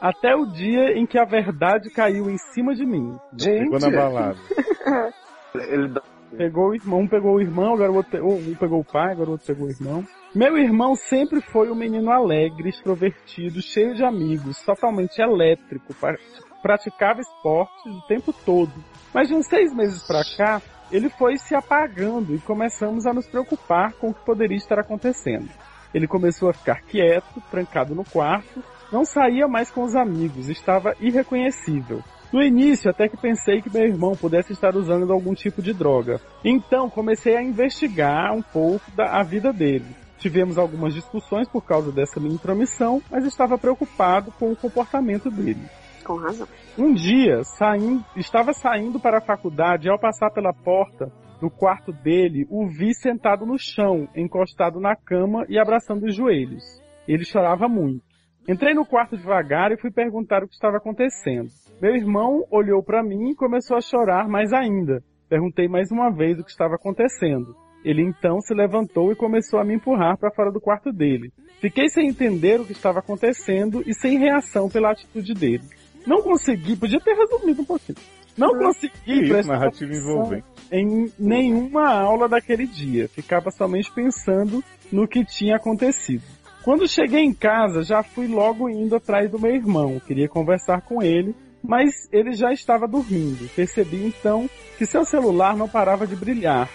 até 0.01 0.35
o 0.35 0.45
dia 0.45 0.91
em 0.97 1.05
que 1.05 1.17
a 1.17 1.23
verdade 1.25 1.89
caiu 1.89 2.29
em 2.29 2.37
cima 2.37 2.75
de 2.75 2.85
mim. 2.85 3.17
Ficou 3.63 3.79
na 3.79 3.89
balada. 3.97 4.37
Ele 5.55 5.87
dá- 5.87 6.01
Pegou 6.37 6.69
o 6.69 6.75
irmão, 6.75 6.99
um 6.99 7.07
pegou 7.07 7.35
o 7.35 7.41
irmão, 7.41 7.73
agora 7.73 7.89
o 7.89 7.95
outro 7.95 8.27
um 8.27 8.53
pegou 8.55 8.81
o 8.81 8.83
pai, 8.83 9.13
agora 9.13 9.29
o 9.29 9.31
outro 9.31 9.47
pegou 9.47 9.67
o 9.67 9.71
irmão. 9.71 10.05
Meu 10.35 10.57
irmão 10.57 10.93
sempre 10.93 11.39
foi 11.39 11.71
um 11.71 11.75
menino 11.75 12.11
alegre, 12.11 12.67
extrovertido, 12.67 13.61
cheio 13.61 13.95
de 13.95 14.03
amigos, 14.03 14.59
totalmente 14.61 15.19
elétrico, 15.21 15.93
pra- 15.95 16.17
praticava 16.61 17.21
esportes 17.21 17.85
o 17.95 18.01
tempo 18.07 18.33
todo. 18.45 18.73
Mas 19.13 19.29
de 19.29 19.35
uns 19.35 19.47
seis 19.47 19.73
meses 19.73 20.05
pra 20.05 20.21
cá, 20.37 20.61
ele 20.91 21.09
foi 21.09 21.37
se 21.37 21.55
apagando 21.55 22.33
e 22.35 22.39
começamos 22.39 23.05
a 23.05 23.13
nos 23.13 23.27
preocupar 23.27 23.93
com 23.93 24.09
o 24.09 24.13
que 24.13 24.25
poderia 24.25 24.57
estar 24.57 24.79
acontecendo. 24.79 25.49
Ele 25.93 26.07
começou 26.07 26.49
a 26.49 26.53
ficar 26.53 26.81
quieto, 26.81 27.41
trancado 27.49 27.95
no 27.95 28.03
quarto, 28.03 28.63
não 28.91 29.05
saía 29.05 29.47
mais 29.47 29.69
com 29.69 29.83
os 29.83 29.95
amigos, 29.95 30.49
estava 30.49 30.95
irreconhecível. 30.99 32.03
No 32.31 32.43
início, 32.43 32.89
até 32.91 33.07
que 33.07 33.15
pensei 33.15 33.61
que 33.61 33.73
meu 33.73 33.83
irmão 33.83 34.13
pudesse 34.13 34.51
estar 34.51 34.75
usando 34.75 35.11
algum 35.13 35.33
tipo 35.33 35.61
de 35.61 35.73
droga. 35.73 36.19
Então, 36.43 36.89
comecei 36.89 37.37
a 37.37 37.41
investigar 37.41 38.33
um 38.33 38.41
pouco 38.41 38.91
da 38.91 39.19
a 39.19 39.23
vida 39.23 39.53
dele. 39.53 39.95
Tivemos 40.17 40.57
algumas 40.57 40.93
discussões 40.93 41.47
por 41.47 41.63
causa 41.63 41.91
dessa 41.91 42.19
minha 42.19 42.33
intromissão, 42.33 43.01
mas 43.09 43.25
estava 43.25 43.57
preocupado 43.57 44.31
com 44.31 44.51
o 44.51 44.55
comportamento 44.55 45.29
dele. 45.29 45.61
Com 46.07 46.15
razão. 46.15 46.47
Um 46.77 46.93
dia, 46.93 47.43
saindo, 47.43 48.01
estava 48.15 48.53
saindo 48.53 48.97
para 48.97 49.17
a 49.17 49.21
faculdade 49.21 49.87
e 49.87 49.91
ao 49.91 49.99
passar 49.99 50.31
pela 50.31 50.53
porta 50.53 51.11
do 51.41 51.49
quarto 51.49 51.91
dele, 51.91 52.47
o 52.49 52.65
vi 52.65 52.93
sentado 52.95 53.45
no 53.45 53.59
chão, 53.59 54.07
encostado 54.15 54.79
na 54.79 54.95
cama 54.95 55.45
e 55.49 55.59
abraçando 55.59 56.05
os 56.05 56.15
joelhos. 56.15 56.63
Ele 57.05 57.25
chorava 57.25 57.67
muito. 57.67 58.01
Entrei 58.47 58.73
no 58.73 58.85
quarto 58.85 59.17
devagar 59.17 59.73
e 59.73 59.77
fui 59.77 59.91
perguntar 59.91 60.43
o 60.43 60.47
que 60.47 60.53
estava 60.53 60.77
acontecendo. 60.77 61.49
Meu 61.81 61.93
irmão 61.93 62.45
olhou 62.49 62.81
para 62.81 63.03
mim 63.03 63.31
e 63.31 63.35
começou 63.35 63.75
a 63.75 63.81
chorar 63.81 64.29
mais 64.29 64.53
ainda. 64.53 65.03
Perguntei 65.27 65.67
mais 65.67 65.91
uma 65.91 66.09
vez 66.09 66.39
o 66.39 66.43
que 66.43 66.49
estava 66.49 66.75
acontecendo. 66.75 67.53
Ele 67.83 68.01
então 68.01 68.39
se 68.39 68.53
levantou 68.53 69.11
e 69.11 69.15
começou 69.15 69.59
a 69.59 69.65
me 69.65 69.75
empurrar 69.75 70.17
para 70.17 70.31
fora 70.31 70.51
do 70.51 70.61
quarto 70.61 70.91
dele. 70.91 71.31
Fiquei 71.59 71.89
sem 71.89 72.07
entender 72.07 72.59
o 72.59 72.65
que 72.65 72.71
estava 72.71 72.99
acontecendo 72.99 73.83
e 73.85 73.93
sem 73.93 74.17
reação 74.17 74.69
pela 74.69 74.91
atitude 74.91 75.33
dele. 75.33 75.63
Não 76.07 76.21
consegui, 76.21 76.75
podia 76.75 76.99
ter 77.01 77.13
resumido 77.13 77.61
um 77.61 77.65
pouquinho. 77.65 77.97
Não 78.37 78.57
consegui 78.57 78.93
Isso, 79.05 79.33
prestar 79.33 79.53
narrativa 79.53 79.93
envolvente. 79.93 80.45
em 80.71 81.11
nenhuma 81.19 81.89
aula 81.89 82.29
daquele 82.29 82.65
dia. 82.65 83.09
Ficava 83.09 83.51
somente 83.51 83.91
pensando 83.91 84.63
no 84.91 85.07
que 85.07 85.25
tinha 85.25 85.57
acontecido. 85.57 86.23
Quando 86.63 86.87
cheguei 86.87 87.21
em 87.21 87.33
casa, 87.33 87.83
já 87.83 88.03
fui 88.03 88.27
logo 88.27 88.69
indo 88.69 88.95
atrás 88.95 89.29
do 89.29 89.39
meu 89.39 89.53
irmão. 89.53 89.99
Queria 89.99 90.29
conversar 90.29 90.81
com 90.81 91.01
ele, 91.01 91.35
mas 91.63 91.91
ele 92.11 92.33
já 92.33 92.51
estava 92.51 92.87
dormindo. 92.87 93.49
Percebi 93.55 94.05
então 94.05 94.49
que 94.77 94.85
seu 94.85 95.03
celular 95.03 95.57
não 95.57 95.67
parava 95.67 96.05
de 96.05 96.15
brilhar. 96.15 96.69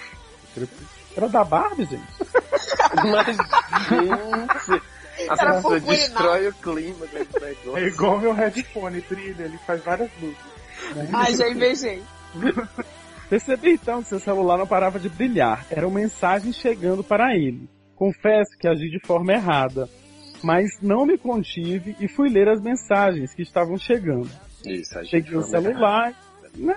Era 1.17 1.29
da 1.29 1.45
Barbie, 1.45 1.85
gente? 1.85 2.03
Mas, 2.95 3.37
gente, 3.89 4.83
a 5.29 5.33
Era 5.35 5.55
pessoa 5.55 5.75
purpurina. 5.75 6.03
destrói 6.07 6.49
o 6.49 6.55
clima 6.55 7.07
desse 7.07 7.37
É 7.37 7.41
negócio. 7.41 7.87
igual 7.89 8.19
meu 8.21 8.33
headphone, 8.33 9.01
trilha, 9.03 9.43
ele 9.45 9.59
faz 9.67 9.83
várias 9.85 10.11
luzes. 10.21 10.37
Ai, 11.13 11.35
já 11.35 11.49
invejei. 11.49 12.03
Percebi 13.29 13.73
então 13.73 14.03
que 14.03 14.09
seu 14.09 14.21
celular 14.21 14.59
não 14.59 14.67
parava 14.67 14.99
de 14.99 15.09
brilhar. 15.09 15.65
Eram 15.71 15.91
mensagens 15.91 16.57
chegando 16.57 17.03
para 17.03 17.35
ele. 17.35 17.69
Confesso 17.95 18.57
que 18.59 18.69
agi 18.69 18.91
de 18.91 19.01
forma 19.07 19.33
errada, 19.33 19.89
mas 20.43 20.69
não 20.83 21.07
me 21.07 21.17
contive 21.17 21.97
e 22.01 22.09
fui 22.09 22.29
ler 22.29 22.49
as 22.49 22.61
mensagens 22.61 23.33
que 23.33 23.43
estavam 23.43 23.79
chegando. 23.79 24.29
Isso, 24.67 24.99
a 24.99 25.03
gente 25.03 25.25
Peguei 25.25 25.37
o 25.39 25.43
celular, 25.43 26.13
né. 26.57 26.75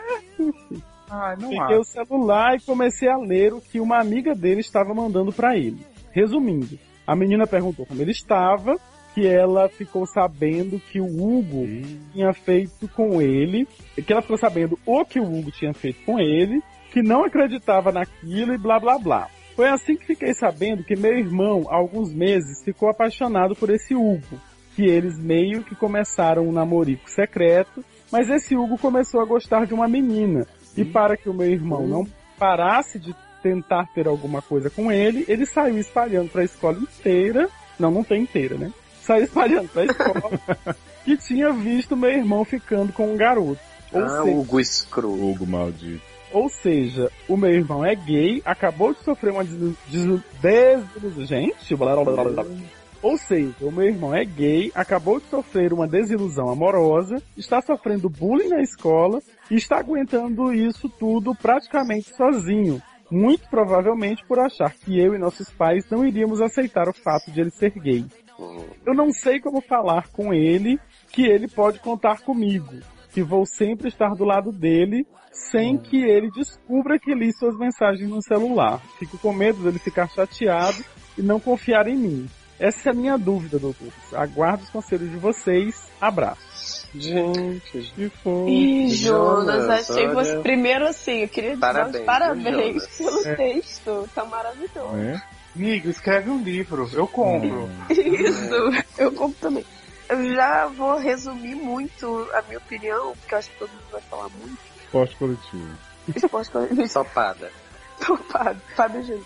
Ai, 1.09 1.35
não 1.39 1.49
Peguei 1.49 1.75
há. 1.75 1.79
o 1.79 1.83
celular 1.83 2.55
e 2.55 2.61
comecei 2.61 3.09
a 3.09 3.17
ler 3.17 3.53
o 3.53 3.61
que 3.61 3.79
uma 3.79 3.99
amiga 3.99 4.33
dele 4.33 4.61
estava 4.61 4.93
mandando 4.93 5.31
para 5.33 5.55
ele. 5.57 5.85
Resumindo, 6.11 6.79
a 7.05 7.15
menina 7.15 7.45
perguntou 7.45 7.85
como 7.85 8.01
ele 8.01 8.11
estava, 8.11 8.75
que 9.13 9.25
ela 9.25 9.69
ficou 9.69 10.05
sabendo 10.05 10.79
que 10.79 10.99
o 10.99 11.05
Hugo 11.05 11.65
tinha 12.11 12.33
feito 12.33 12.87
com 12.89 13.21
ele, 13.21 13.67
que 13.95 14.11
ela 14.11 14.21
ficou 14.21 14.37
sabendo 14.37 14.77
o 14.85 15.05
que 15.05 15.19
o 15.19 15.23
Hugo 15.23 15.51
tinha 15.51 15.73
feito 15.73 16.03
com 16.05 16.19
ele, 16.19 16.61
que 16.91 17.01
não 17.01 17.23
acreditava 17.23 17.91
naquilo 17.91 18.53
e 18.53 18.57
blá 18.57 18.79
blá 18.79 18.97
blá. 18.97 19.27
Foi 19.55 19.69
assim 19.69 19.95
que 19.95 20.05
fiquei 20.05 20.33
sabendo 20.33 20.83
que 20.83 20.97
meu 20.97 21.17
irmão, 21.17 21.63
há 21.69 21.75
alguns 21.75 22.13
meses, 22.13 22.61
ficou 22.63 22.89
apaixonado 22.89 23.55
por 23.55 23.69
esse 23.69 23.95
Hugo, 23.95 24.39
que 24.75 24.83
eles 24.83 25.17
meio 25.17 25.63
que 25.63 25.75
começaram 25.75 26.45
um 26.45 26.51
namorico 26.51 27.09
secreto, 27.09 27.83
mas 28.11 28.29
esse 28.29 28.55
Hugo 28.55 28.77
começou 28.77 29.21
a 29.21 29.25
gostar 29.25 29.65
de 29.65 29.73
uma 29.73 29.87
menina. 29.87 30.45
E 30.75 30.83
para 30.83 31.15
que 31.15 31.29
o 31.29 31.33
meu 31.33 31.49
irmão 31.49 31.87
não 31.87 32.05
parasse 32.37 32.99
de 32.99 33.15
tentar 33.49 33.85
ter 33.93 34.07
alguma 34.07 34.41
coisa 34.41 34.71
com 34.71 34.91
ele, 34.91 35.23
ele 35.27 35.45
saiu 35.45 35.77
espalhando 35.77 36.29
para 36.31 36.41
a 36.41 36.45
escola 36.45 36.79
inteira, 36.79 37.47
não, 37.79 37.91
não 37.91 38.03
tem 38.03 38.23
inteira, 38.23 38.57
né? 38.57 38.73
Saiu 39.03 39.25
espalhando 39.25 39.69
para 39.69 39.83
a 39.83 39.85
escola 39.85 40.39
que 41.03 41.15
tinha 41.27 41.51
visto 41.53 41.95
meu 41.95 42.09
irmão 42.09 42.43
ficando 42.43 42.91
com 42.91 43.13
um 43.13 43.15
garoto. 43.15 43.59
Ou 43.93 44.01
Ah, 44.03 44.23
seja, 44.23 44.35
Hugo 44.35 44.63
Screw. 44.65 45.13
Hugo 45.29 45.45
maldito. 45.45 46.01
ou 46.33 46.49
seja, 46.49 47.11
o 47.29 47.37
meu 47.37 47.51
irmão 47.51 47.85
é 47.85 47.93
gay, 47.93 48.41
acabou 48.43 48.93
de 48.95 48.99
sofrer 49.03 49.31
uma 49.31 49.43
desilu- 49.43 49.77
desilu- 49.89 50.23
desilusão. 50.41 51.25
Gente, 51.27 51.75
blá, 51.75 51.95
blá, 52.03 52.03
blá, 52.03 52.23
blá. 52.23 52.45
Ou 53.03 53.15
seja, 53.19 53.53
o 53.61 53.71
meu 53.71 53.83
irmão 53.85 54.15
é 54.15 54.25
gay, 54.25 54.71
acabou 54.73 55.19
de 55.19 55.27
sofrer 55.27 55.71
uma 55.71 55.87
desilusão 55.87 56.49
amorosa, 56.49 57.21
está 57.37 57.61
sofrendo 57.61 58.09
bullying 58.09 58.49
na 58.49 58.63
escola 58.63 59.21
e 59.51 59.55
está 59.55 59.77
aguentando 59.77 60.51
isso 60.51 60.89
tudo 60.89 61.35
praticamente 61.35 62.09
sozinho. 62.15 62.81
Muito 63.11 63.47
provavelmente 63.49 64.25
por 64.25 64.39
achar 64.39 64.73
que 64.73 64.99
eu 64.99 65.13
e 65.13 65.19
nossos 65.19 65.49
pais 65.51 65.89
não 65.89 66.05
iríamos 66.05 66.41
aceitar 66.41 66.87
o 66.87 66.93
fato 66.93 67.31
de 67.31 67.41
ele 67.41 67.51
ser 67.51 67.71
gay. 67.71 68.05
Eu 68.85 68.93
não 68.93 69.11
sei 69.11 69.39
como 69.39 69.61
falar 69.61 70.09
com 70.09 70.33
ele 70.33 70.79
que 71.11 71.25
ele 71.25 71.47
pode 71.47 71.79
contar 71.79 72.21
comigo, 72.21 72.79
que 73.11 73.23
vou 73.23 73.45
sempre 73.45 73.87
estar 73.87 74.13
do 74.15 74.25
lado 74.25 74.51
dele 74.51 75.05
sem 75.31 75.77
que 75.77 75.97
ele 75.97 76.29
descubra 76.31 76.99
que 76.99 77.13
li 77.13 77.31
suas 77.33 77.57
mensagens 77.57 78.09
no 78.09 78.21
celular. 78.21 78.79
Fico 78.97 79.17
com 79.17 79.33
medo 79.33 79.61
dele 79.63 79.79
ficar 79.79 80.09
chateado 80.09 80.83
e 81.17 81.21
não 81.21 81.39
confiar 81.39 81.87
em 81.87 81.97
mim. 81.97 82.29
Essa 82.59 82.89
é 82.89 82.91
a 82.91 82.95
minha 82.95 83.17
dúvida, 83.17 83.59
doutores. 83.59 84.13
Aguardo 84.13 84.63
os 84.63 84.69
conselhos 84.69 85.11
de 85.11 85.17
vocês. 85.17 85.89
Abraço. 85.99 86.54
Gente, 86.97 87.91
Que 87.95 88.09
foi? 88.23 88.49
Ih, 88.49 88.89
Jonas, 88.89 89.45
Jonas, 89.63 89.89
achei 89.89 90.05
olha. 90.07 90.13
você. 90.13 90.39
Primeiro, 90.39 90.87
assim, 90.87 91.21
eu 91.23 91.27
queria 91.29 91.49
dizer 91.51 91.59
Parabéns, 91.61 91.95
os 91.99 92.05
parabéns 92.05 92.87
pelo 92.97 93.27
É. 93.27 93.35
texto. 93.35 94.09
Tá 94.15 94.25
maravilhoso. 94.25 94.95
É? 94.97 95.21
Amigo, 95.55 95.89
escreve 95.89 96.29
um 96.29 96.41
livro. 96.41 96.89
Eu 96.93 97.07
compro. 97.07 97.69
Isso, 97.89 98.83
eu 98.97 99.11
compro 99.11 99.37
também. 99.39 99.65
Eu 100.09 100.33
já 100.35 100.67
vou 100.67 100.97
resumir 100.97 101.55
muito 101.55 102.29
a 102.33 102.41
minha 102.43 102.57
opinião, 102.59 103.13
porque 103.17 103.33
eu 103.33 103.39
acho 103.39 103.49
que 103.49 103.57
todo 103.59 103.69
mundo 103.69 103.85
vai 103.91 104.01
falar 104.01 104.29
muito. 104.29 104.57
Esporte 104.85 105.15
coletivo. 105.15 105.77
Esporte 106.15 106.51
coletivo. 106.51 106.87
topada. 106.93 107.51
Topado. 108.05 108.61
Fábio 108.75 109.01
Júnior. 109.03 109.25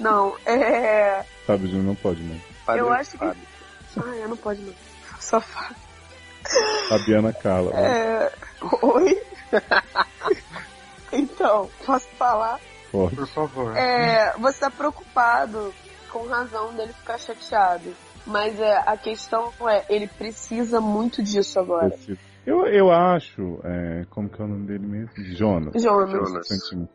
Não, 0.00 0.36
é. 0.44 1.24
Sabe, 1.46 1.66
Júnior 1.68 1.84
não 1.86 1.94
pode, 1.94 2.20
né? 2.22 2.38
Fábio, 2.66 2.80
Eu 2.80 2.92
acho 2.92 3.12
que- 3.12 3.18
Fábio. 3.18 3.42
Ah, 3.96 4.16
eu 4.16 4.28
não 4.28 4.36
pode 4.36 4.60
não. 4.60 4.74
Só 5.18 5.40
Fábio. 5.40 5.76
Fabiana 6.88 7.32
Carla. 7.32 7.72
É... 7.74 8.32
Oi? 8.82 9.22
então, 11.12 11.68
posso 11.84 12.08
falar? 12.10 12.60
Pode. 12.90 13.16
Por 13.16 13.26
favor. 13.26 13.76
É, 13.76 14.32
você 14.38 14.60
tá 14.60 14.70
preocupado 14.70 15.72
com 16.10 16.26
razão 16.26 16.74
dele 16.74 16.92
ficar 16.92 17.18
chateado. 17.18 17.92
Mas 18.26 18.60
é, 18.60 18.76
a 18.86 18.96
questão 18.96 19.50
é, 19.68 19.84
ele 19.88 20.06
precisa 20.06 20.80
muito 20.80 21.22
disso 21.22 21.58
agora. 21.58 21.90
Preciso. 21.90 22.18
Eu, 22.46 22.66
eu 22.66 22.90
acho, 22.90 23.60
é, 23.64 24.06
como 24.08 24.28
que 24.28 24.40
é 24.40 24.44
o 24.44 24.48
nome 24.48 24.66
dele 24.66 24.86
mesmo? 24.86 25.10
Jonas. 25.34 25.82
Jonas. 25.82 26.48
Jonas. 26.48 26.88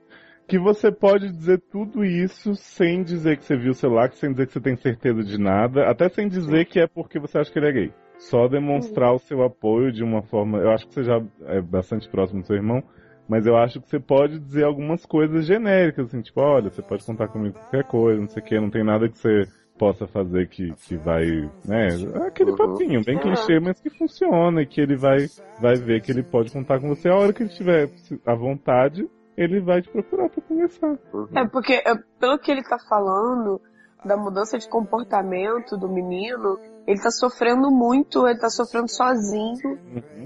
Que 0.48 0.60
você 0.60 0.92
pode 0.92 1.32
dizer 1.32 1.62
tudo 1.72 2.04
isso 2.04 2.56
sem 2.56 3.04
dizer 3.04 3.38
que 3.38 3.46
você 3.46 3.56
viu 3.56 3.72
o 3.72 3.76
celular, 3.76 4.12
sem 4.14 4.32
dizer 4.32 4.48
que 4.48 4.54
você 4.54 4.60
tem 4.60 4.76
certeza 4.76 5.24
de 5.24 5.38
nada, 5.38 5.90
até 5.90 6.10
sem 6.10 6.28
dizer 6.28 6.66
que 6.66 6.80
é 6.80 6.88
porque 6.88 7.20
você 7.20 7.38
acha 7.38 7.52
que 7.52 7.60
ele 7.60 7.70
é 7.70 7.72
gay. 7.72 7.94
Só 8.30 8.48
demonstrar 8.48 9.14
o 9.14 9.20
seu 9.20 9.44
apoio 9.44 9.92
de 9.92 10.04
uma 10.04 10.22
forma. 10.22 10.58
Eu 10.58 10.72
acho 10.72 10.88
que 10.88 10.94
você 10.94 11.04
já 11.04 11.22
é 11.46 11.62
bastante 11.62 12.08
próximo 12.08 12.42
do 12.42 12.48
seu 12.48 12.56
irmão, 12.56 12.82
mas 13.28 13.46
eu 13.46 13.56
acho 13.56 13.82
que 13.82 13.90
você 13.90 14.00
pode 14.00 14.40
dizer 14.40 14.64
algumas 14.64 15.06
coisas 15.06 15.46
genéricas, 15.46 16.08
assim, 16.08 16.22
tipo, 16.22 16.42
olha, 16.42 16.70
você 16.70 16.82
pode 16.82 17.06
contar 17.06 17.28
comigo 17.28 17.56
qualquer 17.56 17.84
coisa, 17.84 18.20
não 18.20 18.28
sei 18.28 18.42
o 18.42 18.46
que, 18.46 18.60
não 18.60 18.70
tem 18.70 18.84
nada 18.84 19.10
que 19.10 19.18
você 19.18 19.48
possa 19.78 20.08
fazer 20.08 20.48
que, 20.48 20.74
que 20.88 20.96
vai, 20.96 21.26
né, 21.66 21.90
aquele 22.26 22.52
Uhum. 22.52 22.58
papinho 22.58 23.04
bem 23.04 23.18
clichê, 23.20 23.60
mas 23.60 23.80
que 23.80 23.90
funciona 23.90 24.62
e 24.62 24.66
que 24.66 24.80
ele 24.80 24.96
vai, 24.96 25.28
vai 25.60 25.76
ver 25.76 26.02
que 26.02 26.12
ele 26.12 26.24
pode 26.24 26.52
contar 26.52 26.80
com 26.80 26.90
você 26.90 27.10
a 27.10 27.16
hora 27.16 27.34
que 27.34 27.44
ele 27.44 27.50
estiver 27.50 27.90
à 28.26 28.36
vontade, 28.36 29.10
ele 29.36 29.60
vai 29.60 29.82
te 29.82 29.90
procurar 29.90 30.30
pra 30.30 30.42
conversar. 30.42 30.98
É 31.36 31.46
porque, 31.48 31.74
é, 31.74 31.96
pelo 32.20 32.38
que 32.38 32.52
ele 32.52 32.64
tá 32.64 32.78
falando, 32.88 33.60
da 34.06 34.16
mudança 34.16 34.58
de 34.58 34.70
comportamento 34.70 35.76
do 35.78 35.90
menino, 35.90 36.60
ele 36.86 37.02
tá 37.02 37.10
sofrendo 37.10 37.72
muito, 37.72 38.28
ele 38.28 38.40
tá 38.40 38.50
sofrendo 38.50 38.90
sozinho. 38.90 39.80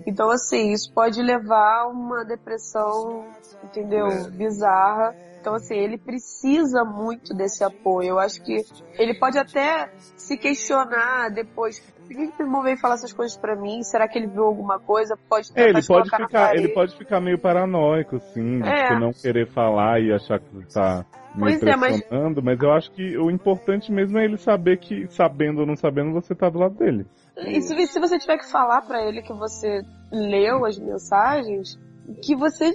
Então, 0.05 0.29
assim, 0.29 0.71
isso 0.71 0.91
pode 0.93 1.21
levar 1.21 1.83
a 1.83 1.87
uma 1.87 2.23
depressão, 2.23 3.25
entendeu? 3.63 4.07
É. 4.07 4.29
Bizarra. 4.29 5.15
Então, 5.39 5.53
assim, 5.55 5.75
ele 5.75 5.97
precisa 5.97 6.83
muito 6.83 7.33
desse 7.33 7.63
apoio. 7.63 8.09
Eu 8.09 8.19
acho 8.19 8.41
que 8.43 8.65
ele 8.97 9.13
pode 9.19 9.37
até 9.37 9.91
se 10.15 10.35
questionar 10.35 11.29
depois. 11.29 11.81
Por 12.07 12.15
que 12.15 12.25
meu 12.39 12.47
irmão 12.47 12.63
veio 12.63 12.77
falar 12.77 12.95
essas 12.95 13.13
coisas 13.13 13.37
pra 13.37 13.55
mim? 13.55 13.83
Será 13.83 14.07
que 14.07 14.17
ele 14.17 14.27
viu 14.27 14.43
alguma 14.43 14.79
coisa? 14.79 15.17
Pode 15.29 15.49
É, 15.55 15.69
ele 15.69 15.85
pode 15.85 16.09
ficar, 16.09 16.55
ele 16.55 16.69
pode 16.69 16.95
ficar 16.97 17.19
meio 17.19 17.37
paranoico, 17.37 18.15
assim, 18.17 18.61
de 18.61 18.67
É. 18.69 18.87
tipo, 18.87 18.99
não 18.99 19.11
querer 19.11 19.47
falar 19.47 19.99
e 20.01 20.11
achar 20.13 20.39
que 20.39 20.49
você 20.55 20.73
tá 20.73 21.05
meio 21.35 21.59
Pois 21.59 21.63
é, 21.63 21.75
mas- 21.75 21.97
pressionando, 22.01 22.41
mas... 22.43 22.59
eu 22.61 22.71
acho 22.71 22.91
que 22.91 23.17
o 23.17 23.29
importante 23.29 23.91
mesmo 23.91 24.17
é 24.17 24.25
ele 24.25 24.37
saber 24.37 24.77
que, 24.77 25.05
sabendo 25.09 25.59
ou 25.61 25.65
não 25.67 25.75
sabendo, 25.75 26.11
você 26.13 26.33
tá 26.33 26.49
do 26.49 26.59
lado 26.59 26.75
dele. 26.75 27.05
E 27.37 27.61
se, 27.61 27.85
se 27.87 27.99
você 27.99 28.17
tiver 28.17 28.37
que 28.37 28.49
falar 28.51 28.81
pra 28.81 29.03
ele 29.03 29.21
que 29.21 29.33
você 29.33 29.81
leu 30.11 30.65
as 30.65 30.79
mensagens, 30.79 31.77
que 32.23 32.35
você 32.35 32.71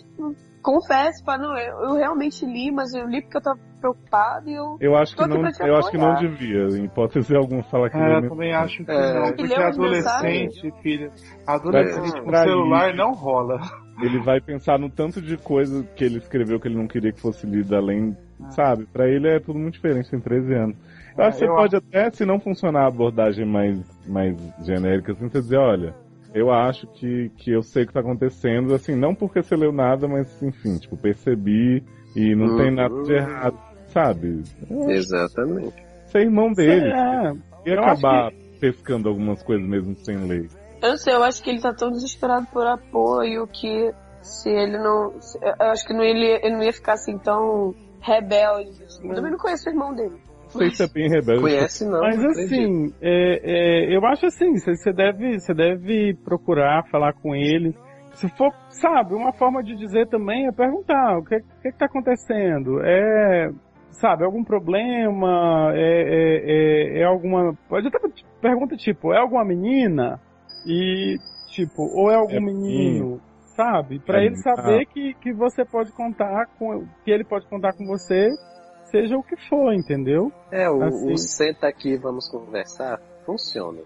confesse, 0.62 1.22
fala, 1.24 1.42
não, 1.42 1.58
eu, 1.58 1.78
eu 1.88 1.94
realmente 1.94 2.46
li, 2.46 2.70
mas 2.70 2.94
eu 2.94 3.06
li 3.06 3.20
porque 3.22 3.36
eu 3.38 3.42
tava 3.42 3.58
preocupado 3.80 4.48
e 4.48 4.54
eu. 4.54 4.76
Eu 4.80 4.96
acho 4.96 5.16
que 5.16 5.26
não, 5.26 5.42
eu 5.66 5.76
acho 5.76 5.90
que 5.90 5.98
não 5.98 6.14
devia, 6.14 6.68
em 6.78 6.84
hipótese 6.84 7.34
alguma 7.34 7.62
falar 7.64 7.90
que 7.90 7.96
É, 7.96 8.16
ele 8.16 8.26
eu 8.26 8.28
também 8.30 8.54
acho 8.54 8.84
que 8.84 8.90
É. 8.90 9.14
não, 9.20 9.32
porque 9.34 9.54
adolescente, 9.54 10.72
filha, 10.82 11.10
adolescente 11.46 12.22
com 12.22 12.32
celular 12.32 12.94
não 12.94 13.12
rola. 13.12 13.60
ele 14.00 14.18
vai 14.20 14.40
pensar 14.40 14.78
no 14.78 14.88
tanto 14.88 15.20
de 15.20 15.36
coisa 15.36 15.84
que 15.96 16.04
ele 16.04 16.18
escreveu 16.18 16.58
que 16.60 16.68
ele 16.68 16.76
não 16.76 16.86
queria 16.86 17.12
que 17.12 17.20
fosse 17.20 17.46
lida 17.46 17.76
além, 17.76 18.16
sabe? 18.50 18.86
Pra 18.86 19.08
ele 19.08 19.28
é 19.28 19.40
tudo 19.40 19.58
muito 19.58 19.74
diferente, 19.74 20.10
tem 20.10 20.20
13 20.20 20.54
anos. 20.54 20.76
Eu 21.16 21.24
É, 21.24 21.26
acho 21.28 21.38
que 21.38 21.44
você 21.44 21.50
eu 21.50 21.54
pode 21.56 21.76
até, 21.76 22.10
se 22.10 22.24
não 22.24 22.40
funcionar 22.40 22.84
a 22.84 22.86
abordagem 22.86 23.44
mais, 23.44 23.78
mais 24.06 24.36
genérica, 24.64 25.12
assim, 25.12 25.28
você 25.28 25.40
dizer, 25.40 25.58
olha, 25.58 25.94
eu 26.34 26.50
acho 26.50 26.86
que, 26.86 27.30
que 27.36 27.50
eu 27.50 27.62
sei 27.62 27.84
o 27.84 27.86
que 27.86 27.92
tá 27.92 28.00
acontecendo, 28.00 28.74
assim, 28.74 28.94
não 28.94 29.14
porque 29.14 29.42
você 29.42 29.54
leu 29.56 29.72
nada, 29.72 30.08
mas 30.08 30.42
enfim, 30.42 30.78
tipo, 30.78 30.96
percebi 30.96 31.82
e 32.16 32.34
não 32.34 32.56
tem 32.56 32.68
Uhum. 32.70 32.74
nada 32.76 33.02
de 33.02 33.12
errado, 33.12 33.58
sabe? 33.88 34.42
Exatamente. 34.88 35.74
Você 36.06 36.18
é 36.18 36.22
irmão 36.22 36.52
dele. 36.52 36.88
É, 36.92 37.32
ia 37.66 37.74
eu 37.74 37.84
acho 37.84 37.90
acabar 38.06 38.32
pescando 38.60 39.08
algumas 39.08 39.42
coisas 39.42 39.66
mesmo 39.66 39.94
sem 39.96 40.16
lei. 40.26 40.48
Eu 40.82 40.90
não 40.90 40.96
sei, 40.96 41.14
eu 41.14 41.22
acho 41.22 41.42
que 41.42 41.50
ele 41.50 41.60
tá 41.60 41.72
tão 41.72 41.90
desesperado 41.90 42.46
por 42.52 42.66
apoio 42.66 43.46
que 43.46 43.92
se 44.20 44.48
ele 44.50 44.78
não. 44.78 45.20
se- 45.20 45.38
eu 45.42 45.66
acho 45.70 45.86
que 45.86 45.92
não, 45.92 46.02
ele, 46.02 46.26
ele 46.42 46.56
não 46.56 46.62
ia 46.62 46.72
ficar 46.72 46.94
assim 46.94 47.16
tão 47.18 47.74
rebelde. 48.00 48.82
assim. 48.84 49.08
Eu 49.08 49.14
também 49.14 49.30
não 49.30 49.38
conheço 49.38 49.68
o 49.68 49.72
irmão 49.72 49.94
dele. 49.94 50.16
Não 50.54 50.60
sei 50.60 50.70
se 50.70 50.82
é 50.82 50.88
bem 50.88 51.08
rebelde. 51.08 51.42
Conhece 51.42 51.84
não, 51.84 52.00
Mas 52.00 52.22
não 52.22 52.30
assim, 52.30 52.92
é, 53.00 53.40
é, 53.42 53.96
eu 53.96 54.04
acho 54.06 54.26
assim, 54.26 54.58
você 54.58 54.92
deve, 54.92 55.38
você 55.38 55.54
deve 55.54 56.14
procurar 56.24 56.84
falar 56.90 57.12
com 57.14 57.34
ele. 57.34 57.74
Se 58.14 58.28
for, 58.36 58.52
sabe, 58.68 59.14
uma 59.14 59.32
forma 59.32 59.62
de 59.62 59.74
dizer 59.74 60.06
também 60.08 60.46
é 60.46 60.52
perguntar 60.52 61.18
o 61.18 61.24
que, 61.24 61.40
que, 61.62 61.72
que 61.72 61.78
tá 61.78 61.86
acontecendo. 61.86 62.80
É, 62.84 63.50
sabe, 63.90 64.24
algum 64.24 64.44
problema? 64.44 65.72
É, 65.74 65.80
é, 65.80 66.98
é, 66.98 67.00
é 67.00 67.04
alguma. 67.04 67.54
Pode 67.68 67.88
até 67.88 67.98
pergunta 68.40 68.76
tipo, 68.76 69.12
é 69.14 69.18
alguma 69.18 69.44
menina? 69.44 70.20
E, 70.66 71.16
tipo, 71.48 71.82
ou 71.82 72.10
é 72.10 72.16
algum 72.16 72.36
É 72.36 72.40
menino? 72.40 73.20
sabe? 73.56 73.98
Pra 74.00 74.20
É, 74.20 74.26
ele 74.26 74.36
saber 74.36 74.86
que, 74.86 75.14
que 75.14 75.32
você 75.32 75.64
pode 75.64 75.92
contar 75.92 76.46
com, 76.58 76.86
que 77.04 77.10
ele 77.10 77.24
pode 77.24 77.46
contar 77.46 77.72
com 77.72 77.86
você, 77.86 78.28
seja 78.92 79.16
o 79.16 79.22
que 79.24 79.36
for, 79.48 79.72
entendeu? 79.72 80.30
É, 80.52 80.70
o, 80.70 80.82
Assim. 80.84 81.12
o 81.14 81.18
senta 81.18 81.66
aqui, 81.66 81.96
vamos 81.96 82.28
conversar, 82.28 83.00
funciona. 83.26 83.80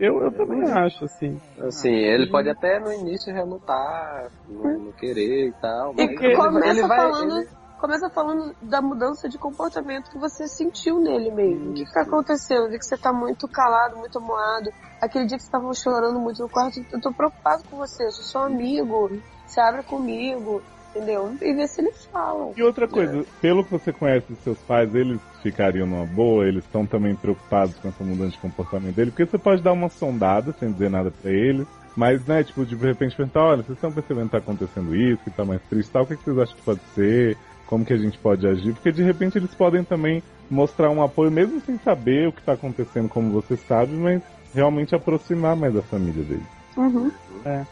Eu, 0.00 0.20
eu 0.22 0.32
também 0.32 0.62
acho, 0.72 1.04
assim. 1.04 1.40
Assim, 1.58 1.90
ele 1.92 2.30
pode 2.30 2.48
até 2.50 2.78
no 2.80 2.92
início 2.92 3.32
relutar, 3.32 4.30
não, 4.48 4.78
não 4.78 4.92
querer 4.92 5.48
e 5.48 5.52
tal, 5.60 5.94
mas 5.94 6.10
E 6.10 6.24
ele, 6.24 6.36
começa 6.36 6.68
ele 6.68 6.82
vai... 6.82 6.96
falando, 6.98 7.36
ele- 7.38 7.48
começa 7.78 8.10
falando 8.10 8.54
da 8.62 8.82
mudança 8.82 9.28
de 9.28 9.38
comportamento 9.38 10.10
que 10.10 10.18
você 10.18 10.48
sentiu 10.48 10.98
nele 10.98 11.30
mesmo. 11.30 11.70
O 11.70 11.74
que, 11.74 11.84
que 11.84 11.92
tá 11.92 12.02
acontecendo? 12.02 12.64
Eu 12.64 12.70
vi 12.70 12.78
que 12.78 12.84
você 12.84 12.96
tá 12.96 13.12
muito 13.12 13.46
calado, 13.48 13.96
muito 13.96 14.18
amoado. 14.18 14.70
Aquele 15.00 15.26
dia 15.26 15.36
que 15.38 15.44
você 15.44 15.50
tava 15.50 15.72
chorando 15.74 16.18
muito 16.18 16.42
no 16.42 16.48
quarto, 16.48 16.78
eu 16.92 17.00
tô 17.00 17.12
preocupado 17.12 17.62
com 17.70 17.76
você, 17.76 18.04
eu 18.04 18.10
sou 18.10 18.24
seu 18.24 18.40
amigo, 18.42 19.10
você 19.46 19.60
abre 19.60 19.82
comigo, 19.84 20.62
entendeu? 20.96 21.36
E 21.40 21.52
vê 21.52 21.66
se 21.66 21.80
ele 21.80 21.92
fala. 22.12 22.52
E 22.56 22.62
outra 22.62 22.88
coisa, 22.88 23.24
pelo 23.40 23.64
que 23.64 23.70
você 23.70 23.92
conhece 23.92 24.26
dos 24.28 24.38
seus 24.40 24.58
pais, 24.58 24.94
eles 24.94 25.20
ficariam 25.42 25.86
numa 25.86 26.06
boa, 26.06 26.46
eles 26.46 26.64
estão 26.64 26.86
também 26.86 27.14
preocupados 27.14 27.76
com 27.76 27.88
essa 27.88 28.02
mudança 28.02 28.32
de 28.32 28.38
comportamento 28.38 28.94
dele, 28.94 29.10
porque 29.10 29.26
você 29.26 29.38
pode 29.38 29.62
dar 29.62 29.72
uma 29.72 29.88
sondada 29.88 30.52
sem 30.52 30.72
dizer 30.72 30.90
nada 30.90 31.10
pra 31.10 31.30
eles, 31.30 31.66
mas, 31.96 32.24
né, 32.26 32.42
tipo, 32.42 32.64
de 32.64 32.74
repente 32.76 33.16
perguntar, 33.16 33.42
olha, 33.42 33.62
vocês 33.62 33.76
estão 33.76 33.92
percebendo 33.92 34.26
que 34.26 34.32
tá 34.32 34.38
acontecendo 34.38 34.94
isso, 34.94 35.22
que 35.24 35.30
tá 35.30 35.44
mais 35.44 35.62
triste 35.62 35.88
e 35.88 35.92
tal, 35.92 36.02
o 36.02 36.06
que, 36.06 36.16
que 36.16 36.24
vocês 36.24 36.38
acham 36.38 36.56
que 36.56 36.62
pode 36.62 36.80
ser? 36.94 37.36
Como 37.66 37.84
que 37.84 37.92
a 37.92 37.96
gente 37.96 38.18
pode 38.18 38.46
agir? 38.46 38.74
Porque 38.74 38.92
de 38.92 39.02
repente 39.02 39.38
eles 39.38 39.54
podem 39.54 39.82
também 39.82 40.22
mostrar 40.48 40.90
um 40.90 41.02
apoio, 41.02 41.30
mesmo 41.30 41.60
sem 41.60 41.76
saber 41.78 42.28
o 42.28 42.32
que 42.32 42.42
tá 42.42 42.52
acontecendo, 42.52 43.08
como 43.08 43.32
você 43.32 43.56
sabe, 43.56 43.92
mas 43.92 44.22
realmente 44.54 44.94
aproximar 44.94 45.56
mais 45.56 45.74
da 45.74 45.82
família 45.82 46.22
dele. 46.22 46.46
Uhum. 46.76 47.10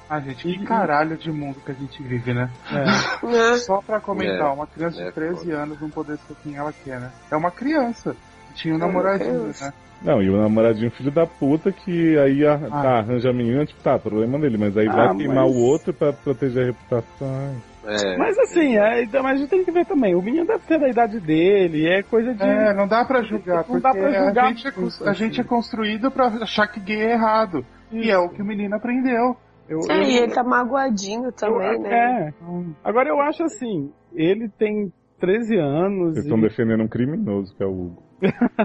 Ah, 0.08 0.20
gente, 0.20 0.42
que 0.58 0.64
caralho 0.64 1.16
de 1.16 1.30
mundo 1.32 1.56
que 1.64 1.72
a 1.72 1.74
gente 1.74 2.02
vive, 2.02 2.32
né? 2.34 2.48
É. 2.72 3.56
Só 3.58 3.80
pra 3.82 4.00
comentar, 4.00 4.48
É. 4.50 4.52
uma 4.52 4.66
criança 4.66 5.00
É, 5.02 5.06
de 5.06 5.12
13 5.12 5.44
foda. 5.44 5.56
anos 5.62 5.80
não 5.80 5.90
poder 5.90 6.16
ser 6.18 6.34
quem 6.42 6.56
ela 6.56 6.72
quer, 6.84 7.00
né? 7.00 7.10
É 7.30 7.36
uma 7.36 7.50
criança. 7.50 8.14
Tinha 8.54 8.74
um 8.74 8.76
É 8.76 8.80
namoradinho, 8.80 9.52
né? 9.60 9.72
Não, 10.02 10.22
e 10.22 10.28
o 10.28 10.36
namoradinho 10.40 10.90
filho 10.90 11.10
da 11.10 11.26
puta 11.26 11.72
que 11.72 12.16
aí 12.18 12.46
a- 12.46 12.54
Ah. 12.70 12.82
tá, 12.82 12.98
arranja 12.98 13.30
a 13.30 13.32
menina, 13.32 13.64
tipo, 13.64 13.80
tá, 13.82 13.98
problema 13.98 14.38
dele, 14.38 14.58
mas 14.58 14.76
aí 14.76 14.86
Ah, 14.88 14.92
vai 14.92 15.16
queimar 15.16 15.44
mas- 15.46 15.54
o 15.54 15.58
outro 15.58 15.92
pra 15.94 16.12
proteger 16.12 16.62
a 16.62 16.66
reputação. 16.66 17.54
É, 17.86 18.16
Mas 18.16 18.38
assim, 18.38 18.76
é, 18.78 19.04
mas 19.22 19.24
a 19.32 19.36
gente 19.36 19.48
tem 19.50 19.62
que 19.64 19.70
ver 19.70 19.84
também. 19.84 20.14
O 20.14 20.22
menino 20.22 20.46
deve 20.46 20.60
ter 20.66 20.78
da 20.80 20.88
idade 20.88 21.20
dele, 21.20 21.86
é 21.86 22.02
coisa 22.02 22.32
de. 22.32 22.42
É, 22.42 22.72
não 22.72 22.88
dá 22.88 23.04
pra 23.04 23.22
julgar, 23.22 23.56
Não 23.56 23.64
porque 23.64 23.80
dá 23.82 23.90
pra 23.90 24.10
julgar 24.10 24.44
a, 24.44 24.48
gente 24.48 24.66
é, 24.68 25.08
a 25.08 25.12
gente 25.12 25.40
é 25.40 25.44
construído 25.44 26.10
pra 26.10 26.28
achar 26.28 26.66
que 26.66 26.80
gay 26.80 27.02
é 27.02 27.12
errado. 27.12 27.64
E 27.92 28.10
é 28.10 28.16
o 28.18 28.30
que 28.30 28.40
o 28.40 28.44
menino 28.44 28.74
aprendeu. 28.74 29.36
Eu, 29.68 29.80
É, 29.90 29.98
eu- 29.98 30.02
e 30.02 30.16
ele 30.18 30.32
tá 30.34 30.44
magoadinho 30.44 31.32
também, 31.32 31.72
Eu- 31.74 31.80
né? 31.80 32.28
É. 32.28 32.34
Agora 32.82 33.08
eu 33.08 33.20
acho 33.20 33.42
assim, 33.44 33.92
ele 34.12 34.48
tem 34.48 34.92
13 35.18 35.56
anos. 35.56 36.14
Vocês 36.14 36.24
e- 36.26 36.28
estão 36.28 36.40
defendendo 36.40 36.82
um 36.82 36.88
criminoso, 36.88 37.54
que 37.56 37.62
é 37.62 37.66
o 37.66 37.70
Hugo. 37.70 38.02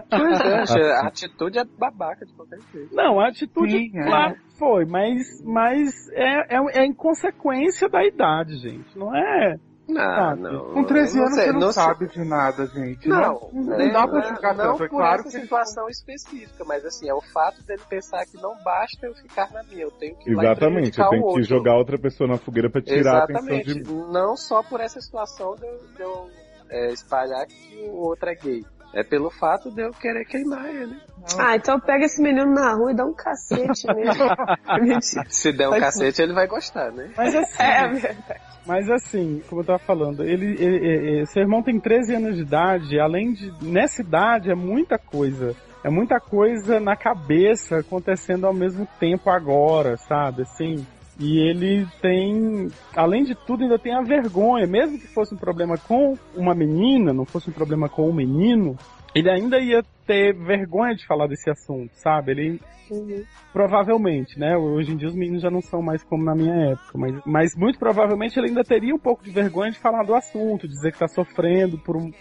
Pois 0.09 0.41
é, 0.41 0.59
Assim. 0.61 0.79
a 0.79 1.07
atitude 1.07 1.59
é 1.59 1.63
babaca 1.65 2.25
de 2.25 2.33
qualquer 2.33 2.59
jeito. 2.71 2.95
Não, 2.95 3.19
a 3.19 3.27
atitude, 3.27 3.71
Sim, 3.71 3.91
é. 3.97 4.03
claro, 4.05 4.35
foi, 4.57 4.85
mas, 4.85 5.43
mas 5.43 6.09
é, 6.13 6.55
é, 6.57 6.81
é 6.81 6.85
inconsequência 6.85 7.89
da 7.89 8.05
idade, 8.05 8.55
gente. 8.57 8.97
Não 8.97 9.13
é. 9.15 9.57
Não, 9.89 10.01
Sabe? 10.15 10.41
não. 10.41 10.73
Com 10.73 10.83
13 10.83 11.17
não 11.17 11.23
anos 11.25 11.35
sei, 11.35 11.45
você 11.47 11.51
não, 11.53 11.59
não 11.59 11.71
sabe 11.71 12.07
de 12.07 12.23
nada, 12.23 12.67
gente. 12.67 13.07
Não, 13.09 13.49
não, 13.51 13.77
né, 13.77 13.89
dá 13.91 14.07
pra 14.07 14.19
não- 14.19 14.27
julgar 14.29 14.55
não 14.55 14.63
tanto. 14.71 14.83
É 14.83 14.87
por 14.87 14.89
claro 14.97 15.21
essa 15.21 15.23
que 15.23 15.41
situação 15.41 15.89
específica, 15.89 16.63
mas 16.65 16.85
assim, 16.85 17.09
é 17.09 17.13
o 17.13 17.21
fato 17.21 17.63
dele 17.63 17.81
pensar 17.89 18.25
que 18.25 18.37
não 18.41 18.55
basta 18.63 19.07
eu 19.07 19.15
ficar 19.15 19.51
na 19.51 19.63
minha, 19.63 19.83
eu 19.83 19.91
tenho 19.91 20.15
que 20.17 20.29
Exatamente, 20.31 20.99
eu 20.99 21.09
tenho 21.09 21.33
que 21.33 21.43
jogar 21.43 21.75
outra 21.75 21.97
pessoa 21.97 22.27
na 22.27 22.37
fogueira 22.37 22.69
pra 22.69 22.81
tirar 22.81 23.21
a 23.21 23.23
atenção 23.23 23.43
Exatamente. 23.49 23.83
de 23.83 23.91
mim. 23.91 24.05
Não 24.11 24.35
só 24.37 24.61
por 24.61 24.79
essa 24.79 25.01
situação 25.01 25.55
de 25.55 25.65
eu, 25.65 25.77
de 25.95 26.01
eu, 26.01 26.29
é, 26.69 26.91
espalhar 26.93 27.45
que 27.47 27.75
o 27.89 27.95
outro 27.97 28.29
é 28.29 28.35
gay. 28.35 28.63
É 28.93 29.03
pelo 29.03 29.29
fato 29.29 29.69
de 29.69 29.83
eu 29.83 29.91
querer 29.91 30.25
queimar 30.25 30.65
ele. 30.65 30.95
Ah, 31.37 31.55
então 31.55 31.79
pega 31.79 32.05
esse 32.05 32.21
menino 32.21 32.51
na 32.51 32.73
rua 32.73 32.91
e 32.91 32.95
dá 32.95 33.05
um 33.05 33.13
cacete 33.13 33.85
mesmo. 33.93 34.25
Mentira. 34.81 35.25
Se 35.29 35.51
der 35.51 35.67
um 35.67 35.71
Mas- 35.71 35.81
cacete, 35.83 36.21
ele 36.21 36.33
vai 36.33 36.47
gostar, 36.47 36.91
né? 36.91 37.09
Mas 37.15 37.35
assim, 37.35 37.61
É 37.63 37.87
verdade. 37.87 38.41
mas 38.65 38.89
assim, 38.89 39.43
como 39.47 39.61
eu 39.61 39.65
tava 39.65 39.79
falando, 39.79 40.23
ele, 40.23 40.55
ele- 40.59 40.87
ele- 40.87 41.25
seu 41.27 41.41
irmão 41.43 41.61
tem 41.61 41.79
13 41.79 42.15
anos 42.15 42.35
de 42.35 42.41
idade, 42.41 42.99
além 42.99 43.33
de. 43.33 43.53
Nessa 43.61 44.01
idade 44.01 44.49
é 44.49 44.55
muita 44.55 44.97
coisa. 44.97 45.55
É 45.83 45.89
muita 45.89 46.19
coisa 46.19 46.79
na 46.79 46.95
cabeça 46.95 47.77
acontecendo 47.77 48.45
ao 48.47 48.53
mesmo 48.53 48.87
tempo 48.99 49.29
agora, 49.29 49.97
sabe? 49.97 50.41
Assim. 50.41 50.85
E 51.19 51.37
ele 51.37 51.85
tem, 52.01 52.69
além 52.95 53.25
de 53.25 53.35
tudo, 53.35 53.63
ainda 53.63 53.77
tem 53.77 53.93
a 53.93 54.01
vergonha. 54.01 54.65
Mesmo 54.65 54.97
que 54.97 55.07
fosse 55.07 55.35
um 55.35 55.37
problema 55.37 55.77
com 55.77 56.17
uma 56.33 56.55
menina, 56.55 57.11
não 57.11 57.25
fosse 57.25 57.49
um 57.49 57.53
problema 57.53 57.89
com 57.89 58.09
um 58.09 58.13
menino, 58.13 58.77
ele 59.13 59.29
ainda 59.29 59.59
ia 59.59 59.83
ter 60.07 60.33
vergonha 60.33 60.95
de 60.95 61.05
falar 61.05 61.27
desse 61.27 61.49
assunto, 61.49 61.91
sabe? 61.95 62.31
Ele 62.31 62.61
provavelmente, 63.53 64.39
né? 64.39 64.57
Hoje 64.57 64.93
em 64.93 64.97
dia 64.97 65.07
os 65.07 65.15
meninos 65.15 65.41
já 65.41 65.51
não 65.51 65.61
são 65.61 65.81
mais 65.81 66.03
como 66.03 66.23
na 66.23 66.33
minha 66.33 66.71
época, 66.71 66.97
mas, 66.97 67.21
mas 67.25 67.55
muito 67.55 67.77
provavelmente 67.77 68.37
ele 68.39 68.47
ainda 68.47 68.63
teria 68.63 68.95
um 68.95 68.99
pouco 68.99 69.23
de 69.23 69.29
vergonha 69.29 69.71
de 69.71 69.77
falar 69.77 70.03
do 70.03 70.15
assunto, 70.15 70.67
dizer 70.67 70.91
que 70.91 70.99
tá 70.99 71.07
sofrendo 71.07 71.77
por 71.77 71.97
um 71.97 72.11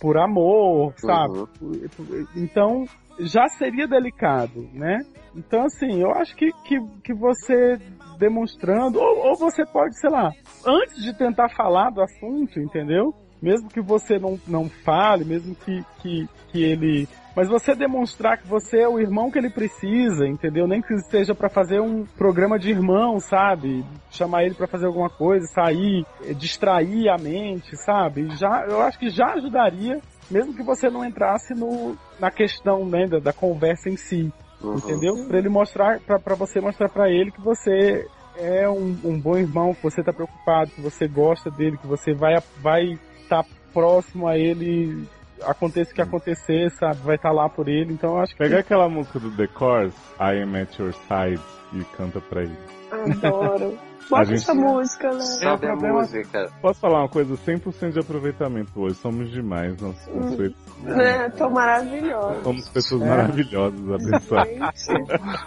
por 0.00 0.18
amor, 0.18 0.92
sabe? 0.98 1.38
Uhum. 1.60 2.26
Então 2.36 2.84
já 3.20 3.48
seria 3.48 3.86
delicado, 3.86 4.68
né? 4.72 4.98
Então 5.34 5.64
assim, 5.64 6.02
eu 6.02 6.10
acho 6.10 6.34
que, 6.36 6.50
que, 6.64 6.78
que 7.02 7.14
você 7.14 7.78
demonstrando, 8.16 8.98
ou, 8.98 9.28
ou 9.28 9.36
você 9.36 9.64
pode, 9.64 9.98
sei 9.98 10.10
lá, 10.10 10.32
antes 10.66 11.02
de 11.02 11.12
tentar 11.16 11.48
falar 11.50 11.90
do 11.90 12.02
assunto, 12.02 12.58
entendeu? 12.58 13.14
Mesmo 13.40 13.68
que 13.68 13.80
você 13.80 14.18
não, 14.18 14.40
não 14.46 14.68
fale, 14.68 15.24
mesmo 15.24 15.54
que, 15.54 15.84
que, 16.00 16.28
que 16.48 16.62
ele. 16.62 17.06
Mas 17.34 17.48
você 17.48 17.74
demonstrar 17.74 18.38
que 18.38 18.48
você 18.48 18.78
é 18.80 18.88
o 18.88 18.98
irmão 18.98 19.30
que 19.30 19.38
ele 19.38 19.50
precisa, 19.50 20.26
entendeu? 20.26 20.66
Nem 20.66 20.80
que 20.80 20.96
seja 21.10 21.34
pra 21.34 21.50
fazer 21.50 21.78
um 21.80 22.06
programa 22.06 22.58
de 22.58 22.70
irmão, 22.70 23.20
sabe? 23.20 23.84
Chamar 24.10 24.44
ele 24.44 24.54
pra 24.54 24.66
fazer 24.66 24.86
alguma 24.86 25.10
coisa, 25.10 25.46
sair, 25.48 26.06
eh, 26.24 26.32
distrair 26.32 27.10
a 27.10 27.18
mente, 27.18 27.76
sabe? 27.76 28.34
Já, 28.36 28.64
eu 28.66 28.80
acho 28.80 28.98
que 28.98 29.10
já 29.10 29.34
ajudaria, 29.34 30.00
mesmo 30.30 30.54
que 30.54 30.62
você 30.62 30.88
não 30.88 31.04
entrasse 31.04 31.52
no, 31.54 31.94
na 32.18 32.30
questão 32.30 32.86
né, 32.86 33.06
da, 33.06 33.18
da 33.18 33.32
conversa 33.34 33.90
em 33.90 33.98
si, 33.98 34.32
Uhum. 34.70 34.78
entendeu? 34.78 35.26
Pra 35.26 35.38
ele 35.38 35.48
mostrar, 35.48 36.00
pra, 36.00 36.18
pra 36.18 36.34
você 36.34 36.60
mostrar 36.60 36.88
pra 36.88 37.10
ele 37.10 37.30
que 37.30 37.40
você 37.40 38.06
é 38.36 38.68
um, 38.68 38.98
um 39.04 39.20
bom 39.20 39.36
irmão, 39.36 39.74
que 39.74 39.82
você 39.82 40.02
tá 40.02 40.12
preocupado, 40.12 40.70
que 40.70 40.80
você 40.80 41.08
gosta 41.08 41.50
dele, 41.50 41.78
que 41.78 41.86
você 41.86 42.12
vai 42.12 42.36
vai 42.60 42.98
estar 43.22 43.44
próximo 43.72 44.28
a 44.28 44.38
ele, 44.38 45.06
aconteça 45.42 45.90
o 45.90 45.94
que 45.94 46.02
acontecer, 46.02 46.70
sabe? 46.72 47.00
Vai 47.02 47.16
estar 47.16 47.32
lá 47.32 47.48
por 47.48 47.68
ele. 47.68 47.92
Então 47.92 48.14
eu 48.14 48.20
acho 48.20 48.32
que 48.32 48.38
Pega 48.38 48.60
aquela 48.60 48.88
música 48.88 49.18
do 49.18 49.30
The 49.34 49.46
Course, 49.46 49.96
I 50.20 50.42
Am 50.42 50.60
At 50.60 50.78
Your 50.78 50.92
Side, 50.92 51.42
e 51.72 51.84
canta 51.96 52.20
pra 52.20 52.42
ele. 52.42 52.56
Adoro. 52.90 53.78
A 54.06 54.08
Bota 54.08 54.24
gente- 54.26 54.36
essa 54.42 54.54
música, 54.54 55.12
né? 55.12 55.20
Sobe 55.20 55.66
a 55.66 55.70
problema- 55.70 56.00
música. 56.00 56.48
Posso 56.62 56.78
falar 56.80 57.00
uma 57.00 57.08
coisa? 57.08 57.36
100% 57.36 57.92
de 57.94 57.98
aproveitamento 58.00 58.80
hoje. 58.80 58.94
Somos 58.96 59.30
demais, 59.32 59.76
nossos 59.80 60.04
conceitos. 60.06 60.56
Né? 60.84 61.28
Tô 61.30 61.50
maravilhosa. 61.50 62.42
Somos 62.44 62.68
pessoas 62.68 63.02
É. 63.02 63.06
maravilhosas, 63.08 63.80
abençoadas. 63.90 64.88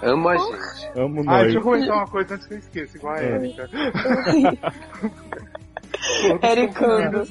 Amo 0.03 0.30
a 0.30 0.38
gente. 0.38 0.99
Amo 0.99 1.22
Ah, 1.22 1.23
nós. 1.23 1.44
deixa 1.44 1.57
eu 1.57 1.61
comentar 1.64 1.95
uma 1.98 2.07
coisa 2.07 2.36
antes 2.36 2.48
que 2.48 2.53
eu 2.53 2.57
esqueça, 2.60 2.98
igual 2.98 3.14
a 3.15 3.19
É. 3.22 3.36
Erika. 3.36 3.69
Ericando. 6.44 7.23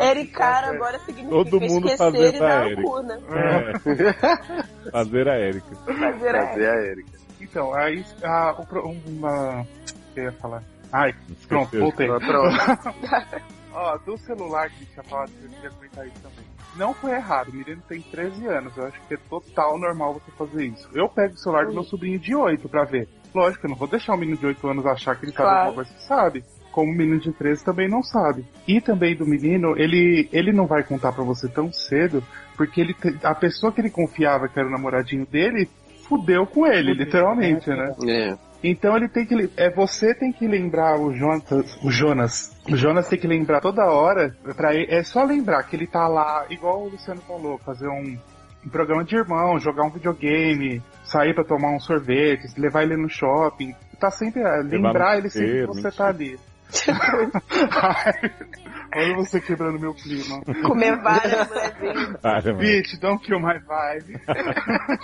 Ericar 0.00 0.64
agora 0.64 0.98
significa 1.00 1.28
Todo 1.30 1.60
mundo 1.60 1.86
esquecer 1.86 1.96
fazendo 1.98 2.34
e 2.34 2.36
a 2.36 2.40
dar 2.40 2.66
o 2.66 2.82
cu, 2.82 3.02
né? 3.02 3.18
É. 3.30 3.78
Fazer 4.90 5.28
a 5.28 5.38
Erika. 5.38 5.76
Fazer 5.84 6.34
a 6.36 6.46
Fazer 6.48 6.68
a 6.70 6.86
Erika. 6.86 7.21
Então, 7.42 7.74
aí 7.74 8.04
a, 8.22 8.52
o 8.58 8.66
pro- 8.66 8.88
uma. 8.88 9.60
O 9.62 9.66
que 10.14 10.20
eu 10.20 10.24
ia 10.24 10.32
falar? 10.32 10.62
Ai, 10.92 11.14
pronto, 11.48 11.78
voltei. 11.78 12.06
Pronto. 12.06 12.56
Ó, 13.74 13.96
do 14.04 14.18
celular 14.18 14.68
que 14.68 14.84
tinha 14.84 15.02
falado, 15.04 15.30
eu 15.42 15.48
queria 15.48 15.70
comentar 15.70 16.06
isso 16.06 16.16
também. 16.22 16.44
Não 16.76 16.92
foi 16.92 17.12
errado, 17.12 17.48
o 17.48 17.54
menino 17.54 17.80
tem 17.88 18.02
13 18.02 18.46
anos, 18.46 18.76
eu 18.76 18.84
acho 18.86 19.00
que 19.08 19.14
é 19.14 19.16
total 19.30 19.78
normal 19.78 20.14
você 20.14 20.30
fazer 20.32 20.66
isso. 20.66 20.88
Eu 20.94 21.08
pego 21.08 21.34
o 21.34 21.38
celular 21.38 21.66
do 21.66 21.72
meu 21.72 21.82
sobrinho 21.84 22.18
de 22.18 22.34
8 22.34 22.68
pra 22.68 22.84
ver. 22.84 23.08
Lógico, 23.34 23.64
eu 23.66 23.70
não 23.70 23.76
vou 23.76 23.88
deixar 23.88 24.14
o 24.14 24.18
menino 24.18 24.36
de 24.36 24.44
8 24.46 24.68
anos 24.68 24.84
achar 24.86 25.16
que 25.16 25.24
ele 25.24 25.32
sabe 25.32 25.44
Claro. 25.44 25.58
alguma 25.68 25.74
coisa 25.84 25.90
que 25.98 26.02
sabe. 26.06 26.44
Como 26.70 26.90
o 26.90 26.94
menino 26.94 27.18
de 27.20 27.32
13 27.32 27.64
também 27.64 27.88
não 27.88 28.02
sabe. 28.02 28.46
E 28.68 28.80
também 28.80 29.14
do 29.16 29.26
menino, 29.26 29.74
ele, 29.78 30.28
ele 30.32 30.52
não 30.52 30.66
vai 30.66 30.82
contar 30.82 31.12
pra 31.12 31.24
você 31.24 31.46
tão 31.48 31.70
cedo, 31.72 32.22
porque 32.56 32.80
ele 32.80 32.94
a 33.22 33.34
pessoa 33.34 33.72
que 33.72 33.80
ele 33.80 33.90
confiava 33.90 34.48
que 34.48 34.58
era 34.58 34.68
o 34.68 34.72
namoradinho 34.72 35.26
dele, 35.26 35.68
fudeu 36.08 36.46
com 36.46 36.66
ele, 36.66 36.94
literalmente, 36.94 37.68
né? 37.70 37.94
É. 38.08 38.52
Então 38.62 38.96
ele 38.96 39.08
tem 39.08 39.26
que. 39.26 39.50
É 39.56 39.70
você 39.70 40.14
tem 40.14 40.32
que 40.32 40.46
lembrar 40.46 40.98
o 41.00 41.12
Jonas. 41.12 41.78
O 41.82 41.90
Jonas. 41.90 42.56
O 42.70 42.76
Jonas 42.76 43.08
tem 43.08 43.18
que 43.18 43.26
lembrar 43.26 43.60
toda 43.60 43.84
hora. 43.84 44.34
Pra 44.56 44.72
ele, 44.74 44.86
é 44.88 45.02
só 45.02 45.24
lembrar 45.24 45.64
que 45.64 45.74
ele 45.74 45.86
tá 45.86 46.06
lá, 46.06 46.46
igual 46.48 46.82
o 46.82 46.88
Luciano 46.88 47.20
falou, 47.22 47.58
fazer 47.58 47.88
um, 47.88 48.16
um 48.64 48.68
programa 48.70 49.04
de 49.04 49.16
irmão, 49.16 49.58
jogar 49.58 49.84
um 49.84 49.90
videogame, 49.90 50.80
sair 51.04 51.34
pra 51.34 51.44
tomar 51.44 51.74
um 51.74 51.80
sorvete, 51.80 52.48
levar 52.56 52.84
ele 52.84 52.96
no 52.96 53.08
shopping. 53.08 53.74
tá 53.98 54.10
sempre 54.10 54.42
lembrar 54.62 55.18
ele 55.18 55.28
sempre 55.28 55.62
que 55.62 55.66
você 55.66 55.82
mentira. 55.82 55.92
tá 55.92 56.06
ali. 56.06 56.38
Olha 58.94 59.16
você 59.16 59.40
quebrando 59.40 59.78
meu 59.78 59.94
clima. 59.94 60.42
Comer 60.66 60.96
várias 61.02 61.48
mulherzinhas. 61.48 62.20
Mano. 62.22 62.58
Bitch, 62.58 62.98
don't 63.00 63.24
kill 63.24 63.40
my 63.40 63.58
vibe. 63.58 64.20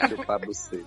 Chupar 0.09 0.39
buceta. 0.41 0.85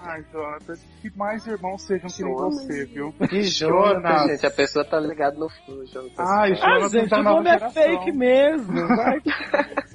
Ai, 0.00 0.24
Jonathan, 0.32 0.74
que 1.02 1.10
mais 1.16 1.44
irmãos 1.46 1.82
sejam 1.82 2.08
que 2.08 2.22
nem 2.22 2.32
você, 2.34 2.84
viu? 2.86 3.12
Que 3.28 3.42
Jonathan, 3.42 4.00
Jonas. 4.00 4.30
gente. 4.30 4.46
A 4.46 4.50
pessoa 4.50 4.84
tá 4.84 5.00
ligada 5.00 5.36
no 5.36 5.48
Jonathan. 5.86 6.22
Ai, 6.22 6.52
Ah, 6.52 6.56
Jonathan 6.78 6.88
gente, 6.88 7.10
da 7.10 7.18
o 7.18 7.22
nome 7.24 7.50
é 7.50 7.70
fake 7.70 8.12
mesmo. 8.12 8.86
Vai, 8.86 9.20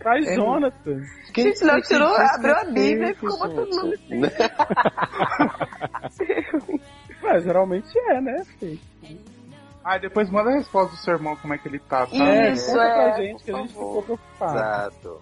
vai 0.03 0.19
É. 0.27 0.35
Jonathan. 0.35 1.01
Gente, 1.35 1.63
não, 1.63 1.81
tirou, 1.81 2.13
abriu 2.15 2.53
a 2.55 2.65
Bíblia 2.65 3.11
e 3.11 3.13
ficou 3.15 3.39
botando 3.39 3.75
nome. 3.75 3.97
Ué, 7.23 7.39
geralmente 7.41 7.97
é, 8.09 8.21
né? 8.21 8.43
Fake. 8.59 8.92
Ai, 9.83 9.99
depois 9.99 10.29
manda 10.29 10.49
a 10.49 10.53
resposta 10.53 10.91
do 10.95 10.97
seu 10.97 11.13
irmão, 11.13 11.35
como 11.35 11.53
é 11.53 11.57
que 11.57 11.67
ele 11.67 11.79
tá, 11.79 12.07
tá? 12.07 12.15
É, 12.15 12.51
Isso, 12.53 12.67
conta 12.67 12.83
é, 12.83 12.93
pra 12.93 13.21
gente 13.21 13.43
que 13.43 13.51
a 13.51 13.57
gente 13.57 13.69
ficou 13.69 14.03
preocupado. 14.03 14.57
Exato. 14.57 15.21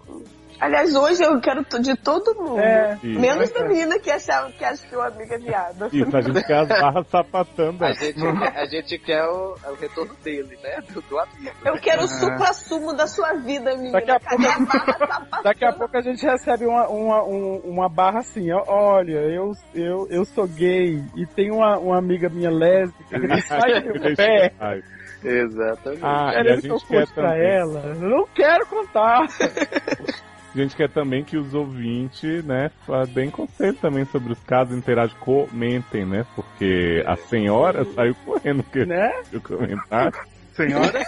Aliás, 0.62 0.94
hoje 0.94 1.24
eu 1.24 1.40
quero 1.40 1.64
de 1.80 1.96
todo 1.96 2.36
mundo. 2.40 2.60
É, 2.60 2.96
Isso. 3.02 3.18
Menos 3.18 3.50
da 3.50 3.64
menina 3.64 3.98
que 3.98 4.08
achava 4.12 4.48
que 4.52 4.64
acha 4.64 4.86
que 4.86 4.94
o 4.94 5.00
amigo 5.02 5.34
é 5.34 5.38
viado. 5.38 5.88
Isso, 5.92 6.16
a 6.16 6.20
gente 6.20 6.44
quer 6.44 6.58
as 6.60 6.68
barras 6.68 7.06
sapatando. 7.08 7.84
A 7.84 7.92
gente, 7.92 8.14
quer- 8.14 8.56
a 8.56 8.64
gente 8.66 8.98
quer 9.00 9.24
o, 9.24 9.56
o 9.70 9.74
retorno 9.74 10.14
dele, 10.22 10.56
né? 10.62 10.78
Do, 10.92 11.00
do 11.02 11.18
amigo. 11.18 11.50
Eu 11.64 11.74
quero 11.80 12.04
o 12.04 12.06
supra-sumo 12.06 12.94
da 12.94 13.08
sua 13.08 13.32
vida, 13.32 13.74
menina. 13.74 13.92
Daqui 14.00 14.10
a 14.12 14.20
Cadê 14.20 14.46
a? 14.46 15.42
Daqui 15.42 15.64
a 15.64 15.72
pouco 15.72 15.96
a 15.96 16.00
gente 16.00 16.24
recebe 16.24 16.64
uma, 16.64 16.86
uma, 16.86 17.24
um- 17.24 17.60
uma 17.64 17.88
barra 17.88 18.20
assim, 18.20 18.52
ó, 18.52 18.62
olha, 18.68 19.18
eu, 19.18 19.50
eu, 19.74 20.06
eu 20.10 20.24
sou 20.24 20.46
gay 20.46 21.02
e 21.16 21.26
tenho 21.26 21.56
uma, 21.56 21.76
uma 21.76 21.98
amiga 21.98 22.28
minha 22.28 22.50
lésbica 22.52 23.18
que 23.18 23.40
sai 23.42 23.80
do 23.82 24.00
meu 24.00 24.14
pé, 24.14 24.52
Ai. 24.60 24.80
Exatamente. 25.24 26.02
Ah, 26.04 26.32
e 26.34 26.36
a 26.36 26.42
querendo 26.44 26.62
que 26.62 26.68
eu 26.70 26.78
gente 26.78 26.86
quer 26.88 27.00
conte 27.00 27.14
pra 27.14 27.36
ela. 27.36 27.80
Eu 27.86 27.94
não 28.08 28.26
quero 28.32 28.66
contar. 28.66 29.26
A 30.54 30.58
gente 30.58 30.76
quer 30.76 30.88
também 30.90 31.24
que 31.24 31.36
os 31.38 31.54
ouvintes, 31.54 32.44
né, 32.44 32.70
deem 33.14 33.30
conselho 33.30 33.72
também 33.74 34.04
sobre 34.04 34.32
os 34.34 34.38
casos, 34.44 34.76
interagem, 34.76 35.16
comentem, 35.18 36.04
né? 36.04 36.26
Porque 36.36 37.02
a 37.06 37.16
senhora 37.16 37.84
saiu 37.94 38.14
correndo 38.24 38.62
que 38.64 38.84
Né? 38.84 39.10
o 39.32 39.40
comentário. 39.40 40.12
Senhora, 40.54 41.02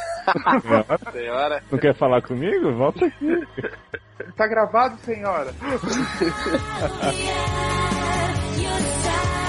Senhora, 0.63 0.99
Senhora, 1.13 1.63
não 1.71 1.79
quer 1.79 1.95
falar 1.95 2.23
comigo? 2.23 2.73
Volta 2.73 3.05
aqui. 3.05 3.47
tá 4.35 4.47
gravado, 4.47 4.97
senhora? 5.01 5.53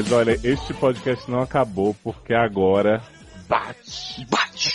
Mas 0.00 0.12
olha, 0.12 0.40
este 0.42 0.72
podcast 0.72 1.30
não 1.30 1.42
acabou 1.42 1.94
porque 2.02 2.32
agora 2.32 3.02
bate, 3.46 4.26
bate. 4.30 4.72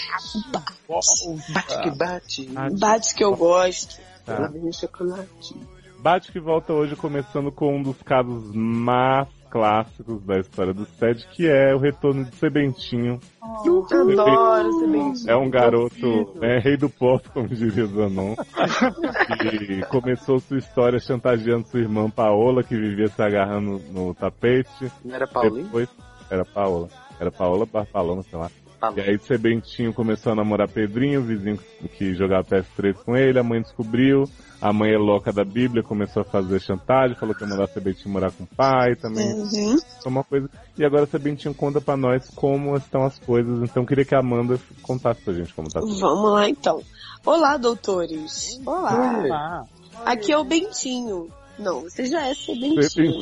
Bate 1.52 1.82
que 1.82 1.90
bate. 1.90 2.50
Bate 2.78 3.16
que 3.16 3.24
eu 3.24 3.36
gosto. 3.36 4.00
Tá. 4.24 4.48
Vem 4.50 4.72
chocolate. 4.72 5.56
Bate 5.98 6.32
que 6.32 6.40
volta 6.40 6.74
hoje 6.74 6.96
começando 6.96 7.52
com 7.52 7.76
um 7.76 7.82
dos 7.82 8.00
casos 8.04 8.54
mais 8.54 9.28
clássicos 9.50 10.24
da 10.24 10.40
história 10.40 10.74
do 10.74 10.86
SED, 10.86 11.28
que 11.34 11.48
é 11.48 11.74
o 11.74 11.80
retorno 11.80 12.26
de 12.26 12.36
Sebentinho. 12.36 13.20
Adoro 13.42 14.80
ser 14.80 14.88
bem. 14.90 15.14
É 15.28 15.36
um 15.36 15.50
garoto, 15.50 16.34
né, 16.40 16.60
rei 16.60 16.78
do 16.78 16.90
pop, 16.90 17.28
como 17.30 17.48
diria 17.48 17.86
Zanon, 17.86 18.36
que 18.36 19.86
começou 19.88 20.40
sua 20.40 20.58
história 20.58 21.00
chantageando 21.00 21.68
sua 21.68 21.80
irmã 21.80 22.10
Paola, 22.10 22.64
que 22.64 22.76
vivia 22.76 23.08
se 23.08 23.22
agarrando 23.22 23.82
no 23.92 24.14
tapete. 24.14 24.92
Não 25.04 25.16
era 25.16 25.28
Paulinho? 25.28 25.66
Depois, 25.66 25.90
era 26.30 26.44
Paola. 26.44 26.90
Era 27.20 27.32
Paola 27.32 27.66
barra 27.66 27.86
Paloma, 27.86 28.24
sei 28.24 28.38
lá. 28.38 28.50
E 28.96 29.02
aí 29.02 29.18
Sebentinho 29.18 29.94
começou 29.94 30.34
a 30.34 30.36
namorar 30.36 30.68
Pedrinho, 30.68 31.22
o 31.22 31.24
vizinho 31.24 31.58
que 31.98 32.14
jogava 32.14 32.44
PS3 32.44 32.94
com 33.04 33.16
ele, 33.16 33.40
a 33.40 33.44
mãe 33.44 33.62
descobriu, 33.62 34.26
a 34.62 34.74
mãe 34.74 34.94
é 34.94 34.98
louca 34.98 35.32
da 35.32 35.44
Bíblia, 35.44 35.84
começou 35.84 36.22
a 36.22 36.26
fazer 36.26 36.60
chantagem, 36.60 37.16
falou 37.16 37.36
que 37.36 37.44
ia 37.44 37.50
mandar 37.50 37.68
Sebentinho 37.68 38.14
morar 38.14 38.32
com 38.32 38.44
o 38.44 38.48
pai 38.48 38.96
também. 38.96 39.34
Uhum. 39.34 39.78
Uma 40.06 40.24
coisa. 40.24 40.50
E 40.78 40.86
agora 40.86 41.06
Sebentinho 41.06 41.54
conta 41.54 41.80
pra 41.82 41.98
nós 41.98 42.30
como 42.36 42.76
estão 42.76 43.06
as 43.06 43.18
coisas, 43.20 43.62
então 43.64 43.86
queria 43.86 44.06
que 44.06 44.16
a 44.16 44.20
Amanda 44.20 44.60
contasse 44.82 45.22
pra 45.22 45.34
gente 45.34 45.54
como 45.54 45.70
tá 45.70 45.80
tudo. 45.80 46.00
Vamos 46.00 46.32
lá 46.32 46.50
então. 46.50 46.82
Olá, 47.26 47.58
doutores. 47.58 48.60
Olá. 48.66 48.94
Ah, 49.32 49.66
Aqui 50.06 50.32
é 50.32 50.38
o 50.38 50.44
Bentinho. 50.44 51.30
Não, 51.58 51.82
você 51.82 52.06
já 52.06 52.28
é 52.28 52.34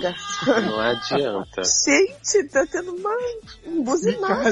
gato. 0.01 0.17
Não 0.65 0.79
adianta. 0.79 1.61
Gente, 1.85 2.49
tá 2.49 2.65
tendo 2.65 2.95
uma, 2.95 3.11
um 3.65 3.83
buzinaço. 3.83 4.51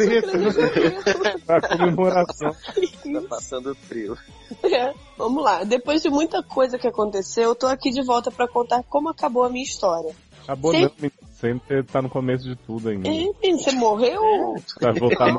Pra 1.46 1.62
comemoração. 1.62 2.52
Tá 2.52 3.22
passando 3.28 3.74
frio. 3.76 4.18
É, 4.64 4.94
Vamos 5.22 5.44
lá. 5.44 5.64
Depois 5.64 6.02
de 6.02 6.10
muita 6.10 6.42
coisa 6.42 6.80
que 6.80 6.88
aconteceu, 6.88 7.50
eu 7.50 7.56
tô 7.56 7.68
aqui 7.68 7.92
de 7.92 8.02
volta 8.04 8.32
pra 8.32 8.48
contar 8.48 8.82
como 8.84 9.08
acabou 9.08 9.44
a 9.44 9.50
minha 9.50 9.64
história. 9.64 10.16
Acabou 10.44 10.74
não, 10.74 10.80
menino. 10.80 11.12
Sempre 11.40 11.84
tá 11.84 12.02
no 12.02 12.10
começo 12.10 12.44
de 12.44 12.56
tudo 12.56 12.90
ainda. 12.90 13.08
É, 13.08 13.52
você 13.56 13.72
morreu? 13.72 14.56
Vai 14.80 14.94
voltar 14.94 15.32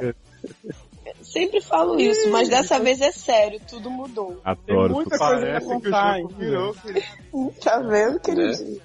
vezes. 0.00 0.81
Sempre 1.22 1.60
falo 1.60 1.98
isso, 2.00 2.30
mas 2.30 2.48
dessa 2.48 2.78
vez 2.78 3.00
é 3.00 3.10
sério, 3.12 3.60
tudo 3.68 3.90
mudou. 3.90 4.40
Adoro. 4.44 4.94
muita 4.94 5.16
tudo. 5.16 5.18
coisa 5.18 5.40
pra 5.40 5.50
Parece 5.50 5.66
que 5.66 5.72
o 5.72 5.80
contar 5.80 6.18
jogo 6.18 6.28
ainda. 6.32 6.44
virou, 6.44 6.74
querido. 6.74 7.54
Tá 7.62 7.78
vendo, 7.80 8.20
queridinho? 8.20 8.80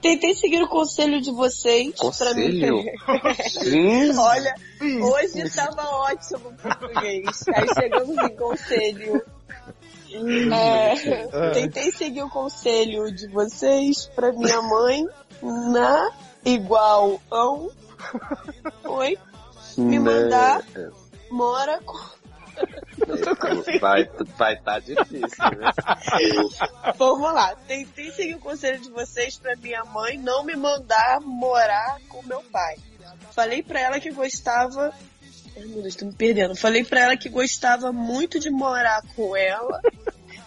Tentei 0.00 0.32
seguir 0.34 0.62
o 0.62 0.68
conselho 0.68 1.20
de 1.20 1.32
vocês 1.32 1.92
pra 2.16 2.32
mim. 2.34 2.60
Conselho? 2.60 2.84
Sim. 3.50 4.16
Olha, 4.16 4.54
hoje 5.02 5.50
tava 5.54 5.82
ótimo 5.88 6.50
o 6.50 6.54
português. 6.54 7.44
Aí 7.54 7.66
chegamos 7.74 8.16
em 8.16 8.36
conselho. 8.36 9.22
É, 10.52 11.50
tentei 11.52 11.90
seguir 11.90 12.22
o 12.22 12.30
conselho 12.30 13.12
de 13.12 13.26
vocês 13.28 14.06
pra 14.14 14.32
minha 14.32 14.62
mãe 14.62 15.06
na 15.42 16.12
igual 16.44 17.20
ão. 17.30 17.68
Oi? 18.84 19.18
Me 19.76 19.98
mandar 19.98 20.62
mora 21.30 21.80
com. 21.84 22.18
Vai, 23.80 24.04
vai 24.36 24.56
tá 24.60 24.80
difícil, 24.80 25.44
né? 25.56 25.70
Vamos 26.98 27.32
lá. 27.32 27.54
Tentei 27.66 28.10
seguir 28.10 28.34
o 28.34 28.40
conselho 28.40 28.80
de 28.80 28.90
vocês 28.90 29.38
pra 29.38 29.54
minha 29.56 29.84
mãe 29.84 30.18
não 30.18 30.44
me 30.44 30.56
mandar 30.56 31.20
morar 31.20 31.98
com 32.08 32.20
meu 32.26 32.42
pai. 32.42 32.76
Falei 33.32 33.62
pra 33.62 33.80
ela 33.80 34.00
que 34.00 34.10
gostava. 34.10 34.92
Ai 35.56 35.64
meu 35.64 35.82
Deus, 35.82 35.94
tô 35.94 36.06
me 36.06 36.12
perdendo. 36.12 36.56
Falei 36.56 36.84
pra 36.84 37.00
ela 37.00 37.16
que 37.16 37.28
gostava 37.28 37.92
muito 37.92 38.38
de 38.38 38.50
morar 38.50 39.02
com 39.14 39.36
ela. 39.36 39.80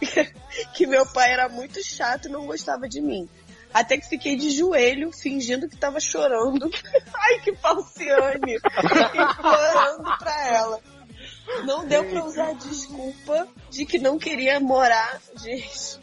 que 0.75 0.85
meu 0.85 1.05
pai 1.05 1.31
era 1.31 1.47
muito 1.47 1.83
chato 1.83 2.27
e 2.27 2.31
não 2.31 2.45
gostava 2.45 2.87
de 2.87 3.01
mim. 3.01 3.29
Até 3.73 3.97
que 3.97 4.07
fiquei 4.09 4.35
de 4.35 4.49
joelho, 4.51 5.11
fingindo 5.11 5.67
que 5.69 5.77
tava 5.77 5.99
chorando. 5.99 6.69
Ai, 7.13 7.39
que 7.39 7.55
falciane! 7.55 8.55
Implorando 9.13 10.17
pra 10.19 10.47
ela. 10.47 10.79
Não 11.65 11.85
deu 11.87 12.03
pra 12.05 12.23
usar 12.25 12.49
a 12.49 12.53
desculpa 12.53 13.47
de 13.69 13.85
que 13.85 13.97
não 13.99 14.17
queria 14.17 14.59
morar. 14.59 15.19
Gente, 15.41 15.99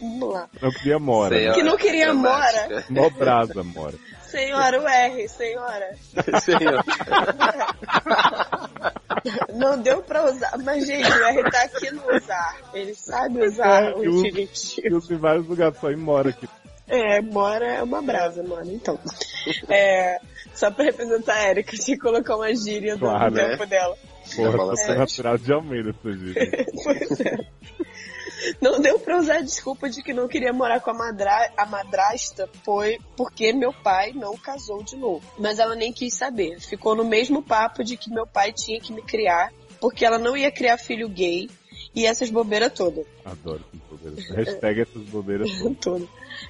Vamos 0.00 0.32
lá. 0.32 0.48
Não 0.62 0.70
queria 0.70 0.98
mora. 1.00 1.36
Senhora 1.36 1.54
Que 1.54 1.62
não 1.64 1.76
queria 1.76 2.04
dramática. 2.06 2.84
Mó 2.88 3.10
brasa, 3.10 3.62
mora. 3.64 3.94
Senhora, 4.22 4.80
o 4.80 4.86
R, 4.88 5.28
senhora. 5.28 5.96
Senhora. 6.40 6.84
Não 9.54 9.80
deu 9.80 10.02
pra 10.02 10.24
usar. 10.30 10.56
Mas, 10.64 10.86
gente, 10.86 11.10
o 11.10 11.24
R 11.24 11.50
tá 11.50 11.62
aqui 11.62 11.90
no 11.90 12.02
usar. 12.16 12.56
Ele 12.72 12.94
sabe 12.94 13.44
usar 13.46 13.82
É, 13.82 13.94
o 13.94 14.04
eu 14.04 14.10
uso- 14.10 14.26
infinitivo. 14.26 14.86
Eu 14.86 14.96
uso 14.98 15.12
em 15.12 15.18
vários 15.18 15.46
lugares, 15.46 15.78
só 15.78 15.90
em 15.90 15.96
mora 15.96 16.30
aqui. 16.30 16.48
É, 16.90 17.20
mora 17.22 17.64
é 17.66 17.82
uma 17.82 18.02
brasa, 18.02 18.42
mano. 18.42 18.72
Então. 18.72 18.98
É, 19.68 20.18
só 20.52 20.70
pra 20.70 20.84
representar 20.84 21.34
a 21.34 21.48
Erika, 21.50 21.76
tinha 21.76 21.96
que 21.96 22.02
colocar 22.02 22.36
uma 22.36 22.54
gíria 22.54 22.94
do 22.96 23.00
Claro, 23.00 23.32
né? 23.32 23.50
tempo 23.50 23.66
dela. 23.66 23.96
Porra, 24.34 24.76
sete. 24.76 24.98
natural 24.98 25.38
de 25.38 25.52
Almeida, 25.52 25.90
essa 25.90 26.12
gíria. 26.12 26.66
Pois 26.84 27.20
é. 27.24 27.36
Não 28.60 28.80
deu 28.80 28.98
pra 28.98 29.18
usar 29.18 29.36
a 29.36 29.42
desculpa 29.42 29.88
de 29.88 30.02
que 30.02 30.12
não 30.12 30.26
queria 30.26 30.52
morar 30.52 30.80
com 30.80 30.90
a, 30.90 30.94
madra 30.94 31.52
a 31.56 31.66
madrasta, 31.66 32.48
foi 32.64 32.98
porque 33.16 33.52
meu 33.52 33.72
pai 33.72 34.12
não 34.12 34.36
casou 34.36 34.82
de 34.82 34.96
novo. 34.96 35.22
Mas 35.38 35.58
ela 35.58 35.74
nem 35.74 35.92
quis 35.92 36.14
saber. 36.14 36.58
Ficou 36.58 36.94
no 36.94 37.04
mesmo 37.04 37.42
papo 37.42 37.84
de 37.84 37.96
que 37.96 38.10
meu 38.10 38.26
pai 38.26 38.52
tinha 38.52 38.80
que 38.80 38.92
me 38.92 39.02
criar, 39.02 39.52
porque 39.80 40.04
ela 40.04 40.18
não 40.18 40.36
ia 40.36 40.50
criar 40.50 40.78
filho 40.78 41.08
gay 41.08 41.50
e 41.94 42.06
essas 42.06 42.30
bobeiras 42.30 42.72
todas. 42.72 43.06
Adoro 43.24 43.62
essas 43.68 43.80
bobeiras. 43.90 44.30
Hashtag 44.30 44.80
essas 44.80 45.02
bobeiras 45.04 45.50
todas. 45.80 46.08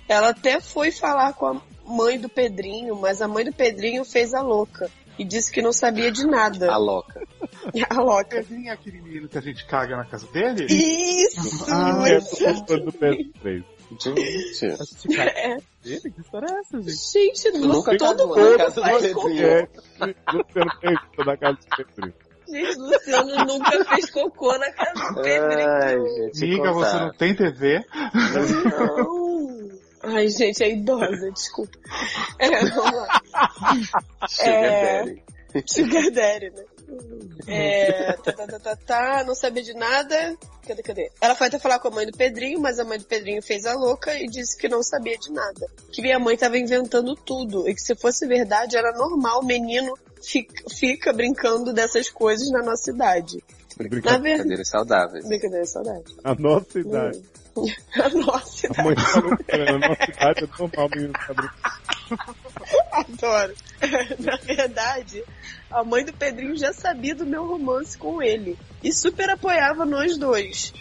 Ela 0.08 0.30
até 0.30 0.60
foi 0.60 0.90
falar 0.90 1.32
com 1.34 1.46
a 1.46 1.62
mãe 1.86 2.18
do 2.18 2.28
Pedrinho, 2.28 2.96
mas 2.96 3.20
a 3.20 3.28
mãe 3.28 3.44
do 3.44 3.52
Pedrinho 3.52 4.04
fez 4.04 4.34
a 4.34 4.42
louca. 4.42 4.90
E 5.18 5.24
disse 5.24 5.52
que 5.52 5.60
não 5.60 5.72
sabia 5.72 6.10
de 6.10 6.26
nada. 6.26 6.72
A 6.72 6.78
louca. 6.78 7.20
A 7.90 8.00
louca. 8.00 8.36
Pedrinho 8.36 8.68
é 8.68 8.72
aquele 8.72 9.02
menino 9.02 9.28
que 9.28 9.36
a 9.36 9.40
gente 9.42 9.66
caga 9.66 9.94
na 9.96 10.04
casa 10.04 10.26
dele? 10.28 10.64
Isso! 10.64 11.66
Ah, 11.70 12.08
É, 12.08 12.18
do 12.78 12.92
PS3. 12.92 13.64
Gente, 13.98 14.66
É. 15.20 15.56
Que 15.84 16.20
história 16.20 16.46
é 16.48 16.58
essa, 16.60 16.80
gente? 16.80 17.12
Gente, 17.12 17.58
nunca 17.58 17.98
todo 17.98 18.28
na 18.28 18.36
mundo 18.36 18.56
casa 18.56 18.74
do 18.76 18.80
faz 18.82 19.02
Pedrinho. 19.02 19.68
Luciano 20.32 20.72
Pedro, 20.80 21.24
da 21.24 21.36
casa 21.36 21.58
do 21.58 21.76
Pedrinho. 21.76 22.14
Gente, 22.51 22.77
Luciano 22.78 23.44
nunca 23.47 23.85
fez 23.85 24.10
cocô 24.10 24.56
na 24.59 24.70
casa 24.72 25.14
do 25.14 25.22
Pedrinho. 25.22 26.31
Amiga, 26.35 26.72
você 26.72 26.97
não 26.98 27.12
tem 27.12 27.35
TV? 27.35 27.85
Não. 28.77 29.31
Ai, 30.02 30.28
gente, 30.28 30.62
é 30.64 30.70
idosa, 30.70 31.31
desculpa. 31.31 31.78
É, 32.39 32.48
vamos 32.70 32.93
lá. 32.93 33.20
Sugar 34.28 34.55
É. 34.55 35.05
Daddy. 35.05 35.22
Sugar 35.66 36.10
Daddy, 36.10 36.51
né? 36.51 36.64
É, 37.47 38.12
tá, 38.14 38.32
tá, 38.32 38.47
tá, 38.47 38.59
tá, 38.59 38.77
tá, 38.77 39.24
não 39.24 39.35
sabia 39.35 39.62
de 39.62 39.72
nada. 39.74 40.36
Cadê, 40.66 40.82
cadê? 40.82 41.10
Ela 41.20 41.35
foi 41.35 41.47
até 41.47 41.59
falar 41.59 41.78
com 41.78 41.89
a 41.89 41.90
mãe 41.90 42.06
do 42.06 42.16
Pedrinho, 42.16 42.60
mas 42.60 42.78
a 42.78 42.85
mãe 42.85 42.98
do 42.98 43.05
Pedrinho 43.05 43.43
fez 43.43 43.64
a 43.64 43.74
louca 43.74 44.14
e 44.14 44.27
disse 44.27 44.56
que 44.56 44.68
não 44.68 44.82
sabia 44.82 45.16
de 45.16 45.32
nada. 45.32 45.66
Que 45.93 46.02
minha 46.02 46.18
mãe 46.18 46.36
tava 46.36 46.59
inventando 46.59 47.14
tudo 47.14 47.68
e 47.68 47.74
que 47.74 47.81
se 47.81 47.94
fosse 47.94 48.27
verdade 48.27 48.77
era 48.77 48.93
normal 48.93 49.40
o 49.40 49.47
menino 49.47 49.97
fica, 50.22 51.12
brincando 51.12 51.72
dessas 51.72 52.09
coisas 52.10 52.51
na 52.51 52.62
nossa 52.62 52.90
idade. 52.90 53.42
Na 53.78 53.88
verdade. 53.88 54.22
Brincadeiras 54.22 54.68
saudáveis. 54.68 55.26
Brincadeira, 55.26 55.64
saudade. 55.64 56.16
A 56.22 56.34
nossa 56.34 56.78
idade. 56.80 57.22
A 57.94 58.09
nossa 58.10 58.66
A 58.66 58.70
idade. 58.70 58.82
mãe 58.84 58.97
falou 58.97 59.36
que 59.36 59.56
na 59.56 59.78
nossa 59.88 60.05
idade 60.05 60.44
é 60.44 60.59
normal 60.59 60.86
o 60.86 60.90
menino 60.90 61.12
brincando. 61.12 61.51
Adoro. 62.92 63.55
Na 64.18 64.36
verdade, 64.36 65.24
a 65.70 65.84
mãe 65.84 66.05
do 66.05 66.12
Pedrinho 66.12 66.56
já 66.56 66.72
sabia 66.72 67.14
do 67.14 67.26
meu 67.26 67.47
romance 67.47 67.97
com 67.98 68.22
ele. 68.22 68.59
E 68.82 68.92
super 68.92 69.30
apoiava 69.30 69.84
nós 69.84 70.16
dois. 70.16 70.72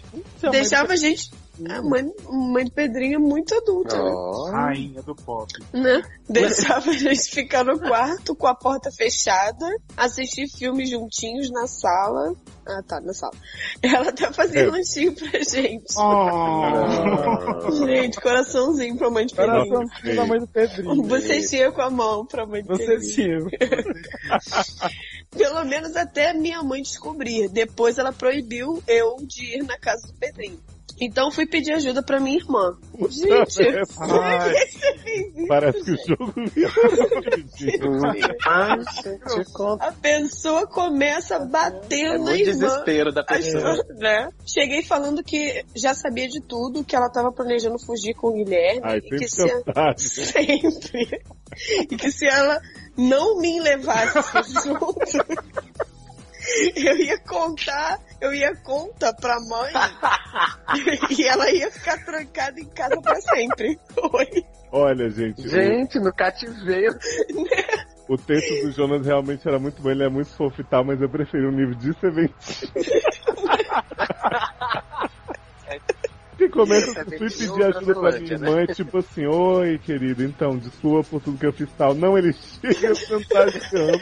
Deixava 0.51 0.93
a 0.93 0.95
gente. 0.95 1.31
A 1.67 1.81
mãe, 1.81 2.09
mãe 2.29 2.65
do 2.65 2.71
Pedrinho 2.71 3.15
é 3.15 3.19
muito 3.19 3.53
adulta, 3.55 3.95
né? 4.01 4.11
Oh, 4.13 4.49
Rainha 4.51 5.01
do 5.01 5.15
pop. 5.15 5.51
né? 5.73 6.01
Deixava 6.29 6.91
a 6.91 6.93
gente 6.93 7.29
ficar 7.31 7.63
no 7.65 7.77
quarto 7.79 8.35
com 8.35 8.47
a 8.47 8.55
porta 8.55 8.89
fechada, 8.91 9.65
assistir 9.97 10.47
filmes 10.47 10.89
juntinhos 10.89 11.49
na 11.51 11.67
sala. 11.67 12.33
Ah, 12.67 12.83
tá, 12.87 13.01
na 13.01 13.13
sala. 13.13 13.33
Ela 13.81 14.09
até 14.09 14.31
fazia 14.31 14.61
É. 14.61 14.65
lanchinho 14.69 15.13
pra 15.15 15.39
gente. 15.41 15.85
Oh. 15.97 17.85
Gente, 17.85 18.21
coraçãozinho 18.21 18.95
pra 18.95 19.09
mãe 19.09 19.25
de 19.25 19.33
Pedrinho. 19.33 19.69
Coração 19.69 20.15
da 20.15 20.25
mãe 20.25 20.39
do 20.39 20.47
Pedrinho. 20.47 21.03
Você 21.03 21.47
tinha 21.47 21.71
com 21.71 21.81
a 21.81 21.89
mão 21.89 22.25
pra 22.25 22.45
mãe 22.45 22.61
de 22.61 22.67
Você 22.67 22.85
Pedrinho. 22.85 23.49
tinha. 23.49 23.59
Pelo 25.35 25.63
menos 25.65 25.95
até 25.95 26.33
minha 26.33 26.61
mãe 26.63 26.81
descobrir. 26.81 27.49
Depois 27.49 27.97
ela 27.97 28.11
proibiu 28.13 28.81
eu 28.87 29.17
de 29.21 29.57
ir 29.57 29.63
na 29.63 29.77
casa 29.77 30.07
do 30.07 30.13
Pedrinho. 30.13 30.59
Então 31.01 31.31
fui 31.31 31.45
pedir 31.45 31.73
ajuda 31.73 32.03
pra 32.03 32.19
minha 32.19 32.37
irmã. 32.37 32.75
Gente, 33.09 33.27
como 33.95 34.21
é 34.23 34.53
que 34.65 34.71
você 34.71 34.97
fez 34.99 35.27
isso? 35.37 35.47
Parece 35.47 35.83
que 35.83 35.91
o 35.91 35.97
jogo 36.07 36.33
gente, 37.57 39.51
conta. 39.53 39.85
A 39.85 39.91
pessoa 39.93 40.67
começa 40.67 41.37
a 41.37 41.45
bater 41.45 42.15
É 42.15 42.17
na 42.17 42.35
irmã. 42.35 42.51
desespero 42.51 43.11
da 43.13 43.23
pessoa. 43.23 43.83
Né? 43.97 44.29
Cheguei 44.45 44.83
falando 44.83 45.23
que 45.23 45.63
já 45.75 45.93
sabia 45.93 46.27
de 46.27 46.41
tudo, 46.41 46.83
que 46.83 46.95
ela 46.95 47.09
tava 47.09 47.31
planejando 47.31 47.79
fugir 47.79 48.13
com 48.15 48.27
o 48.29 48.33
Guilherme. 48.33 48.81
Ai, 48.83 48.97
e 48.97 49.01
que 49.01 49.27
sempre 49.29 49.57
se 49.57 49.63
cantado. 49.63 50.01
sempre. 50.01 51.21
E 51.89 51.95
que 51.97 52.11
se 52.11 52.27
ela 52.27 52.59
não 52.97 53.39
me 53.39 53.59
levasse 53.59 54.19
junto, 54.65 54.95
eu 56.75 56.97
ia 56.97 57.19
contar, 57.19 57.99
eu 58.21 58.33
ia 58.33 58.55
contar 58.57 59.13
pra 59.13 59.39
mãe 59.39 59.73
e 61.09 61.25
ela 61.25 61.49
ia 61.51 61.71
ficar 61.71 62.03
trancada 62.03 62.59
em 62.59 62.69
casa 62.69 62.99
pra 63.01 63.15
sempre. 63.21 63.79
Oi. 64.13 64.45
Olha, 64.71 65.09
gente, 65.09 65.47
Gente, 65.47 65.99
no 65.99 66.13
cativeiro. 66.13 66.97
o, 68.07 68.17
texto 68.17 68.65
do 68.65 68.71
Jonas 68.71 69.05
realmente 69.05 69.47
era 69.47 69.57
muito 69.57 69.81
bom, 69.81 69.89
ele 69.89 70.03
é 70.03 70.09
muito 70.09 70.29
fofo 70.35 70.61
e 70.61 70.63
tal, 70.63 70.83
mas 70.83 71.01
eu 71.01 71.09
preferi 71.09 71.47
um 71.47 71.51
livro 71.51 71.75
de 71.75 71.93
Seventinho. 71.99 72.71
Que 76.39 76.47
começa 76.47 77.01
é 77.01 77.03
bem 77.03 77.19
pedir 77.19 77.63
ajuda 77.65 77.99
pra 77.99 78.11
Zelândia, 78.11 78.37
minha 78.37 78.51
irmã, 78.51 78.73
tipo 78.73 78.97
assim, 78.99 79.25
oi 79.25 79.77
querido, 79.79 80.23
então, 80.23 80.57
desculpa 80.57 81.09
por 81.09 81.21
tudo 81.21 81.37
que 81.37 81.45
eu 81.45 81.51
fiz 81.51 81.69
tal. 81.77 81.93
Não, 81.93 82.17
ele 82.17 82.31
chega 82.31 82.95
fantasiando 82.95 83.99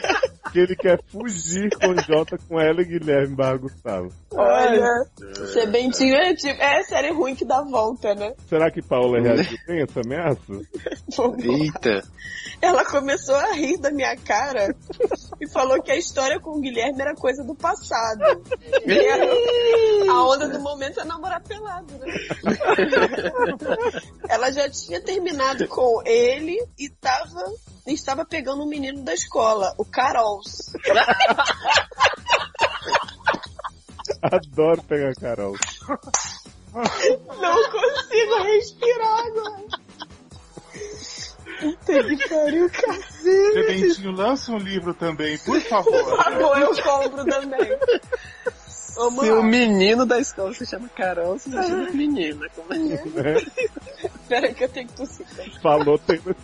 que 0.52 0.58
ele 0.60 0.76
quer 0.76 1.00
fugir 1.08 1.68
com 1.76 1.88
o 1.88 2.00
Jota, 2.00 2.38
com 2.48 2.60
ela 2.60 2.80
e 2.80 2.84
Guilherme 2.84 3.34
Barra 3.34 3.56
Gustavo. 3.56 4.12
Olha, 4.30 5.04
Sebentinho 5.52 6.14
é 6.14 6.32
tipo, 6.32 6.62
é 6.62 6.84
série 6.84 7.10
ruim 7.12 7.34
que 7.34 7.44
dá 7.44 7.60
volta, 7.62 8.14
né? 8.14 8.32
Será 8.48 8.70
que 8.70 8.80
Paula 8.82 9.20
reagiu 9.20 9.58
bem 9.66 9.80
a 9.80 9.82
essa 9.82 10.00
ameaça? 10.00 10.38
Eita. 11.42 12.02
Ela 12.62 12.84
começou 12.84 13.34
a 13.34 13.52
rir 13.52 13.78
da 13.78 13.90
minha 13.90 14.16
cara 14.16 14.74
e 15.40 15.48
falou 15.50 15.82
que 15.82 15.90
a 15.90 15.96
história 15.96 16.40
com 16.40 16.58
o 16.58 16.60
Guilherme 16.60 17.00
era 17.00 17.14
coisa 17.14 17.44
do 17.44 17.54
passado. 17.54 18.22
E 18.86 20.08
a 20.08 20.24
onda 20.24 20.48
do 20.48 20.60
momento 20.60 21.00
é 21.00 21.04
namorar 21.04 21.42
pelado, 21.42 21.92
né? 21.98 22.06
Ela 24.28 24.50
já 24.52 24.68
tinha 24.70 25.00
terminado 25.00 25.66
com 25.68 26.02
ele 26.04 26.56
e 26.78 26.88
tava, 26.88 27.44
estava 27.86 28.24
pegando 28.24 28.62
um 28.62 28.68
menino 28.68 29.02
da 29.02 29.14
escola, 29.14 29.74
o 29.78 29.84
Carols. 29.84 30.72
Adoro 34.22 34.82
pegar 34.82 35.14
Carol. 35.14 35.54
Não 36.74 37.70
consigo 37.70 38.42
respirar 38.42 39.26
agora. 39.26 39.62
Puta 41.60 42.04
que 42.04 42.28
pariu, 42.28 42.70
cacete. 42.70 44.06
Lança 44.06 44.52
um 44.52 44.58
livro 44.58 44.94
também, 44.94 45.36
por 45.38 45.60
Por 45.60 45.68
favor. 45.68 46.16
favor, 46.16 46.56
eu 46.58 46.82
compro 46.82 47.24
também. 47.24 47.68
Vamos 48.98 49.24
Se 49.24 49.30
o 49.30 49.44
menino 49.44 50.04
da 50.04 50.18
escola 50.18 50.52
se 50.52 50.66
chama 50.66 50.88
Carol, 50.88 51.38
se 51.38 51.52
chama 51.52 51.88
menina. 51.92 52.48
Como 52.56 52.74
é? 52.74 52.78
Né? 52.78 52.98
Peraí 54.28 54.52
que 54.52 54.64
eu 54.64 54.68
tenho 54.68 54.88
que 54.88 54.94
tossir. 54.94 55.24
Falou 55.62 55.96
Taylor. 56.00 56.34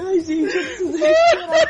Ai, 0.00 0.20
gente, 0.20 0.56
eu 0.56 0.64
preciso 0.64 0.96
respirar. 0.96 1.68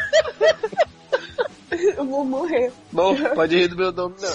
Eu 1.70 2.06
vou 2.06 2.24
morrer. 2.24 2.72
Bom, 2.90 3.14
pode 3.34 3.58
rir 3.58 3.68
do 3.68 3.76
meu 3.76 3.92
nome, 3.92 4.16
não. 4.22 4.30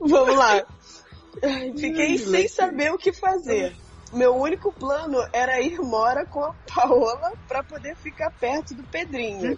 Vamos 0.00 0.36
lá. 0.36 0.62
Fiquei 1.78 2.18
sem 2.18 2.48
saber 2.48 2.92
o 2.92 2.98
que 2.98 3.12
fazer. 3.12 3.74
Meu 4.12 4.34
único 4.34 4.72
plano 4.72 5.18
era 5.32 5.60
ir 5.60 5.78
mora 5.80 6.26
com 6.26 6.42
a 6.42 6.52
Paola 6.74 7.32
pra 7.46 7.62
poder 7.62 7.94
ficar 7.96 8.30
perto 8.32 8.74
do 8.74 8.82
Pedrinho. 8.82 9.56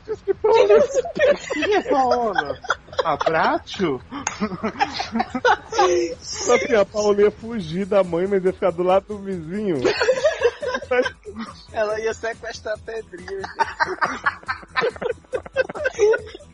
Quem 1.55 1.75
é 1.75 1.83
Paola? 1.89 2.61
Abratio? 3.03 3.99
Só 6.21 6.59
que 6.59 6.75
a 6.75 6.85
Paula 6.85 7.23
ia 7.23 7.31
fugir 7.31 7.87
da 7.87 8.05
mãe, 8.05 8.27
mas 8.27 8.45
ia 8.45 8.53
ficar 8.53 8.73
do 8.73 8.83
lado 8.83 9.07
do 9.07 9.19
vizinho. 9.19 9.77
Ela 11.73 11.99
ia 12.01 12.13
sequestrar 12.13 12.79
Pedrinho. 12.81 13.41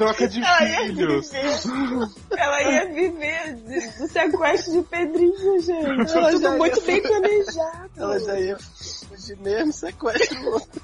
Troca 0.00 0.26
de 0.28 0.40
Ela 0.42 0.62
ia 0.64 0.86
filhos. 0.86 1.30
viver. 1.30 2.08
Ela 2.38 2.62
ia 2.62 2.86
viver 2.94 3.54
de- 3.54 3.98
do 3.98 4.08
sequestro 4.08 4.72
de 4.72 4.82
Pedrinho, 4.88 5.60
gente. 5.60 6.10
Ela 6.16 6.32
já 6.38 6.38
ia 6.38 6.56
muito 6.56 6.80
bem 6.86 7.02
planejado. 7.02 7.90
Ela 7.98 8.18
já 8.20 8.40
ia 8.40 8.56
fugir 8.58 9.36
mesmo, 9.40 9.72
sequestra 9.74 10.40
o 10.40 10.52
outro. 10.54 10.80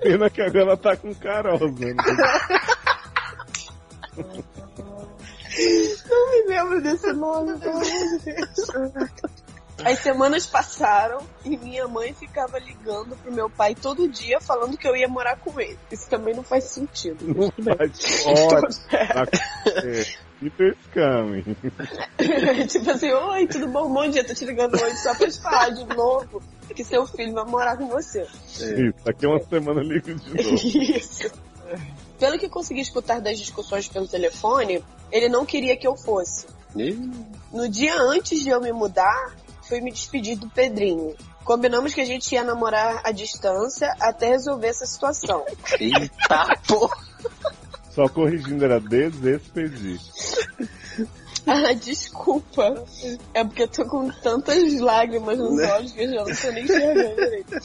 Pena 0.00 0.30
que 0.30 0.40
agora 0.42 0.60
ela 0.60 0.76
tá 0.76 0.96
com 0.96 1.12
Carol, 1.16 1.58
mano. 1.58 1.96
Não 6.08 6.30
me 6.30 6.42
lembro 6.48 6.80
desse 6.82 7.12
nome, 7.14 7.58
pelo 7.58 7.72
amor 7.78 7.84
de 7.84 8.18
Deus. 8.20 9.16
As 9.84 9.98
semanas 10.00 10.46
passaram 10.46 11.18
e 11.44 11.56
minha 11.56 11.86
mãe 11.86 12.14
ficava 12.14 12.58
ligando 12.58 13.16
pro 13.16 13.32
meu 13.32 13.50
pai 13.50 13.74
todo 13.74 14.08
dia 14.08 14.40
falando 14.40 14.76
que 14.76 14.88
eu 14.88 14.96
ia 14.96 15.06
morar 15.06 15.36
com 15.36 15.60
ele. 15.60 15.78
Isso 15.90 16.08
também 16.08 16.34
não 16.34 16.42
faz 16.42 16.64
sentido. 16.64 17.18
Não 17.26 17.52
faz 17.76 18.26
ótimo. 18.26 18.86
Peter 20.40 20.76
Scamming. 20.84 21.56
tipo 22.68 22.90
assim, 22.90 23.10
oi, 23.10 23.46
tudo 23.46 23.68
bom? 23.68 23.92
Bom 23.92 24.08
dia, 24.08 24.24
tô 24.24 24.34
te 24.34 24.44
ligando 24.44 24.74
hoje 24.74 24.96
só 24.96 25.14
pra 25.14 25.30
te 25.30 25.40
falar 25.40 25.70
de 25.70 25.84
novo 25.84 26.42
que 26.74 26.84
seu 26.84 27.06
filho 27.06 27.32
vai 27.32 27.44
morar 27.44 27.76
com 27.76 27.88
você. 27.88 28.22
Isso, 28.22 28.94
daqui 29.04 29.24
a 29.24 29.30
uma 29.30 29.40
semana 29.44 29.80
eu 29.80 29.88
ligo 29.88 30.14
de 30.14 30.28
novo. 30.28 30.54
Isso. 30.96 31.32
Pelo 32.18 32.38
que 32.38 32.48
consegui 32.48 32.80
escutar 32.80 33.20
das 33.20 33.38
discussões 33.38 33.88
pelo 33.88 34.06
telefone, 34.06 34.84
ele 35.10 35.28
não 35.28 35.44
queria 35.46 35.76
que 35.76 35.86
eu 35.86 35.96
fosse. 35.96 36.46
No 37.52 37.68
dia 37.68 37.98
antes 37.98 38.40
de 38.42 38.50
eu 38.50 38.60
me 38.60 38.72
mudar, 38.72 39.34
fui 39.68 39.80
me 39.80 39.90
despedir 39.92 40.36
do 40.36 40.48
Pedrinho. 40.48 41.14
Combinamos 41.44 41.94
que 41.94 42.00
a 42.00 42.04
gente 42.04 42.32
ia 42.34 42.42
namorar 42.42 43.00
à 43.04 43.12
distância 43.12 43.94
até 44.00 44.28
resolver 44.30 44.68
essa 44.68 44.86
situação. 44.86 45.44
Eita 45.78 46.58
porra! 46.66 46.96
Só 47.90 48.08
corrigindo, 48.08 48.64
era 48.64 48.80
desespedir. 48.80 50.00
Ah, 51.46 51.72
desculpa. 51.72 52.84
É 53.32 53.44
porque 53.44 53.62
eu 53.62 53.68
tô 53.68 53.86
com 53.86 54.10
tantas 54.10 54.80
lágrimas 54.80 55.38
nos 55.38 55.56
Né? 55.56 55.72
olhos 55.72 55.92
que 55.92 56.02
eu 56.02 56.08
já 56.10 56.24
não 56.24 56.34
tô 56.36 56.50
nem 56.50 56.64
enxergando 56.64 57.14
direito. 57.14 57.56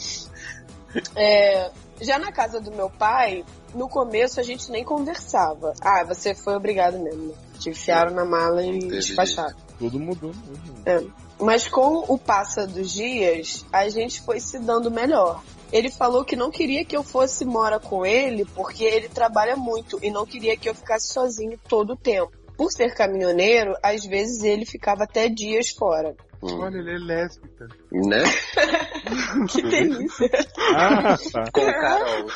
É, 1.15 1.71
já 1.99 2.19
na 2.19 2.31
casa 2.31 2.61
do 2.61 2.71
meu 2.71 2.89
pai, 2.89 3.43
no 3.73 3.89
começo 3.89 4.39
a 4.39 4.43
gente 4.43 4.71
nem 4.71 4.83
conversava. 4.85 5.73
Ah, 5.81 6.03
você 6.03 6.35
foi 6.35 6.55
obrigado 6.55 6.99
mesmo. 6.99 7.33
Te 7.59 7.69
enfiaram 7.71 8.13
na 8.13 8.23
mala 8.23 8.63
e 8.63 8.77
despacharam. 8.87 9.55
Tudo 9.79 9.99
mudou 9.99 10.31
mesmo. 10.45 10.81
É. 10.85 11.03
Mas 11.41 11.67
com 11.67 12.05
o 12.07 12.19
passar 12.19 12.67
dos 12.67 12.93
dias, 12.93 13.65
a 13.73 13.89
gente 13.89 14.21
foi 14.21 14.39
se 14.39 14.59
dando 14.59 14.91
melhor. 14.91 15.43
Ele 15.71 15.89
falou 15.89 16.23
que 16.23 16.35
não 16.35 16.51
queria 16.51 16.85
que 16.85 16.95
eu 16.95 17.01
fosse 17.01 17.43
mora 17.45 17.79
com 17.79 18.05
ele 18.05 18.45
porque 18.53 18.83
ele 18.83 19.09
trabalha 19.09 19.55
muito 19.55 19.97
e 20.03 20.11
não 20.11 20.25
queria 20.25 20.55
que 20.55 20.69
eu 20.69 20.75
ficasse 20.75 21.11
sozinho 21.11 21.57
todo 21.67 21.93
o 21.93 21.97
tempo. 21.97 22.31
Por 22.55 22.71
ser 22.71 22.93
caminhoneiro, 22.93 23.73
às 23.81 24.05
vezes 24.05 24.43
ele 24.43 24.65
ficava 24.65 25.05
até 25.05 25.27
dias 25.27 25.69
fora. 25.69 26.15
Olha, 26.43 26.77
ele 26.77 26.91
é 26.91 26.97
lésbica. 26.97 27.67
Né? 27.91 28.23
Que 29.49 29.61
delícia! 29.63 30.29
Ah, 30.75 31.17
tá. 31.31 31.51
Com 31.51 31.65
Carol. 31.65 32.27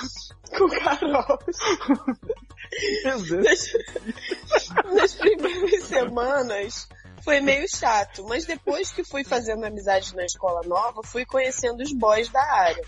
com 0.58 0.68
Carol. 0.70 1.40
Nas, 3.04 3.74
nas 4.94 5.14
primeiras 5.14 5.84
semanas 5.84 6.88
foi 7.24 7.42
meio 7.42 7.66
chato, 7.68 8.24
mas 8.28 8.46
depois 8.46 8.92
que 8.92 9.04
fui 9.04 9.24
fazendo 9.24 9.66
amizade 9.66 10.16
na 10.16 10.24
escola 10.26 10.62
nova, 10.66 11.02
fui 11.04 11.26
conhecendo 11.26 11.82
os 11.82 11.92
boys 11.94 12.30
da 12.30 12.42
área. 12.42 12.84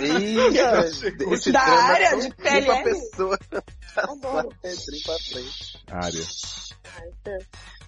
Eita, 0.00 0.86
esse 1.32 1.52
Da 1.52 1.60
área 1.60 2.16
de 2.18 2.34
pra 2.34 2.50
PLL. 2.52 2.84
pessoa. 2.84 3.38
Adoro. 3.96 4.48
Pra 4.48 5.18
frente. 5.18 5.84
Área. 5.90 6.24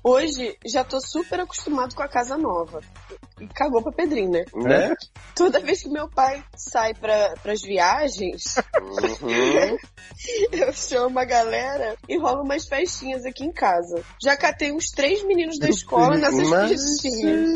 Hoje 0.03 0.57
já 0.65 0.85
tô 0.85 1.01
super 1.01 1.41
acostumado 1.41 1.95
com 1.95 2.03
a 2.03 2.09
casa 2.09 2.37
nova. 2.37 2.81
E 3.41 3.47
cagou 3.49 3.83
pra 3.83 3.93
Pedrinho, 3.93 4.31
né? 4.31 4.45
Né? 4.55 4.95
Toda 5.35 5.61
vez 5.61 5.83
que 5.83 5.89
meu 5.91 6.09
pai 6.09 6.43
sai 6.57 6.95
pra, 6.95 7.35
pras 7.43 7.61
viagens, 7.61 8.55
Uhum. 8.81 9.77
eu 10.53 10.73
chamo 10.73 11.19
a 11.19 11.25
galera 11.25 11.97
e 12.09 12.17
rola 12.19 12.43
umas 12.43 12.67
festinhas 12.67 13.27
aqui 13.27 13.45
em 13.45 13.53
casa. 13.53 14.03
Já 14.23 14.37
catei 14.37 14.73
uns 14.73 14.91
três 14.91 15.23
meninos 15.25 15.59
da 15.59 15.69
escola 15.69 16.17
nessas 16.17 16.49
Mas, 16.49 16.71
festinhas. 16.71 17.51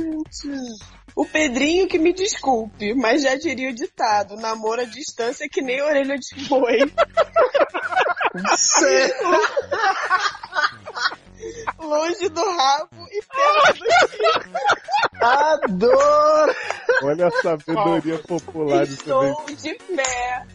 O 1.17 1.25
Pedrinho 1.25 1.89
que 1.89 1.99
me 1.99 2.13
desculpe, 2.13 2.95
mas 2.95 3.23
já 3.23 3.35
diria 3.35 3.71
o 3.71 3.75
ditado, 3.75 4.37
namoro 4.37 4.83
à 4.83 4.85
distância 4.85 5.45
é 5.45 5.49
que 5.49 5.63
nem 5.63 5.81
orelha 5.83 6.17
de 6.17 6.45
boi. 6.47 6.79
Longe 11.79 12.29
do 12.29 12.45
rabo 12.57 13.07
e 13.11 13.23
perto 13.23 13.81
do 13.81 15.27
Adoro! 15.27 16.55
Olha 17.03 17.29
a 17.29 17.31
sabedoria 17.43 18.19
popular 18.19 18.87
de 18.87 18.95
Estou 18.95 19.45
de 19.47 19.75
pé. 19.75 20.47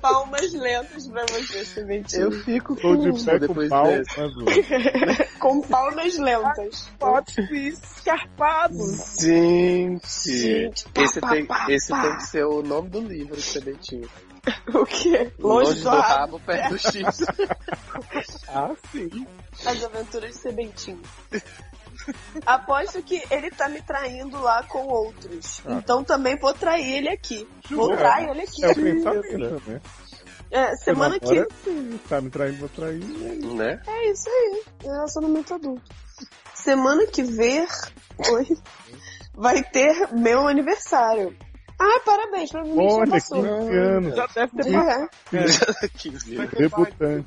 Palmas 0.00 0.52
lentas 0.54 1.08
pra 1.08 1.22
você, 1.26 1.62
Sementinho. 1.64 2.22
Eu 2.22 2.32
fico 2.32 2.74
com 2.74 2.96
de 2.96 3.24
pé 3.24 3.32
com 3.32 3.38
depois 3.38 3.68
pau, 3.68 3.84
dessa. 3.84 4.12
mas 4.18 4.32
ó, 5.36 5.38
Com 5.38 5.60
palmas 5.60 6.16
lentas. 6.18 6.90
Potes 6.98 7.50
escarpados. 7.50 9.16
Gente, 9.20 10.38
Gente, 10.38 10.84
pá, 10.88 11.02
esse, 11.02 11.20
pá, 11.20 11.30
tem, 11.30 11.44
pá, 11.46 11.66
esse 11.68 11.88
pá. 11.90 12.00
tem 12.02 12.16
que 12.16 12.22
ser 12.26 12.44
o 12.46 12.62
nome 12.62 12.88
do 12.88 13.00
livro, 13.00 13.38
Sementinho. 13.40 14.08
O 14.74 14.84
quê? 14.86 15.32
Longe, 15.38 15.82
do, 15.82 15.88
rabo. 15.90 16.40
perto 16.40 16.70
do 16.70 16.78
X. 16.78 17.18
Ah, 18.48 18.74
sim. 18.90 19.26
As 19.66 19.84
aventuras 19.84 20.32
de 20.32 20.38
Sebentinho. 20.38 21.00
Aposto 22.46 23.02
que 23.02 23.22
ele 23.30 23.50
tá 23.50 23.68
me 23.68 23.80
traindo 23.82 24.40
lá 24.40 24.62
com 24.64 24.86
outros. 24.86 25.62
Então 25.68 26.02
também 26.02 26.36
vou 26.38 26.52
trair 26.54 26.96
ele 26.96 27.08
aqui. 27.08 27.46
Vou 27.70 27.92
É. 27.92 27.96
trair 27.96 28.28
ele 28.30 28.40
aqui. 28.42 28.64
é 28.64 28.70
o 28.70 28.74
pensamento, 28.74 29.62
né? 29.70 29.80
É, 30.50 30.74
semana 30.76 31.18
que. 31.20 31.46
Tá 32.08 32.20
me 32.20 32.30
traindo, 32.30 32.58
vou 32.58 32.68
trair. 32.68 32.98
né? 33.04 33.80
É 33.86 34.10
isso 34.10 34.28
aí. 34.28 34.62
Relacionamento 34.82 35.54
adulto. 35.54 35.82
Semana 36.54 37.06
que 37.06 37.22
ver. 37.22 37.68
Oi. 38.32 38.46
Vai 39.34 39.62
ter 39.62 40.08
meu 40.12 40.48
aniversário. 40.48 41.36
Ah, 41.82 42.00
parabéns, 42.04 42.50
provavelmente 42.50 42.90
já 42.90 42.96
Olha, 42.98 43.10
passou. 43.10 43.42
15 43.42 43.76
anos. 43.78 44.14
Já 44.14 44.26
deve 44.26 44.62
ter 44.62 44.74
É, 44.74 45.88
15 45.96 46.36
Debutante. 46.48 47.26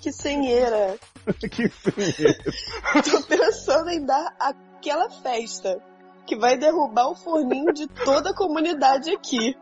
que 0.00 0.12
senheira. 0.12 0.96
que 1.50 1.68
sim. 1.68 3.10
Tô 3.10 3.22
pensando 3.22 3.90
em 3.90 4.04
dar 4.06 4.32
aquela 4.38 5.10
festa 5.10 5.82
que 6.26 6.36
vai 6.36 6.56
derrubar 6.56 7.08
o 7.10 7.16
forninho 7.16 7.72
de 7.72 7.88
toda 7.88 8.30
a 8.30 8.34
comunidade 8.34 9.10
aqui. 9.10 9.56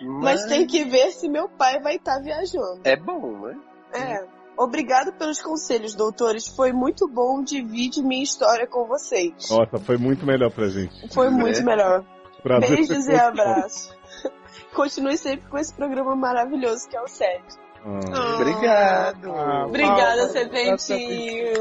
Mas 0.00 0.44
tem 0.46 0.66
que 0.66 0.84
ver 0.84 1.10
se 1.10 1.28
meu 1.28 1.48
pai 1.48 1.80
vai 1.80 1.96
estar 1.96 2.20
viajando. 2.20 2.80
É 2.84 2.94
bom, 2.96 3.40
né? 3.40 3.58
É. 3.92 4.24
Obrigado 4.56 5.12
pelos 5.14 5.42
conselhos, 5.42 5.96
doutores. 5.96 6.46
Foi 6.46 6.72
muito 6.72 7.08
bom 7.08 7.42
dividir 7.42 8.04
minha 8.04 8.22
história 8.22 8.68
com 8.68 8.86
vocês. 8.86 9.50
Nossa, 9.50 9.78
foi 9.84 9.96
muito 9.96 10.24
melhor 10.24 10.52
pra 10.52 10.68
gente. 10.68 11.12
Foi 11.12 11.28
muito 11.28 11.64
melhor. 11.64 12.04
Prazer 12.44 12.76
Beijos 12.76 13.06
e 13.08 13.14
abraços. 13.16 13.96
Continue 14.72 15.16
sempre 15.18 15.48
com 15.48 15.58
esse 15.58 15.74
programa 15.74 16.14
maravilhoso 16.14 16.88
que 16.88 16.96
é 16.96 17.00
o 17.00 17.08
SED. 17.08 17.42
Ah. 17.86 18.36
Obrigado. 18.40 19.32
Ah, 19.32 19.66
Obrigada, 19.66 20.28
palmas. 20.28 20.32
Sebentinho. 20.32 21.54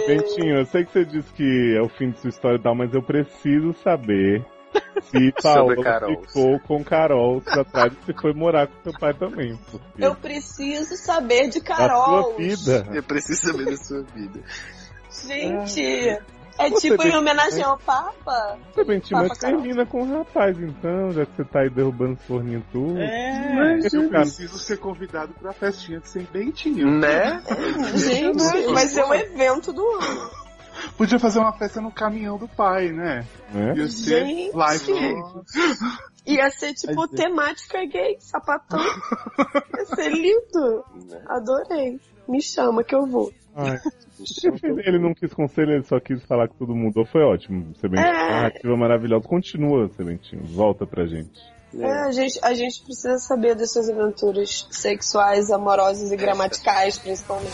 Sebentinho, 0.00 0.56
eu 0.58 0.66
sei 0.66 0.84
que 0.84 0.92
você 0.92 1.04
disse 1.04 1.32
que 1.34 1.76
é 1.76 1.82
o 1.82 1.88
fim 1.88 2.10
de 2.10 2.20
sua 2.20 2.30
história 2.30 2.56
e 2.56 2.62
tal, 2.62 2.74
mas 2.74 2.92
eu 2.94 3.02
preciso 3.02 3.72
saber 3.84 4.44
se 5.02 5.32
Paola 5.42 5.76
Carol. 5.82 6.22
ficou 6.22 6.60
com 6.60 6.84
Carol 6.84 7.42
atrás 7.46 7.92
e 7.92 8.04
se 8.06 8.20
foi 8.20 8.32
morar 8.32 8.66
com 8.68 8.82
seu 8.90 8.92
pai 8.98 9.14
também. 9.14 9.56
Porque 9.70 10.04
Eu 10.04 10.14
preciso 10.16 10.96
saber 10.96 11.48
de 11.48 11.58
a 11.58 11.62
Carol. 11.64 12.22
sua 12.24 12.36
vida. 12.36 12.86
Eu 12.92 13.02
preciso 13.02 13.46
saber 13.48 13.64
da 13.66 13.76
sua 13.76 14.02
vida. 14.02 14.40
Gente, 15.26 16.18
é 16.58 16.68
Você 16.68 16.90
tipo 16.90 17.02
em 17.06 17.16
homenagem 17.16 17.62
ao 17.62 17.78
Papa? 17.78 18.58
Mas 18.76 19.08
Papa 19.08 19.34
Carol. 19.34 19.36
termina 19.36 19.86
com 19.86 20.02
o 20.02 20.18
rapaz 20.18 20.58
então, 20.58 21.10
já 21.12 21.26
que 21.26 21.36
você 21.36 21.44
tá 21.44 21.60
aí 21.60 21.70
derrubando 21.70 22.14
os 22.14 22.22
forninhos 22.26 22.62
tudo. 22.72 22.98
É. 22.98 23.54
Mas 23.54 23.92
eu 23.92 24.08
preciso 24.08 24.58
ser 24.58 24.78
convidado 24.78 25.32
pra 25.34 25.52
festinha 25.52 26.00
de 26.00 26.08
sem 26.08 26.22
bentinho. 26.24 26.90
Né? 26.98 27.42
Gente, 27.96 28.72
vai 28.72 28.86
ser 28.86 29.04
o 29.04 29.14
evento 29.14 29.72
do 29.72 29.86
ano. 29.86 30.30
Podia 30.96 31.18
fazer 31.18 31.38
uma 31.38 31.52
festa 31.52 31.80
no 31.80 31.90
caminhão 31.90 32.38
do 32.38 32.48
pai, 32.48 32.90
né? 32.90 33.26
né? 33.52 33.74
Ia 33.76 33.88
ser 33.88 34.26
Gente. 34.26 34.56
live. 34.56 34.92
Ia 36.26 36.50
ser 36.50 36.74
tipo 36.74 37.08
temática 37.08 37.84
gay, 37.86 38.16
sapatão. 38.20 38.80
Ia 38.80 39.84
ser 39.86 40.10
lindo. 40.10 40.84
Adorei. 41.26 42.00
Me 42.28 42.40
chama 42.40 42.84
que 42.84 42.94
eu 42.94 43.06
vou. 43.06 43.32
Ai. 43.54 43.78
Ele 44.84 44.98
não 44.98 45.14
quis 45.14 45.32
conselho, 45.32 45.72
ele 45.72 45.84
só 45.84 45.98
quis 45.98 46.22
falar 46.24 46.46
que 46.46 46.54
tudo 46.56 46.74
mudou. 46.74 47.06
Foi 47.06 47.22
ótimo, 47.22 47.74
Sebentinho. 47.80 48.06
É. 48.06 48.30
Narrativa 48.30 48.76
maravilhosa. 48.76 49.26
Continua, 49.26 49.88
Sebentinho. 49.96 50.42
Volta 50.44 50.86
pra 50.86 51.06
gente. 51.06 51.40
É, 51.78 52.06
a 52.06 52.10
gente, 52.10 52.38
a 52.42 52.52
gente 52.52 52.82
precisa 52.82 53.16
saber 53.18 53.54
das 53.54 53.72
suas 53.72 53.88
aventuras 53.88 54.66
sexuais, 54.70 55.50
amorosas 55.50 56.10
e 56.10 56.16
gramaticais, 56.16 56.98
principalmente. 56.98 57.50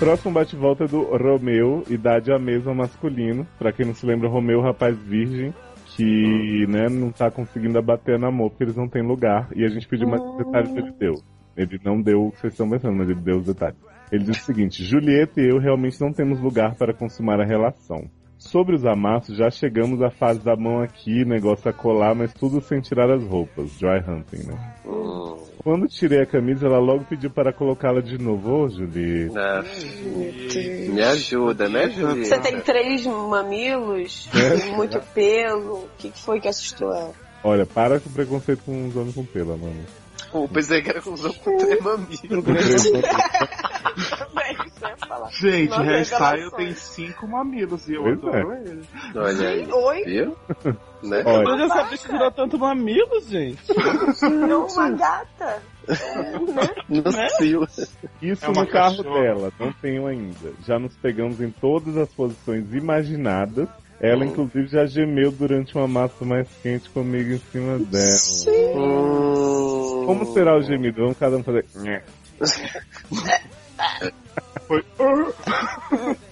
Próximo 0.00 0.32
bate-volta 0.32 0.84
é 0.84 0.86
do 0.86 1.02
Romeu, 1.14 1.84
idade 1.90 2.32
a 2.32 2.38
mesma 2.38 2.72
masculino. 2.72 3.46
Pra 3.58 3.70
quem 3.70 3.84
não 3.84 3.94
se 3.94 4.06
lembra, 4.06 4.30
Romeu, 4.30 4.62
rapaz 4.62 4.96
virgem, 4.96 5.52
que 5.94 6.66
né, 6.66 6.88
não 6.88 7.12
tá 7.12 7.30
conseguindo 7.30 7.78
abater 7.78 8.18
no 8.18 8.26
amor 8.26 8.48
porque 8.48 8.64
eles 8.64 8.76
não 8.76 8.88
têm 8.88 9.06
lugar. 9.06 9.50
E 9.54 9.62
a 9.62 9.68
gente 9.68 9.86
pediu 9.86 10.08
mais 10.08 10.22
detalhes 10.38 10.74
ele 10.74 10.90
deu. 10.92 11.16
Ele 11.54 11.78
não 11.84 12.00
deu 12.00 12.28
o 12.28 12.32
que 12.32 12.40
vocês 12.40 12.54
estão 12.54 12.70
pensando, 12.70 12.96
mas 12.96 13.10
ele 13.10 13.20
deu 13.20 13.40
os 13.40 13.44
detalhes. 13.44 13.76
Ele 14.10 14.24
diz 14.24 14.40
o 14.40 14.44
seguinte: 14.46 14.82
Julieta 14.82 15.38
e 15.38 15.50
eu 15.50 15.58
realmente 15.58 16.00
não 16.00 16.14
temos 16.14 16.40
lugar 16.40 16.76
para 16.76 16.94
consumar 16.94 17.38
a 17.38 17.44
relação. 17.44 18.10
Sobre 18.40 18.74
os 18.74 18.86
amassos, 18.86 19.36
já 19.36 19.50
chegamos 19.50 20.00
à 20.02 20.10
fase 20.10 20.40
da 20.40 20.56
mão 20.56 20.80
aqui, 20.82 21.24
negócio 21.26 21.68
a 21.70 21.74
colar, 21.74 22.14
mas 22.14 22.32
tudo 22.32 22.60
sem 22.62 22.80
tirar 22.80 23.10
as 23.10 23.22
roupas. 23.22 23.70
Dry 23.78 23.98
hunting, 23.98 24.46
né? 24.48 24.74
Hum, 24.86 25.36
Quando 25.62 25.86
tirei 25.86 26.22
a 26.22 26.26
camisa, 26.26 26.66
ela 26.66 26.78
logo 26.78 27.04
pediu 27.04 27.30
para 27.30 27.52
colocá-la 27.52 28.00
de 28.00 28.16
novo. 28.16 28.62
Ô, 28.64 28.68
Julieta. 28.68 29.38
ah, 29.38 29.62
me 30.90 31.02
ajuda, 31.02 31.68
né, 31.68 31.88
Você 31.88 32.00
Julieta? 32.00 32.40
tem 32.40 32.60
três 32.60 33.06
mamilos, 33.06 34.28
É. 34.34 34.70
muito 34.74 34.98
pelo. 35.14 35.74
O 35.84 35.88
que, 35.98 36.10
foi 36.10 36.40
que 36.40 36.48
assustou 36.48 36.92
ela? 36.94 37.12
Olha, 37.44 37.66
para 37.66 38.00
com 38.00 38.08
o 38.08 38.12
preconceito 38.12 38.62
com 38.64 38.88
os 38.88 38.96
homens 38.96 39.14
com 39.14 39.24
pelo, 39.24 39.56
mano. 39.58 39.84
Pô, 40.32 40.48
pensei 40.48 40.80
que 40.80 40.88
era 40.90 41.02
com 41.02 41.12
os 41.12 41.24
outros 41.24 41.42
com 41.44 41.56
três 41.58 41.78
mamilos. 41.84 42.44
Gente, 45.40 45.70
Nossa, 45.70 45.82
hairstyle 45.82 46.50
tem 46.52 46.74
cinco 46.74 47.26
mamilos 47.28 47.88
e 47.88 47.94
eu 47.94 48.02
Pois 48.02 48.18
adoro 48.18 48.52
ele. 48.54 48.82
Olha 49.14 49.48
aí, 49.48 49.72
Oi? 49.72 50.04
viu? 50.04 50.36
Né? 51.02 51.22
Olha, 51.24 51.48
Onde 51.48 51.62
essa 51.62 51.84
bicha 51.84 52.08
virou 52.12 52.30
tanto 52.30 52.58
mamilos, 52.58 53.26
gente? 53.26 53.58
Não, 54.22 54.66
uma 54.66 54.90
gata. 54.90 55.62
No 56.90 57.02
cio. 57.38 57.66
isso 58.20 58.44
É 58.44 58.48
no 58.48 58.66
carro 58.66 58.96
cachorra. 58.98 59.20
dela, 59.22 59.52
não 59.58 59.72
tenho 59.72 60.06
ainda. 60.06 60.52
Já 60.66 60.78
nos 60.78 60.94
pegamos 60.98 61.40
em 61.40 61.50
todas 61.50 61.96
as 61.96 62.10
posições 62.10 62.74
imaginadas. 62.74 63.66
Ela, 63.98 64.26
inclusive, 64.26 64.66
já 64.68 64.84
gemeu 64.84 65.32
durante 65.32 65.74
uma 65.74 65.88
massa 65.88 66.22
mais 66.22 66.46
quente 66.62 66.90
comigo 66.90 67.32
em 67.32 67.38
cima 67.50 67.78
dela. 67.78 68.76
Hum, 68.76 70.04
Como 70.04 70.26
será 70.34 70.54
o 70.54 70.60
gemido? 70.62 71.00
Vamos 71.00 71.16
cada 71.18 71.38
um 71.38 71.42
fazer. 71.42 71.64
Foi. 74.66 74.84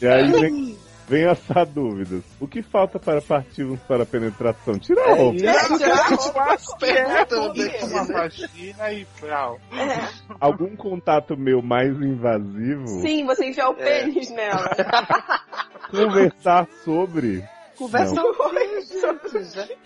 E 0.00 0.06
aí 0.06 0.30
vem, 0.30 0.76
vem 1.08 1.24
essas 1.26 1.68
dúvidas. 1.70 2.22
O 2.38 2.46
que 2.46 2.62
falta 2.62 2.98
para 2.98 3.22
partirmos 3.22 3.80
para 3.80 4.02
a 4.02 4.06
penetração? 4.06 4.78
Tira 4.78 5.02
a 5.02 5.14
roupa. 5.14 5.38
É. 5.38 5.54
É. 9.72 10.08
Algum 10.38 10.76
contato 10.76 11.36
meu 11.36 11.62
mais 11.62 11.90
invasivo? 11.96 12.86
Sim, 13.00 13.24
você 13.24 13.46
enfiar 13.46 13.70
o 13.70 13.74
pênis 13.74 14.30
nela. 14.30 14.68
Conversar 15.90 16.68
sobre. 16.84 17.42
Conversa 17.78 18.14
Não. 18.14 18.32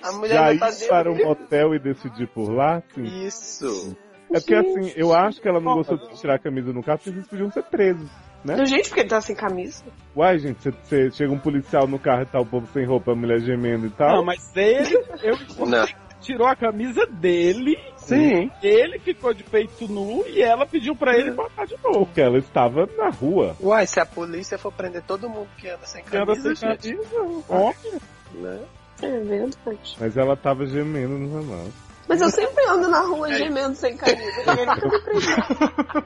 A 0.02 0.12
mulher 0.12 0.34
Já 0.34 0.44
já 0.44 0.54
ir 0.54 0.58
tá 0.58 0.86
para 0.88 1.10
um 1.10 1.16
motel 1.16 1.74
e 1.74 1.78
decidir 1.78 2.26
por 2.28 2.50
lá? 2.50 2.82
Sim. 2.94 3.26
Isso. 3.26 3.96
É 4.32 4.38
porque 4.40 4.54
assim, 4.54 4.92
eu 4.96 5.12
acho 5.14 5.40
que 5.40 5.48
ela 5.48 5.60
não 5.60 5.74
gostou 5.74 5.96
de 5.96 6.08
tirar 6.20 6.34
a 6.36 6.38
camisa 6.38 6.72
no 6.72 6.82
carro 6.82 6.98
porque 6.98 7.10
eles 7.10 7.26
podiam 7.26 7.50
ser 7.50 7.62
presos. 7.64 8.08
Né? 8.44 8.64
Gente, 8.64 8.88
porque 8.88 9.00
ele 9.00 9.08
tá 9.10 9.20
sem 9.20 9.36
camisa. 9.36 9.84
Uai, 10.16 10.38
gente, 10.38 10.58
você- 10.70 11.10
chega 11.10 11.30
um 11.32 11.38
policial 11.38 11.86
no 11.86 11.98
carro 11.98 12.22
e 12.22 12.26
tá 12.26 12.40
o 12.40 12.46
povo 12.46 12.66
sem 12.72 12.86
roupa, 12.86 13.12
a 13.12 13.14
mulher 13.14 13.38
gemendo 13.40 13.86
e 13.86 13.90
tal. 13.90 14.16
Não, 14.16 14.24
mas 14.24 14.56
ele, 14.56 14.96
eu 15.22 15.66
Não. 15.66 15.86
tirou 16.22 16.46
a 16.46 16.56
camisa 16.56 17.04
dele, 17.06 17.76
Sim. 17.98 18.50
ele 18.62 18.98
ficou 18.98 19.34
de 19.34 19.44
peito 19.44 19.86
nu 19.92 20.24
e 20.26 20.40
ela 20.40 20.64
pediu 20.64 20.96
pra 20.96 21.14
ele 21.18 21.32
botar 21.32 21.66
de 21.66 21.76
novo. 21.84 22.06
Porque 22.06 22.20
ela 22.22 22.38
estava 22.38 22.88
na 22.96 23.10
rua. 23.10 23.54
Uai, 23.60 23.86
se 23.86 24.00
a 24.00 24.06
polícia 24.06 24.56
for 24.56 24.72
prender 24.72 25.02
todo 25.02 25.28
mundo 25.28 25.48
que 25.58 25.68
anda 25.68 25.84
sem 25.84 26.02
Que 26.02 26.16
anda 26.16 26.26
camisa, 26.34 26.54
sem 26.54 26.70
gente, 26.70 26.94
camisa, 26.96 27.44
homem. 27.46 28.00
né? 28.34 28.60
É 29.02 29.18
verdade. 29.20 29.96
Mas 30.00 30.16
ela 30.16 30.34
tava 30.36 30.64
gemendo 30.66 31.18
nos 31.18 31.34
amassos. 31.44 31.89
Mas 32.10 32.20
eu 32.20 32.28
sempre 32.28 32.64
ando 32.68 32.88
na 32.88 33.02
rua 33.02 33.30
É. 33.30 33.34
gemendo 33.34 33.74
sem 33.76 33.96
camisa. 33.96 34.42
Ninguém 34.44 34.66
nunca 34.66 34.88
me 34.88 35.00
prendeu. 35.00 36.04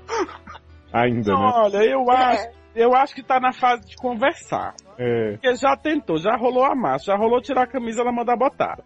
Ainda, 0.92 1.32
né? 1.32 1.52
Olha, 1.54 1.78
eu 1.82 2.10
acho, 2.10 2.48
eu 2.76 2.94
acho 2.94 3.14
que 3.14 3.22
tá 3.22 3.40
na 3.40 3.52
fase 3.54 3.88
de 3.88 3.96
conversar. 3.96 4.74
É, 4.98 5.32
Porque 5.32 5.56
já 5.56 5.74
tentou, 5.76 6.18
já 6.18 6.36
rolou 6.36 6.62
a 6.62 6.74
massa, 6.74 7.06
já 7.06 7.16
rolou 7.16 7.40
tirar 7.40 7.62
a 7.62 7.66
camisa, 7.66 8.02
ela 8.02 8.12
mandar 8.12 8.36
botar. 8.36 8.78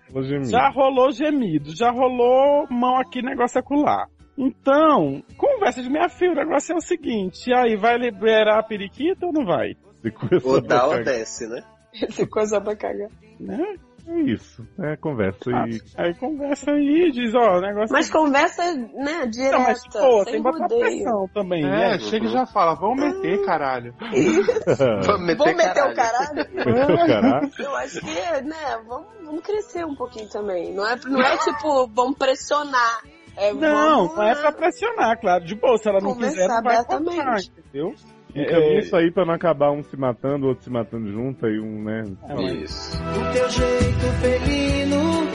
Já 0.44 0.68
rolou 0.70 1.10
gemido, 1.10 1.74
já 1.76 1.90
rolou 1.90 2.66
mão 2.70 2.96
aqui, 2.96 3.20
negócio 3.20 3.58
acular. 3.58 4.06
Então, 4.38 5.20
conversa 5.36 5.82
de 5.82 5.90
minha 5.90 6.08
filha, 6.08 6.30
o 6.30 6.36
negócio 6.36 6.72
é 6.72 6.76
o 6.76 6.80
seguinte, 6.80 7.52
aí, 7.52 7.76
vai 7.76 7.98
liberar 7.98 8.60
a 8.60 8.62
periquita 8.62 9.26
ou 9.26 9.32
não 9.32 9.44
vai? 9.44 9.74
Se 10.00 10.14
Ou 10.44 10.60
dá 10.60 10.86
ou 10.86 11.02
desce, 11.02 11.48
né? 11.48 11.64
Essa 12.00 12.24
coisa 12.28 12.60
pra 12.60 12.76
cagar. 12.76 13.10
Né? 13.40 13.74
É 14.10 14.20
isso. 14.22 14.66
É 14.80 14.97
conversa 14.97 15.51
Ah, 15.52 15.68
e. 15.68 15.80
Aí 15.97 16.14
conversa 16.14 16.70
aí, 16.70 17.10
diz, 17.12 17.35
ó, 17.35 17.59
o 17.59 17.60
negócio 17.60 17.93
Mas 17.93 18.09
conversa, 18.10 18.62
né, 18.74 19.26
direta, 19.26 19.59
Não, 19.59 19.64
mas, 19.64 19.82
pô, 19.89 20.24
tem 20.24 20.35
que 20.35 20.40
botar 20.43 20.66
pressão 20.66 21.28
também, 21.35 21.62
É, 21.64 21.68
né? 21.68 21.98
chega 21.98 22.24
e 22.26 22.28
já 22.32 22.47
fala, 22.47 22.74
vamos 22.74 22.97
meter, 23.05 23.44
caralho. 23.44 23.94
Vamos 25.05 25.26
meter, 25.26 25.36
Vamos 25.36 25.56
meter 25.56 25.74
caralho. 25.74 25.93
o 25.93 25.94
caralho? 25.94 26.48
Meteu 26.55 26.94
o 26.94 27.06
caralho. 27.06 27.51
Eu 27.59 27.76
acho 27.76 28.01
que, 28.01 28.40
né, 28.44 28.82
vamos, 28.86 29.06
vamos 29.24 29.43
crescer 29.43 29.85
um 29.85 29.94
pouquinho 29.94 30.28
também. 30.30 30.72
Não 30.74 30.86
é, 30.89 30.97
não 31.06 31.20
é 31.20 31.36
tipo, 31.36 31.86
vamos 31.89 32.16
pressionar. 32.16 33.02
É, 33.36 33.52
Não, 33.52 34.06
vamos, 34.06 34.16
não 34.16 34.22
é 34.24 34.35
né, 34.35 34.40
pra 34.40 34.52
pressionar, 34.52 35.20
claro. 35.20 35.44
De 35.44 35.55
boa, 35.55 35.76
se 35.78 35.89
ela 35.89 36.01
não 36.01 36.14
Conversar 36.14 36.35
quiser, 36.35 36.48
não 36.48 36.62
vai 36.62 36.85
cortar, 36.85 37.39
entendeu? 37.40 37.94
Encaminha 38.43 38.78
isso 38.81 38.97
aí 38.97 39.10
pra 39.10 39.24
não 39.24 39.35
acabar 39.35 39.70
um 39.73 39.82
se 39.82 39.97
matando, 39.97 40.47
o 40.47 40.48
outro 40.51 40.65
se 40.65 40.70
matando 40.70 41.10
junto, 41.10 41.47
aí 41.47 41.59
um, 41.59 41.82
né? 41.85 42.05
É, 42.28 42.35
mas- 42.35 42.52
Isso. 42.62 42.98
O 43.02 43.32
teu 43.32 43.48
jeito 43.51 44.06
felino 44.20 45.28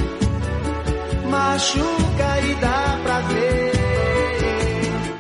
machuca 1.30 2.40
e 2.50 2.56
dá 2.62 3.00
pra 3.04 3.20
ver. 3.22 3.74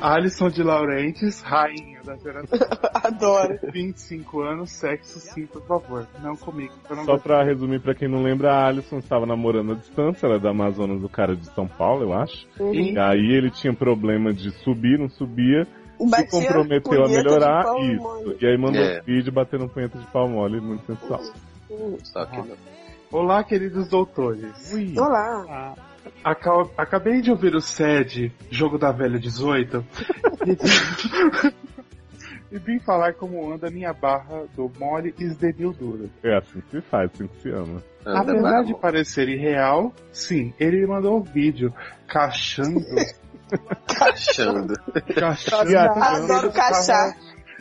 Alisson 0.02 0.50
de 0.50 0.62
Laurentiis, 0.62 1.42
rainha 1.42 2.02
da 2.04 2.18
geração. 2.18 2.60
Adoro. 2.94 3.58
25 3.72 4.42
anos, 4.42 4.70
sexo 4.72 5.18
sim, 5.20 5.46
por 5.46 5.66
favor. 5.66 6.06
Não 6.22 6.36
comigo. 6.36 6.74
Não 6.90 7.06
Só 7.06 7.18
pra 7.18 7.42
resumir 7.42 7.80
pra 7.80 7.96
quem 7.96 8.10
não 8.10 8.22
lembra, 8.22 8.52
a 8.52 8.68
Alison 8.68 8.98
estava 8.98 9.26
namorando 9.26 9.72
à 9.72 9.76
distância, 9.76 10.26
ela 10.26 10.36
é 10.36 10.40
da 10.40 10.50
Amazonas, 10.50 11.00
do 11.00 11.08
cara 11.08 11.38
de 11.38 11.46
São 11.54 11.66
Paulo, 11.70 12.04
eu 12.04 12.14
acho. 12.14 12.46
Uhum. 12.60 12.74
E 12.74 13.00
aí 13.00 13.32
ele 13.32 13.50
tinha 13.50 13.74
problema 13.74 14.34
de 14.34 14.52
subir, 14.52 15.00
não 15.00 15.08
subia, 15.08 15.66
se 15.98 16.10
Batia 16.10 16.28
comprometeu 16.30 17.06
a 17.06 17.10
melhorar 17.10 17.65
isso. 17.82 18.36
E 18.41 18.45
aí 18.45 18.57
mandou 18.57 18.82
É. 18.82 19.02
um 19.02 19.03
vídeo 19.03 19.32
batendo 19.32 19.68
punheta 19.70 19.98
de 19.98 20.06
pau 20.07 20.28
mole, 20.30 20.60
muito 20.61 20.86
sensual. 20.86 21.22
Só 22.03 22.26
que 22.26 22.38
não. 22.38 22.56
Olá, 23.11 23.44
queridos 23.44 23.88
doutores. 23.90 24.74
Olá. 24.98 25.76
Aca- 26.24 26.70
Acabei 26.78 27.22
de 27.22 27.32
ouvir 27.32 27.56
o 27.56 27.61
SED, 27.61 28.32
Jogo 28.49 28.78
da 28.78 28.91
Velha 28.91 29.20
18, 29.20 29.86
e... 32.52 32.56
e 32.56 32.60
vim 32.60 32.80
falar 32.80 33.14
como 33.14 33.52
anda 33.53 33.68
a 33.68 33.72
minha 33.72 33.94
barra 33.94 34.44
do 34.56 34.72
mole 34.80 35.14
esdenil 35.18 35.72
duro. 35.74 36.10
É 36.24 36.38
assim 36.38 36.61
que 36.61 36.72
se 36.72 36.82
faz, 36.82 37.10
assim 37.14 37.28
que 37.28 37.41
se 37.41 37.49
ama. 37.49 37.82
Anda 38.06 38.32
Apesar 38.34 38.52
mal. 38.52 38.64
de 38.65 38.74
parecer 38.76 39.30
irreal, 39.30 39.94
sim, 40.11 40.53
ele 40.60 40.82
me 40.82 40.88
mandou 40.88 41.18
um 41.18 41.22
vídeo 41.22 41.74
cachando, 42.07 42.80
Achando. 44.02 44.74
cachando 45.16 45.76
a- 45.78 46.16
Adoro 46.18 46.52
cachar. 46.52 47.16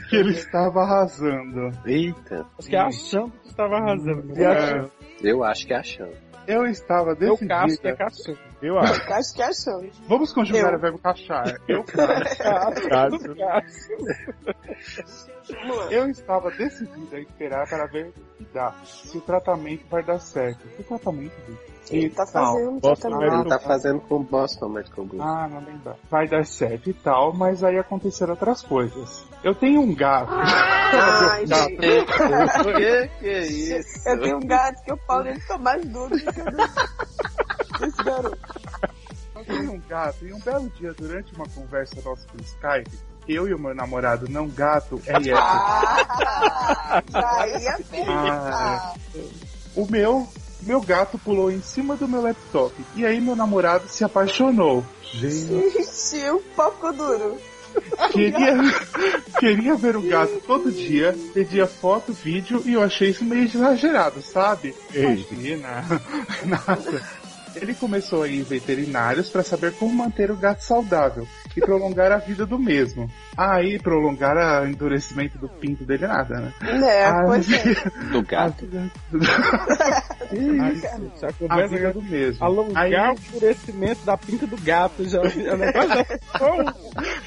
que 0.09 0.17
ele 0.17 0.33
estava 0.33 0.81
arrasando. 0.83 1.71
Eita, 1.87 2.47
Acho 2.59 2.69
que 2.69 2.77
é 2.77 2.81
achando 2.81 3.31
que 3.43 3.49
estava 3.49 3.77
arrasando. 3.77 4.39
E 4.39 4.45
a- 4.45 4.53
É, 4.53 4.85
eu 5.23 5.45
acho 5.45 5.67
que 5.67 5.73
é 5.73 5.79
achando. 5.79 6.13
eu 6.47 6.67
estava 6.67 7.17
Eu 7.21 7.37
caço 7.39 7.81
que 7.81 7.89
é 7.89 7.93
decidida, 7.93 7.97
caçando. 7.97 8.39
Eu 8.63 8.79
acho. 8.79 9.03
Acho 9.13 9.35
que. 9.35 9.91
Vamos 10.09 10.33
conjugar 10.33 10.73
Eu. 10.73 10.79
o 10.79 10.81
verbo 10.81 10.99
cachar. 10.99 11.59
Eu, 11.67 11.85
Cássio, 11.85 13.37
Cássio. 13.37 13.97
Lá. 15.67 15.93
eu 15.93 16.09
estava 16.09 16.51
decidida 16.53 17.17
a 17.17 17.21
esperar 17.21 17.69
para 17.69 17.85
ver 17.87 18.07
o 18.07 18.13
que 18.13 18.45
dá. 18.55 18.73
Se 18.85 19.19
o 19.19 19.21
tratamento 19.21 19.85
vai 19.91 20.03
dar 20.03 20.21
certo. 20.21 20.67
Que 20.77 20.85
tratamento, 20.85 21.33
Vitor? 21.47 21.73
Ele 21.91 22.11
tá 22.11 22.25
fazendo 22.25 22.81
tratamento. 22.81 23.35
Ele 23.35 23.49
tá 23.49 23.59
fazendo 23.59 24.01
com 24.03 24.15
o 24.17 24.23
Boston 24.23 24.69
Medical 24.69 25.05
Group. 25.05 25.21
Ah, 25.23 25.49
não 25.49 25.61
lembro. 25.61 25.95
Vai 26.09 26.29
dar 26.29 26.47
certo 26.47 26.89
e 26.89 26.95
tal, 26.95 27.33
mas 27.33 27.65
aí 27.65 27.77
aconteceram 27.77 28.33
outras 28.33 28.63
coisas. 28.63 29.27
Eu 29.43 29.55
tenho 29.55 29.81
um 29.81 29.95
gato. 29.95 30.31
Ai, 30.33 31.45
Gato. 31.47 31.69
gente. 31.69 31.77
que 31.81 33.09
que 33.19 33.29
é 33.29 33.43
isso? 33.43 34.09
Eu 34.09 34.21
tenho 34.21 34.37
um 34.37 34.47
gato 34.47 34.83
que 34.85 34.93
o 34.93 34.97
pau 34.97 35.23
dele 35.25 35.41
tá 35.41 35.59
mais 35.59 35.85
duro 35.87 36.15
Eu 39.35 39.45
tenho 39.45 39.73
um 39.73 39.81
gato 39.89 40.27
e 40.27 40.33
um 40.33 40.39
belo 40.41 40.71
dia, 40.79 40.93
durante 40.93 41.35
uma 41.35 41.47
conversa 41.49 41.97
nossa 42.05 42.27
pelo 42.29 42.43
Skype, 42.43 42.99
eu 43.29 43.49
e 43.49 43.55
o 43.55 43.59
meu 43.59 43.75
namorado 43.75 44.29
não 44.29 44.49
gato 44.49 45.01
é 45.07 45.15
hétero. 45.15 45.37
Ah, 45.39 47.03
já 47.11 47.59
ia 47.59 47.79
pensar. 47.91 48.95
O 49.75 49.87
meu, 49.91 50.29
meu 50.63 50.81
gato 50.81 51.19
pulou 51.19 51.51
em 51.51 51.63
cima 51.63 51.97
do 51.97 52.07
meu 52.09 52.23
laptop. 52.23 52.75
E 52.95 53.07
aí 53.07 53.21
meu 53.21 53.35
namorado 53.37 53.89
se 53.89 54.05
apaixonou. 54.05 54.85
Gente, 55.13 55.71
Gente, 55.71 56.31
o 56.31 56.41
pau 56.57 56.73
ficou 56.73 56.93
duro. 56.93 57.39
queria, 58.13 58.55
queria 59.39 59.75
ver 59.77 59.97
o 59.97 60.03
gato 60.03 60.41
todo 60.47 60.71
dia, 60.71 61.17
pedia 61.33 61.67
foto, 61.67 62.13
vídeo 62.13 62.63
e 62.67 62.75
eu 62.75 62.83
achei 62.83 63.11
isso 63.11 63.25
meio 63.25 63.45
exagerado, 63.45 64.21
sabe? 64.21 64.75
Ei. 64.93 65.05
Imagina. 65.05 65.85
Nada. 66.45 67.22
Ele 67.55 67.75
começou 67.75 68.23
a 68.23 68.29
ir 68.29 68.41
em 68.41 68.43
veterinários 68.43 69.31
para 69.31 69.43
saber 69.43 69.77
como 69.77 69.95
manter 69.95 70.31
o 70.31 70.37
gato 70.37 70.63
saudável 70.63 71.27
e 71.57 71.61
prolongar 71.61 72.11
a 72.13 72.19
vida 72.19 72.47
do 72.47 72.59
mesmo. 72.59 73.11
Aí, 73.37 73.79
prolongar 73.79 74.37
o 74.63 74.67
endurecimento 74.69 75.39
do 75.39 75.49
pinto 75.49 75.85
dele, 75.85 76.07
nada, 76.07 76.41
né? 76.41 76.53
É, 76.85 77.05
Ah, 77.07 77.23
pois 77.27 77.51
é. 77.53 77.75
Do 78.11 78.23
gato. 78.23 78.67
Isso, 80.33 81.13
já 81.21 81.29
A 81.49 81.67
vida 81.67 81.89
a 81.89 81.93
do 81.93 82.03
mesmo. 82.03 82.45
alongar 82.45 82.83
Aí, 82.85 82.95
o 82.95 83.13
endurecimento 83.37 84.05
da 84.05 84.17
pinta 84.17 84.47
do 84.47 84.57
gato. 84.57 85.05
Já, 85.09 85.21
o 85.21 85.57
negócio 85.57 85.89
já 85.89 86.05
ficou- 86.05 86.75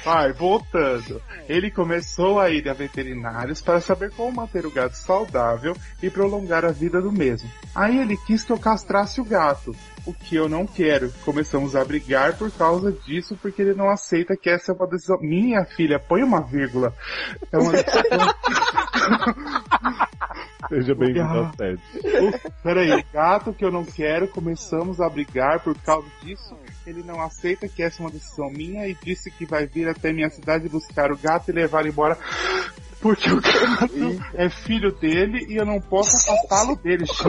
vai, 0.04 0.32
voltando. 0.32 1.22
Ele 1.48 1.70
começou 1.70 2.40
a 2.40 2.50
ir 2.50 2.68
a 2.68 2.72
veterinários 2.72 3.60
para 3.62 3.80
saber 3.80 4.10
como 4.12 4.32
manter 4.36 4.66
o 4.66 4.70
gato 4.70 4.94
saudável 4.94 5.76
e 6.02 6.10
prolongar 6.10 6.64
a 6.64 6.72
vida 6.72 7.00
do 7.00 7.12
mesmo. 7.12 7.48
Aí 7.74 7.98
ele 8.00 8.16
quis 8.26 8.42
que 8.42 8.52
eu 8.52 8.58
castrasse 8.58 9.20
o 9.20 9.24
gato, 9.24 9.74
o 10.04 10.12
que 10.12 10.34
eu 10.36 10.48
não 10.48 10.66
quero. 10.66 11.12
Começamos 11.24 11.76
a 11.76 11.84
brigar 11.84 12.36
por 12.36 12.50
causa 12.50 12.90
disso, 12.92 13.36
porque 13.40 13.62
ele 13.62 13.74
não 13.74 13.88
aceita 13.90 14.15
que 14.24 14.48
essa 14.48 14.72
é 14.72 14.74
uma 14.74 14.86
decisão. 14.86 15.18
Minha 15.20 15.64
filha, 15.64 15.98
põe 15.98 16.22
uma 16.22 16.40
vírgula. 16.40 16.94
É 17.52 17.58
uma 17.58 17.72
decisão. 17.72 18.02
Seja 20.68 20.94
bem-vindo 20.94 21.20
Ah. 21.28 21.38
ao 21.38 21.52
SED. 21.54 21.80
O- 22.24 22.62
Peraí, 22.62 23.04
gato 23.12 23.52
que 23.52 23.64
eu 23.64 23.70
não 23.70 23.84
quero, 23.84 24.26
começamos 24.28 25.00
a 25.00 25.08
brigar 25.08 25.60
por 25.60 25.76
causa 25.78 26.06
disso. 26.22 26.56
Ele 26.86 27.02
não 27.04 27.20
aceita 27.20 27.68
que 27.68 27.82
essa 27.82 28.02
é 28.02 28.06
uma 28.06 28.10
decisão 28.10 28.50
minha 28.50 28.86
e 28.88 28.96
disse 29.02 29.30
que 29.30 29.44
vai 29.46 29.66
vir 29.66 29.88
até 29.88 30.12
minha 30.12 30.30
cidade 30.30 30.68
buscar 30.68 31.12
o 31.12 31.16
gato 31.16 31.50
e 31.50 31.52
levar 31.52 31.80
ele 31.80 31.90
embora. 31.90 32.18
Porque 33.00 33.30
o 33.30 33.40
gato 33.40 34.24
é 34.34 34.48
filho 34.48 34.90
dele 34.92 35.46
e 35.48 35.56
eu 35.56 35.66
não 35.66 35.80
posso 35.80 36.16
afastá-lo 36.16 36.76
dele. 36.76 37.04
Gente, 37.04 37.22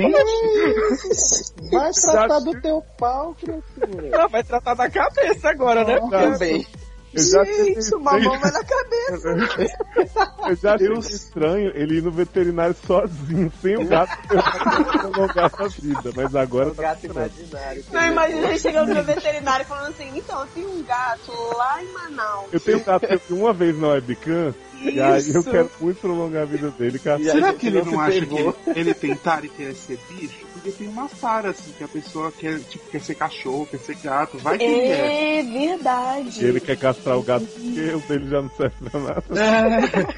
Vai 1.72 1.92
tratar 2.02 2.40
do 2.40 2.62
teu 2.62 2.82
pau, 2.98 3.36
criatura. 3.36 4.08
Ela 4.12 4.28
vai 4.28 4.44
tratar 4.44 4.74
da 4.74 4.90
cabeça 4.90 5.50
agora, 5.50 5.84
né? 5.84 6.00
Também. 6.10 6.66
Eu 7.14 7.24
já 7.24 7.44
Gente, 7.44 7.96
uma 7.96 8.20
mão 8.20 8.40
vai 8.40 8.52
na 8.52 8.64
cabeça. 8.64 9.30
Eu 10.48 10.56
já 10.56 10.76
achei 10.76 10.94
estranho 11.00 11.72
ele 11.74 11.98
ir 11.98 12.04
no 12.04 12.12
veterinário 12.12 12.76
sozinho, 12.86 13.52
sem 13.62 13.78
o 13.78 13.88
gato 13.88 14.16
prolongar 14.28 15.52
a 15.58 15.68
vida. 15.68 16.12
Mas 16.16 16.36
agora 16.36 16.70
O 16.70 16.76
tá 16.76 16.84
gato 16.84 17.06
imaginário. 17.06 17.84
Não, 17.92 18.06
imagina 18.06 18.48
ele 18.48 18.60
chegando 18.60 18.94
no 18.94 19.04
veterinário 19.04 19.66
falando 19.66 19.90
assim, 19.90 20.12
então, 20.16 20.42
eu 20.42 20.48
tenho 20.48 20.70
um 20.70 20.84
gato 20.84 21.32
lá 21.58 21.84
em 21.84 21.92
Manaus. 21.92 22.54
Eu 22.54 22.60
tenho 22.60 22.78
um 22.80 22.84
gato 22.84 23.06
eu 23.06 23.22
uma 23.30 23.54
vez 23.54 23.78
na 23.80 23.88
webcam, 23.90 24.54
e 24.82 25.00
aí 25.02 25.34
eu 25.34 25.44
quero 25.44 25.70
muito 25.80 26.00
prolongar 26.00 26.44
a 26.44 26.46
vida 26.46 26.70
dele, 26.72 27.00
cara. 27.00 27.22
E 27.22 27.26
será 27.26 27.54
que 27.54 27.68
ele 27.68 27.82
não 27.82 27.92
não 27.94 28.00
acha 28.00 28.26
que 28.26 28.36
ele, 28.36 28.54
ele 28.76 28.94
tentar 28.94 29.44
e 29.44 29.50
querer 29.50 29.74
ser 29.74 30.00
bicho? 30.10 30.46
Porque 30.54 30.72
tem 30.72 30.88
uma 30.88 31.08
tara 31.10 31.50
assim, 31.50 31.72
que 31.78 31.84
a 31.84 31.88
pessoa 31.88 32.32
quer, 32.32 32.60
tipo, 32.60 32.90
quer 32.90 33.02
ser 33.02 33.16
cachorro, 33.16 33.68
quer 33.70 33.80
ser 33.80 33.96
gato. 34.04 34.38
Vai 34.40 34.58
que 34.58 34.64
ele 34.64 34.88
é. 34.88 35.40
É 35.40 35.44
verdade. 35.44 36.44
E 36.44 36.48
ele 36.48 36.60
quer 36.60 36.78
castrar 36.78 37.18
o 37.18 37.24
gato 37.24 37.46
porque 37.46 37.80
o 37.94 38.00
dele 38.00 38.30
já 38.30 38.42
não 38.42 38.50
serve 38.50 38.90
pra 38.90 39.00
nada. 39.00 39.24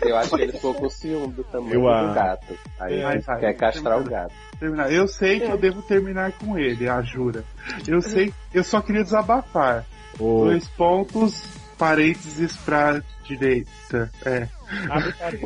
Eu 0.01 0.17
acho 0.17 0.35
que 0.35 0.41
ele 0.41 0.51
ficou 0.53 0.73
com 0.73 0.89
ciúme 0.89 1.33
do 1.33 1.43
tamanho 1.43 1.73
Eu 1.73 2.07
do 2.07 2.13
gato. 2.13 2.53
Aí 2.79 2.93
ele 2.93 3.19
vai. 3.21 3.39
quer 3.39 3.53
castrar 3.53 3.99
o 3.99 4.03
gato. 4.03 4.33
terminar. 4.59 4.91
Eu 4.91 5.07
sei 5.07 5.39
que 5.39 5.49
eu 5.51 5.57
devo 5.57 5.81
terminar 5.81 6.31
com 6.33 6.57
ele, 6.57 6.87
a 6.89 7.01
jura. 7.01 7.43
Eu 7.87 8.01
sei, 8.01 8.33
eu 8.53 8.63
só 8.63 8.81
queria 8.81 9.03
desabafar. 9.03 9.85
Ô, 10.19 10.45
Dois 10.45 10.67
pontos, 10.69 11.43
parênteses 11.79 12.55
pra 12.57 13.01
direita. 13.23 14.11
É. 14.25 14.47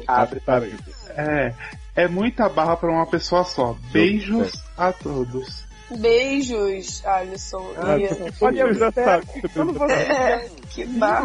Abre 0.07 0.39
parênteses. 0.41 1.09
É. 1.11 1.53
É 1.95 2.07
muita 2.07 2.49
barra 2.49 2.75
pra 2.75 2.91
uma 2.91 3.05
pessoa 3.05 3.43
só. 3.43 3.77
Beijos 3.91 4.51
a 4.75 4.91
todos. 4.91 5.63
Beijos, 5.95 7.05
Alisson. 7.05 7.71
Ah, 7.77 7.97
E- 7.99 8.09
Olha, 8.41 8.65
Você 8.67 8.79
já 8.79 8.91
sabe 8.91 9.25
que 9.27 9.49
quando 9.49 9.73
você 9.73 9.93
você 9.95 10.11
É, 10.11 10.49
que 10.71 10.85
barra 10.85 11.23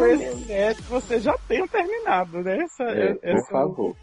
você 0.91 1.21
já 1.21 1.35
tenha 1.49 1.67
terminado, 1.67 2.43
né? 2.43 2.59
Essa, 2.65 2.85
É, 2.85 3.15
por 3.15 3.29
essa 3.29 3.51
favor. 3.51 3.97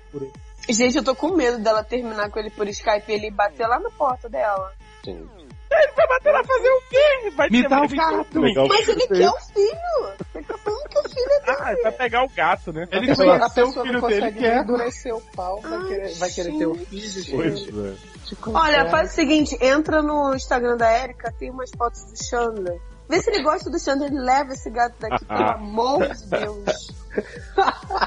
Gente, 0.67 0.97
eu 0.97 1.03
tô 1.03 1.13
com 1.15 1.35
medo 1.35 1.59
dela 1.59 1.83
terminar 1.83 2.31
com 2.31 2.39
ele 2.39 2.49
por 2.49 2.67
Skype 2.67 3.03
e 3.09 3.13
ele 3.13 3.29
bater 3.29 3.67
lá 3.67 3.79
na 3.79 3.91
porta 3.91 4.27
dela. 4.27 4.73
Gente. 5.03 5.44
Ele 5.71 5.91
vai 5.95 6.07
bater 6.07 6.31
lá 6.31 6.43
fazer 6.43 6.69
o 6.69 6.81
quê? 6.89 7.31
Vai 7.35 7.49
Me 7.49 7.67
dá 7.67 7.81
o 7.81 7.87
vai- 7.87 7.97
gato! 7.97 8.39
Legal. 8.39 8.67
Mas 8.67 8.87
ele 8.87 9.07
quer 9.07 9.29
o 9.29 9.39
filho! 9.39 10.15
Ele 10.35 10.43
tá 10.45 10.57
falando 10.57 10.89
que 10.89 10.99
o 10.99 11.09
filho 11.09 11.25
é 11.31 11.45
dele. 11.45 11.57
Ah, 11.61 11.71
ele 11.73 11.81
vai 11.83 11.91
pegar 11.91 12.23
o 12.23 12.29
gato, 12.29 12.73
né? 12.73 12.87
Ele 12.91 13.11
A 13.11 13.15
conheceu 13.15 13.67
o 13.67 13.71
filho 13.73 13.85
não 13.85 14.01
dele 14.07 14.21
consegue 14.21 14.39
que 14.39 14.45
é. 14.45 14.57
endurecer 14.59 15.15
o 15.15 15.21
pau, 15.35 15.61
vai 15.61 15.87
querer, 15.87 16.13
vai 16.15 16.29
querer 16.29 16.57
ter 16.57 16.65
o 16.67 16.75
filho, 16.75 17.09
gente. 17.23 17.71
Pois 17.71 17.85
é. 17.85 18.57
Olha, 18.57 18.89
faz 18.89 19.11
o 19.11 19.15
seguinte, 19.15 19.57
entra 19.61 20.01
no 20.01 20.33
Instagram 20.35 20.77
da 20.77 21.03
Erika, 21.03 21.31
tem 21.37 21.49
umas 21.51 21.69
fotos 21.77 22.03
do 22.05 22.23
Chandler. 22.23 22.79
Vê 23.07 23.21
se 23.21 23.29
ele 23.29 23.43
gosta 23.43 23.69
do 23.69 23.79
Chandler, 23.79 24.11
ele 24.11 24.19
leva 24.19 24.53
esse 24.53 24.69
gato 24.69 24.95
daqui, 24.99 25.25
pelo 25.25 25.49
amor 25.49 26.07
de 26.15 26.27
Deus. 26.27 27.05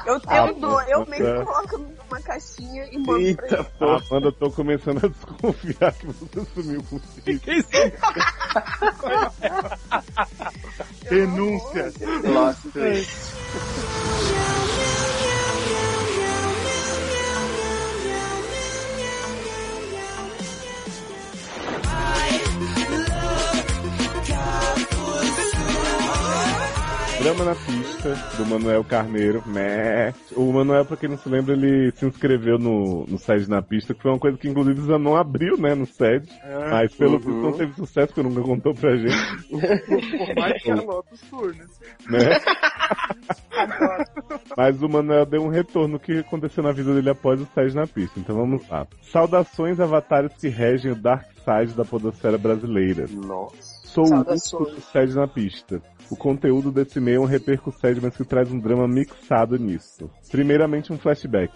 Eu, 0.05 0.21
eu 0.35 0.53
dou, 0.55 0.81
eu 0.83 1.05
mesmo 1.07 1.45
coloco 1.45 1.77
numa 1.77 2.21
caixinha 2.21 2.85
e 2.91 2.97
mando 2.99 3.35
pra 3.35 3.47
ele. 3.47 3.67
Ah, 3.79 3.99
Amanda, 4.09 4.27
eu 4.27 4.31
tô 4.33 4.51
começando 4.51 5.05
a 5.05 5.07
desconfiar 5.07 5.93
que 5.93 6.05
você 6.07 6.45
sumiu 6.53 6.83
com 6.83 6.97
o 6.97 6.99
filho. 6.99 7.41
Denúncia! 11.09 11.93
Lost. 12.25 12.65
Drama 27.21 27.43
na 27.43 27.53
pista, 27.53 28.15
do 28.37 28.45
Manuel 28.45 28.81
Carneiro. 28.83 29.43
Meh. 29.45 30.13
O 30.37 30.53
Manuel, 30.53 30.85
pra 30.85 30.95
quem 30.95 31.09
não 31.09 31.17
se 31.17 31.27
lembra, 31.27 31.53
ele 31.53 31.91
se 31.91 32.05
inscreveu 32.05 32.57
no, 32.57 33.05
no 33.05 33.17
SED 33.17 33.49
na 33.49 33.61
pista, 33.61 33.93
que 33.93 34.01
foi 34.01 34.11
uma 34.11 34.19
coisa 34.19 34.37
que 34.37 34.47
inclusive 34.47 34.79
Zanon 34.81 35.17
abriu, 35.17 35.57
né, 35.57 35.75
no 35.75 35.85
SED. 35.85 36.29
Mas 36.71 36.95
pelo 36.95 37.13
Uhum. 37.13 37.17
visto 37.19 37.31
não 37.41 37.51
teve 37.51 37.73
sucesso, 37.73 38.07
porque 38.13 38.23
nunca 38.23 38.41
contou 38.41 38.73
pra 38.73 38.95
gente, 38.95 39.13
Por 39.49 40.35
mais 40.39 40.63
que 40.63 40.71
Lotus 40.73 41.21
Turnes. 41.29 41.79
né? 42.09 42.39
Mas 44.55 44.81
o 44.81 44.87
Manuel 44.87 45.25
deu 45.25 45.41
um 45.43 45.49
retorno 45.49 45.99
que 45.99 46.19
aconteceu 46.19 46.63
na 46.63 46.71
vida 46.71 46.93
dele 46.93 47.09
após 47.09 47.41
o 47.41 47.47
SED 47.53 47.75
na 47.75 47.85
pista. 47.85 48.17
Então 48.19 48.35
vamos 48.35 48.67
lá. 48.69 48.87
Saudações 49.01 49.79
avatares 49.81 50.31
que 50.39 50.47
regem 50.47 50.93
o 50.93 50.95
Dark 50.95 51.25
Side 51.43 51.73
da 51.75 51.83
podosfera 51.83 52.37
brasileira. 52.37 53.05
Nossa. 53.11 53.78
Sou 53.93 54.03
o 54.03 54.07
Saudações. 54.07 54.53
único 54.53 54.75
do 54.75 54.81
SED 54.81 55.15
na 55.15 55.27
pista. 55.27 55.81
O 56.11 56.15
conteúdo 56.15 56.71
desse 56.71 56.99
e-mail 56.99 57.17
é 57.17 57.19
um 57.21 57.25
repercussed, 57.25 57.99
mas 58.01 58.15
que 58.15 58.23
traz 58.23 58.51
um 58.51 58.59
drama 58.59 58.87
mixado 58.87 59.57
nisso. 59.57 60.09
Primeiramente 60.31 60.93
um 60.93 60.97
flashback. 60.97 61.51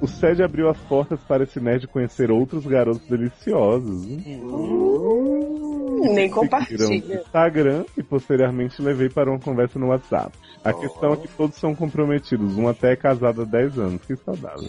O 0.00 0.06
SED 0.06 0.42
abriu 0.42 0.68
as 0.68 0.78
portas 0.78 1.20
para 1.20 1.44
esse 1.44 1.60
nerd 1.60 1.86
conhecer 1.88 2.30
outros 2.30 2.64
garotos 2.66 3.06
deliciosos. 3.06 4.06
hein? 4.06 4.42
Nem 6.14 6.30
compartilha. 6.30 6.84
Instagram 6.94 7.84
e 7.96 8.02
posteriormente 8.02 8.80
levei 8.80 9.08
para 9.08 9.30
uma 9.30 9.38
conversa 9.38 9.78
no 9.78 9.88
WhatsApp. 9.88 10.32
A 10.64 10.72
questão 10.72 11.12
é 11.12 11.16
que 11.16 11.28
todos 11.28 11.56
são 11.56 11.74
comprometidos, 11.74 12.56
um 12.56 12.68
até 12.68 12.92
é 12.92 12.96
casado 12.96 13.42
há 13.42 13.44
10 13.44 13.78
anos, 13.78 14.02
que 14.06 14.16
saudável. 14.16 14.68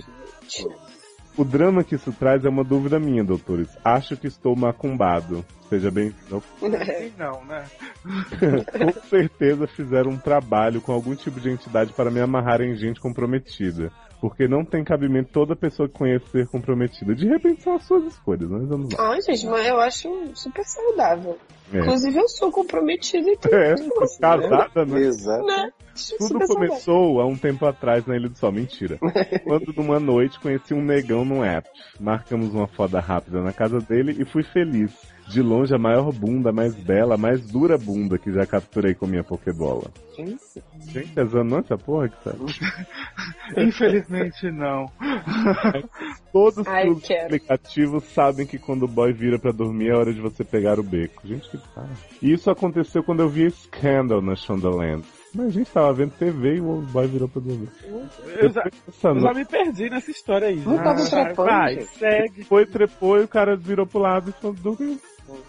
O 1.38 1.46
drama 1.46 1.84
que 1.84 1.96
isso 1.96 2.12
traz 2.12 2.44
é 2.44 2.50
uma 2.50 2.64
dúvida 2.64 3.00
minha, 3.00 3.24
doutores. 3.24 3.70
Acho 3.84 4.18
que 4.18 4.28
estou 4.28 4.56
macumbado. 4.56 5.46
Seja 5.70 5.92
bem-vindo. 5.92 6.44
Sim, 6.60 7.14
não, 7.18 7.46
né? 7.46 7.64
Com 8.78 9.02
certeza 9.08 9.68
fizeram 9.68 10.12
um 10.12 10.18
trabalho 10.18 10.82
com 10.82 10.92
algum 10.92 11.16
tipo 11.16 11.40
de 11.40 11.50
entidade 11.50 11.94
para 11.94 12.10
me 12.10 12.20
amarrar 12.20 12.62
em 12.62 12.76
gente 12.76 13.00
comprometida. 13.00 13.92
Porque 14.22 14.48
não 14.48 14.66
tem 14.66 14.84
cabimento 14.84 15.30
toda 15.32 15.56
pessoa 15.56 15.88
que 15.88 15.98
conhece 15.98 16.26
ser 16.30 16.48
comprometida. 16.48 17.16
De 17.16 17.28
repente 17.28 17.64
são 17.64 17.76
as 17.76 17.84
suas 17.86 18.06
escolhas, 18.06 18.50
mas 18.50 18.68
vamos 18.68 18.94
lá. 18.94 19.12
Ai, 19.12 19.22
gente, 19.22 19.46
mas 19.48 19.66
eu 19.66 19.80
acho 19.80 20.10
super 20.34 20.66
saudável. 20.66 21.38
É. 21.74 21.80
Inclusive, 21.80 22.18
eu 22.18 22.28
sou 22.28 22.52
comprometida 22.52 23.30
e 23.30 23.38
tudo. 23.38 23.56
É, 23.56 23.76
casada, 23.76 24.86
né? 24.86 25.00
Exato. 25.02 25.46
Né? 25.46 25.72
Tudo 26.18 26.40
começou 26.48 27.22
há 27.22 27.26
um 27.26 27.38
tempo 27.38 27.66
atrás 27.66 28.06
na 28.06 28.16
Ilha 28.16 28.30
do 28.30 28.38
Sol. 28.38 28.52
Mentira. 28.52 28.98
Quando 29.44 29.74
numa 29.74 30.00
noite 30.00 30.40
conheci 30.40 30.74
um 30.74 30.84
negão 30.84 31.24
no 31.24 31.44
app. 31.44 31.70
Marcamos 32.00 32.54
uma 32.54 32.68
foda 32.68 33.00
rápida 33.00 33.42
na 33.42 33.54
casa 33.54 33.80
dele 33.80 34.16
e 34.20 34.26
fui 34.26 34.44
feliz. 34.44 34.92
De 35.30 35.42
longe 35.44 35.76
a 35.76 35.78
maior 35.78 36.12
bunda, 36.12 36.50
a 36.50 36.54
mais 36.54 36.74
bela, 36.76 37.14
a 37.14 37.18
mais 37.18 37.46
dura 37.46 37.78
bunda 37.78 38.18
que 38.18 38.32
já 38.32 38.46
capturei 38.48 38.96
com 38.96 39.06
minha 39.06 39.24
pokebola. 39.24 39.92
Gente, 40.18 41.20
é 41.20 41.26
Zanon 41.26 41.60
essa 41.60 41.78
porra 41.78 42.10
que 42.10 42.24
tá? 42.24 42.32
Infelizmente 43.62 44.50
não. 44.52 44.86
Todos 46.34 46.68
Ai, 46.68 46.90
os 46.90 47.02
quero. 47.04 47.26
aplicativos 47.26 48.04
sabem 48.06 48.46
que 48.46 48.58
quando 48.58 48.84
o 48.84 48.88
boy 48.88 49.14
vira 49.14 49.40
pra 49.40 49.52
dormir 49.52 49.90
é 49.90 49.96
hora 49.96 50.14
de 50.14 50.20
você 50.20 50.44
pegar 50.44 50.80
o 50.80 50.84
beco. 50.84 51.28
Gente, 51.28 51.50
que 51.50 51.58
tá. 51.58 51.86
E 52.22 52.34
isso 52.34 52.50
aconteceu 52.50 53.04
quando 53.04 53.22
eu 53.22 53.30
vi 53.30 53.50
Scandal 53.52 54.22
na 54.22 54.36
Shondaland. 54.36 55.04
Mas 55.34 55.46
a 55.46 55.50
gente 55.52 55.70
tava 55.72 55.94
vendo 55.94 56.12
TV 56.12 56.56
e 56.56 56.62
o 56.62 56.82
boy 56.82 57.08
virou 57.08 57.30
pra 57.30 57.42
dormir. 57.42 57.70
Eu 57.84 58.50
já, 58.50 58.64
dessa 58.64 59.10
eu 59.10 59.20
já 59.20 59.34
me 59.34 59.46
perdi 59.46 59.90
nessa 59.90 60.10
história 60.10 60.48
aí. 60.48 60.56
Não 60.58 60.78
tava 60.78 61.04
vai, 61.04 61.10
trepando, 61.26 61.50
vai, 61.50 61.74
gente. 61.76 61.86
segue. 61.86 62.44
Foi, 62.46 62.66
trepou 62.66 63.20
e 63.20 63.26
o 63.26 63.28
cara 63.28 63.56
virou 63.56 63.86
pro 63.86 64.00
lado 64.00 64.32
e 64.32 64.34
falou, 64.34 64.56
dormiu. 64.56 65.00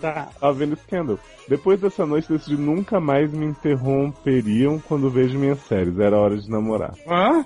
Tá. 0.00 0.28
Tava 0.40 0.52
vendo 0.52 0.76
Scandal. 0.76 1.18
Depois 1.48 1.80
dessa 1.80 2.06
noite 2.06 2.32
decidi 2.32 2.56
nunca 2.56 3.00
mais 3.00 3.32
me 3.32 3.44
interromperiam 3.46 4.78
quando 4.88 5.10
vejo 5.10 5.38
minhas 5.38 5.58
séries. 5.60 5.98
Era 5.98 6.16
hora 6.18 6.36
de 6.36 6.48
namorar. 6.50 6.94
Hã? 7.06 7.44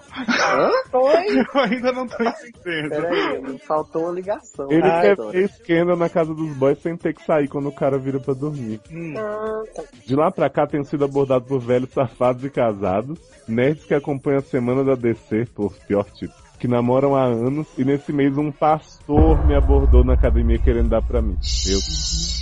Oi? 0.92 1.38
Eu 1.54 1.60
ainda 1.60 1.92
não 1.92 2.06
tô 2.06 2.22
entendendo. 2.22 2.90
Peraí, 2.90 3.58
faltou 3.66 4.02
uma 4.04 4.12
ligação. 4.12 4.70
Ele 4.70 4.86
Ah, 4.86 5.00
quer 5.00 5.16
ver 5.32 5.48
Scandal 5.48 5.96
na 5.96 6.08
casa 6.08 6.34
dos 6.34 6.54
boys 6.56 6.78
sem 6.80 6.96
ter 6.96 7.14
que 7.14 7.24
sair 7.24 7.48
quando 7.48 7.68
o 7.68 7.74
cara 7.74 7.98
vira 7.98 8.20
pra 8.20 8.34
dormir. 8.34 8.80
Hum. 8.90 9.14
Ah, 9.16 9.62
tá. 9.74 9.82
De 10.06 10.14
lá 10.14 10.30
pra 10.30 10.48
cá 10.50 10.66
tenho 10.66 10.84
sido 10.84 11.04
abordado 11.04 11.44
por 11.46 11.58
velhos 11.60 11.90
safados 11.90 12.44
e 12.44 12.50
casados, 12.50 13.18
nerds 13.48 13.84
que 13.84 13.94
acompanham 13.94 14.38
a 14.38 14.42
semana 14.42 14.84
da 14.84 14.94
DC, 14.94 15.46
por 15.54 15.72
pior 15.86 16.04
tipo, 16.10 16.34
que 16.64 16.68
namoram 16.68 17.14
há 17.14 17.24
anos, 17.24 17.68
e 17.76 17.84
nesse 17.84 18.10
mês 18.10 18.38
um 18.38 18.50
pastor 18.50 19.46
me 19.46 19.54
abordou 19.54 20.02
na 20.02 20.14
academia 20.14 20.58
querendo 20.58 20.88
dar 20.88 21.02
pra 21.02 21.20
mim. 21.20 21.36
Eu 21.68 21.78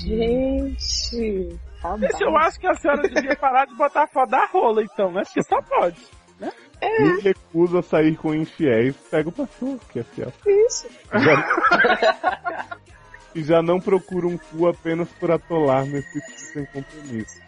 Gente. 0.06 1.58
Tá 1.82 1.98
eu 2.20 2.36
acho 2.36 2.60
que 2.60 2.68
a 2.68 2.74
senhora 2.74 3.02
devia 3.02 3.34
parar 3.34 3.64
de 3.64 3.74
botar 3.74 4.06
foto 4.06 4.30
da 4.30 4.46
rola, 4.46 4.80
então, 4.80 5.10
né? 5.10 5.22
Porque 5.24 5.42
só 5.42 5.60
pode. 5.62 5.96
me 7.00 7.20
recuso 7.20 7.78
a 7.78 7.82
sair 7.82 8.16
com 8.16 8.32
infiéis, 8.32 8.94
pego 9.10 9.30
o 9.30 9.32
pastor, 9.32 9.80
que 9.90 9.98
é 9.98 10.04
fiel. 10.04 10.32
Isso. 10.46 10.88
Já... 11.12 12.76
e 13.34 13.42
já 13.42 13.60
não 13.60 13.80
procuro 13.80 14.28
um 14.28 14.38
cu 14.38 14.68
apenas 14.68 15.08
por 15.18 15.32
atolar 15.32 15.84
nesse 15.84 16.20
cu 16.20 16.30
sem 16.36 16.64
compromisso. 16.66 17.40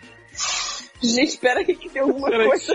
Gente, 1.05 1.28
espera 1.28 1.60
aí 1.60 1.74
que 1.76 1.89
tem 1.89 2.02
alguma 2.02 2.28
Peraí, 2.31 2.48
coisa. 2.48 2.74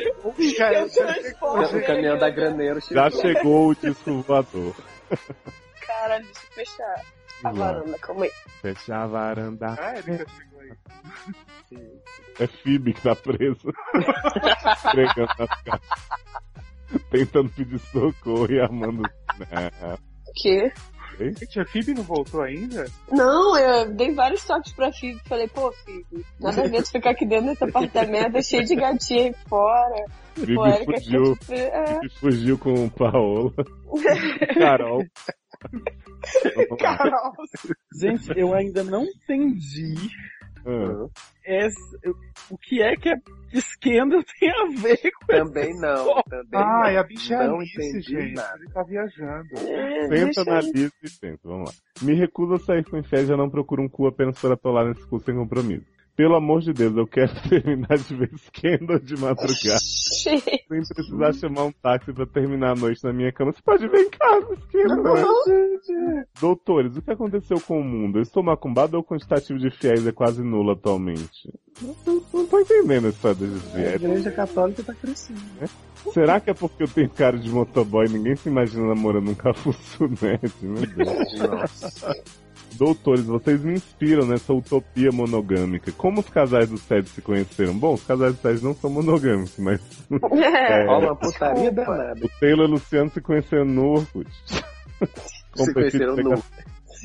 Cara, 0.57 0.80
Eu 0.80 0.89
transformo. 0.89 1.64
O 1.77 1.85
caminhão 1.85 2.18
da 2.18 2.30
graneiro 2.30 2.80
Já 2.91 3.10
chegou. 3.10 3.22
chegou 3.22 3.68
o 3.69 3.76
disco 3.76 4.22
voador. 4.22 4.76
Caralho, 5.85 6.26
deixa 6.26 6.39
eu 6.47 6.53
fechar 6.53 6.84
a 6.93 7.03
Vamos 7.43 7.60
lá. 7.60 7.72
varanda, 7.73 7.97
calma 7.99 8.26
aí. 8.26 8.31
Fechar 8.61 9.03
a 9.03 9.07
varanda. 9.07 9.65
Ah, 9.80 9.93
ele 9.97 10.18
já 10.18 10.26
chegou 10.27 10.60
aí. 10.61 10.72
É 12.39 12.47
Phoebe 12.47 12.93
que 12.93 13.01
tá 13.01 13.15
preso. 13.15 13.73
Pregando 14.91 15.34
nas 15.39 15.61
caixas. 15.64 15.89
Tentando 17.11 17.49
pedir 17.49 17.80
socorro 17.80 18.51
e 18.51 18.60
amando. 18.61 19.03
O 19.03 20.31
quê? 20.35 20.72
Gente, 21.19 21.59
a 21.59 21.65
Phoebe 21.65 21.93
não 21.93 22.03
voltou 22.03 22.41
ainda? 22.41 22.85
Não, 23.11 23.57
eu 23.57 23.91
dei 23.93 24.13
vários 24.13 24.43
toques 24.45 24.71
pra 24.71 24.91
Fibi. 24.91 25.19
Falei, 25.27 25.47
pô, 25.49 25.71
Fibi, 25.71 26.25
nada 26.39 26.63
a 26.63 26.67
ver 26.67 26.81
de 26.81 26.89
ficar 26.91 27.11
aqui 27.11 27.25
dentro 27.25 27.47
desse 27.47 27.63
apartamento 27.65 28.41
cheio 28.41 28.63
de 28.65 28.75
gatinha 28.75 29.23
aí 29.25 29.35
fora. 29.47 30.05
Phoebe 30.35 30.55
Pô, 30.55 30.63
fugiu. 30.85 31.35
de- 31.47 31.53
É, 31.55 31.85
Phoebe 31.95 32.09
fugiu 32.19 32.57
com 32.57 32.85
o 32.85 32.89
Paola. 32.89 33.51
Carol. 34.57 35.03
Carol. 36.79 37.33
Gente, 37.99 38.31
eu 38.37 38.53
ainda 38.53 38.83
não 38.83 39.03
entendi 39.03 39.95
Esse- 41.45 41.97
o 42.51 42.57
que 42.57 42.81
é 42.81 42.95
que 42.95 43.09
a 43.09 43.17
Scandal 43.59 44.21
tem 44.39 44.49
a 44.49 44.65
ver 44.81 45.11
com 45.11 45.25
Também 45.27 45.73
não. 45.79 46.21
Também 46.23 46.59
Ah, 46.59 46.91
não. 46.91 46.99
a 46.99 47.03
bicha 47.03 47.35
é 47.35 47.47
entendi 47.47 48.01
gente. 48.01 48.33
nada. 48.35 48.57
Ele 48.59 48.69
tá 48.71 48.83
viajando. 48.83 49.47
É, 49.57 50.07
Senta 50.07 50.43
na 50.45 50.61
lista 50.61 50.97
e 51.03 51.09
senta, 51.09 51.39
vamos 51.43 51.69
lá. 51.69 51.75
Me 52.05 52.13
recuso 52.13 52.53
a 52.53 52.59
sair 52.59 52.83
com 52.85 52.97
inveja, 52.97 53.25
já 53.27 53.37
não 53.37 53.49
procuro 53.49 53.81
um 53.81 53.89
cu 53.89 54.07
apenas 54.07 54.39
para 54.39 54.53
atolar 54.53 54.85
nesse 54.85 55.05
cu 55.07 55.19
sem 55.19 55.35
compromisso. 55.35 55.85
Pelo 56.15 56.36
amor 56.36 56.61
de 56.61 56.73
Deus, 56.73 56.95
eu 56.98 57.07
quero 57.07 57.31
terminar 57.49 57.98
de 57.98 58.14
ver 58.15 58.30
Scandal 58.38 58.99
de 58.99 59.15
madrugada. 59.15 59.80
sem 59.80 60.41
precisar 60.94 61.34
chamar 61.34 61.64
um 61.65 61.72
táxi 61.72 62.11
pra 62.11 62.26
terminar 62.26 62.72
a 62.72 62.76
noite 62.76 63.02
na 63.03 63.14
minha 63.14 63.31
cama. 63.31 63.53
Você 63.53 63.61
pode 63.64 63.88
vir 63.88 64.02
em 64.02 64.10
casa, 64.10 64.56
Scandal. 64.68 65.15
né? 65.15 66.26
Doutores, 66.41 66.98
o 66.98 67.02
que 67.02 67.11
aconteceu 67.11 67.60
com 67.61 67.80
o 67.80 67.84
mundo? 67.84 68.19
Eu 68.19 68.23
estou 68.23 68.44
macumbado 68.44 68.98
ou 68.98 69.02
o 69.02 69.06
quantitativo 69.06 69.57
de 69.60 69.69
fiéis 69.72 70.06
é 70.06 70.11
quase 70.11 70.44
nulo 70.44 70.72
atualmente? 70.72 71.49
Não, 71.81 72.22
não 72.34 72.45
tô 72.45 72.60
entendendo 72.60 73.07
a 73.07 73.10
história 73.10 73.36
desses 73.38 73.65
A 73.68 73.69
fiéis. 73.77 73.95
igreja 74.03 74.31
católica 74.31 74.84
tá 74.84 74.94
crescendo. 74.94 75.40
Será 76.14 76.40
que 76.40 76.49
é 76.49 76.53
porque 76.53 76.84
eu 76.84 76.88
tenho 76.88 77.10
cara 77.10 77.38
de 77.38 77.49
motoboy 77.49 78.06
e 78.07 78.10
ninguém 78.14 78.36
se 78.36 78.49
imagina 78.49 78.88
namorando 78.88 79.30
um 79.30 79.36
cafuçunete? 79.36 80.53
Meu 80.61 80.86
Deus. 80.86 82.06
Doutores, 82.77 83.25
vocês 83.25 83.61
me 83.63 83.73
inspiram 83.73 84.25
nessa 84.25 84.53
utopia 84.53 85.11
monogâmica. 85.11 85.91
Como 85.91 86.19
os 86.21 86.29
casais 86.29 86.69
do 86.69 86.77
SED 86.77 87.09
se 87.09 87.21
conheceram? 87.21 87.77
Bom, 87.77 87.93
os 87.93 88.03
casais 88.03 88.35
do 88.35 88.41
SED 88.41 88.63
não 88.63 88.73
são 88.73 88.89
monogâmicos, 88.89 89.57
mas 89.59 89.79
É. 90.11 90.85
Rola 90.85 91.07
uma 91.07 91.15
putaria 91.15 91.71
danada. 91.71 92.19
o 92.25 92.29
Taylor 92.39 92.65
e 92.65 92.69
o 92.69 92.71
Luciano 92.73 93.09
se 93.11 93.21
conheceram 93.21 93.65
no 93.65 93.85
Orkut. 93.97 94.29
Se 95.55 95.73
conheceram 95.73 96.15
no. 96.15 96.23
prega- 96.23 96.43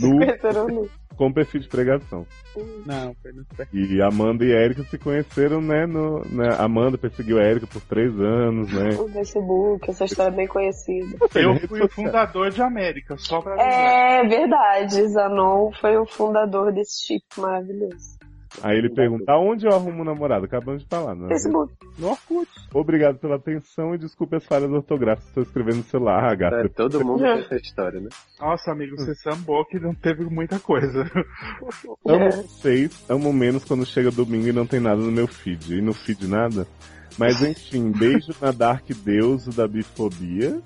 no- 0.01 0.19
Conheceram 0.19 0.67
no- 0.69 0.89
com 1.17 1.33
perfil 1.33 1.61
de 1.61 1.69
pregação. 1.69 2.27
Não, 2.87 3.15
foi 3.23 3.33
no 3.33 3.45
E 3.73 4.03
Amanda 4.03 4.45
e 4.45 4.53
Erika 4.53 4.85
se 4.85 4.99
conheceram, 4.99 5.61
né, 5.61 5.87
no, 5.87 6.21
né, 6.27 6.57
Amanda 6.59 6.99
perseguiu 6.99 7.39
a 7.39 7.45
Erika 7.45 7.67
por 7.67 7.83
três 7.83 8.13
anos, 8.21 8.73
né? 8.73 8.91
no 8.91 9.09
Facebook, 9.09 9.91
essa 9.91 10.05
história 10.05 10.33
é 10.33 10.37
bem 10.37 10.47
conhecida. 10.47 11.17
Eu 11.35 11.69
fui 11.69 11.83
o 11.83 11.89
fundador 11.89 12.51
de 12.51 12.63
América, 12.63 13.17
só 13.19 13.41
pra 13.41 13.53
lembrar. 13.53 13.67
É 13.67 14.29
verdade, 14.29 15.09
Zanon 15.09 15.71
foi 15.81 15.97
o 15.97 16.07
fundador 16.07 16.73
desse 16.73 17.07
chip 17.07 17.25
maravilhoso. 17.39 18.15
Aí 18.63 18.79
ele 18.79 18.89
pergunta, 18.95 19.33
aonde 19.33 19.67
eu 19.67 19.73
arrumo 19.73 20.03
um 20.03 20.05
namorado? 20.05 20.45
Acabamos 20.45 20.83
de 20.83 20.89
falar, 20.89 21.15
né? 21.15 21.29
Facebook. 21.29 21.73
no 21.99 22.09
Orkut. 22.09 22.49
Obrigado 22.73 23.19
pela 23.19 23.37
atenção 23.37 23.95
e 23.95 23.99
desculpe 23.99 24.37
as 24.37 24.45
falhas 24.45 24.71
ortográficas. 24.71 25.29
Estou 25.29 25.43
escrevendo 25.43 25.79
no 25.79 25.85
celular, 25.85 26.25
ah, 26.25 26.35
gata. 26.35 26.57
É, 26.57 26.69
todo 26.69 27.05
mundo 27.05 27.21
tem 27.23 27.33
essa 27.33 27.57
história, 27.57 28.01
né? 28.01 28.09
Nossa, 28.41 28.73
amigo, 28.73 28.97
você 28.97 29.15
sambou 29.15 29.65
que 29.65 29.79
não 29.79 29.95
teve 29.95 30.25
muita 30.25 30.59
coisa. 30.59 31.05
Amo 32.07 32.25
É. 32.25 32.31
vocês, 32.31 33.05
amo 33.09 33.33
menos 33.33 33.65
quando 33.65 33.85
chega 33.85 34.11
domingo 34.11 34.49
e 34.49 34.53
não 34.53 34.67
tem 34.67 34.81
nada 34.81 35.01
no 35.01 35.11
meu 35.11 35.27
feed. 35.27 35.79
E 35.79 35.81
no 35.81 35.93
feed 35.93 36.27
nada? 36.27 36.67
Mas 37.19 37.43
enfim, 37.43 37.93
beijo 37.93 38.33
na 38.41 38.51
Dark 38.51 38.87
Deuso 39.05 39.51
da 39.53 39.69
bifobia. 39.69 40.61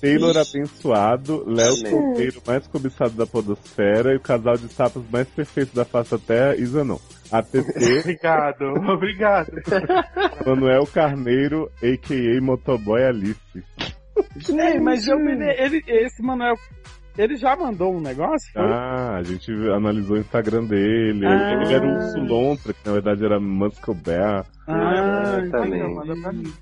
Taylor 0.00 0.36
abençoado, 0.36 1.44
Léo 1.46 1.72
solteiro 1.72 2.42
mais 2.46 2.66
cobiçado 2.66 3.12
da 3.12 3.26
podosfera 3.26 4.12
e 4.12 4.16
o 4.16 4.20
casal 4.20 4.56
de 4.56 4.68
sapas 4.72 5.02
mais 5.10 5.28
perfeito 5.28 5.74
da 5.74 5.84
face 5.84 6.10
da 6.12 6.18
terra, 6.18 6.56
Isanon. 6.56 6.98
ATT, 7.30 8.00
obrigado, 8.00 8.64
obrigado. 8.88 9.52
Manuel 10.46 10.86
Carneiro, 10.86 11.70
a.k.a. 11.82 12.40
Motoboy 12.40 13.02
Alice. 13.04 13.38
Ei, 14.48 14.80
mas 14.80 15.06
eu 15.06 15.18
ele, 15.18 15.82
esse 15.86 16.22
Manuel, 16.22 16.56
ele 17.16 17.36
já 17.36 17.56
mandou 17.56 17.94
um 17.94 18.00
negócio? 18.00 18.50
foi? 18.52 18.62
Ah, 18.62 19.16
a 19.16 19.22
gente 19.22 19.50
analisou 19.70 20.16
o 20.16 20.20
Instagram 20.20 20.64
dele. 20.64 21.26
Ah. 21.26 21.62
Ele 21.62 21.74
era 21.74 21.86
um 21.86 22.00
Sulontra, 22.12 22.72
que 22.72 22.86
na 22.86 22.92
verdade 22.92 23.24
era 23.24 23.40
Muscle 23.40 23.94
Bear. 23.94 24.46
Ah, 24.68 25.40
eu 25.42 25.50
também. 25.50 25.82
Não, 25.82 25.94
manda 25.94 26.14
pra 26.20 26.32
mim. 26.32 26.52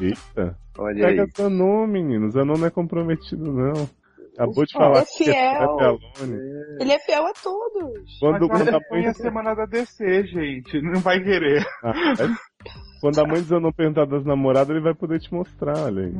Eita. 0.00 0.56
Olha 0.78 1.06
Pega 1.06 1.22
aí. 1.24 1.30
Zanon, 1.36 1.86
meninos. 1.86 2.34
Zanon 2.34 2.56
não 2.56 2.66
é 2.66 2.70
comprometido, 2.70 3.52
não. 3.52 3.88
Acabou 4.34 4.64
de 4.64 4.76
É 4.76 4.78
falar 4.78 5.04
que 5.04 5.24
fiel. 5.24 5.34
é 5.34 5.56
Alone. 5.64 6.38
Ele 6.80 6.92
é 6.92 6.98
fiel 7.00 7.26
a 7.26 7.32
todos. 7.32 8.18
Quando 8.20 8.48
Mas 8.48 8.62
quando 8.62 8.76
a 8.76 8.80
põe 8.88 9.06
a 9.06 9.14
semana 9.14 9.54
da 9.54 9.66
DC, 9.66 10.24
gente. 10.26 10.80
Não 10.80 11.00
vai 11.00 11.20
querer. 11.22 11.66
Ah, 11.82 11.92
é 12.20 12.28
Quando 13.00 13.18
a 13.20 13.24
mãe 13.26 13.40
de 13.42 13.48
Zanon 13.48 13.72
perguntar 13.72 14.06
das 14.06 14.24
namoradas, 14.24 14.70
ele 14.70 14.80
vai 14.84 14.94
poder 14.94 15.18
te 15.20 15.32
mostrar, 15.34 15.76
olha 15.78 16.04
aí. 16.04 16.12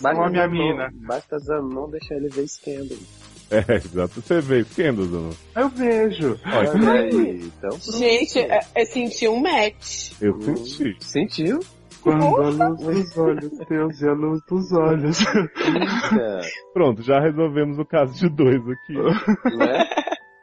Basta 0.00 0.20
Ó, 0.22 0.28
minha 0.30 0.46
Zanon- 0.48 0.50
mina. 0.52 0.90
Basta 1.08 1.38
Zanon 1.40 1.90
deixar 1.90 2.14
ele 2.16 2.28
ver 2.28 2.46
Scandal. 2.48 2.98
É, 3.50 3.74
exato. 3.76 4.20
Você 4.20 4.40
vê 4.40 4.64
Scandal, 4.64 5.04
Zanon? 5.04 5.30
Eu 5.56 5.68
vejo. 5.70 6.38
Olha, 6.46 6.70
Olha 6.70 6.92
aí, 7.02 7.40
então. 7.44 7.78
Gente, 7.98 8.38
é- 8.38 8.60
eu 8.76 8.86
senti 8.86 9.28
um 9.28 9.40
match. 9.40 10.12
eu 10.20 10.40
senti. 10.40 10.96
Sentiu? 11.00 11.60
Quando 12.04 12.42
a 12.42 12.48
luz 12.50 13.10
dos 13.10 13.18
olhos 13.18 13.58
teus 13.66 14.00
e 14.02 14.08
a 14.08 14.12
luz 14.12 14.40
dos 14.48 14.72
olhos. 14.72 15.18
Eita, 15.26 16.40
Pronto, 16.72 17.02
já 17.02 17.18
resolvemos 17.20 17.78
o 17.78 17.84
caso 17.84 18.14
de 18.14 18.28
dois 18.28 18.62
aqui. 18.68 18.92
né? 19.56 19.84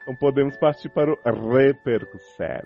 Então 0.02 0.16
podemos 0.16 0.58
partir 0.58 0.90
para 0.90 1.12
o 1.14 1.54
repercussão. 1.56 2.64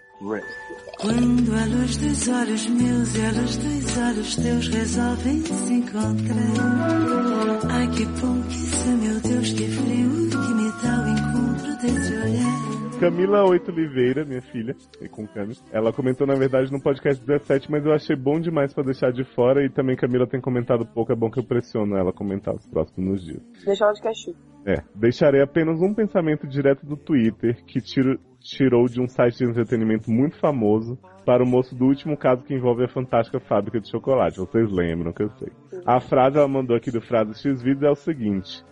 Quando 1.02 1.54
a 1.54 1.66
luz 1.66 1.98
dos 1.98 2.28
olhos 2.30 2.68
meus 2.70 3.16
e 3.16 3.26
a 3.26 3.32
luz 3.32 3.58
dos 3.58 3.98
olhos 3.98 4.36
teus 4.38 4.68
resolvem 4.70 5.42
se 5.42 5.74
encontrar. 5.74 7.60
Ai 7.70 7.88
que 7.90 8.06
bom 8.06 8.42
que 8.44 8.56
isso, 8.56 8.90
meu 8.90 9.20
Deus, 9.20 9.52
que 9.52 9.68
frio 9.68 10.30
que 10.30 10.54
me 10.54 10.72
dá 10.82 11.04
o 11.04 11.08
encontro 11.10 11.78
desse 11.82 12.14
olhar. 12.16 12.65
Camila 13.00 13.44
Oito 13.50 13.72
Oliveira, 13.72 14.24
minha 14.26 14.42
filha, 14.42 14.76
e 15.02 15.08
com 15.10 15.28
Cami, 15.28 15.56
ela 15.72 15.92
comentou 15.92 16.26
na 16.26 16.34
verdade 16.34 16.72
no 16.72 16.82
podcast 16.82 17.24
17, 17.26 17.70
mas 17.70 17.86
eu 17.86 17.94
achei 17.94 18.16
bom 18.16 18.40
demais 18.40 18.74
pra 18.74 18.84
deixar 18.84 19.12
de 19.12 19.24
fora 19.24 19.64
e 19.66 19.70
também 19.70 19.96
Camila 19.98 20.26
tem 20.26 20.40
comentado 20.40 20.86
pouco, 20.86 21.12
é 21.12 21.16
bom 21.16 21.30
que 21.30 21.40
eu 21.40 21.44
pressiono 21.44 21.96
ela 21.98 22.10
a 22.12 22.14
comentar 22.14 22.56
os 22.56 22.66
próximos 22.66 23.24
dias. 23.24 23.42
Deixa 23.66 23.84
ela 23.84 23.94
de 23.94 24.02
castigo. 24.02 24.38
É, 24.66 24.82
deixarei 24.96 25.42
apenas 25.42 25.80
um 25.82 25.94
pensamento 25.94 26.48
direto 26.48 26.86
do 26.86 26.96
Twitter 26.98 27.64
que 27.66 27.80
tiro- 27.82 28.18
tirou 28.40 28.86
de 28.88 29.00
um 29.02 29.08
site 29.08 29.38
de 29.38 29.46
entretenimento 29.46 30.10
muito 30.10 30.38
famoso 30.40 30.98
para 31.26 31.44
o 31.44 31.48
moço 31.48 31.76
do 31.76 31.86
último 31.86 32.18
caso 32.18 32.44
que 32.44 32.54
envolve 32.56 32.84
a 32.86 32.88
fantástica 32.88 33.40
fábrica 33.40 33.80
de 33.80 33.90
chocolate. 33.90 34.38
Vocês 34.40 34.72
lembram 34.72 35.12
que 35.14 35.22
eu 35.24 35.30
sei. 35.38 35.50
A 35.86 36.00
frase 36.00 36.38
ela 36.38 36.48
mandou 36.48 36.76
aqui 36.76 36.90
do 36.92 37.02
Frase 37.02 37.34
X 37.40 37.62
Vídeos 37.62 37.84
é 37.84 37.90
o 37.92 37.96
seguinte. 37.96 38.64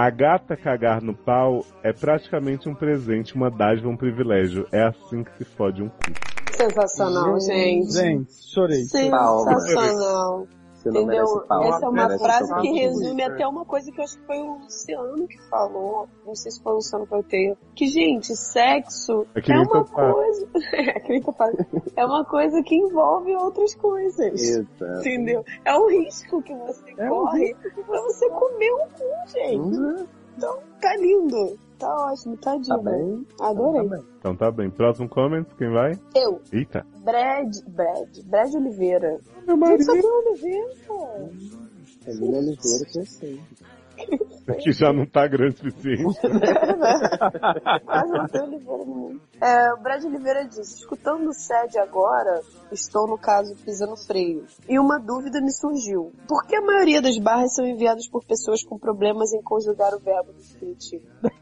A 0.00 0.10
gata 0.10 0.56
cagar 0.56 1.02
no 1.02 1.12
pau 1.12 1.66
é 1.82 1.92
praticamente 1.92 2.68
um 2.68 2.74
presente, 2.74 3.34
uma 3.34 3.50
dádiva, 3.50 3.88
um 3.88 3.96
privilégio. 3.96 4.64
É 4.70 4.84
assim 4.84 5.24
que 5.24 5.38
se 5.38 5.44
fode 5.44 5.82
um 5.82 5.88
cu. 5.88 5.96
Sensacional, 6.52 7.40
gente. 7.40 7.90
Gente, 7.94 8.32
chorei. 8.32 8.84
Sensacional. 8.84 10.46
Você 10.78 10.90
não 10.90 11.02
Entendeu? 11.02 11.24
merece 11.24 11.48
palma, 11.48 11.66
Essa 11.68 11.84
é 11.84 11.88
uma 11.88 12.06
merece 12.06 12.24
frase 12.24 12.54
que 12.60 12.68
resume 12.68 13.22
até 13.24 13.48
uma 13.48 13.64
coisa 13.64 13.90
que 13.90 14.00
eu 14.00 14.04
acho 14.04 14.16
que 14.16 14.26
foi 14.26 14.38
o 14.38 14.58
Luciano 14.58 15.26
que 15.26 15.38
falou. 15.50 16.08
Não 16.24 16.34
sei 16.36 16.52
se 16.52 16.62
foi 16.62 16.72
o 16.72 16.74
Luciano 16.76 17.06
Porteiro. 17.06 17.58
Que, 17.74 17.86
gente, 17.88 18.36
sexo 18.36 19.26
É 19.34 19.38
é, 19.40 19.42
que 19.42 19.52
uma 19.52 19.84
coisa. 19.84 20.48
é, 20.72 21.00
que 21.00 21.22
é 21.96 22.06
uma 22.06 22.24
coisa 22.24 22.62
que 22.62 22.76
envolve 22.76 23.34
outras 23.34 23.74
coisas. 23.74 24.40
Exato. 24.40 24.84
Entendeu? 25.00 25.44
É 25.64 25.76
um 25.76 25.88
risco 25.88 26.40
que 26.42 26.54
você 26.54 26.94
É 26.96 27.10
um 27.10 27.24
corre 27.24 27.56
pra 27.84 28.00
você 28.02 28.30
comer 28.30 28.72
um 28.72 28.88
cu, 28.88 29.32
gente. 29.32 29.78
Uhum. 29.78 30.06
Então, 30.38 30.58
tá 30.80 30.96
lindo. 30.96 31.58
Tá 31.80 31.94
ótimo, 32.12 32.36
tá 32.36 32.52
Tá 32.52 32.58
diva. 32.58 32.78
bem? 32.78 33.26
Adorei. 33.40 33.88
Tá 33.88 33.96
bem. 33.96 34.04
Então 34.18 34.36
tá 34.36 34.50
bem. 34.50 34.70
Próximo 34.70 35.08
comment, 35.08 35.44
quem 35.56 35.70
vai? 35.70 35.98
Eu, 36.14 36.40
Eita. 36.52 36.86
Brad, 37.04 37.52
Brad, 37.68 38.18
Brad 38.24 38.54
Oliveira. 38.54 39.18
Meu 39.46 39.56
Gente, 39.56 39.84
só 39.84 39.92
marido. 39.92 40.02
tem 40.02 40.10
Oliveira. 40.10 40.68
Camila 42.04 42.38
Oliveira 42.38 42.84
crescendo. 42.92 43.40
Que 44.62 44.72
já 44.72 44.92
não 44.92 45.04
tá 45.04 45.26
grande 45.26 45.56
o 45.56 45.58
suficiente. 45.58 46.20
Quase 47.84 48.12
não 48.12 48.26
tem 48.26 48.42
Oliveira 48.42 48.84
no 48.84 48.94
mundo. 48.94 49.20
É, 49.40 49.72
o 49.74 49.82
Brad 49.82 50.04
Oliveira 50.04 50.44
disse, 50.46 50.78
escutando 50.80 51.28
o 51.28 51.34
SED 51.34 51.78
agora, 51.78 52.40
estou 52.72 53.06
no 53.06 53.18
caso 53.18 53.54
pisando 53.64 53.96
freio. 53.96 54.46
E 54.68 54.78
uma 54.78 54.98
dúvida 54.98 55.40
me 55.40 55.52
surgiu. 55.52 56.12
Por 56.26 56.46
que 56.46 56.56
a 56.56 56.62
maioria 56.62 57.02
das 57.02 57.18
barras 57.18 57.54
são 57.54 57.66
enviadas 57.66 58.08
por 58.08 58.24
pessoas 58.24 58.62
com 58.64 58.78
problemas 58.78 59.32
em 59.32 59.42
conjugar 59.42 59.94
o 59.94 60.00
verbo 60.00 60.32
no 60.32 60.38
infinitivo? 60.38 61.04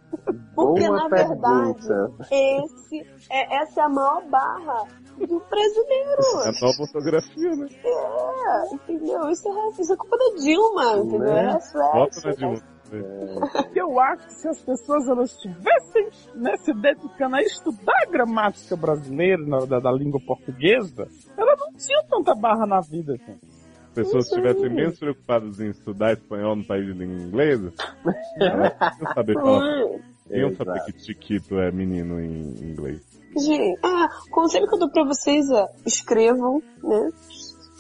Porque, 0.55 0.87
Boa 0.87 1.03
na 1.03 1.09
pergunta. 1.09 1.39
verdade, 1.39 2.29
esse, 2.31 3.07
é, 3.31 3.63
essa 3.63 3.81
é 3.81 3.85
a 3.85 3.89
maior 3.89 4.25
barra 4.29 4.89
do 5.19 5.41
brasileiro. 5.49 6.23
É 6.45 6.61
nova 6.61 6.83
ortografia, 6.83 7.51
né? 7.57 7.69
É, 7.85 8.75
entendeu? 8.75 9.29
Isso 9.31 9.49
é, 9.49 9.81
isso 9.81 9.93
é 9.93 9.97
culpa 9.97 10.17
da 10.19 10.41
Dilma, 10.43 10.97
entendeu? 10.99 11.21
Né? 11.21 11.59
É 11.59 12.27
na 12.27 12.33
Dilma. 12.35 12.63
Eu 13.75 13.99
acho 14.01 14.27
que 14.29 14.35
se 14.35 14.49
as 14.49 14.61
pessoas 14.63 15.09
elas 15.09 15.33
estivessem 15.33 16.09
né, 16.37 16.57
se 16.59 16.73
dedicando 16.75 17.35
a 17.37 17.43
estudar 17.43 17.95
a 18.07 18.11
gramática 18.11 18.77
brasileira 18.77 19.43
na- 19.45 19.65
da, 19.65 19.81
da 19.81 19.91
língua 19.93 20.21
portuguesa, 20.25 21.09
elas 21.37 21.59
não 21.59 21.73
tinham 21.73 22.05
tanta 22.09 22.35
barra 22.35 22.65
na 22.67 22.81
vida, 22.81 23.15
assim. 23.15 23.37
As 23.89 23.93
pessoas 24.05 24.27
estivessem 24.27 24.69
menos 24.71 24.99
preocupadas 24.99 25.59
em 25.59 25.71
estudar 25.71 26.13
espanhol 26.13 26.55
no 26.55 26.65
país 26.65 26.85
de 26.87 26.93
língua 26.93 27.17
inglesa, 27.27 27.73
elas 28.39 28.73
iam 29.01 29.15
saber 29.15 29.35
falar. 29.35 29.87
Iam 30.31 30.55
saber 30.55 30.85
que 30.85 30.93
Chiquito 31.01 31.59
é 31.59 31.73
menino 31.73 32.21
em 32.21 32.51
inglês. 32.71 33.16
Gente, 33.37 33.79
ah, 33.83 34.09
o 34.27 34.31
conselho 34.31 34.67
que 34.67 34.75
eu 34.75 34.79
dou 34.79 34.91
pra 34.91 35.05
vocês 35.05 35.51
é 35.51 35.67
escrevam, 35.85 36.63
né? 36.83 37.11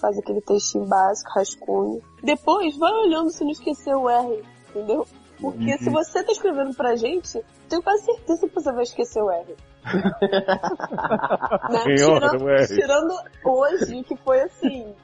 Faz 0.00 0.18
aquele 0.18 0.40
textinho 0.42 0.86
básico, 0.86 1.30
rascunho. 1.34 2.02
Depois, 2.22 2.76
vai 2.76 2.92
olhando 2.92 3.30
se 3.30 3.42
não 3.44 3.50
esquecer 3.50 3.94
o 3.94 4.08
R, 4.08 4.42
entendeu? 4.70 5.06
Porque 5.40 5.72
Uhum. 5.72 5.78
se 5.78 5.90
você 5.90 6.22
tá 6.22 6.32
escrevendo 6.32 6.74
pra 6.74 6.96
gente, 6.96 7.42
tenho 7.68 7.82
quase 7.82 8.04
certeza 8.04 8.48
que 8.48 8.54
você 8.54 8.72
vai 8.72 8.82
esquecer 8.82 9.22
o 9.22 9.30
R. 9.30 9.54
né? 11.70 11.82
Tirando, 11.84 12.42
o 12.44 12.48
R. 12.48 12.66
tirando 12.66 13.14
hoje, 13.44 14.02
que 14.04 14.16
foi 14.16 14.40
assim, 14.40 14.94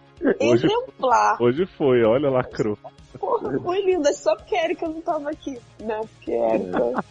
Hoje, 0.40 0.66
exemplar. 0.66 1.36
hoje 1.40 1.66
foi, 1.76 2.02
olha, 2.04 2.30
lacrou. 2.30 2.76
Porra, 3.18 3.58
foi 3.60 3.82
linda, 3.82 4.12
só 4.12 4.34
porque 4.36 4.56
a 4.56 4.64
Erika 4.64 4.88
não 4.88 5.00
tava 5.00 5.30
aqui, 5.30 5.58
né? 5.80 6.00
Porque 6.00 6.32
a 6.32 6.54
Erika 6.54 7.04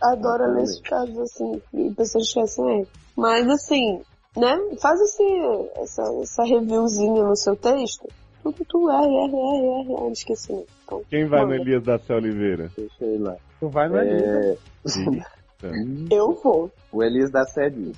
adora 0.00 0.46
ler 0.48 0.62
esses 0.64 0.80
casos 0.80 1.18
assim, 1.18 1.62
e 1.74 1.90
pessoas 1.94 2.24
esquecem 2.26 2.78
ele. 2.80 2.88
Mas 3.16 3.48
assim, 3.48 4.00
né? 4.36 4.56
Faz 4.80 5.00
esse, 5.00 5.22
essa, 5.76 6.02
essa 6.22 6.44
reviewzinha 6.44 7.24
no 7.24 7.36
seu 7.36 7.56
texto. 7.56 8.08
Tudo, 8.42 8.64
tu, 8.68 8.88
R, 8.88 9.04
R, 9.04 9.34
R, 9.34 9.92
R, 9.92 10.04
R, 10.06 10.12
esqueci. 10.12 10.52
não. 10.52 10.64
Então, 10.84 11.02
Quem 11.10 11.26
vai 11.26 11.40
no 11.42 11.48
manda. 11.48 11.60
Elias 11.60 11.82
da 11.82 11.98
Cé 11.98 12.14
Oliveira? 12.14 12.70
Deixa 12.76 13.04
eu 13.04 13.14
ir 13.16 13.18
lá. 13.18 13.36
Tu 13.58 13.68
vai 13.68 13.88
no 13.88 13.96
É, 13.98 14.56
Eu 16.10 16.34
vou. 16.42 16.70
o 16.92 17.02
Elias 17.02 17.30
da 17.30 17.44
Sé 17.44 17.68
diz: 17.68 17.96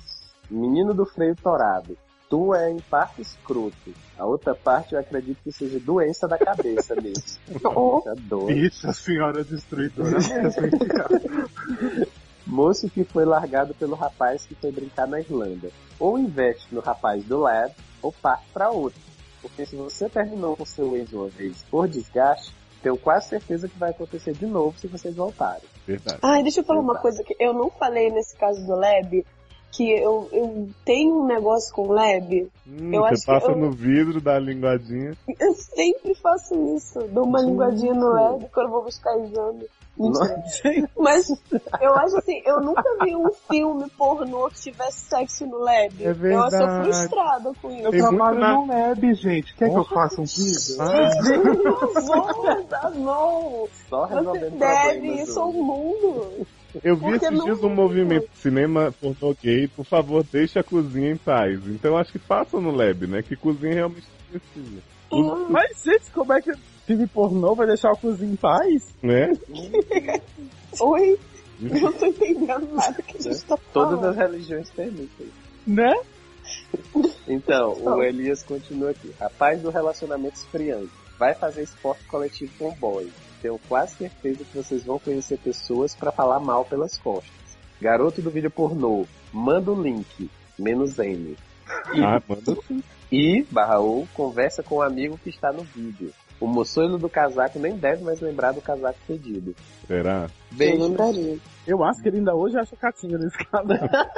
Menino 0.49 0.93
do 0.93 1.05
freio 1.05 1.35
torado, 1.35 1.95
tu 2.31 2.55
é 2.55 2.71
em 2.71 2.79
parte 2.79 3.21
escroto. 3.21 3.93
A 4.17 4.25
outra 4.25 4.55
parte 4.55 4.93
eu 4.93 4.99
acredito 4.99 5.37
que 5.43 5.51
seja 5.51 5.77
doença 5.81 6.29
da 6.29 6.37
cabeça 6.37 6.95
mesmo. 6.95 7.41
Oh. 7.75 8.01
Bicha, 8.45 8.89
a 8.89 8.93
senhora 8.93 9.43
destruidora? 9.43 10.17
Moço 12.47 12.89
que 12.89 13.03
foi 13.03 13.25
largado 13.25 13.73
pelo 13.73 13.95
rapaz 13.95 14.45
que 14.45 14.55
foi 14.55 14.71
brincar 14.71 15.07
na 15.07 15.19
Irlanda. 15.19 15.69
Ou 15.99 16.17
investe 16.17 16.73
no 16.73 16.79
rapaz 16.79 17.23
do 17.25 17.39
lado, 17.39 17.73
ou 18.01 18.11
parte 18.13 18.45
pra 18.53 18.69
outro. 18.69 18.99
Porque 19.41 19.65
se 19.65 19.75
você 19.75 20.07
terminou 20.07 20.55
com 20.55 20.65
seu 20.65 20.95
ex 20.95 21.11
uma 21.11 21.27
vez 21.27 21.63
por 21.69 21.87
desgaste, 21.87 22.53
tenho 22.81 22.97
quase 22.97 23.27
certeza 23.27 23.67
que 23.67 23.77
vai 23.77 23.91
acontecer 23.91 24.33
de 24.33 24.45
novo 24.45 24.77
se 24.77 24.87
vocês 24.87 25.15
voltarem. 25.15 25.67
Verdade. 25.85 26.19
Ai, 26.21 26.43
deixa 26.43 26.61
eu 26.61 26.63
falar 26.63 26.79
uma 26.79 26.93
Exato. 26.93 27.01
coisa 27.01 27.23
que 27.23 27.35
eu 27.39 27.53
não 27.53 27.69
falei 27.69 28.09
nesse 28.09 28.35
caso 28.37 28.65
do 28.65 28.75
Lab, 28.75 29.25
que 29.71 29.89
eu, 29.91 30.27
eu 30.31 30.69
tenho 30.85 31.21
um 31.21 31.25
negócio 31.25 31.73
com 31.73 31.83
o 31.87 31.91
Lab. 31.93 32.51
Hum, 32.67 32.93
Eu 32.93 33.05
acho 33.05 33.17
você 33.17 33.25
que 33.25 33.31
passa 33.39 33.51
eu- 33.51 33.57
no 33.57 33.71
vidro, 33.71 34.19
dá 34.21 34.35
a 34.35 34.39
linguadinha. 34.39 35.13
Eu 35.39 35.53
sempre 35.53 36.13
faço 36.15 36.53
isso. 36.75 36.99
Dou 37.09 37.23
uma 37.25 37.41
linguadinha 37.41 37.93
no 37.93 38.09
Lab 38.11 38.45
quando 38.53 38.65
eu 38.67 38.71
vou 38.71 38.83
buscar 38.83 39.17
exame. 39.19 39.65
Mas 40.97 41.27
eu 41.81 41.93
acho 41.95 42.17
assim, 42.17 42.41
eu 42.45 42.59
nunca 42.61 42.83
vi 43.03 43.15
um 43.15 43.29
filme 43.49 43.87
pornô 43.97 44.49
que 44.49 44.59
tivesse 44.61 45.01
sexo 45.01 45.45
no 45.45 45.57
lab. 45.59 45.93
É 46.03 46.07
eu 46.09 46.13
sou 46.15 46.21
verdade. 46.21 46.83
frustrada 46.83 47.51
com 47.61 47.71
isso. 47.71 47.83
Eu 47.83 47.91
Tem 47.91 47.99
trabalho 47.99 48.39
na- 48.39 48.53
no 48.53 48.67
lab, 48.67 49.13
gente. 49.13 49.53
Quer 49.55 49.69
que 49.69 49.75
eu 49.77 49.83
faça 49.85 50.21
um 50.21 50.23
vídeo? 50.23 50.77
Por 51.63 52.01
favor, 52.01 52.63
tá 52.69 52.89
bom. 52.95 53.67
Só 53.89 54.07
Você 54.07 54.49
deve 54.49 55.07
isso 55.21 55.39
ao 55.39 55.51
mundo. 55.51 56.47
Eu 56.83 56.95
vi 56.95 57.01
Porque 57.01 57.25
esses 57.25 57.37
não- 57.37 57.45
dias 57.45 57.63
um 57.63 57.69
movimento 57.69 58.27
cinema 58.35 58.93
pornô 59.01 59.35
gay, 59.41 59.67
por 59.67 59.85
favor, 59.85 60.23
deixe 60.23 60.57
a 60.59 60.63
cozinha 60.63 61.11
em 61.11 61.17
paz. 61.17 61.59
Então 61.67 61.97
acho 61.97 62.11
que 62.11 62.19
faça 62.19 62.59
no 62.59 62.71
lab, 62.71 63.07
né? 63.07 63.21
Que 63.21 63.35
cozinha 63.35 63.73
realmente 63.73 64.07
precisa. 64.29 64.81
Mas, 65.49 65.83
gente, 65.83 66.09
como 66.13 66.31
é 66.33 66.41
que 66.41 66.51
filme 66.87 67.05
pornô 67.07 67.53
vai 67.53 67.67
deixar 67.67 67.91
o 67.91 67.97
cozinho 67.97 68.33
em 68.33 68.35
paz? 68.37 68.93
Né? 69.03 69.33
Oi? 70.79 71.19
Eu 71.61 71.81
não 71.81 71.93
tô 71.93 72.05
entendendo 72.05 72.67
nada 72.73 73.01
que 73.01 73.17
a 73.17 73.21
gente 73.21 73.43
tá 73.43 73.57
Todas 73.73 73.99
falando. 73.99 74.05
as 74.09 74.15
religiões 74.17 74.69
permitem. 74.71 75.27
Né? 75.67 75.93
Então, 77.27 77.73
o 77.83 78.01
Elias 78.01 78.41
continua 78.43 78.91
aqui. 78.91 79.11
Rapaz 79.19 79.61
do 79.61 79.69
relacionamento 79.69 80.35
esfriante. 80.37 80.89
Vai 81.19 81.35
fazer 81.35 81.63
esporte 81.63 82.03
coletivo 82.05 82.51
com 82.57 82.69
o 82.69 82.75
boy. 82.75 83.07
Tenho 83.41 83.59
quase 83.67 83.95
certeza 83.95 84.43
que 84.43 84.55
vocês 84.55 84.83
vão 84.83 84.99
conhecer 84.99 85.37
pessoas 85.39 85.95
pra 85.95 86.11
falar 86.11 86.39
mal 86.39 86.63
pelas 86.63 86.97
costas. 86.97 87.31
Garoto 87.81 88.21
do 88.21 88.29
vídeo 88.29 88.51
pornô. 88.51 89.05
Manda 89.33 89.71
o 89.71 89.81
link. 89.81 90.29
Menos 90.57 90.99
N. 90.99 91.35
Ah, 91.67 92.21
manda. 92.27 92.57
E, 93.11 93.43
barra 93.51 93.79
ou, 93.79 94.07
conversa 94.13 94.61
com 94.61 94.75
o 94.75 94.81
amigo 94.81 95.17
que 95.17 95.29
está 95.29 95.51
no 95.51 95.63
vídeo. 95.63 96.13
O 96.39 96.47
moçoilo 96.47 96.97
do 96.97 97.09
casaco 97.09 97.59
nem 97.59 97.75
deve 97.75 98.03
mais 98.03 98.19
lembrar 98.19 98.51
do 98.51 98.61
casaco 98.61 98.97
pedido. 99.07 99.55
Será? 99.87 100.29
Eu 100.51 100.57
Beijo, 100.57 100.83
lembraria. 100.87 101.37
Eu 101.67 101.83
acho 101.83 102.01
que 102.01 102.07
ele 102.07 102.17
ainda 102.17 102.35
hoje 102.35 102.57
acha 102.57 102.75
catinha 102.75 103.17
nesse 103.17 103.37
cara. 103.45 104.09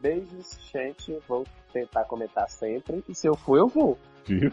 beijos, 0.00 0.58
gente. 0.72 1.18
Vou 1.28 1.44
tentar 1.72 2.04
comentar 2.04 2.48
sempre. 2.48 3.02
E 3.08 3.14
se 3.14 3.26
eu 3.26 3.36
for, 3.36 3.56
eu 3.56 3.68
vou. 3.68 3.98
Viu? 4.26 4.52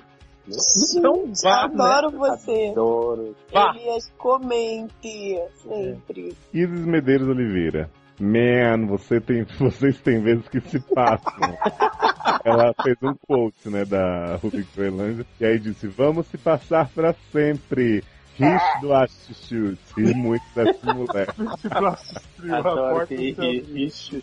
Então 0.95 1.31
vá, 1.43 1.67
né? 1.67 1.83
Adoro 1.83 2.17
você. 2.17 2.69
Adoro. 2.71 3.35
Vá. 3.51 3.73
Elias, 3.75 4.11
comente 4.17 5.39
sempre. 5.63 6.35
Isis 6.53 6.85
Medeiros 6.85 7.27
Oliveira. 7.27 7.89
Man, 8.19 8.85
você 8.87 9.21
tem, 9.21 9.45
vocês 9.57 9.99
têm 10.01 10.21
vezes 10.21 10.47
que 10.49 10.59
se 10.61 10.79
passam. 10.93 11.57
Ela 12.43 12.73
fez 12.83 12.97
um 13.01 13.15
quote, 13.15 13.69
né, 13.69 13.85
da 13.85 14.35
Ruby 14.35 14.65
Groenlândia, 14.75 15.25
e 15.39 15.45
aí 15.45 15.59
disse, 15.59 15.87
vamos 15.87 16.27
se 16.27 16.37
passar 16.37 16.89
pra 16.89 17.13
sempre. 17.31 18.03
Rish 18.35 18.81
do 18.81 18.93
Astute. 18.93 19.77
Ri 19.97 20.13
muito 20.13 20.43
dessa 20.55 20.93
mulher. 20.93 21.27
Abriu 21.69 22.55
a 22.55 22.59
Adoro 22.59 22.95
porta 22.95 23.15
que 23.15 23.33
do 23.33 23.91
seu 23.91 24.21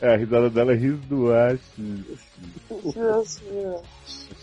É, 0.00 0.14
a 0.14 0.16
risada 0.16 0.50
dela 0.50 0.72
é 0.72 0.74
Rish 0.74 1.00
do 1.06 1.32
Astute. 1.32 2.18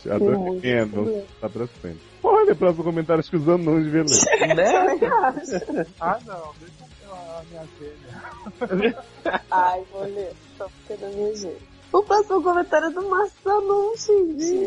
Adoro 0.10 0.40
muito 0.40 0.62
que 0.62 0.68
é, 0.68 0.86
passar 0.86 1.50
pra 1.50 1.68
sempre. 1.68 2.02
Olha, 2.24 2.56
próximo 2.56 2.84
comentário, 2.84 3.20
acho 3.20 3.30
que 3.30 3.38
os 3.38 3.48
anões 3.48 3.86
ler. 3.86 4.04
Né? 4.56 5.86
Ah, 6.00 6.20
não, 6.26 6.54
deixa 6.60 6.84
eu 7.06 7.14
a 7.14 7.44
minha 7.50 7.68
gêmea. 7.80 8.98
Ai, 9.52 9.84
vou 9.92 10.04
ler. 10.04 10.34
Só 10.58 10.68
porque 10.68 10.94
é 10.94 10.98
da 10.98 11.08
minha 11.10 11.36
gente. 11.36 11.74
O 11.92 12.02
próximo 12.02 12.42
comentário 12.42 12.88
é 12.88 12.92
do 12.92 13.08
Marcelão, 13.08 13.94
gente. 13.96 14.58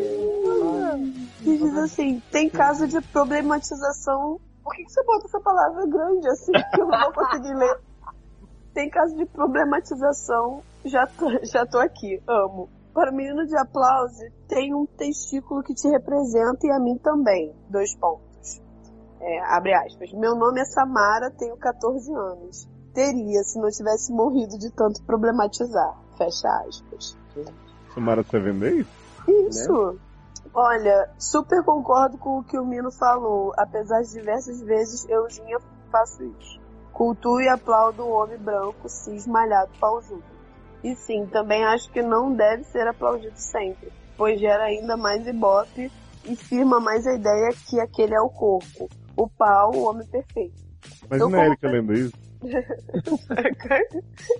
Que 1.43 1.57
diz 1.57 1.75
assim, 1.75 2.21
tem 2.31 2.49
caso 2.49 2.87
de 2.87 3.01
problematização. 3.01 4.39
Por 4.63 4.73
que, 4.75 4.83
que 4.85 4.91
você 4.91 5.03
bota 5.03 5.25
essa 5.25 5.39
palavra 5.39 5.85
grande 5.87 6.27
assim 6.29 6.51
que 6.51 6.81
eu 6.81 6.87
não 6.87 6.99
vou 7.01 7.13
conseguir 7.13 7.53
ler? 7.53 7.77
Tem 8.77 8.91
caso 8.91 9.17
de 9.17 9.25
problematização, 9.25 10.61
já 10.85 11.07
tô, 11.07 11.31
já 11.43 11.65
tô 11.65 11.79
aqui, 11.79 12.21
amo. 12.27 12.69
Para 12.93 13.11
o 13.11 13.15
menino 13.15 13.43
de 13.43 13.57
aplauso, 13.57 14.23
tem 14.47 14.71
um 14.71 14.85
testículo 14.85 15.63
que 15.63 15.73
te 15.73 15.87
representa 15.87 16.67
e 16.67 16.69
a 16.69 16.79
mim 16.79 16.95
também. 16.99 17.55
Dois 17.71 17.95
pontos. 17.95 18.61
É, 19.19 19.39
abre 19.55 19.73
aspas. 19.73 20.13
Meu 20.13 20.35
nome 20.35 20.61
é 20.61 20.65
Samara, 20.65 21.31
tenho 21.31 21.57
14 21.57 22.13
anos. 22.13 22.69
Teria 22.93 23.41
se 23.41 23.59
não 23.59 23.69
tivesse 23.71 24.13
morrido 24.13 24.59
de 24.59 24.71
tanto 24.71 25.03
problematizar. 25.05 25.97
Fecha 26.15 26.47
aspas. 26.67 27.17
Samara, 27.95 28.21
você 28.21 28.39
vai 28.39 28.51
vender 28.51 28.75
isso? 28.75 29.49
Isso. 29.49 29.99
Olha, 30.53 31.09
super 31.17 31.63
concordo 31.63 32.19
com 32.19 32.37
o 32.37 32.43
que 32.43 32.59
o 32.59 32.63
Mino 32.63 32.91
falou. 32.91 33.53
Apesar 33.57 34.03
de 34.03 34.11
diversas 34.11 34.61
vezes 34.61 35.09
eu 35.09 35.25
faço 35.91 36.23
isso. 36.23 36.66
Cultuo 36.97 37.39
e 37.39 37.47
aplaudo 37.47 38.01
o 38.01 38.09
homem 38.09 38.39
branco, 38.39 38.89
cis, 38.89 39.27
malhado, 39.27 39.69
pausudo. 39.79 40.23
E 40.83 40.95
sim, 40.95 41.27
também 41.27 41.63
acho 41.63 41.91
que 41.91 42.01
não 42.01 42.33
deve 42.33 42.63
ser 42.63 42.87
aplaudido 42.87 43.37
sempre, 43.37 43.91
pois 44.17 44.39
gera 44.39 44.63
ainda 44.63 44.97
mais 44.97 45.27
ibope 45.27 45.91
e 46.25 46.35
firma 46.35 46.79
mais 46.79 47.05
a 47.05 47.13
ideia 47.13 47.49
que 47.69 47.79
aquele 47.79 48.15
é 48.15 48.19
o 48.19 48.29
corpo. 48.31 48.89
O 49.15 49.29
pau, 49.29 49.75
o 49.75 49.83
homem 49.83 50.07
perfeito. 50.07 50.55
Imagina 51.05 51.37
Eu 51.37 51.41
a 51.41 51.45
Erika 51.45 51.67
lendo 51.69 51.93
isso. 51.93 52.13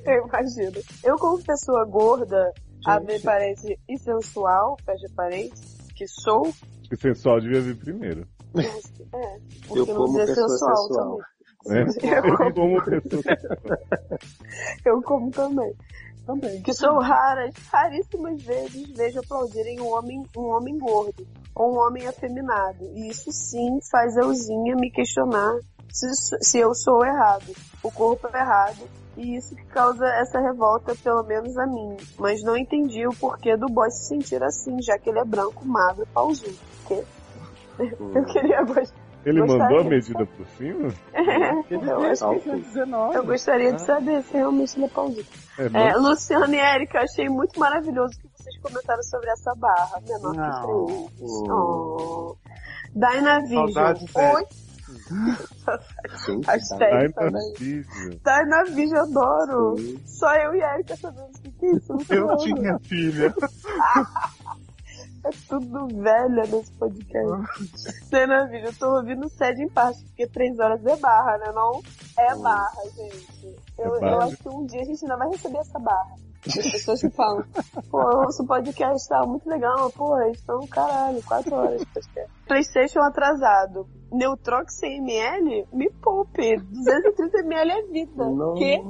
eu 0.04 0.28
imagino. 0.28 0.82
Eu, 1.04 1.16
como 1.18 1.44
pessoa 1.44 1.86
gorda, 1.86 2.52
abre 2.88 3.20
parede 3.20 3.78
e 3.88 4.00
sensual, 4.00 4.78
fecha 4.84 5.08
parede, 5.16 5.54
que 5.96 6.08
sou, 6.08 6.52
Que 6.90 6.96
sensual 6.96 7.40
devia 7.40 7.62
vir 7.62 7.78
primeiro. 7.78 8.28
é, 8.56 9.36
Eu 9.36 9.86
porque 9.86 9.94
não 9.94 10.06
como 10.06 10.18
dizer 10.18 10.26
pessoa 10.28 10.50
sensual 10.50 10.78
sensual. 10.88 11.10
também. 11.18 11.37
Né? 11.68 11.86
Eu, 12.24 12.54
Como 12.54 12.84
pessoa. 12.84 13.24
eu 14.86 15.02
como 15.02 15.32
também. 15.32 15.74
Também. 16.26 16.62
Que 16.62 16.74
sou 16.74 17.00
raras, 17.00 17.54
raríssimas 17.72 18.42
vezes 18.42 18.90
vejo 18.90 19.20
aplaudirem 19.20 19.80
um 19.80 19.88
homem, 19.88 20.24
um 20.36 20.50
homem 20.50 20.78
gordo 20.78 21.26
ou 21.56 21.76
um 21.76 21.80
homem 21.80 22.06
afeminado. 22.08 22.84
E 22.96 23.10
isso 23.10 23.32
sim 23.32 23.80
faz 23.90 24.16
euzinha 24.18 24.76
me 24.76 24.92
questionar 24.92 25.58
se, 25.90 26.08
se 26.42 26.60
eu 26.60 26.74
sou 26.76 27.04
errado, 27.04 27.56
o 27.82 27.92
corpo 27.92 28.28
é 28.34 28.40
errado. 28.40 28.88
E 29.16 29.36
isso 29.36 29.56
que 29.56 29.66
causa 29.66 30.06
essa 30.06 30.40
revolta, 30.40 30.94
pelo 31.04 31.24
menos 31.24 31.58
a 31.58 31.66
mim. 31.66 31.98
Mas 32.20 32.44
não 32.44 32.56
entendi 32.56 33.08
o 33.08 33.16
porquê 33.16 33.58
do 33.58 33.66
boy 33.66 33.90
se 33.90 34.10
sentir 34.10 34.44
assim, 34.44 34.80
já 34.80 35.00
que 35.00 35.10
ele 35.10 35.20
é 35.20 35.26
branco, 35.26 35.66
magro, 35.66 36.06
pausudo. 36.14 36.56
Porque 36.86 37.04
eu 37.80 38.26
queria 38.26 38.64
gostar. 38.64 39.07
Ele 39.28 39.42
Gostaria. 39.42 39.64
mandou 39.64 39.80
a 39.80 39.84
medida 39.84 40.26
por 40.26 40.48
cima? 40.58 40.88
Ele 41.70 41.90
Eu 41.92 42.02
acho 42.04 42.30
que 42.30 42.40
tinha 42.40 42.56
19. 42.56 43.16
Eu 43.18 43.26
gostaria 43.26 43.74
de 43.74 43.82
saber 43.82 44.24
se 44.24 44.34
realmente 44.34 44.78
ele 44.78 44.86
é 44.86 44.88
pausudo. 44.88 45.26
É? 45.60 45.90
É, 45.90 45.96
Luciana 45.98 46.56
e 46.56 46.60
Erika, 46.60 47.00
achei 47.00 47.28
muito 47.28 47.60
maravilhoso 47.60 48.14
que 48.22 48.28
vocês 48.38 48.58
comentaram 48.62 49.04
sobre 49.04 49.30
essa 49.32 49.54
barra. 49.56 50.00
Menor 50.08 50.34
Não. 50.34 50.86
que 50.86 51.12
três. 51.18 51.32
Oh. 51.50 52.36
Dynavision. 52.96 53.68
Saudades. 53.74 54.16
Oi. 54.16 54.44
Hashtag. 56.46 57.14
Dynavision, 58.24 58.98
adoro. 59.00 59.76
Só 60.06 60.34
eu 60.36 60.56
e 60.56 60.64
a 60.64 60.76
Erika 60.76 60.96
sabemos 60.96 61.38
o 61.38 61.42
que 61.42 61.66
é 61.66 61.72
isso. 61.72 61.98
Eu 62.10 62.38
tinha 62.38 62.80
filha. 62.80 63.34
É 65.26 65.30
tudo 65.50 65.88
velha 66.02 66.44
nesse 66.44 66.72
podcast. 66.74 67.30
Dynavision, 68.12 68.66
eu 68.66 68.74
tô 68.78 68.96
ouvindo 68.96 69.30
sede 69.30 69.64
em 69.64 69.70
parte, 69.70 70.04
porque 70.06 70.28
três 70.28 70.58
horas 70.60 70.86
é 70.86 70.96
barra, 70.98 71.38
né? 71.40 71.52
Não 71.54 71.82
é 72.18 72.36
barra, 72.36 72.82
gente. 72.96 73.56
Eu, 73.78 73.96
É 73.96 74.00
barra. 74.00 74.12
eu 74.14 74.22
acho 74.22 74.38
que 74.38 74.50
um 74.50 74.66
dia 74.66 74.82
a 74.82 74.86
gente 74.86 75.04
ainda 75.04 75.18
vai 75.18 75.30
receber 75.30 75.58
essa 75.58 75.80
barra. 75.80 76.16
As 76.46 76.54
pessoas 76.72 77.02
que 77.02 77.10
falam, 77.10 77.44
pô, 77.90 78.02
eu 78.02 78.20
ouço 78.20 78.44
o 78.44 78.48
podcast, 78.48 79.10
tá 79.10 79.26
muito 79.26 79.50
legal, 79.50 79.92
pô, 79.92 80.18
eles 80.22 80.38
estão, 80.38 80.66
caralho, 80.68 81.22
quatro 81.24 81.54
horas 81.56 81.80
de 81.82 81.86
podcast. 81.88 82.32
Playstation 82.48 83.00
atrasado. 83.02 83.88
Neutrox 84.10 84.80
100ml? 84.82 85.68
Me 85.74 85.90
poupe. 86.02 86.56
230ml 86.58 87.70
é 87.72 87.82
vida. 87.92 88.24
Que? 88.56 88.82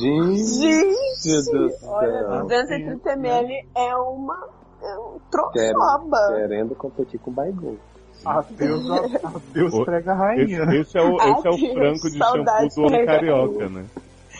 Gente, 0.00 0.60
Gente! 0.60 1.50
do 1.52 1.70
céu. 1.70 1.90
Olha, 1.90 2.44
230ml 2.44 3.68
é 3.76 3.96
uma. 3.96 4.63
É 4.84 4.98
um 4.98 5.18
troçoba. 5.30 6.18
Querendo 6.34 6.74
competir 6.74 7.18
com 7.20 7.30
o 7.30 7.34
Baigon. 7.34 7.76
Adeus, 8.24 8.90
adeus 8.90 9.74
O- 9.74 9.84
prega 9.84 10.12
Esse, 10.12 10.20
rainha. 10.20 10.80
esse 10.80 10.98
é 10.98 11.02
o, 11.02 11.16
esse 11.16 11.46
é 11.46 11.50
o 11.50 11.54
Adeus, 11.54 11.72
franco 11.72 12.10
de 12.10 12.18
shampoo 12.18 12.90
do 12.90 13.06
carioca, 13.06 13.68
né? 13.68 13.86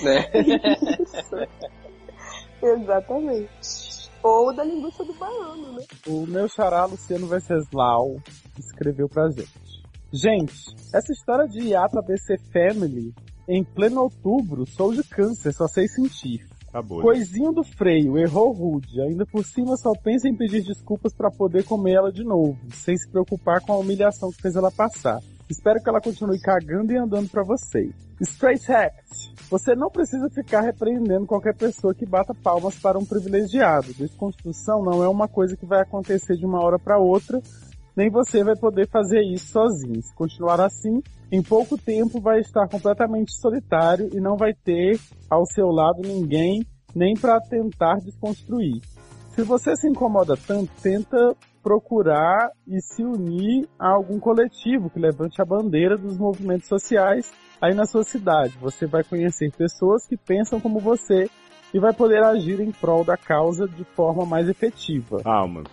Né? 0.03 0.31
Isso. 1.03 1.37
Exatamente. 2.63 4.11
Ou 4.23 4.55
da 4.55 4.65
linguiça 4.65 5.05
do 5.05 5.13
baiano, 5.15 5.73
né? 5.73 5.85
O 6.07 6.27
meu 6.27 6.49
xará 6.49 6.87
Luciano 6.87 7.27
Venceslau 7.27 8.17
escreveu 8.59 9.09
pra 9.09 9.29
gente. 9.29 9.83
Gente, 10.13 10.55
essa 10.95 11.13
história 11.13 11.47
de 11.47 11.61
hiato 11.61 11.99
ABC 11.99 12.37
Family, 12.53 13.13
em 13.49 13.63
pleno 13.63 14.01
outubro, 14.03 14.65
sou 14.67 14.95
de 14.95 15.03
câncer, 15.05 15.53
só 15.53 15.67
sei 15.69 15.87
sentir. 15.89 16.47
Acabou. 16.75 16.99
né? 16.99 17.05
Coisinho 17.05 17.53
do 17.53 17.63
freio, 17.63 18.19
errou 18.19 18.53
rude. 18.53 19.01
Ainda 19.01 19.25
por 19.25 19.45
cima 19.45 19.77
só 19.77 19.93
pensa 19.93 20.29
em 20.29 20.35
pedir 20.35 20.63
desculpas 20.63 21.15
pra 21.15 21.31
poder 21.31 21.63
comer 21.65 21.93
ela 21.93 22.11
de 22.11 22.25
novo, 22.25 22.59
sem 22.73 22.97
se 22.97 23.09
preocupar 23.09 23.61
com 23.61 23.73
a 23.73 23.79
humilhação 23.79 24.31
que 24.33 24.43
fez 24.43 24.57
ela 24.57 24.73
passar. 24.73 25.21
Espero 25.49 25.81
que 25.81 25.89
ela 25.89 26.01
continue 26.01 26.41
cagando 26.41 26.93
e 26.93 26.97
andando 26.97 27.29
pra 27.29 27.45
vocês. 27.45 27.95
Straight 28.21 28.73
Act. 28.73 29.35
Você 29.51 29.75
não 29.75 29.91
precisa 29.91 30.29
ficar 30.31 30.63
repreendendo 30.63 31.27
qualquer 31.27 31.55
pessoa 31.55 31.95
que 31.95 32.07
bata 32.07 32.35
palmas 32.35 32.77
para 32.77 32.99
um 32.99 33.05
privilegiado. 33.05 33.93
Desconstrução 33.95 34.83
não 34.83 35.05
é 35.05 35.09
uma 35.09 35.29
coisa 35.29 35.57
que 35.57 35.67
vai 35.67 35.81
acontecer 35.83 36.37
de 36.37 36.47
uma 36.47 36.61
hora 36.65 36.79
para 36.79 36.99
outra, 36.99 37.41
nem 37.97 38.11
você 38.11 38.43
vai 38.43 38.57
poder 38.57 38.89
fazer 38.89 39.21
isso 39.23 39.53
sozinho. 39.53 40.03
Se 40.03 40.15
continuar 40.15 40.61
assim, 40.61 41.01
em 41.31 41.43
pouco 41.43 41.77
tempo 41.77 42.21
vai 42.21 42.41
estar 42.41 42.69
completamente 42.69 43.33
solitário 43.35 44.09
e 44.13 44.21
não 44.21 44.37
vai 44.37 44.53
ter 44.53 44.99
ao 45.31 45.47
seu 45.47 45.69
lado 45.69 46.03
ninguém 46.03 46.65
nem 46.95 47.15
para 47.15 47.41
tentar 47.41 47.97
desconstruir. 47.97 48.81
Se 49.35 49.43
você 49.43 49.75
se 49.75 49.89
incomoda 49.89 50.37
tanto, 50.37 50.71
tenta 50.81 51.35
procurar 51.61 52.51
e 52.69 52.81
se 52.81 53.03
unir 53.03 53.67
a 53.79 53.89
algum 53.89 54.21
coletivo 54.21 54.91
que 54.91 55.01
levante 55.01 55.41
a 55.41 55.45
bandeira 55.45 55.97
dos 55.97 56.17
movimentos 56.17 56.69
sociais 56.69 57.33
aí 57.61 57.75
na 57.75 57.87
sua 57.87 58.05
cidade. 58.05 58.57
Você 58.61 58.87
vai 58.87 59.03
conhecer 59.03 59.51
pessoas 59.51 60.07
que 60.07 60.17
pensam 60.17 60.61
como 60.61 60.79
você 60.79 61.29
e 61.73 61.81
vai 61.81 61.93
poder 61.93 62.23
agir 62.23 62.61
em 62.61 62.71
prol 62.71 63.05
da 63.05 63.17
causa 63.17 63.67
de 63.67 63.83
forma 63.97 64.25
mais 64.25 64.49
efetiva. 64.49 65.21
Almas. 65.25 65.65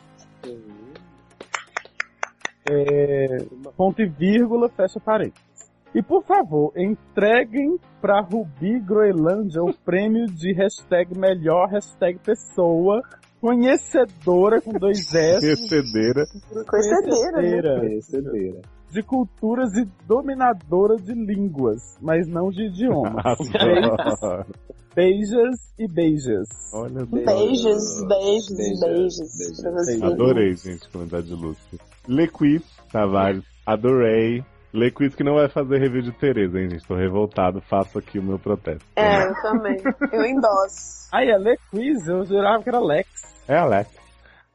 É, 2.71 3.37
ponto 3.75 4.01
e 4.01 4.07
vírgula, 4.07 4.69
fecha 4.69 4.99
parênteses. 4.99 5.51
E 5.93 6.01
por 6.01 6.23
favor, 6.23 6.71
entreguem 6.77 7.77
para 8.01 8.21
Rubi 8.21 8.79
Groenlândia 8.79 9.61
o 9.61 9.73
prêmio 9.73 10.25
de 10.27 10.53
hashtag 10.53 11.17
melhor 11.17 11.67
hashtag 11.67 12.17
pessoa 12.19 13.01
conhecedora 13.41 14.61
com 14.61 14.71
dois 14.71 15.13
S. 15.13 15.45
Recedeira. 15.45 16.23
Conhecedeira, 16.65 17.81
né? 17.81 17.89
Recedeira. 17.89 18.61
De 18.91 19.01
culturas 19.01 19.73
e 19.75 19.85
dominadora 20.05 20.97
de 20.97 21.13
línguas, 21.13 21.97
mas 22.01 22.27
não 22.27 22.49
de 22.49 22.67
idiomas. 22.67 23.23
Adoro. 23.55 24.45
Beijas 24.93 25.73
e 25.79 25.87
beijas. 25.87 26.49
Olha, 26.73 27.05
Beijos, 27.05 28.05
beijos, 28.05 28.79
Beijos, 28.81 29.61
pra 29.61 29.71
você. 29.71 30.03
Adorei, 30.03 30.53
gente, 30.55 30.89
comentário 30.89 31.25
de 31.25 31.33
Lúcio. 31.33 31.79
Lequiz 32.07 32.61
Tavares, 32.91 33.43
adorei. 33.65 34.43
Lequiz 34.73 35.15
que 35.15 35.23
não 35.23 35.35
vai 35.35 35.49
fazer 35.49 35.79
review 35.79 36.01
de 36.01 36.11
Tereza, 36.11 36.59
hein, 36.59 36.69
gente? 36.69 36.85
Tô 36.85 36.95
revoltado, 36.95 37.61
faço 37.61 37.97
aqui 37.97 38.19
o 38.19 38.23
meu 38.23 38.39
protesto. 38.39 38.85
É, 38.95 39.27
eu 39.27 39.33
também. 39.41 39.77
Eu 40.11 40.25
endosso. 40.25 41.09
Ai, 41.13 41.29
é 41.29 41.37
Lequiz, 41.37 42.07
eu 42.07 42.25
jurava 42.25 42.63
que 42.63 42.69
era 42.69 42.79
Lex. 42.79 43.07
É, 43.47 43.57
Alex. 43.57 44.00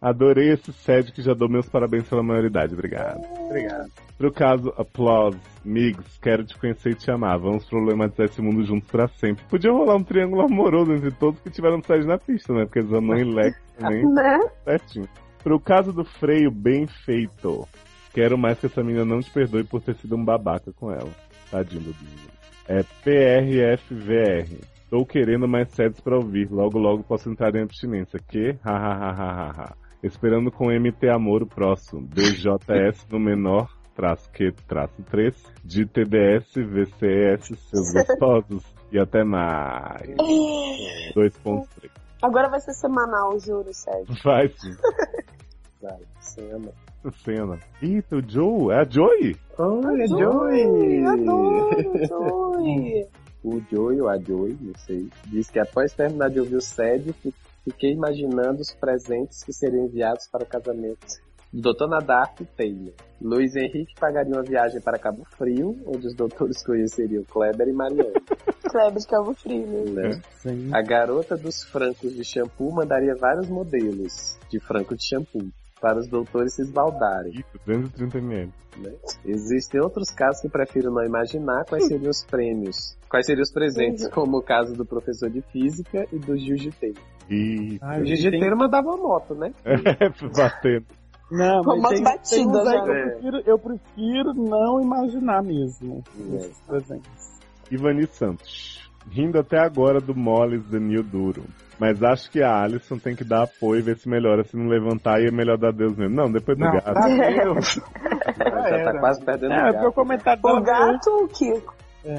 Adorei 0.00 0.50
esse 0.52 0.72
set 0.72 1.10
que 1.12 1.22
já 1.22 1.32
dou 1.32 1.48
meus 1.48 1.68
parabéns 1.68 2.08
pela 2.08 2.22
maioridade. 2.22 2.74
Obrigado. 2.74 3.20
Obrigado. 3.46 3.90
Pro 4.18 4.30
caso, 4.32 4.72
Applause, 4.76 5.38
Migs, 5.64 6.18
quero 6.18 6.44
te 6.44 6.56
conhecer 6.58 6.90
e 6.90 6.94
te 6.94 7.10
amar. 7.10 7.38
Vamos 7.38 7.64
problematizar 7.68 8.26
esse 8.26 8.40
mundo 8.42 8.64
juntos 8.64 8.90
pra 8.90 9.08
sempre. 9.08 9.44
Podia 9.46 9.72
rolar 9.72 9.96
um 9.96 10.04
triângulo 10.04 10.42
amoroso 10.42 10.92
entre 10.92 11.10
todos 11.12 11.40
que 11.40 11.50
tiveram 11.50 11.82
sede 11.82 12.06
na 12.06 12.18
pista, 12.18 12.52
né? 12.52 12.64
Porque 12.66 12.82
Zanon 12.82 13.16
e 13.16 13.24
Lex 13.24 13.58
também 13.78 14.04
Né? 14.12 14.38
certinho. 14.64 15.08
Pro 15.42 15.58
caso 15.60 15.92
do 15.92 16.04
freio 16.04 16.50
bem 16.50 16.86
feito, 16.86 17.66
quero 18.12 18.36
mais 18.36 18.58
que 18.58 18.66
essa 18.66 18.82
menina 18.82 19.04
não 19.04 19.20
te 19.20 19.30
perdoe 19.30 19.64
por 19.64 19.80
ter 19.80 19.94
sido 19.96 20.16
um 20.16 20.24
babaca 20.24 20.72
com 20.72 20.90
ela. 20.90 21.10
Tadinho 21.50 21.82
do 21.82 21.94
menino. 22.02 22.30
É 22.68 22.82
PRFVR. 22.82 24.60
Tô 24.90 25.04
querendo 25.04 25.46
mais 25.48 25.68
sets 25.70 26.00
pra 26.00 26.16
ouvir. 26.16 26.50
Logo, 26.50 26.78
logo 26.78 27.02
posso 27.02 27.30
entrar 27.30 27.54
em 27.54 27.62
abstinência. 27.62 28.18
Que? 28.28 28.56
Hahaha. 28.64 29.74
Esperando 30.02 30.50
com 30.50 30.70
MT 30.70 31.08
Amor 31.08 31.42
o 31.42 31.46
próximo. 31.46 32.02
BJS 32.02 33.06
no 33.10 33.18
menor, 33.18 33.68
traço 33.94 34.30
que, 34.30 34.52
traço 34.68 35.02
3. 35.10 35.34
De 35.64 35.86
TDS, 35.86 36.54
VCS, 36.54 37.58
seus 37.70 37.92
gostosos. 37.94 38.64
E 38.92 38.98
até 38.98 39.24
mais. 39.24 40.08
2.3. 41.14 41.90
Agora 42.22 42.48
vai 42.48 42.60
ser 42.60 42.72
semanal, 42.72 43.38
juro, 43.40 43.72
sério. 43.72 44.06
Vai 44.22 44.48
sim. 44.48 44.74
Vai, 45.82 46.00
cena. 46.20 46.72
Cena. 47.22 47.58
Eita, 47.82 48.16
o 48.16 48.22
Joe? 48.26 48.72
É 48.72 48.80
a 48.80 48.84
Joey? 48.84 49.36
Olha, 49.58 50.06
Joey, 50.06 50.62
Joey! 50.62 51.04
adoro, 51.04 52.06
Joey. 52.08 53.06
O 53.44 53.62
Joey, 53.70 54.00
ou 54.00 54.08
a 54.08 54.18
Joey, 54.18 54.58
não 54.60 54.74
sei, 54.74 55.08
diz 55.26 55.48
que 55.48 55.60
após 55.60 55.92
terminar 55.92 56.30
de 56.30 56.40
ouvir 56.40 56.56
o 56.56 56.60
SED, 56.60 57.14
fiquei 57.66 57.92
imaginando 57.92 58.62
os 58.62 58.72
presentes 58.72 59.42
que 59.42 59.52
seriam 59.52 59.86
enviados 59.86 60.28
para 60.30 60.44
o 60.44 60.46
casamento 60.46 61.26
do 61.52 61.72
Dr. 61.72 61.88
Nadark 61.88 62.42
e 62.42 62.44
Taylor. 62.44 62.92
Luiz 63.20 63.56
Henrique 63.56 63.94
pagaria 63.98 64.34
uma 64.34 64.42
viagem 64.42 64.80
para 64.80 64.98
Cabo 64.98 65.24
Frio, 65.36 65.76
onde 65.86 66.06
os 66.06 66.14
doutores 66.14 66.62
conheceriam 66.62 67.24
Kleber 67.24 67.68
e 67.68 67.72
Mariana. 67.72 68.12
Kleber 68.70 68.98
de 68.98 69.06
Cabo 69.06 69.34
Frio, 69.34 69.66
né? 69.66 70.08
né? 70.08 70.22
Sim. 70.38 70.70
A 70.72 70.82
garota 70.82 71.36
dos 71.36 71.64
francos 71.64 72.14
de 72.14 72.24
shampoo 72.24 72.72
mandaria 72.72 73.14
vários 73.14 73.48
modelos 73.48 74.38
de 74.50 74.60
franco 74.60 74.94
de 74.94 75.08
shampoo 75.08 75.48
para 75.80 75.98
os 75.98 76.08
doutores 76.08 76.54
se 76.54 76.62
esbaldarem. 76.62 77.32
Isso, 77.32 77.58
230ml. 77.66 78.50
né? 78.78 78.92
Existem 79.24 79.80
outros 79.80 80.10
casos 80.10 80.42
que 80.42 80.48
prefiro 80.48 80.90
não 80.90 81.04
imaginar 81.04 81.64
quais 81.64 81.86
seriam 81.86 82.10
os 82.10 82.24
prêmios, 82.24 82.96
quais 83.08 83.26
seriam 83.26 83.42
os 83.42 83.52
presentes, 83.52 84.08
como 84.08 84.38
o 84.38 84.42
caso 84.42 84.74
do 84.74 84.84
professor 84.84 85.30
de 85.30 85.42
física 85.42 86.06
e 86.12 86.18
do 86.18 86.36
jiu-jiteiro. 86.36 87.00
E. 87.30 87.78
Ai, 87.82 88.00
O 88.00 88.04
tem- 88.04 88.16
jiu-jiteiro 88.16 88.56
mandava 88.56 88.96
moto, 88.96 89.34
né? 89.34 89.52
É, 89.64 90.08
batendo. 90.36 90.86
Não, 91.30 91.60
mas 91.64 91.94
tem, 91.94 92.02
batida 92.04 92.36
tem 92.36 92.46
uns 92.46 92.66
aí 92.68 92.76
já. 92.78 92.84
que 92.84 92.88
eu 92.90 92.94
É. 92.94 93.08
prefiro, 93.10 93.42
eu 93.46 93.58
prefiro 93.58 94.34
não 94.34 94.80
imaginar 94.80 95.42
mesmo 95.42 96.04
É. 96.32 96.36
esses 96.36 96.60
presentes. 96.60 97.40
Ivani 97.70 98.06
Santos. 98.06 98.76
Rindo 99.10 99.38
até 99.38 99.58
agora 99.58 100.00
do 100.00 100.14
Moles 100.16 100.64
do 100.66 100.78
Nil 100.80 101.02
Duro. 101.02 101.44
Mas 101.78 102.02
acho 102.02 102.30
que 102.30 102.42
a 102.42 102.62
Alison 102.62 102.96
tem 102.98 103.14
que 103.14 103.22
dar 103.22 103.42
apoio 103.42 103.80
e 103.80 103.82
ver 103.82 103.96
se 103.98 104.08
melhora. 104.08 104.42
Se 104.44 104.56
não 104.56 104.66
levantar, 104.66 105.16
aí 105.18 105.26
é 105.26 105.30
melhor 105.30 105.58
dar 105.58 105.72
Deus 105.72 105.96
mesmo. 105.96 106.14
Não, 106.14 106.30
depois 106.30 106.56
do 106.56 106.64
Não, 106.64 106.72
gato. 106.72 106.94
tá 106.94 107.06
Deus. 107.44 107.74
Já 108.70 108.84
tá 108.92 108.98
quase 108.98 109.24
perdendo 109.24 109.52
É, 109.52 109.66
o 109.66 109.70
o 109.70 109.72
gato. 109.74 109.92
comentário 109.92 110.40
O 110.44 110.60
dela 110.60 110.60
gato 110.92 111.10
ou 111.10 111.24
o 111.24 111.28
Kiko? 111.28 111.74
É. 112.04 112.14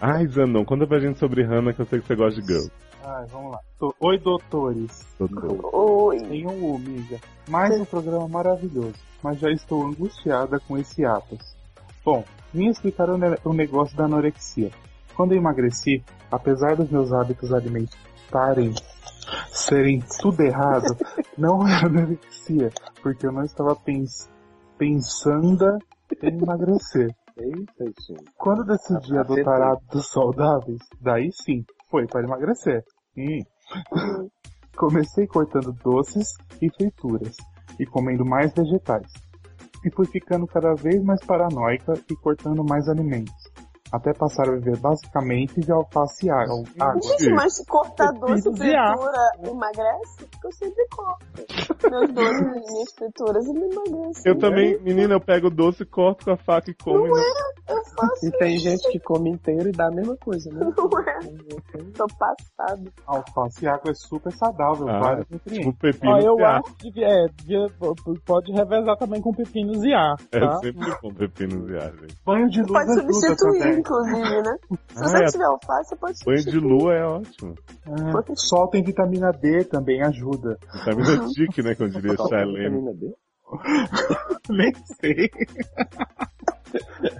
Ai, 0.00 0.26
Zanon, 0.28 0.64
conta 0.64 0.86
pra 0.86 0.98
gente 0.98 1.18
sobre 1.18 1.42
Hannah, 1.44 1.72
que 1.72 1.80
eu 1.80 1.86
sei 1.86 2.00
que 2.00 2.06
você 2.06 2.16
gosta 2.16 2.40
de 2.40 2.46
girl. 2.46 2.66
Ai, 3.10 3.26
vamos 3.28 3.52
lá. 3.52 3.60
Oi, 4.00 4.18
doutores. 4.18 5.06
Doutor. 5.18 5.74
Oi. 5.74 6.18
Tenham 6.20 6.52
um, 6.54 6.76
amiga. 6.76 7.18
Mais 7.48 7.80
um 7.80 7.84
programa 7.84 8.28
maravilhoso, 8.28 8.94
mas 9.22 9.38
já 9.38 9.50
estou 9.50 9.82
angustiada 9.86 10.60
com 10.60 10.76
esse 10.76 11.04
atos. 11.04 11.56
Bom, 12.04 12.22
vim 12.52 12.68
explicar 12.68 13.08
o, 13.08 13.16
ne- 13.16 13.38
o 13.44 13.52
negócio 13.54 13.96
da 13.96 14.04
anorexia. 14.04 14.70
Quando 15.16 15.32
eu 15.32 15.38
emagreci, 15.38 16.04
apesar 16.30 16.76
dos 16.76 16.90
meus 16.90 17.10
hábitos 17.12 17.52
alimentares 17.52 18.76
serem 19.50 20.02
tudo 20.20 20.42
errado, 20.42 20.96
não 21.38 21.66
era 21.66 21.86
anorexia, 21.86 22.70
porque 23.02 23.26
eu 23.26 23.32
não 23.32 23.44
estava 23.44 23.74
pens 23.74 24.28
pensando 24.76 25.78
em 26.22 26.36
emagrecer. 26.42 27.08
Eita, 27.38 27.84
gente. 28.06 28.24
Quando 28.36 28.64
decidi 28.64 29.16
Ah, 29.16 29.20
adotar 29.20 29.62
hábitos 29.62 30.08
saudáveis, 30.10 30.80
daí 31.00 31.30
sim, 31.32 31.64
foi 31.90 32.06
para 32.06 32.24
emagrecer. 32.24 32.84
Comecei 34.76 35.26
cortando 35.26 35.72
doces 35.72 36.34
e 36.62 36.70
frituras 36.70 37.36
e 37.78 37.86
comendo 37.86 38.24
mais 38.24 38.52
vegetais. 38.52 39.12
E 39.84 39.90
fui 39.90 40.06
ficando 40.06 40.46
cada 40.46 40.74
vez 40.74 41.02
mais 41.02 41.24
paranoica 41.24 41.94
e 42.10 42.16
cortando 42.16 42.64
mais 42.64 42.88
alimentos. 42.88 43.47
Até 43.92 44.12
passar 44.12 44.48
a 44.48 44.52
viver 44.52 44.76
basicamente 44.78 45.60
de 45.60 45.72
alface 45.72 46.26
e 46.26 46.30
água. 46.30 46.62
Gente, 47.02 47.30
mas 47.30 47.56
se 47.56 47.66
cortar 47.66 48.12
doce 48.12 48.42
Pepinos 48.44 48.58
fritura 48.58 49.30
emagrece? 49.44 50.26
Porque 50.30 50.46
eu 50.46 50.52
sempre 50.52 50.86
corto. 50.90 51.26
Meus 51.90 52.12
doces 52.12 52.40
e 52.40 52.72
minhas 52.72 52.92
frituras 52.92 53.46
e 53.46 53.52
me 53.52 53.72
emagrecem. 53.72 54.22
Eu 54.26 54.38
também, 54.38 54.78
menina, 54.82 55.14
eu 55.14 55.20
pego 55.20 55.48
doce, 55.50 55.84
corto 55.86 56.24
com 56.26 56.32
a 56.32 56.36
faca 56.36 56.70
e 56.70 56.74
como. 56.74 57.06
Não 57.06 57.14
né? 57.14 57.22
é, 57.68 57.72
eu 57.72 57.84
faço 57.84 58.26
E 58.26 58.30
tem 58.32 58.58
gente 58.58 58.90
que 58.90 58.98
come 59.00 59.30
inteiro 59.30 59.68
e 59.68 59.72
dá 59.72 59.86
a 59.86 59.90
mesma 59.90 60.16
coisa, 60.16 60.50
né? 60.52 60.60
Não 60.60 61.00
é. 61.00 61.18
Tô 61.96 62.06
passado. 62.18 62.92
Alface 63.06 63.64
e 63.64 63.68
água 63.68 63.90
é 63.90 63.94
super 63.94 64.32
saudável, 64.32 64.88
Ah, 64.88 65.00
vários 65.00 65.26
Tipo 65.28 65.34
nutrientes. 65.34 65.78
pepino 65.78 66.12
Ó, 66.12 66.18
eu 66.18 66.38
e 66.38 66.44
acho 66.44 66.74
que 66.74 67.04
é, 67.04 67.26
pode 68.26 68.52
revezar 68.52 68.96
também 68.96 69.20
com 69.20 69.32
pepinos 69.32 69.82
e 69.84 69.92
ar, 69.92 70.16
É 70.32 70.40
tá? 70.40 70.56
sempre 70.58 70.90
bom 71.02 71.12
pepino 71.12 71.70
e 71.70 71.76
ar, 71.76 71.92
gente. 71.92 72.16
Banho 72.24 72.48
de 72.50 72.60
luz 72.60 72.72
Pode 72.72 72.90
ajuda 72.90 73.12
substituir, 73.12 73.58
também. 73.58 73.77
Inclusive, 73.78 74.42
né? 74.42 74.56
Se 74.88 74.98
Ah, 74.98 75.08
você 75.08 75.16
é. 75.24 75.26
tiver 75.26 75.44
alface, 75.44 75.88
você 75.90 75.96
pode 75.96 76.18
Banho 76.24 76.44
de 76.44 76.58
lua 76.60 76.94
é 76.94 77.04
ótimo. 77.04 77.54
É, 77.86 78.34
Sol 78.36 78.68
tem 78.68 78.82
vitamina 78.82 79.30
D 79.32 79.64
também 79.64 80.02
ajuda. 80.02 80.58
Vitamina 80.72 81.28
tique, 81.30 81.62
né, 81.62 81.74
que 81.74 81.82
eu 81.82 81.88
diria 81.88 82.12
é 82.12 82.14
a 82.14 82.28
Shailene. 82.28 82.76
vitamina 82.76 82.94
D? 82.94 83.14
Nem 84.50 84.72
sei. 85.00 85.30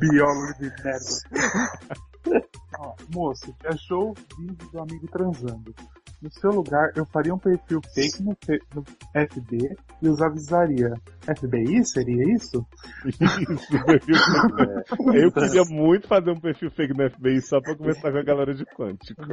Biólogo 0.01 0.55
de 0.59 0.73
merda. 0.85 2.45
Ó, 2.79 2.95
moço, 3.15 3.55
achou 3.65 4.11
o 4.11 4.15
vídeo 4.39 4.69
do 4.71 4.81
amigo 4.81 5.07
transando. 5.09 5.75
No 6.21 6.31
seu 6.31 6.51
lugar, 6.51 6.91
eu 6.97 7.07
faria 7.07 7.35
um 7.35 7.39
perfil 7.39 7.81
fake 7.95 8.23
no, 8.23 8.37
no 8.75 8.83
FB 9.15 9.77
e 10.03 10.09
os 10.09 10.21
avisaria. 10.21 10.93
FBI, 11.23 11.85
seria 11.85 12.35
isso? 12.35 12.67
Isso, 13.07 13.85
perfil 13.85 14.17
fake. 14.17 15.17
Eu 15.17 15.33
queria 15.33 15.65
muito 15.69 16.09
fazer 16.09 16.31
um 16.31 16.41
perfil 16.41 16.71
fake 16.71 16.95
no 16.95 17.09
FBI 17.11 17.41
só 17.43 17.61
pra 17.61 17.77
conversar 17.77 18.11
com 18.13 18.19
a 18.19 18.23
galera 18.23 18.55
de 18.55 18.65
Quântico. 18.65 19.23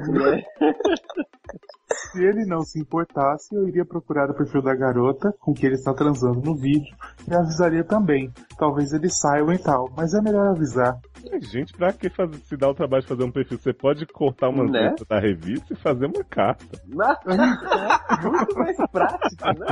Se 2.11 2.23
ele 2.23 2.45
não 2.45 2.61
se 2.61 2.79
importasse, 2.79 3.55
eu 3.55 3.67
iria 3.67 3.85
procurar 3.85 4.29
o 4.29 4.33
perfil 4.33 4.61
da 4.61 4.73
garota 4.75 5.31
com 5.39 5.53
que 5.53 5.65
ele 5.65 5.75
está 5.75 5.93
transando 5.93 6.41
no 6.41 6.55
vídeo 6.55 6.95
e 7.29 7.33
avisaria 7.33 7.83
também. 7.83 8.31
Talvez 8.57 8.91
eles 8.93 9.17
saiam 9.17 9.51
e 9.53 9.57
tal, 9.57 9.91
mas 9.95 10.13
é 10.13 10.21
melhor 10.21 10.47
avisar. 10.47 10.97
Gente, 11.41 11.73
pra 11.73 11.93
que 11.93 12.09
fazer, 12.09 12.37
se 12.37 12.57
dar 12.57 12.69
o 12.69 12.73
trabalho 12.73 13.03
de 13.03 13.07
fazer 13.09 13.23
um 13.23 13.31
perfil? 13.31 13.57
Você 13.59 13.73
pode 13.73 14.05
cortar 14.07 14.49
uma 14.49 14.63
Né? 14.65 14.93
da 15.07 15.19
revista 15.19 15.73
e 15.73 15.77
fazer 15.77 16.05
uma 16.07 16.23
carta. 16.23 16.64
Muito 18.23 18.57
mais 18.57 18.77
prático, 18.91 19.45
né? 19.59 19.65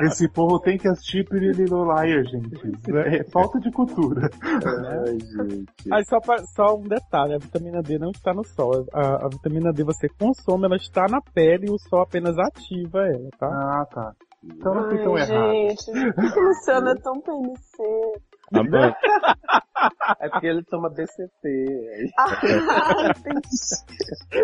Esse 0.06 0.28
povo 0.28 0.58
tem 0.60 0.78
que 0.78 0.88
assistir 0.88 1.26
Little 1.30 1.84
Liar, 1.84 2.24
gente. 2.24 2.72
É 2.96 3.24
falta 3.30 3.58
de 3.60 3.70
cultura. 3.70 4.28
Ai, 4.42 5.18
gente. 5.20 5.92
Aí 5.92 6.04
só, 6.04 6.18
pra- 6.20 6.42
só 6.54 6.76
um 6.76 6.82
detalhe, 6.82 7.34
a 7.34 7.38
vitamina 7.38 7.82
D 7.82 7.98
não 7.98 8.10
está 8.10 8.32
no 8.34 8.44
sol. 8.44 8.86
A, 8.92 9.26
a 9.26 9.28
vitamina 9.28 9.72
D 9.72 9.84
você 9.84 10.08
consome, 10.08 10.66
ela 10.66 10.76
está 10.76 11.06
na 11.08 11.20
pele 11.34 11.66
e 11.68 11.70
o 11.70 11.78
sol 11.78 12.00
apenas 12.02 12.36
ativa 12.38 13.06
ela, 13.06 13.28
tá? 13.38 13.46
Ah, 13.48 13.86
tá. 13.92 14.12
Então 14.42 14.74
não 14.74 14.88
fui 14.88 14.98
tão 15.02 15.18
errado. 15.18 15.50
gente, 15.52 15.84
por 16.14 16.32
que 16.32 16.40
o 16.40 16.42
Luciano 16.44 16.88
é 16.88 16.94
tão 16.96 17.20
PNC? 17.20 18.20
Amanda, 18.52 18.96
É 20.18 20.28
porque 20.28 20.46
ele 20.48 20.62
toma 20.64 20.90
BCT. 20.90 22.10
Ah, 22.18 23.12
entendi. 23.16 23.46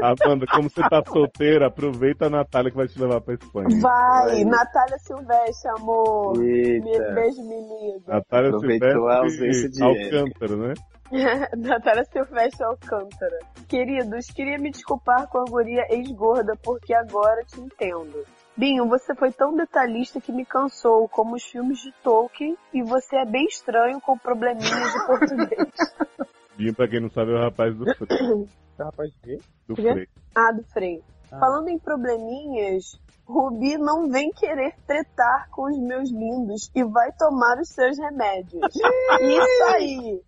Amanda, 0.02 0.46
como 0.46 0.68
você 0.68 0.80
tá 0.88 1.02
solteira, 1.06 1.66
aproveita 1.66 2.26
a 2.26 2.30
Natália 2.30 2.70
que 2.70 2.76
vai 2.76 2.86
te 2.86 2.98
levar 3.00 3.20
pra 3.20 3.34
Espanha. 3.34 3.68
Vai, 3.80 4.26
Vai. 4.26 4.44
Natália 4.44 4.98
Silvestre, 4.98 5.70
amor. 5.78 6.42
Eita. 6.42 7.12
Beijo, 7.14 7.42
menino. 7.42 8.02
Natália 8.06 8.50
Aproveitou 8.50 9.08
a 9.08 9.28
Silvestre 9.28 9.70
de 9.70 9.82
Alcântara, 9.82 10.56
né? 10.56 10.74
Natália 11.56 12.04
Silvestre 12.04 12.64
Alcântara. 12.64 13.38
Queridos, 13.68 14.26
queria 14.26 14.58
me 14.58 14.70
desculpar 14.70 15.28
com 15.28 15.38
a 15.38 15.44
guria 15.44 15.86
ex-gorda, 15.90 16.54
porque 16.62 16.94
agora 16.94 17.42
te 17.44 17.60
entendo. 17.60 18.24
Binho, 18.56 18.88
você 18.88 19.14
foi 19.14 19.30
tão 19.30 19.54
detalhista 19.54 20.20
que 20.20 20.32
me 20.32 20.44
cansou, 20.44 21.08
como 21.08 21.34
os 21.34 21.44
filmes 21.44 21.78
de 21.78 21.92
Tolkien, 22.02 22.56
e 22.72 22.82
você 22.82 23.16
é 23.16 23.24
bem 23.26 23.44
estranho 23.44 24.00
com 24.00 24.16
probleminhas 24.16 24.92
de 24.92 25.06
português. 25.06 25.68
Binho, 26.56 26.74
pra 26.74 26.88
quem 26.88 27.00
não 27.00 27.10
sabe, 27.10 27.32
é 27.32 27.34
o 27.34 27.40
rapaz 27.40 27.76
do 27.76 27.84
Frei. 27.94 28.48
Rapaz, 28.78 29.10
quê? 29.22 29.38
Do 29.66 29.74
Quê? 29.74 29.92
Frei. 29.92 30.08
Ah, 30.34 30.52
do 30.52 30.62
Frei. 30.64 31.02
Ah. 31.30 31.38
Falando 31.38 31.68
em 31.68 31.78
probleminhas, 31.78 32.98
Rubi 33.26 33.76
não 33.76 34.08
vem 34.08 34.30
querer 34.30 34.74
tretar 34.86 35.48
com 35.50 35.64
os 35.64 35.78
meus 35.78 36.10
lindos 36.10 36.70
e 36.74 36.84
vai 36.84 37.10
tomar 37.12 37.58
os 37.58 37.68
seus 37.68 37.98
remédios. 37.98 38.62
Isso 39.20 39.64
aí! 39.74 40.20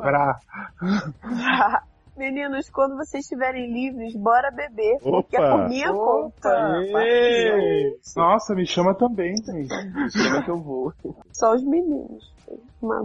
Pra... 0.00 0.38
Meninos, 2.16 2.70
quando 2.70 2.96
vocês 2.96 3.24
estiverem 3.24 3.72
livres, 3.72 4.14
bora 4.14 4.48
beber, 4.52 4.98
porque 5.02 5.36
é 5.36 5.40
Opa! 5.40 5.50
por 5.50 5.68
minha 5.68 5.92
conta. 5.92 6.80
Ei! 7.02 7.98
Nossa, 8.16 8.54
me 8.54 8.64
chama 8.64 8.94
também, 8.94 9.34
gente. 9.36 9.68
Chama 10.12 10.44
que 10.44 10.50
eu 10.50 10.58
vou. 10.58 10.92
Só 11.32 11.52
os 11.52 11.64
meninos. 11.64 12.32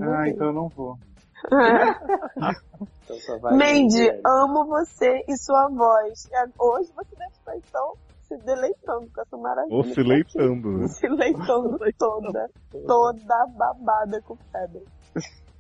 Ah, 0.02 0.30
então 0.30 0.48
eu 0.48 0.54
não 0.54 0.70
vou. 0.70 0.96
Então 3.10 3.40
Mandy, 3.58 4.10
amo 4.26 4.66
você 4.68 5.24
e 5.28 5.36
sua 5.38 5.68
voz. 5.70 6.28
A- 6.34 6.64
Hoje 6.64 6.92
você 6.96 7.16
deve 7.16 7.32
estar 7.32 7.58
então 7.58 7.94
se 8.24 8.38
deleitando 8.46 9.10
com 9.14 9.22
essa 9.22 9.38
maravilha. 9.38 9.76
Ou 9.76 9.84
se 9.84 10.02
leitando, 10.04 10.78
né? 10.78 10.88
Se 10.90 11.08
leitando 11.08 11.78
toda, 11.98 12.50
toda 12.86 13.46
babada 13.58 14.22
com 14.22 14.36
febre. 14.52 14.84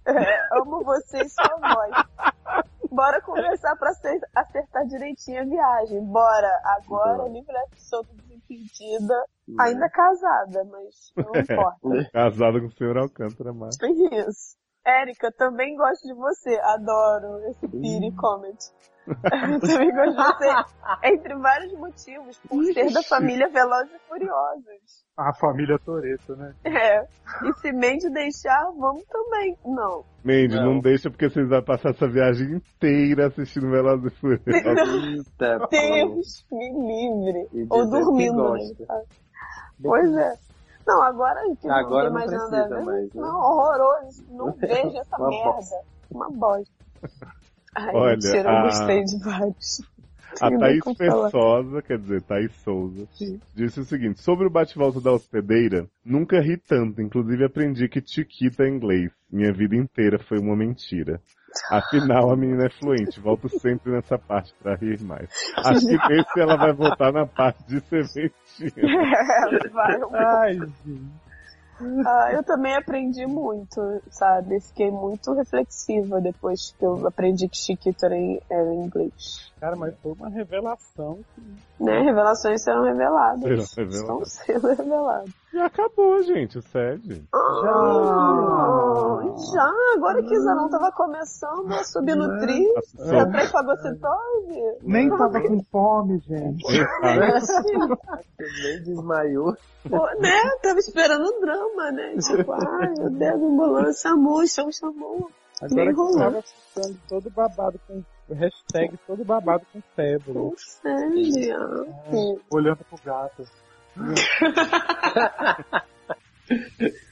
É, 0.06 0.60
amo 0.61 0.84
você 0.84 1.22
e 1.23 1.30
sua 1.30 1.56
voz. 1.57 2.06
Bora 2.91 3.22
conversar 3.22 3.76
pra 3.76 3.89
acer- 3.89 4.22
acertar 4.35 4.85
direitinho 4.88 5.41
a 5.41 5.45
viagem. 5.45 6.03
Bora. 6.06 6.49
Agora, 6.77 7.18
Bora. 7.18 7.30
livre 7.30 7.53
solta 7.77 8.10
desimpedida. 8.14 9.23
Ainda 9.60 9.89
casada, 9.89 10.64
mas 10.65 11.11
não 11.18 11.31
importa. 11.41 12.10
Casado 12.14 12.60
com 12.61 12.68
o 12.68 12.72
senhor 12.72 12.97
Alcântara, 12.97 13.51
mas. 13.53 13.76
Isso. 13.81 14.57
Érica, 15.02 15.32
também 15.32 15.76
gosto 15.76 16.07
de 16.07 16.14
você. 16.14 16.60
Adoro 16.61 17.40
esse 17.49 17.68
Piri 17.68 18.11
comment. 18.16 18.57
também 19.61 19.91
gosto 19.91 20.16
de 20.16 20.24
você. 20.24 21.07
Entre 21.07 21.36
vários 21.36 21.74
motivos. 21.74 22.40
Por 22.48 22.64
ser 22.66 22.91
da 22.91 23.03
família 23.03 23.49
Velozes 23.49 23.94
e 23.94 23.99
Furiosos. 24.07 25.06
A 25.18 25.34
família 25.34 25.78
Toreto, 25.80 26.36
né? 26.36 26.53
É. 26.64 27.02
E 27.02 27.53
se 27.60 27.72
Mandy 27.72 28.10
deixar, 28.11 28.72
vamos 28.78 29.03
também. 29.06 29.57
Não. 29.66 30.06
Mandy, 30.24 30.56
não. 30.56 30.76
Não. 30.76 30.80
deixa 30.80 31.10
porque 31.10 31.30
vocês 31.30 31.48
vão 31.48 31.64
passar 31.64 31.90
essa 31.90 32.07
viagem 32.07 32.56
inteira 32.56 33.28
assistindo 33.28 33.70
Velozes 33.70 34.14
e 34.14 34.16
Furiosos. 34.16 35.26
Deus 35.70 36.45
me 36.52 36.70
livre. 36.70 37.48
E 37.53 37.68
Ou 37.70 37.90
dormindo, 37.90 38.53
né? 38.53 38.60
gosta. 38.60 39.06
Pois 39.82 40.11
é. 40.18 40.48
Não, 40.90 41.02
agora 41.03 41.41
que 41.56 41.70
Agora 41.70 42.10
não 42.10 42.20
não 42.20 42.28
tem 42.28 42.30
mais 42.30 42.32
nada 42.32 42.45
a 42.45 42.68
precisa 42.68 42.76
ver. 42.80 42.86
mais, 42.86 43.14
né? 43.14 43.22
Não, 43.22 43.40
horroroso. 43.40 44.26
Não 44.30 44.52
vejo 44.57 44.98
essa 44.98 45.18
Uma 45.18 45.30
merda. 45.30 45.52
bosta. 45.52 45.76
Uma 46.11 46.30
bosta. 46.32 46.74
Ai, 47.76 47.95
Olha, 47.95 48.11
mentira, 48.16 48.49
a- 48.49 48.56
eu 48.57 48.64
gostei 48.64 49.03
de 49.03 49.24
vários. 49.24 49.82
A 50.41 50.49
Thaís. 50.57 50.84
Pessosa, 50.97 51.81
quer 51.81 51.97
dizer, 51.97 52.22
Thaís 52.23 52.51
Souza, 52.64 53.07
disse 53.56 53.80
o 53.80 53.84
seguinte: 53.85 54.22
sobre 54.22 54.47
o 54.47 54.49
bate-volta 54.49 54.99
da 55.01 55.11
hospedeira, 55.11 55.88
nunca 56.06 56.39
ri 56.39 56.57
tanto, 56.57 57.01
inclusive 57.01 57.43
aprendi 57.45 57.88
que 57.89 58.01
Chiquita 58.06 58.64
é 58.64 58.69
inglês. 58.69 59.11
Minha 59.31 59.51
vida 59.53 59.76
inteira 59.76 60.19
foi 60.19 60.39
uma 60.39 60.56
mentira. 60.56 61.22
Afinal, 61.72 62.31
a 62.31 62.35
menina 62.38 62.65
é 62.68 62.69
fluente, 62.69 63.19
volto 63.19 63.49
sempre 63.49 63.91
nessa 63.91 64.18
parte 64.19 64.53
pra 64.61 64.76
rir 64.76 65.01
mais. 65.01 65.30
Acho 65.57 65.80
que 65.88 65.97
nesse 66.10 66.39
ela 66.39 66.56
vai 66.56 66.73
voltar 66.73 67.11
na 67.11 67.26
parte 67.26 67.64
de 67.65 67.80
ser 67.81 68.03
mentira. 68.15 68.30
É, 69.65 69.69
vai, 69.69 69.95
eu- 70.01 70.15
Ai, 70.15 70.53
gente. 70.53 71.30
Ah, 72.06 72.31
eu 72.34 72.43
também 72.43 72.76
aprendi 72.76 73.26
muito, 73.26 73.80
sabe? 74.11 74.60
Fiquei 74.60 74.91
muito 74.91 75.31
reflexiva 75.34 76.19
depois 76.19 76.76
que 76.77 76.85
eu 76.85 77.07
aprendi 77.07 77.47
que 77.47 77.56
Chiquita 77.57 78.07
era 78.07 78.18
em, 78.18 78.38
era 78.49 78.73
em 78.73 78.84
inglês. 78.85 79.49
Cara, 79.60 79.76
mas 79.76 79.94
foi 79.99 80.14
uma 80.14 80.30
revelação. 80.30 81.19
Né? 81.80 82.02
Revelações 82.02 82.64
serão 82.64 82.84
reveladas. 82.84 83.69
Serão 83.69 83.88
reveladas. 83.88 83.99
Estão 83.99 84.26
sendo 84.26 84.68
reveladas. 84.68 85.30
Já 85.52 85.65
acabou, 85.65 86.23
gente, 86.23 86.60
o 86.60 86.61
SED. 86.61 87.27
Ah, 87.34 89.19
já, 89.53 89.72
agora 89.95 90.22
que 90.22 90.38
o 90.38 90.41
Zanon 90.41 90.69
tava 90.69 90.91
começando 90.91 91.73
a 91.73 91.84
subir 91.84 92.15
no 92.15 92.40
tri, 92.40 92.64
já 93.06 93.26
tá 93.26 93.48
fagocitose. 93.48 94.77
Nem 94.84 95.10
tava 95.10 95.41
com 95.41 95.64
fome, 95.72 96.19
gente. 96.19 96.64
Nem 98.64 98.84
desmaiou. 98.84 99.57
Pô, 99.90 100.06
né? 100.19 100.40
Tava 100.61 100.80
esperando 100.80 101.26
o 101.26 101.41
drama, 101.41 101.91
né? 101.91 102.15
Tipo, 102.18 102.53
ai 102.53 102.94
meu 102.98 103.10
Deus, 103.10 103.41
ambulância, 103.41 104.11
amor, 104.11 104.48
chama, 104.48 104.72
chamou. 104.72 105.30
Agora 105.61 105.90
que 105.90 105.99
rolou. 105.99 106.18
tava 106.18 106.41
ficando 106.41 106.99
todo 107.10 107.30
babado 107.31 107.80
com. 107.88 108.02
Hashtag 108.34 108.97
todo 109.07 109.26
babado 109.26 109.65
com 109.72 109.81
febre. 109.95 110.34
Sério. 110.57 111.88
Olhando 112.49 112.84
pro 112.85 112.99
gato. 113.03 113.43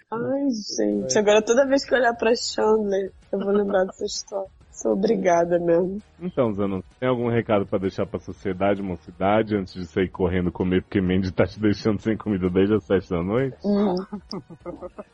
Ai, 0.10 0.50
gente, 0.52 1.18
agora 1.18 1.42
toda 1.42 1.66
vez 1.66 1.84
que 1.86 1.94
eu 1.94 1.98
olhar 1.98 2.14
pra 2.16 2.36
Chandler, 2.36 3.12
eu 3.32 3.40
vou 3.40 3.52
lembrar 3.52 3.86
dessa 3.86 4.06
história. 4.06 4.57
Sou 4.78 4.94
obrigada 4.94 5.58
mesmo. 5.58 6.00
Então, 6.22 6.54
Zanon, 6.54 6.82
tem 7.00 7.10
algum 7.10 7.30
recado 7.30 7.66
pra 7.66 7.80
deixar 7.80 8.06
pra 8.06 8.20
sociedade, 8.20 8.80
mocidade, 8.84 9.56
antes 9.56 9.74
de 9.74 9.88
sair 9.88 10.08
correndo 10.08 10.52
comer, 10.52 10.84
porque 10.84 11.02
Mandy 11.02 11.32
tá 11.32 11.46
te 11.46 11.60
deixando 11.60 12.00
sem 12.00 12.16
comida 12.16 12.48
desde 12.48 12.76
as 12.76 12.84
sete 12.84 13.10
da 13.10 13.24
noite? 13.24 13.58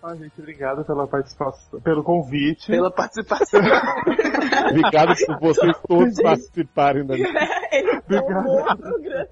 Ah, 0.04 0.16
gente, 0.16 0.34
obrigado 0.38 0.84
pela 0.84 1.08
participação, 1.08 1.80
pelo 1.80 2.04
convite. 2.04 2.68
Pela 2.68 2.92
participação. 2.92 3.62
Obrigado 4.70 5.14
por 5.26 5.40
vocês 5.40 5.78
todos 5.88 6.22
participarem 6.22 7.06
da 7.06 7.16
minha... 7.16 7.30
Ele 7.72 8.02
salvou 8.02 8.60
o 8.60 8.78
programa. 8.78 9.28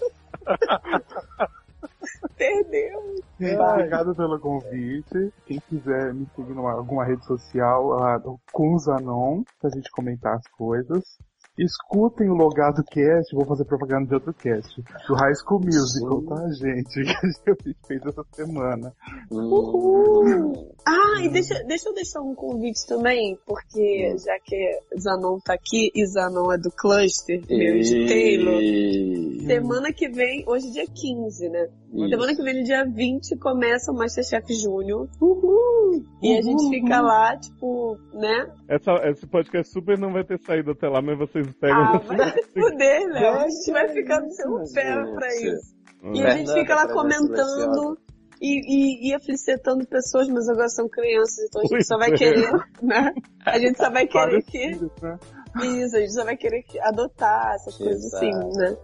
Perdeu. 2.42 3.16
Gente, 3.40 3.56
obrigado 3.56 4.16
pelo 4.16 4.40
convite. 4.40 5.32
Quem 5.46 5.60
quiser 5.70 6.12
me 6.12 6.28
seguir 6.36 6.54
em 6.54 6.58
alguma 6.58 7.06
rede 7.06 7.24
social, 7.24 7.86
lá 7.90 8.18
do 8.18 8.40
com 8.52 8.80
Zanon, 8.80 9.44
pra 9.60 9.70
gente 9.70 9.92
comentar 9.92 10.38
as 10.38 10.48
coisas. 10.58 11.20
Escutem 11.64 12.28
o 12.28 12.34
Logado 12.34 12.84
Cast, 12.84 13.36
vou 13.36 13.46
fazer 13.46 13.66
propaganda 13.66 14.08
de 14.08 14.16
outro 14.16 14.34
cast, 14.34 14.82
do 15.08 15.14
High 15.14 15.36
School 15.36 15.62
Musical, 15.64 16.24
tá, 16.24 16.52
gente? 16.54 17.02
Que 17.42 17.52
a 17.52 17.56
gente 17.64 17.78
fez 17.88 18.02
essa 18.06 18.24
semana. 18.34 18.94
Uhul. 19.30 20.76
Ah, 20.88 21.24
e 21.24 21.30
deixa, 21.30 21.64
deixa 21.64 21.90
eu 21.90 21.94
deixar 21.94 22.22
um 22.22 22.34
convite 22.34 22.86
também, 22.88 23.38
porque 23.46 24.16
já 24.18 24.40
que 24.44 24.80
Zanon 25.00 25.40
tá 25.40 25.54
aqui 25.54 25.92
e 25.94 26.06
Zanon 26.06 26.52
é 26.52 26.58
do 26.58 26.72
cluster, 26.72 27.42
meu 27.48 27.78
e 27.78 27.82
de 27.82 28.08
Taylor. 28.08 29.46
Semana 29.46 29.94
que 29.94 30.10
vem, 30.10 30.44
hoje 30.48 30.68
é 30.68 30.72
dia 30.72 30.86
15, 30.88 31.50
né? 31.50 31.68
Isso. 31.94 32.10
Semana 32.10 32.36
que 32.36 32.42
vem, 32.42 32.60
no 32.60 32.64
dia 32.64 32.86
20, 32.86 33.38
começa 33.38 33.92
o 33.92 33.96
Masterchef 33.96 34.54
Júnior. 34.54 35.10
Uhul! 35.20 36.06
E 36.22 36.38
a 36.38 36.42
gente 36.42 36.70
fica 36.70 37.02
lá, 37.02 37.38
tipo, 37.38 37.98
né? 38.14 38.50
Essa, 38.68 38.94
esse 39.10 39.28
podcast 39.28 39.72
super 39.72 39.98
não 39.98 40.14
vai 40.14 40.24
ter 40.24 40.40
saído 40.40 40.72
até 40.72 40.88
lá, 40.88 41.02
mas 41.02 41.18
vocês 41.18 41.51
pegam... 41.54 41.78
Ah, 41.78 41.98
vai 41.98 42.32
se 42.32 42.44
fuder, 42.54 43.08
Léo. 43.10 43.40
A 43.40 43.50
gente 43.50 43.72
vai 43.72 43.88
ficar 43.90 44.22
no 44.22 44.32
seu 44.32 44.64
pé 44.74 45.04
pra 45.14 45.28
isso. 45.36 45.76
E 46.04 46.08
a 46.24 46.32
gente 46.32 46.48
Fernanda 46.48 46.54
fica 46.54 46.76
lá 46.76 46.86
pra 46.86 46.94
comentando 46.96 47.98
e, 48.42 49.08
e, 49.08 49.10
e 49.10 49.14
aflicetando 49.14 49.86
pessoas, 49.88 50.28
mas 50.28 50.50
agora 50.50 50.68
são 50.68 50.90
crianças, 50.90 51.46
então 51.48 51.62
a 51.62 51.66
gente 51.68 51.86
só 51.86 51.96
vai 51.98 52.10
é. 52.10 52.18
querer, 52.18 52.52
né? 52.82 53.14
A 53.46 53.60
gente 53.60 53.78
só 53.78 53.90
vai 53.92 54.08
querer 54.08 54.42
que. 54.42 54.68
né? 55.02 55.20
Isso, 55.64 55.96
a 55.96 56.00
gente 56.00 56.14
só 56.14 56.24
vai 56.24 56.36
querer 56.36 56.64
que 56.64 56.80
adotar 56.80 57.54
essas 57.56 57.78
coisas 57.78 58.06
Exato. 58.06 58.26
assim, 58.26 58.32
né? 58.58 58.78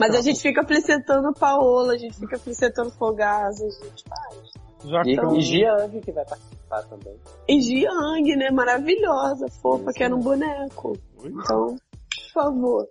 Mas 0.00 0.14
a 0.16 0.20
gente 0.20 0.40
fica 0.40 0.62
aflicetando 0.62 1.32
Paola, 1.34 1.92
a 1.92 1.98
gente 1.98 2.18
fica 2.18 2.34
aflicetando 2.36 2.90
Fogasa, 2.90 3.64
a 3.64 3.70
gente 3.70 4.04
faz. 4.08 4.90
Já 4.90 5.02
E, 5.04 5.12
Então- 5.12 5.36
e 5.36 5.40
Giang 5.40 6.00
que 6.00 6.12
vai 6.12 6.24
participar 6.24 6.82
também. 6.84 7.16
E 7.48 7.60
Jiang, 7.60 8.36
né? 8.36 8.50
Maravilhosa, 8.50 9.46
fofa, 9.62 9.92
que 9.92 10.02
era 10.02 10.14
um 10.14 10.20
boneco. 10.20 10.98
Então, 11.22 11.76
favor, 12.34 12.86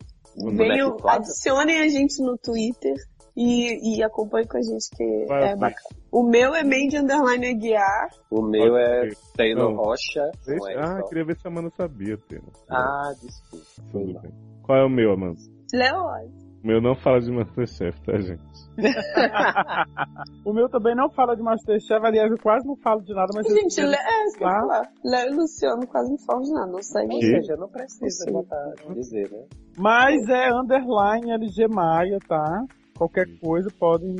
venham, 0.55 0.97
adicionem 1.05 1.79
a 1.81 1.87
gente 1.87 2.19
no 2.23 2.37
Twitter 2.37 2.95
E, 3.35 3.97
e 3.97 4.03
acompanhe 4.03 4.47
com 4.47 4.57
a 4.57 4.61
gente 4.61 4.89
que 4.95 5.25
Vai, 5.27 5.49
é 5.51 5.55
bacana. 5.55 5.89
O 6.11 6.21
meu 6.23 6.53
é 6.53 6.63
Mandy 6.63 6.97
Underline 6.99 7.47
Aguiar. 7.47 8.09
O 8.29 8.43
meu 8.43 8.77
é. 8.77 9.09
Taylor 9.35 9.71
Não. 9.71 9.75
Rocha. 9.77 10.29
Deixa- 10.45 10.69
S 10.71 10.77
Ah, 10.79 10.99
só. 11.01 11.07
queria 11.07 11.25
ver 11.25 11.35
se 11.39 11.47
a 11.47 11.49
Amanda 11.49 11.71
sabia, 11.75 12.15
Teno. 12.29 12.51
Ah, 12.69 13.11
desculpa. 13.19 13.65
Tudo 13.91 14.19
bem. 14.21 14.31
Qual 14.61 14.77
é 14.77 14.85
o 14.85 14.89
meu, 14.89 15.13
Amanda? 15.13 15.39
Leóis. 15.73 16.42
O 16.63 16.67
meu 16.67 16.81
não 16.81 16.95
fala 16.95 17.19
de 17.19 17.29
Masterchef, 17.29 17.99
tá, 18.05 18.17
gente? 18.19 18.41
O 20.45 20.53
meu 20.53 20.69
também 20.69 20.95
não 20.95 21.09
fala 21.09 21.35
de 21.35 21.41
Masterchef, 21.43 22.05
aliás, 22.05 22.31
eu 22.31 22.37
quase 22.37 22.65
não 22.65 22.75
falo 22.77 23.01
de 23.01 23.13
nada, 23.13 23.31
mas 23.35 23.45
eu 23.49 23.55
Gente, 23.55 23.81
Le... 23.81 23.95
é 23.95 24.25
isso 24.25 24.37
que 24.37 24.43
eu 24.43 24.47
ia 24.47 24.53
falar. 24.61 24.91
Léo 25.03 25.29
e 25.33 25.35
Luciano 25.35 25.87
quase 25.87 26.09
não 26.11 26.17
falam 26.19 26.41
de 26.43 26.51
nada, 26.53 26.71
não 26.71 26.81
segue. 26.81 27.13
Ou 27.13 27.19
Que? 27.19 27.25
seja, 27.25 27.55
não 27.57 27.67
precisa 27.69 28.31
botar, 28.31 28.73
dizer, 28.93 29.29
né? 29.31 29.43
Mas 29.77 30.27
é 30.29 30.51
underline 30.53 31.31
LG 31.31 31.67
Maia, 31.67 32.17
tá? 32.27 32.65
Qualquer 32.97 33.25
coisa 33.39 33.69
podem 33.77 34.15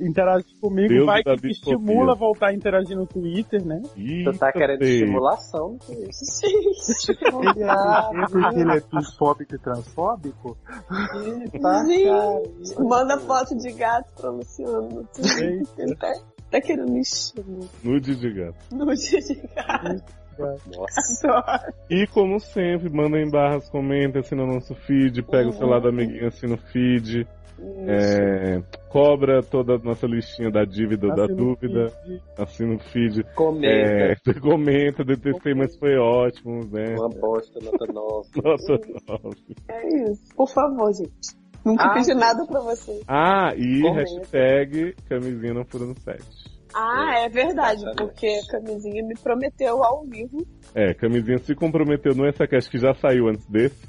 interagir 0.00 0.58
comigo. 0.60 0.88
Deus 0.88 1.06
Vai 1.06 1.22
da 1.22 1.36
que 1.36 1.48
estimula 1.48 2.12
a 2.12 2.14
voltar 2.14 2.48
a 2.48 2.54
interagir 2.54 2.96
no 2.96 3.06
Twitter, 3.06 3.64
né? 3.64 3.82
Tu 3.94 4.38
tá 4.38 4.52
querendo 4.52 4.78
feio. 4.78 5.04
estimulação 5.04 5.72
no 5.72 5.78
Twitter. 5.78 6.10
Ele 7.46 7.62
é, 7.62 8.22
é 8.22 8.26
porque 8.26 8.60
ele 8.60 8.72
é 8.72 8.80
bisfóbico 8.80 9.54
e 9.54 9.58
transfóbico? 9.58 10.56
Tá, 11.62 11.84
Gente, 11.86 12.80
manda 12.80 13.18
foto 13.18 13.56
de 13.56 13.72
gato 13.72 14.12
pra 14.20 14.30
Luciano. 14.30 15.08
Ele 15.78 15.96
tá, 15.96 16.12
tá 16.50 16.60
querendo 16.60 16.92
me 16.92 17.02
chamar. 17.04 17.66
Nude 17.82 18.16
de 18.16 18.32
gato. 18.32 18.56
Dia 18.96 19.20
de 19.20 19.34
gato. 19.54 20.26
Nossa. 20.38 21.28
Adoro. 21.28 21.72
E 21.88 22.06
como 22.08 22.38
sempre, 22.38 22.90
mandem 22.90 23.30
barras, 23.30 23.68
comentem, 23.70 24.20
assina 24.20 24.44
o 24.44 24.46
nosso 24.46 24.74
feed, 24.74 25.22
pega 25.22 25.48
o 25.48 25.52
celular 25.52 25.80
do 25.80 25.88
amiguinho, 25.88 26.28
assina 26.28 26.54
o 26.54 26.58
feed, 26.58 27.26
é, 27.58 28.62
cobra 28.88 29.42
toda 29.42 29.74
a 29.74 29.78
nossa 29.78 30.06
listinha 30.06 30.50
da 30.50 30.64
dívida 30.64 31.06
ou 31.08 31.14
da 31.14 31.24
Assina 31.24 31.42
o 31.42 31.44
dúvida, 31.54 31.88
feed. 32.04 32.22
assina 32.38 32.74
o 32.74 32.78
feed, 32.78 33.24
Comenta. 33.34 33.66
é, 33.66 34.16
comenta, 34.40 35.04
detestei, 35.04 35.54
mas 35.54 35.76
foi 35.76 35.96
ótimo, 35.96 36.64
né? 36.70 36.94
Uma 36.98 37.08
bosta, 37.08 37.58
nota 37.62 37.86
9. 37.92 38.28
Nota 38.36 38.88
nove. 39.08 39.56
É 39.68 40.10
isso. 40.10 40.34
Por 40.34 40.48
favor, 40.48 40.92
gente. 40.92 41.36
Nunca 41.64 41.84
Ah, 41.84 41.94
pedi 41.94 42.14
nada 42.14 42.46
pra 42.46 42.60
vocês. 42.60 43.02
Ah, 43.08 43.52
e 43.56 43.80
Comenta. 43.82 44.00
hashtag 44.00 44.94
camisinha 45.08 45.52
não 45.54 45.64
fura 45.64 45.84
no 45.86 45.98
set. 46.00 46.22
Ah, 46.78 47.20
é 47.20 47.28
verdade, 47.30 47.80
Exatamente. 47.82 47.96
porque 47.96 48.26
a 48.26 48.46
camisinha 48.52 49.02
me 49.02 49.14
prometeu 49.14 49.82
ao 49.82 50.04
vivo. 50.04 50.46
É, 50.74 50.92
camisinha 50.92 51.38
se 51.38 51.54
comprometeu 51.54 52.14
no 52.14 52.30
SACast 52.30 52.70
que 52.70 52.78
já 52.78 52.92
saiu 52.94 53.28
antes 53.28 53.46
desse. 53.46 53.88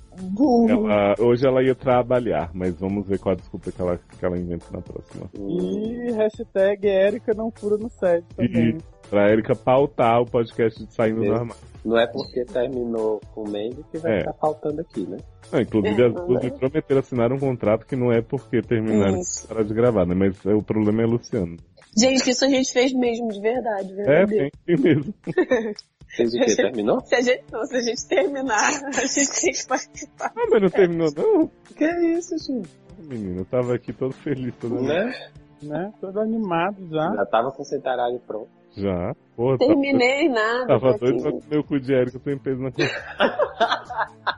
Ela- 0.69 1.13
hoje 1.19 1.45
ela 1.45 1.61
ia 1.61 1.75
trabalhar, 1.75 2.49
mas 2.53 2.79
vamos 2.79 3.05
ver 3.07 3.19
qual 3.19 3.33
a 3.33 3.35
desculpa 3.37 3.71
que 3.71 3.81
ela, 3.81 3.99
que 4.17 4.25
ela 4.25 4.37
inventa 4.37 4.65
na 4.71 4.81
próxima. 4.81 5.29
E 5.35 6.11
hashtag 6.13 6.87
Erika 6.87 7.33
não 7.35 7.51
fura 7.51 7.77
no 7.77 7.89
set 7.89 8.23
também. 8.35 8.69
E 8.69 9.09
pra 9.09 9.29
Erika 9.31 9.53
pautar 9.55 10.21
o 10.21 10.25
podcast 10.25 10.83
de 10.85 10.93
Saindo 10.93 11.23
do 11.23 11.33
Armário. 11.33 11.61
Não 11.85 11.97
é 11.97 12.07
porque 12.07 12.43
terminou 12.45 13.21
com 13.33 13.41
o 13.43 13.45
Mandy 13.51 13.83
que 13.91 13.97
vai 13.97 14.15
É. 14.15 14.19
ficar 14.19 14.33
faltando 14.33 14.81
aqui, 14.81 15.05
né? 15.07 15.17
Não, 15.51 15.61
inclusive 15.61 16.03
as 16.05 16.13
duas 16.13 16.43
me 16.43 16.51
prometeram 16.51 16.99
assinar 16.99 17.31
um 17.31 17.39
contrato 17.39 17.85
que 17.85 17.95
não 17.95 18.11
é 18.11 18.21
porque 18.21 18.61
terminaram 18.61 19.19
de 19.19 19.47
parar 19.47 19.63
de 19.63 19.73
gravar, 19.73 20.05
né? 20.05 20.15
Mas 20.15 20.45
é, 20.45 20.53
o 20.53 20.61
problema 20.63 21.03
é 21.03 21.05
Luciano. 21.05 21.55
Gente, 21.97 22.29
isso 22.29 22.45
a 22.45 22.47
gente 22.49 22.71
fez 22.71 22.93
mesmo, 22.93 23.27
de 23.29 23.39
verdade, 23.41 23.91
É, 23.91 23.95
verdadeiro. 23.95 24.51
tem, 24.65 24.75
tem 24.75 24.83
mesmo. 24.95 25.13
Fez 26.15 26.33
o 26.33 26.39
quê? 26.39 26.55
Terminou? 26.55 27.01
Se 27.05 27.15
a 27.15 27.21
gente, 27.21 27.43
não, 27.51 27.65
se 27.65 27.75
a 27.75 27.81
gente 27.81 28.07
terminar, 28.07 28.69
a 28.85 28.91
gente 29.05 29.41
tem 29.41 29.51
que 29.51 29.67
participar. 29.67 30.31
Ah, 30.35 30.45
mas 30.49 30.61
não 30.61 30.69
terminou 30.69 31.09
não. 31.15 31.51
Que 31.75 31.83
é 31.83 32.05
isso, 32.13 32.35
gente? 32.37 32.69
Menino, 32.97 33.41
eu 33.41 33.45
tava 33.45 33.75
aqui 33.75 33.91
todo 33.93 34.13
feliz, 34.13 34.53
todo 34.59 34.81
Né? 34.81 35.13
Né? 35.61 35.91
Todo 35.99 36.19
animado 36.21 36.87
já. 36.89 37.13
Já 37.13 37.25
tava 37.25 37.51
com 37.51 37.61
o 37.61 37.65
centenário 37.65 38.19
pronto. 38.25 38.47
Já. 38.75 39.13
Porra, 39.35 39.57
tava- 39.57 39.71
Terminei 39.71 40.29
nada. 40.29 40.67
Tava 40.67 40.93
tô 40.97 41.05
doido 41.05 41.21
pra 41.23 41.31
comer 41.31 41.57
o 41.59 41.63
cu 41.63 41.79
de 41.79 41.93
Erika 41.93 42.19
sem 42.19 42.37
peso 42.37 42.61
na 42.61 42.71
consciência. 42.71 43.03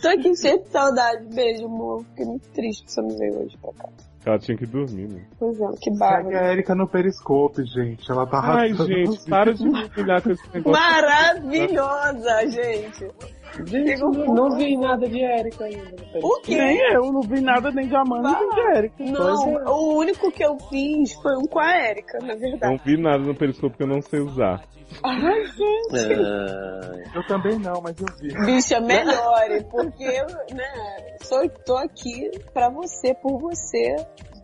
Tô 0.00 0.08
aqui 0.08 0.36
cheio 0.36 0.62
de 0.62 0.68
saudade. 0.68 1.34
Beijo, 1.34 1.64
amor. 1.66 2.04
Fiquei 2.10 2.24
muito 2.26 2.48
triste 2.50 2.84
que 2.84 2.92
você 2.92 3.00
não 3.02 3.16
veio 3.18 3.40
hoje 3.44 3.56
pra 3.58 3.72
cá. 3.72 3.88
Ela 4.26 4.38
tinha 4.38 4.58
que 4.58 4.66
dormir, 4.66 5.08
né? 5.08 5.22
Pois 5.38 5.58
é, 5.60 5.66
que 5.80 5.84
Segue 5.84 5.98
barba. 5.98 6.30
a 6.38 6.52
Erika 6.52 6.74
no 6.74 6.86
Periscope, 6.88 7.64
gente. 7.64 8.10
Ela 8.10 8.26
tá 8.26 8.40
Ai, 8.44 8.74
gente, 8.74 9.28
para 9.30 9.54
de 9.54 9.64
me 9.64 9.70
humilhar 9.84 10.22
com 10.22 10.30
esse 10.32 10.42
negócio. 10.52 10.72
Maravilhosa, 10.82 12.50
gente. 12.50 13.08
Gente, 13.64 14.00
não, 14.00 14.10
não 14.34 14.56
vi 14.56 14.76
nada 14.76 15.08
de 15.08 15.18
Erika 15.20 15.64
ainda. 15.64 15.96
O 16.22 16.40
quê? 16.42 16.56
Nem 16.56 16.78
eu, 16.92 17.10
não 17.12 17.22
vi 17.22 17.40
nada 17.40 17.70
nem 17.70 17.88
de 17.88 17.96
Amanda 17.96 18.38
nem 18.38 18.50
de 18.50 18.78
Erika. 18.78 19.04
Não, 19.04 19.54
o 19.66 19.98
único 19.98 20.30
que 20.30 20.44
eu 20.44 20.56
fiz 20.68 21.12
foi 21.14 21.36
um 21.36 21.46
com 21.46 21.58
a 21.58 21.88
Erika, 21.88 22.18
na 22.20 22.34
Não 22.34 22.38
verdade. 22.38 22.80
vi 22.84 22.96
nada 23.00 23.18
no 23.18 23.34
periscope 23.34 23.76
que 23.76 23.82
eu 23.82 23.88
não 23.88 24.02
sei 24.02 24.20
usar. 24.20 24.62
Ai, 25.02 25.44
gente. 25.46 26.22
Ah, 26.24 27.10
Eu 27.14 27.22
também 27.26 27.58
não, 27.58 27.80
mas 27.82 27.94
eu 28.00 28.06
vi. 28.20 28.34
Bicha, 28.46 28.80
melhore, 28.80 29.64
porque 29.70 30.02
eu, 30.04 30.26
né, 30.56 31.16
sou, 31.22 31.48
tô 31.64 31.76
aqui 31.76 32.30
pra 32.52 32.68
você, 32.70 33.14
por 33.14 33.38
você, 33.38 33.94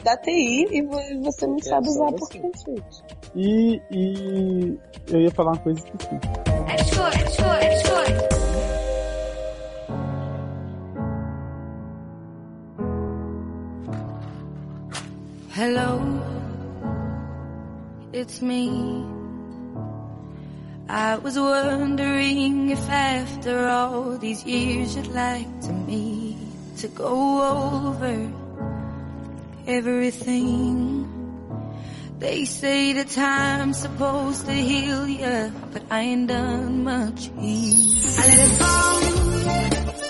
da 0.02 0.16
TI, 0.16 0.66
e 0.70 0.82
vo- 0.82 1.22
você 1.24 1.46
não 1.46 1.58
sabe 1.58 1.86
só 1.90 2.04
usar 2.06 2.12
por 2.12 2.28
quê, 2.28 2.40
gente? 2.40 3.02
E, 3.34 3.80
e 3.90 4.78
eu 5.08 5.20
ia 5.20 5.30
falar 5.30 5.52
uma 5.52 5.62
coisa 5.62 5.80
que 5.82 5.90
esqueci. 5.90 6.20
Escute, 6.78 7.24
escute, 7.24 7.66
escute. 7.74 8.34
Hello, 15.56 16.00
it's 18.12 18.42
me. 18.42 19.04
I 20.88 21.16
was 21.16 21.38
wondering 21.38 22.70
if 22.70 22.90
after 22.90 23.66
all 23.66 24.18
these 24.18 24.44
years 24.44 24.96
you'd 24.96 25.06
like 25.08 25.48
to 25.62 25.72
me 25.72 26.36
to 26.78 26.88
go 26.88 27.88
over 27.88 28.30
everything. 29.66 31.08
They 32.18 32.44
say 32.44 32.92
the 32.92 33.04
time's 33.04 33.78
supposed 33.78 34.46
to 34.46 34.52
heal 34.52 35.08
ya, 35.08 35.50
but 35.72 35.82
I 35.90 36.00
ain't 36.00 36.28
done 36.28 36.84
much 36.84 37.30
healing. 37.40 37.96
I 38.18 38.28
let 38.28 38.38
it 38.38 38.52
fall, 38.60 40.03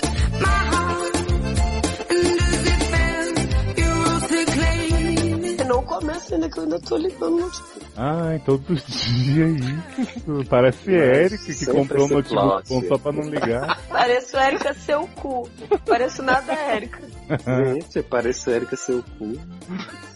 começa 5.85 6.35
ainda 6.35 6.49
que 6.49 6.59
eu 6.59 6.63
ainda 6.65 6.81
tô 6.81 6.97
ligando 6.97 7.39
no 7.41 7.51
tipo. 7.51 7.81
Ai, 7.97 8.39
todo 8.45 8.65
dia 8.75 9.47
isso. 9.49 10.45
Parece 10.49 10.91
Erika 10.91 11.45
que 11.55 11.67
comprou 11.67 12.03
um 12.03 12.21
esse 12.21 12.35
notebook 12.35 12.69
bom 12.69 12.83
só 12.89 12.99
pra 12.99 13.13
não 13.13 13.29
ligar. 13.29 13.79
Pareço 13.89 14.37
Erika 14.37 14.75
seu 14.75 15.07
cu. 15.09 15.49
Pareço 15.87 16.23
nada 16.23 16.53
Erika. 16.75 17.01
gente, 17.47 18.03
parece 18.03 18.51
Erika 18.51 18.77
seu 18.77 19.03
cu. 19.19 19.35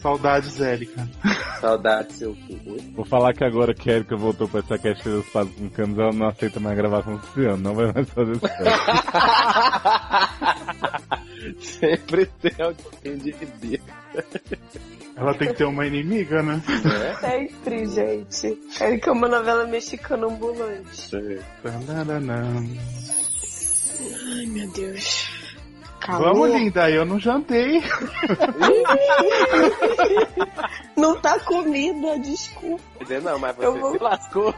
Saudades, 0.00 0.60
Erika. 0.60 1.08
Saudade 1.60 2.12
seu 2.12 2.34
cu. 2.34 2.58
Vou 2.94 3.04
falar 3.04 3.32
que 3.34 3.44
agora 3.44 3.74
que 3.74 3.90
a 3.90 3.94
Erika 3.96 4.16
voltou 4.16 4.48
pra 4.48 4.60
essa 4.60 4.78
cast 4.78 5.08
dos 5.08 5.26
passos 5.30 5.52
com 5.54 5.68
camis, 5.70 5.98
ela 5.98 6.12
não 6.12 6.28
aceita 6.28 6.60
mais 6.60 6.76
gravar 6.76 7.02
com 7.02 7.12
o 7.12 7.14
Luciano, 7.14 7.56
não 7.56 7.74
vai 7.74 7.92
mais 7.92 8.08
fazer 8.10 8.32
isso. 8.32 8.46
Sempre 11.60 12.26
tem 12.40 12.52
alguém 12.64 13.16
de 13.18 13.30
rir. 13.30 13.80
Ela 15.16 15.34
tem 15.34 15.48
que 15.48 15.54
ter 15.54 15.64
uma 15.64 15.84
inimiga, 15.86 16.42
né? 16.42 16.62
Sempre, 17.20 17.86
gente. 17.86 18.58
Erika 18.80 19.10
é 19.10 19.12
uma 19.12 19.26
novela 19.28 19.66
mexicana 19.66 20.26
ambulante. 20.26 21.10
Ai, 24.26 24.46
meu 24.46 24.70
Deus. 24.70 25.28
Vamos, 26.06 26.50
linda, 26.52 26.88
eu 26.90 27.04
não 27.04 27.18
jantei. 27.18 27.82
Não 30.96 31.20
tá 31.20 31.38
comida, 31.40 32.18
desculpa. 32.18 32.82
Não, 33.22 33.38
mas 33.38 33.56
Eu 33.58 33.72
você 33.72 33.78
vou- 33.80 33.92
se 33.92 34.02
lascou. 34.02 34.54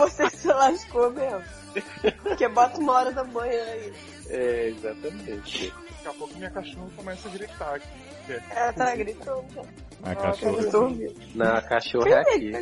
Você 0.00 0.30
se 0.30 0.48
lascou 0.48 1.10
mesmo. 1.12 1.42
Porque 2.22 2.48
bota 2.48 2.78
uma 2.80 2.92
hora 2.92 3.12
da 3.12 3.24
manhã 3.24 3.62
aí. 3.72 3.92
É, 4.28 4.68
exatamente. 4.68 5.72
Daqui 5.88 6.08
a 6.08 6.12
pouco 6.12 6.34
minha 6.36 6.50
cachorra 6.50 6.88
começa 6.96 7.28
a 7.28 7.32
gritar 7.32 7.74
aqui. 7.74 7.88
Ela 8.50 8.72
tá 8.72 8.94
gritando. 8.94 9.44
A 10.02 10.14
cachorra. 10.14 10.64
tá 10.64 10.70
dormindo. 10.70 11.14
Não, 11.34 11.54
a 11.54 11.62
cachorra 11.62 12.08
é 12.10 12.20
aqui. 12.20 12.52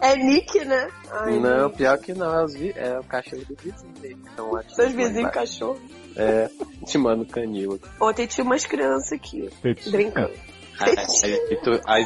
É 0.00 0.16
Nick, 0.16 0.64
né? 0.64 0.88
Ai, 1.10 1.40
Não, 1.40 1.70
pior 1.70 1.98
que 1.98 2.12
não, 2.14 2.32
é, 2.38 2.44
os 2.44 2.54
vi- 2.54 2.72
é 2.76 2.98
o 2.98 3.04
cachorro 3.04 3.42
do 3.46 3.56
vizinho 3.56 3.92
dele. 3.94 4.18
Então, 4.32 4.50
Seus 4.68 4.92
vizinhos 4.92 5.30
cachorro. 5.32 5.80
É, 6.16 6.48
te 6.86 6.96
mando 6.98 7.26
canil 7.26 7.74
aqui. 7.74 7.88
Ontem 8.00 8.26
tinha 8.26 8.44
umas 8.44 8.64
crianças 8.64 9.12
aqui, 9.12 9.50
brincando. 9.90 10.32
Aí, 10.80 10.96
aí 11.50 11.56
tu, 11.62 11.80
aí, 11.86 12.04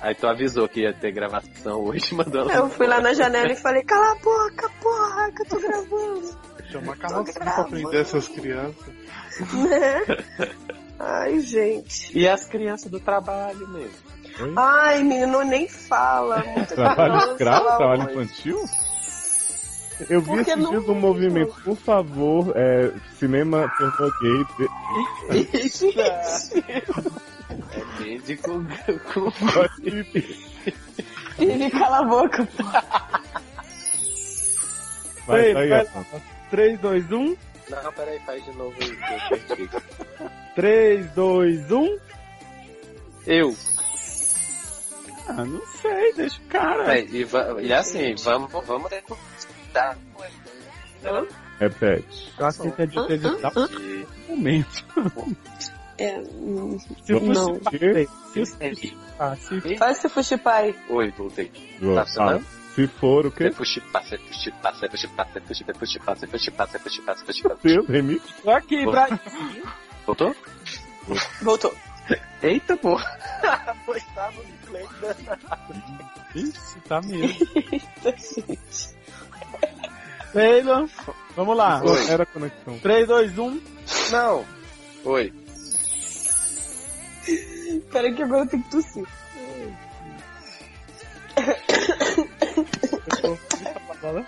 aí 0.00 0.14
tu 0.14 0.26
avisou 0.26 0.66
que 0.68 0.80
ia 0.80 0.94
ter 0.94 1.12
gravação 1.12 1.82
hoje, 1.84 2.12
mandou 2.14 2.42
ela. 2.42 2.54
Eu 2.54 2.70
fui 2.70 2.86
lá 2.86 3.00
na 3.00 3.12
janela 3.12 3.52
e 3.52 3.56
falei, 3.56 3.82
cala 3.82 4.12
a 4.12 4.14
boca, 4.16 4.70
porra, 4.82 5.30
que 5.32 5.42
eu 5.42 5.46
tô 5.46 5.58
gravando. 5.60 6.38
Chama 6.70 6.92
a 6.92 6.96
carrocinha 6.96 7.44
pra 7.44 7.64
prender 7.64 8.00
essas 8.00 8.28
crianças. 8.28 8.86
Né? 9.52 10.02
Ai, 10.98 11.40
gente. 11.40 12.18
E 12.18 12.26
as 12.28 12.44
crianças 12.46 12.90
do 12.90 12.98
trabalho 12.98 13.68
mesmo. 13.68 14.08
Ai, 14.56 15.02
menino, 15.02 15.44
nem 15.44 15.68
fala. 15.68 16.42
Trabalho 16.68 17.32
escravo, 17.32 17.64
trabalho 17.76 18.10
infantil? 18.10 18.64
Eu 20.08 20.20
vi 20.20 20.28
Porque 20.28 20.50
esses 20.52 20.68
dias 20.68 20.88
um 20.88 20.94
movimento, 20.94 21.54
por 21.64 21.76
favor, 21.76 22.52
é, 22.56 22.92
cinema 23.18 23.68
de- 24.20 24.68
É 27.50 28.02
médico 28.02 28.64
com... 29.12 29.32
Ele 31.38 31.70
cala 31.70 31.98
a 31.98 32.04
boca. 32.04 32.48
Vai, 35.26 35.46
Ei, 35.46 35.54
vai, 35.54 35.68
vai 35.68 35.80
Afonso. 35.82 36.08
lá. 36.14 36.20
3, 36.50 36.80
2, 36.80 37.12
1. 37.12 37.36
Não, 37.68 37.92
peraí, 37.92 38.18
faz 38.20 38.44
de 38.44 38.52
novo 38.52 38.74
aí 38.80 38.96
que 38.96 39.34
eu 39.34 39.38
perdi. 39.56 39.70
3, 40.54 41.10
2, 41.12 41.70
1. 41.70 41.98
Eu. 43.26 43.56
Ah, 45.28 45.44
não 45.44 45.66
sei, 45.82 46.14
deixa 46.14 46.40
o 46.40 46.44
cara. 46.46 46.84
Peraí, 46.84 47.08
e, 47.12 47.66
e 47.66 47.72
assim, 47.72 48.14
vamos, 48.24 48.50
vamos 48.66 48.90
dar 49.72 49.96
Repete. 51.60 52.32
Eu 52.38 52.46
acho 52.46 52.62
que 52.62 52.70
tem 52.70 52.86
de 52.86 53.06
ter 53.06 53.18
de 53.18 53.42
dar 53.42 53.52
um 53.56 54.36
momento. 54.36 54.84
É, 55.98 56.16
hum, 56.20 56.78
Se 57.02 57.12
não. 57.12 57.54
se 57.56 58.96
ah, 59.18 59.34
se 59.36 59.76
Faz 59.76 59.98
esse 59.98 60.08
fuxipai. 60.08 60.74
Oi, 60.88 61.10
voltei. 61.10 61.50
Tá 61.94 62.04
funcionando? 62.04 62.46
Se 62.74 62.86
for 62.86 63.26
o 63.26 63.32
quê? 63.32 63.50
Fuxipar, 63.50 64.04
você 64.04 64.16
fuxipar, 64.18 64.72
você 64.76 64.88
fuxipar, 64.88 65.28
você 65.32 65.40
fuxipar, 65.40 65.74
você 65.74 65.74
fuxipar, 65.74 66.16
você 66.16 66.26
fuxipar, 66.28 66.68
você 66.68 66.78
fuxipar, 66.78 67.16
você 67.16 67.24
fuxipar. 67.24 67.56
Deus, 67.60 67.88
remix. 67.88 68.22
Aqui, 68.46 68.86
Brasil. 68.86 69.18
Voltou? 70.06 70.36
Voltou. 71.42 71.74
Eita, 72.42 72.76
porra. 72.76 73.04
Pois 73.84 74.04
tava 74.14 74.42
no 74.42 74.66
play 74.66 74.86
Ixi, 76.34 76.80
tá 76.86 77.00
mesmo. 77.00 77.46
Taylor, 80.32 80.88
vamos 81.34 81.56
lá. 81.56 81.82
Oi. 81.82 82.08
Era 82.08 82.22
a 82.22 82.26
conexão. 82.26 82.78
3, 82.78 83.08
2, 83.08 83.38
1. 83.38 83.60
Não. 84.12 84.44
Oi. 85.04 85.32
Peraí 87.90 88.14
que 88.14 88.22
agora 88.22 88.44
eu 88.44 88.48
tenho 88.48 88.62
que 88.62 88.70
tossir. 88.70 89.06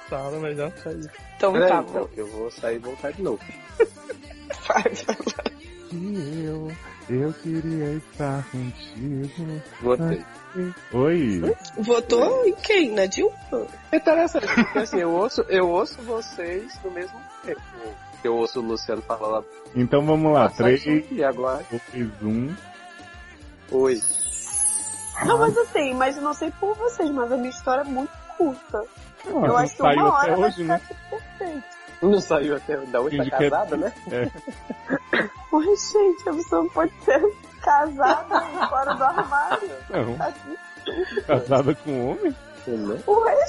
Sala, 0.09 0.39
mas 0.41 0.57
já 0.57 0.71
saiu. 0.73 1.09
Então 1.37 1.53
Peraí, 1.53 1.69
tá, 1.69 1.85
então, 1.89 2.09
que 2.09 2.21
eu 2.21 2.27
vou 2.27 2.51
sair 2.51 2.77
e 2.77 2.79
voltar 2.79 3.13
de 3.13 3.23
novo. 3.23 3.41
vai, 4.67 4.83
vai, 4.83 5.17
vai. 5.17 5.61
E 5.93 6.45
eu, 6.45 6.73
eu 7.09 7.33
queria 7.35 7.93
estar 7.95 8.45
contigo. 8.51 9.63
Voltei. 9.81 10.25
Oi. 10.93 11.43
Votou 11.79 12.45
em 12.45 12.55
quem? 12.55 12.91
Na 12.93 13.07
Dilma? 13.07 13.37
Interessante, 13.93 14.47
porque 14.53 14.79
assim, 14.81 14.99
eu 14.99 15.13
ouço, 15.13 15.43
eu 15.49 15.69
ouço 15.69 16.03
vocês 16.03 16.73
no 16.85 16.91
mesmo 16.91 17.21
tempo. 17.45 17.61
Eu 18.23 18.37
ouço 18.37 18.61
o 18.61 18.63
Luciano 18.63 19.01
falar 19.03 19.29
lá. 19.29 19.45
Então 19.75 20.05
vamos 20.05 20.33
lá. 20.33 20.45
Nossa, 20.45 20.65
3, 20.65 21.07
E 21.13 21.25
agora? 21.25 21.65
2, 21.93 22.11
1. 22.23 22.55
Oi. 23.71 24.03
Não, 25.25 25.39
mas 25.39 25.57
assim, 25.59 25.95
mas 25.95 26.17
eu 26.17 26.23
não 26.23 26.35
sei 26.35 26.51
por 26.53 26.75
vocês, 26.77 27.11
mas 27.11 27.31
a 27.31 27.37
minha 27.37 27.51
história 27.51 27.83
é 27.83 27.85
muito 27.85 28.11
curta. 28.37 28.85
eu 29.27 29.41
não 29.41 29.57
acho 29.57 29.73
que 29.73 29.83
saiu 29.83 30.07
uma 30.07 30.19
até 30.19 30.31
hora 30.33 30.41
hoje, 30.41 30.65
vai 30.65 30.79
né? 30.79 30.85
ficar 30.87 31.01
perfeito. 31.11 31.65
Não 32.03 32.21
saiu 32.21 32.57
até 32.57 32.77
da 32.77 33.03
que 33.09 33.21
é- 33.21 33.51
casada, 33.51 33.77
né? 33.77 33.93
Mas, 35.53 35.93
gente, 35.93 36.29
a 36.29 36.33
pessoa 36.33 36.63
não 36.63 36.71
pode 36.71 36.93
ser 37.05 37.21
casada 37.61 38.41
fora 38.69 38.95
do 38.95 39.05
armário. 39.05 39.71
Não. 39.91 40.17
Tá. 40.17 40.33
Casada 41.27 41.75
com 41.75 42.11
homem? 42.13 42.35
Ué, 43.07 43.47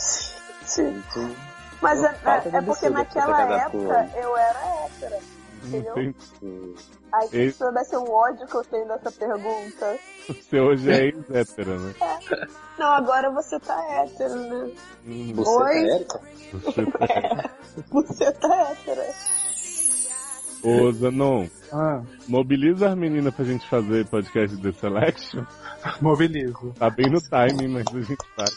gente. 0.75 1.37
Mas 1.81 2.03
é, 2.03 2.15
é, 2.25 2.57
é 2.57 2.61
porque 2.61 2.89
naquela 2.89 3.41
época 3.41 4.09
eu 4.15 4.37
era 4.37 4.59
hétera. 4.85 5.19
Entendeu? 5.63 5.91
Entendi. 5.97 6.75
Aí 7.13 7.27
se 7.27 7.37
Esse- 7.37 7.57
soubesse 7.57 7.95
o 7.95 8.03
ódio 8.09 8.47
que 8.47 8.55
eu 8.55 8.63
tenho 8.63 8.87
dessa 8.87 9.11
pergunta. 9.11 9.97
Você 10.27 10.59
hoje 10.59 10.91
é 10.91 11.05
ex-hétera, 11.07 11.77
né? 11.77 11.93
Não, 12.79 12.87
agora 12.87 13.29
você 13.31 13.59
tá 13.59 13.79
hétero, 14.03 14.35
né? 14.35 14.71
Hum, 15.05 15.33
Você 15.35 15.49
Oi? 15.49 15.87
tá 15.87 15.95
Érica? 15.95 16.21
Você 16.53 16.85
tá... 16.85 17.49
Você 17.91 18.31
tá 18.33 18.71
hétero. 18.71 19.01
Ô, 20.63 20.91
Zanon, 20.91 21.47
Ah, 21.73 22.03
mobiliza 22.27 22.89
as 22.89 22.95
meninas 22.95 23.33
pra 23.33 23.43
gente 23.45 23.67
fazer 23.67 24.05
podcast 24.07 24.55
de 24.55 24.61
The 24.71 24.79
Selection. 24.79 25.43
mobilizo. 26.01 26.73
Tá 26.77 26.89
bem 26.89 27.09
no 27.09 27.19
timing, 27.19 27.67
mas 27.69 27.85
a 27.87 27.99
gente 28.01 28.27
faz. 28.35 28.51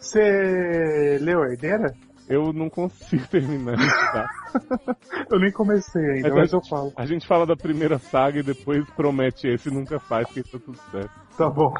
Você 0.00 1.18
leu 1.20 1.42
a 1.42 1.48
herdeira? 1.50 1.94
Eu 2.28 2.52
não 2.52 2.70
consigo 2.70 3.26
terminar 3.28 3.74
isso, 3.74 4.12
tá? 4.12 4.28
Eu 5.30 5.38
nem 5.40 5.52
comecei 5.52 6.02
ainda, 6.02 6.28
Mas 6.28 6.38
mas 6.38 6.52
eu 6.52 6.60
falo. 6.68 6.92
A 6.96 7.06
gente 7.06 7.26
fala 7.26 7.46
da 7.46 7.56
primeira 7.56 7.98
saga 7.98 8.38
e 8.38 8.42
depois 8.42 8.88
promete 8.90 9.48
esse 9.48 9.68
e 9.68 9.72
nunca 9.72 9.98
faz, 9.98 10.28
que 10.28 10.42
tá 10.42 10.58
tudo 10.58 10.78
certo. 10.90 11.10
Tá 11.36 11.50
bom. 11.50 11.72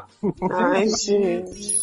Ai, 0.51 0.87
gente. 0.99 1.79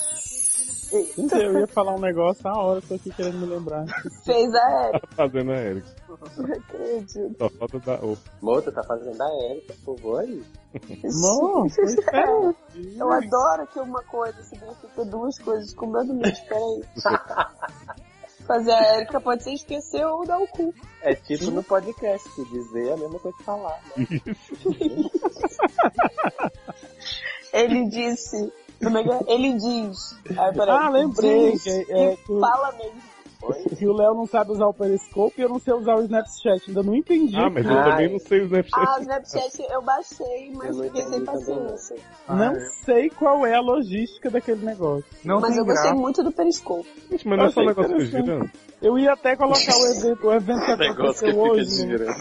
Eu 0.93 1.61
ia 1.61 1.67
falar 1.67 1.95
um 1.95 2.01
negócio 2.01 2.47
a 2.47 2.55
hora, 2.55 2.83
tô 2.83 2.95
aqui 2.95 3.11
querendo 3.11 3.39
me 3.39 3.47
lembrar. 3.47 3.87
Fez 4.27 4.55
a 4.55 4.89
Erika. 4.89 5.07
Tá 5.07 5.17
fazendo 5.17 5.53
a 5.53 5.57
Erika. 5.57 5.89
Não 6.37 6.45
acredito. 6.55 7.37
Só 7.39 7.49
falta 7.49 7.79
da. 7.79 7.99
Oh, 8.03 8.17
Moça, 8.43 8.71
tá 8.71 8.83
fazendo 8.83 9.23
a 9.23 9.45
Érica, 9.47 9.75
por 9.85 9.97
favor 9.97 10.21
aí. 10.21 10.43
Não, 11.03 11.69
foi 11.71 11.89
sério. 11.89 12.55
Eu 12.99 13.11
adoro 13.11 13.67
que 13.69 13.81
uma 13.81 14.03
coisa 14.03 14.43
significa 14.43 15.05
duas 15.07 15.39
coisas 15.39 15.73
completamente 15.73 16.43
diferentes. 16.43 17.03
Fazer 18.47 18.73
a 18.73 18.97
Erika 18.97 19.21
pode 19.21 19.45
ser 19.45 19.53
esquecer 19.53 20.05
ou 20.05 20.27
dar 20.27 20.39
o 20.39 20.47
cu. 20.49 20.75
É 21.03 21.15
tipo 21.15 21.51
no 21.51 21.63
podcast, 21.63 22.29
que 22.35 22.45
dizer 22.47 22.89
é 22.89 22.93
a 22.93 22.97
mesma 22.97 23.19
coisa 23.19 23.37
que 23.39 23.45
falar. 23.45 23.81
Ele 27.53 27.89
disse. 27.89 28.53
É 28.81 28.87
é? 28.87 29.35
Ele 29.35 29.53
diz. 29.55 30.17
Ai, 30.37 30.53
peraí. 30.53 30.77
Ah, 30.77 30.89
lembrei 30.89 31.55
é- 31.67 32.13
é 32.13 32.17
fala 32.41 32.73
mesmo. 32.73 33.12
Que 33.77 33.87
o 33.89 33.93
Léo 33.93 34.15
não 34.15 34.27
sabe 34.27 34.53
usar 34.53 34.67
o 34.67 34.73
Periscope 34.75 35.35
e 35.41 35.43
eu 35.43 35.49
não 35.49 35.59
sei 35.59 35.75
usar 35.75 35.97
o 35.97 36.03
Snapchat. 36.03 36.63
Ainda 36.69 36.83
não 36.83 36.95
entendi. 36.95 37.37
Ah, 37.37 37.51
mas 37.51 37.67
eu 37.67 37.77
Ai. 37.77 37.91
também 37.91 38.13
não 38.13 38.19
sei 38.21 38.41
o 38.41 38.45
Snapchat. 38.45 38.87
Ah, 38.87 38.97
o 38.99 39.01
Snapchat 39.01 39.63
eu 39.71 39.83
baixei, 39.83 40.53
mas 40.55 40.69
Eu 40.69 40.75
não 40.75 40.85
fiquei 40.85 41.03
sem 41.03 41.09
entendi 41.21 41.25
também, 41.27 41.57
não. 41.57 41.67
paciência. 41.71 41.97
Não 42.29 42.55
sei 42.85 43.11
qual 43.11 43.45
é 43.47 43.55
a 43.55 43.61
logística 43.61 44.31
daquele 44.31 44.65
negócio. 44.65 45.05
Não 45.25 45.41
Mas 45.41 45.57
eu 45.57 45.65
gostei 45.65 45.93
muito 45.93 46.23
do 46.23 46.31
Periscope. 46.31 46.89
Gente, 47.11 47.27
mas 47.29 47.39
não 47.39 47.47
é 47.47 47.51
só 47.51 47.61
um 47.61 47.69
Achei 47.69 47.83
negócio 47.83 47.97
que 47.97 48.05
girando. 48.07 48.51
Eu 48.81 48.99
ia 48.99 49.13
até 49.13 49.37
colocar 49.37 49.77
o 49.77 49.87
evento, 49.87 50.27
o 50.27 50.33
evento 50.33 50.61
que 50.67 50.73
O 50.73 50.77
que 50.77 50.85
aconteceu 50.85 51.29
fica 51.29 51.41
hoje. 51.43 51.87
né? 51.87 52.15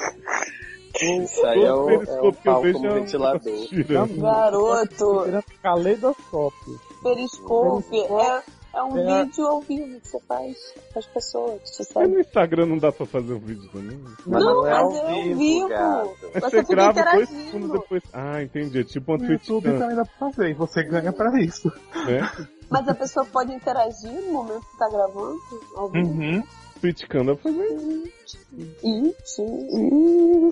Isso 1.23 1.45
aí 1.45 1.63
é 1.63 1.73
o, 1.73 1.89
é 1.89 1.97
Periscope 1.97 2.27
o 2.27 2.31
que 2.33 2.37
eu 2.49 2.53
pau 2.53 2.61
vejo 2.61 2.73
como 2.73 2.87
é 2.87 2.91
um 2.91 2.95
ventilador. 2.95 3.41
Garoto, 4.21 5.23
caleidoscópio. 5.63 6.79
Periscope 7.01 7.99
é, 7.99 8.43
é 8.73 8.83
um 8.83 8.97
É. 8.97 9.23
vídeo 9.25 9.45
ao 9.47 9.61
vivo 9.61 9.99
que 9.99 10.07
você 10.07 10.19
faz 10.27 10.73
com 10.93 10.99
as 10.99 11.05
pessoas, 11.07 11.61
te 11.71 11.79
Mas 11.79 11.87
segue. 11.87 12.07
no 12.13 12.19
Instagram 12.19 12.65
não 12.67 12.77
dá 12.77 12.91
pra 12.91 13.05
fazer 13.05 13.33
um 13.33 13.39
vídeo 13.39 13.69
também? 13.71 13.99
Mas 14.25 14.43
Não, 14.43 14.55
não 14.55 14.67
é 14.67 14.71
mas 14.71 14.95
é 14.95 14.99
ao 15.01 15.35
vivo. 15.37 15.69
Mas 15.69 16.33
Você 16.33 16.39
você 16.41 16.49
fica 16.61 16.75
grava 16.75 16.93
dois 16.93 17.29
interagindo. 17.29 17.51
segundos 17.51 17.71
depois. 17.81 18.03
Ah, 18.13 18.41
entendi. 18.43 18.79
É 18.79 18.83
tipo 18.83 19.11
um 19.13 19.17
No 19.17 19.25
Twitch 19.27 19.47
YouTube 19.47 19.77
também 19.79 19.95
dá 19.95 20.05
pra 20.05 20.29
fazer, 20.31 20.49
e 20.49 20.53
você 20.53 20.83
ganha 20.83 21.11
pra 21.13 21.39
isso. 21.41 21.67
né? 22.05 22.47
Mas 22.69 22.87
a 22.87 22.93
pessoa 22.95 23.25
pode 23.25 23.51
interagir 23.53 24.11
no 24.11 24.31
momento 24.31 24.61
que 24.71 24.77
tá 24.77 24.87
gravando, 24.89 25.39
ao 25.75 25.89
vivo. 25.89 26.09
Uhum. 26.09 26.43
Dá 26.81 27.35
pra 27.35 27.35
fazer 27.37 27.65
isso. 27.67 28.37
Ih, 28.83 29.15
sim. 29.23 29.45
Hum. 29.71 30.49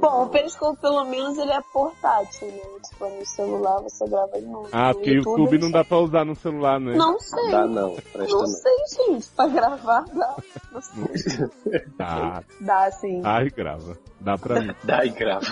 Bom, 0.00 0.22
o 0.24 0.28
Periscope 0.28 0.80
pelo 0.80 1.04
menos 1.04 1.36
ele 1.38 1.52
é 1.52 1.60
portátil, 1.72 2.48
né? 2.48 2.60
Tipo, 2.88 3.08
no 3.08 3.26
celular 3.26 3.80
você 3.82 4.08
grava 4.08 4.30
ele 4.36 4.46
no 4.46 4.66
Ah, 4.72 4.88
no 4.88 4.94
porque 4.94 5.10
o 5.10 5.14
YouTube 5.14 5.58
não 5.58 5.70
dá 5.70 5.84
pra 5.84 5.98
usar 5.98 6.24
no 6.24 6.34
celular, 6.36 6.78
né? 6.80 6.94
Não 6.96 7.18
sei. 7.18 7.50
Dá 7.50 7.66
não, 7.66 7.94
presta 7.94 8.32
Não 8.32 8.40
não. 8.40 8.46
sei, 8.46 8.76
gente. 9.06 9.28
Pra 9.30 9.48
gravar 9.48 10.04
dá. 10.12 10.36
Não 10.72 10.80
sei. 10.82 11.82
Dá. 11.98 12.42
Dá, 12.60 12.90
sim. 12.92 13.20
Ai, 13.24 13.50
grava. 13.50 13.98
Dá 14.20 14.38
pra 14.38 14.60
mim. 14.60 14.74
Dá 14.84 15.04
e 15.04 15.10
grava. 15.10 15.44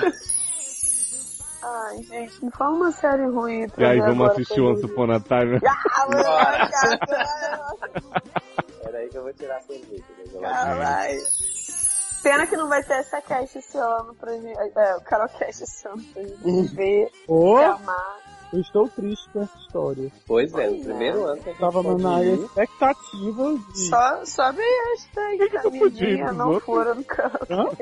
Ai, 1.65 2.03
gente, 2.03 2.45
me 2.45 2.51
fala 2.51 2.75
uma 2.75 2.91
série 2.91 3.25
ruim 3.27 3.69
E 3.79 3.85
aí, 3.85 4.01
vamos 4.01 4.31
assistir 4.31 4.55
pra 4.57 4.65
Once 4.65 4.83
mim. 4.85 4.91
Upon 4.91 5.13
a 5.13 5.21
Time? 5.21 5.61
Ah, 5.65 6.07
mano, 6.09 6.99
eu 9.17 9.23
vou 9.23 9.33
tirar 9.35 9.57
a 9.57 9.61
cerveja. 9.61 10.05
né? 10.19 10.41
Caralho. 10.49 11.21
Pena 12.23 12.47
que 12.47 12.57
não 12.57 12.69
vai 12.69 12.83
ter 12.85 12.95
essa 12.95 13.21
cast 13.21 13.59
esse 13.59 13.77
ano 13.77 14.15
pra 14.15 14.33
gente. 14.33 14.57
É, 14.77 14.97
o 14.97 15.01
Carol 15.01 15.29
Cast 15.29 15.65
esse 15.65 15.89
ano 15.89 16.03
pra 16.13 16.23
gente 16.23 16.75
ver, 16.75 17.11
se 17.27 17.33
amar. 17.65 18.33
Eu 18.53 18.61
estou 18.61 18.87
triste 18.87 19.29
com 19.33 19.41
essa 19.41 19.59
história. 19.59 20.13
Pois 20.27 20.53
é, 20.55 20.69
no 20.69 20.85
primeiro 20.85 21.25
ano 21.25 21.43
que 21.43 21.49
a 21.49 21.53
gente 21.53 21.61
Tava 21.61 21.83
na 21.97 22.23
ir, 22.23 22.39
expectativa 22.39 23.55
de. 23.73 23.89
Só, 23.89 24.25
só 24.27 24.53
bem 24.53 24.93
esta 24.93 25.23
que 25.39 25.49
que 25.49 26.17
nos 26.23 26.37
não 26.37 26.47
outros? 26.49 26.65
foram 26.67 26.95
no 26.95 27.03
canto. 27.05 27.47
Por 27.47 27.77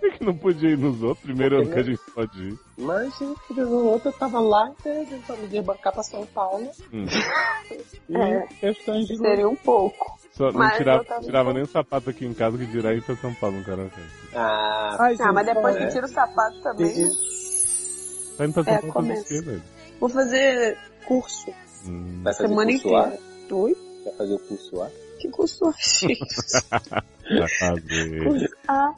que 0.00 0.10
que 0.18 0.24
não 0.24 0.36
podia 0.36 0.70
ir 0.70 0.76
nos 0.76 1.00
outros? 1.04 1.24
Primeiro 1.24 1.58
ano 1.60 1.70
que 1.70 1.78
a 1.78 1.82
gente 1.84 2.00
pode 2.12 2.42
ir. 2.48 2.58
Mas, 2.76 3.16
gente, 3.16 3.40
vez 3.54 3.68
ou 3.68 3.84
outra 3.84 4.08
eu 4.10 4.12
tava 4.18 4.40
lá, 4.40 4.68
então 4.80 4.92
a 4.92 5.04
gente 5.04 5.54
ia 5.54 5.62
bancar 5.62 5.92
pra 5.92 6.02
São 6.02 6.26
Paulo. 6.26 6.68
Hum. 6.92 7.06
E 8.10 8.16
É. 8.16 8.46
questões 8.60 9.06
de 9.06 9.16
Seria 9.18 9.48
um 9.48 9.54
pouco. 9.54 10.18
Só 10.38 10.52
não 10.52 10.70
tirava, 10.70 11.04
tava- 11.04 11.20
tirava 11.20 11.52
nem 11.52 11.62
o 11.64 11.66
sapato 11.66 12.08
aqui 12.10 12.24
em 12.24 12.32
casa 12.32 12.56
que 12.56 12.66
dirá 12.66 12.94
ir 12.94 13.02
pra 13.02 13.16
São 13.16 13.34
Paulo 13.34 13.58
no 13.58 13.64
karaokê. 13.64 14.00
Ah, 14.34 14.96
Ai, 15.00 15.16
Ah, 15.20 15.32
mas 15.32 15.44
gente, 15.46 15.54
depois 15.56 15.76
é. 15.76 15.86
que 15.86 15.92
tira 15.92 16.06
o 16.06 16.08
sapato 16.08 16.60
também. 16.62 16.86
né? 16.96 17.10
Tá 18.38 18.44
indo 18.44 18.54
pra 18.54 18.62
São 18.64 18.72
É, 18.74 18.78
Paulo 18.80 18.92
fazer 18.92 19.20
o 19.20 19.24
quê, 19.24 19.40
velho? 19.42 19.62
Vou 19.98 20.08
fazer 20.08 20.78
curso 21.06 21.50
Hum. 21.86 22.20
vai 22.22 22.32
fazer 22.34 22.48
semana 22.48 22.70
curso 22.70 22.94
A? 22.96 23.00
inteira. 23.08 23.20
Oi? 23.50 23.76
Vai 24.04 24.14
fazer 24.14 24.34
o 24.34 24.38
curso 24.38 24.82
A? 24.82 24.90
Que 25.18 25.28
curso 25.30 25.66
A, 25.66 25.72
gente? 25.76 26.18
Vai 27.28 27.48
fazer. 27.58 28.24
Curso 28.24 28.48
A. 28.68 28.94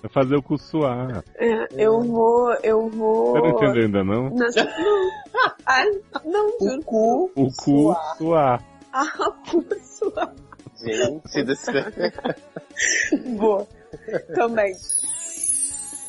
Vai 0.00 0.10
fazer 0.12 0.36
o 0.36 0.42
curso 0.42 0.84
A. 0.86 1.22
É, 1.36 1.66
eu 1.76 2.00
vou, 2.00 2.54
eu 2.62 2.88
vou. 2.88 3.32
Você 3.32 3.40
não 3.40 3.50
entendeu 3.50 3.82
ainda 3.84 4.04
não? 4.04 4.30
Não, 4.30 4.30
não. 5.34 5.52
Ah, 5.66 5.84
não, 6.24 6.50
juro. 6.60 6.82
cu. 6.84 7.30
O 7.34 7.50
curso 7.56 8.34
A. 8.34 8.60
Ah, 8.92 9.32
curso 9.50 10.12
A. 10.16 10.32
Gente, 10.84 11.44
desse... 11.44 11.70
Vou. 13.36 13.68
Também. 14.34 14.74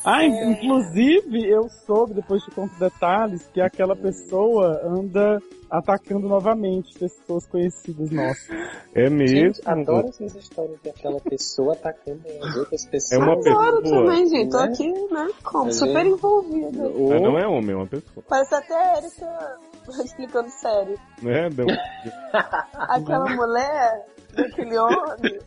Ah, 0.04 0.24
in- 0.24 0.50
inclusive, 0.52 1.46
eu 1.48 1.68
soube, 1.86 2.14
depois 2.14 2.42
te 2.42 2.50
conto 2.50 2.74
detalhes, 2.78 3.48
que 3.54 3.60
aquela 3.60 3.96
pessoa 3.96 4.80
anda 4.84 5.40
atacando 5.78 6.28
novamente 6.28 6.96
pessoas 6.98 7.46
conhecidas 7.46 8.10
nossas. 8.10 8.48
É 8.94 9.10
mesmo. 9.10 9.36
Gente, 9.36 9.60
adoro 9.64 10.08
essas 10.08 10.34
histórias 10.36 10.78
daquela 10.82 11.20
pessoa 11.20 11.72
atacando 11.72 12.22
as 12.42 12.56
outras 12.56 12.86
pessoas. 12.86 13.12
É 13.12 13.18
uma 13.18 13.32
Adoro 13.32 13.82
pessoa. 13.82 14.04
também, 14.04 14.28
gente. 14.28 14.50
Tô 14.50 14.58
né? 14.58 14.64
aqui, 14.64 14.92
né? 15.12 15.30
Como? 15.42 15.64
Tá 15.66 15.72
Super 15.72 16.06
envolvida. 16.06 16.88
Mas 16.88 17.22
não 17.22 17.38
é 17.38 17.46
homem, 17.46 17.72
é 17.72 17.76
uma 17.76 17.86
pessoa. 17.86 18.24
Parece 18.28 18.54
até 18.54 18.74
a 18.74 18.98
Erika 18.98 19.58
explicando 20.04 20.48
sério. 20.48 20.98
Né? 21.22 21.48
Deu... 21.50 21.66
Aquela 22.72 23.28
mulher, 23.34 24.06
daquele 24.34 24.78
homem. 24.78 25.38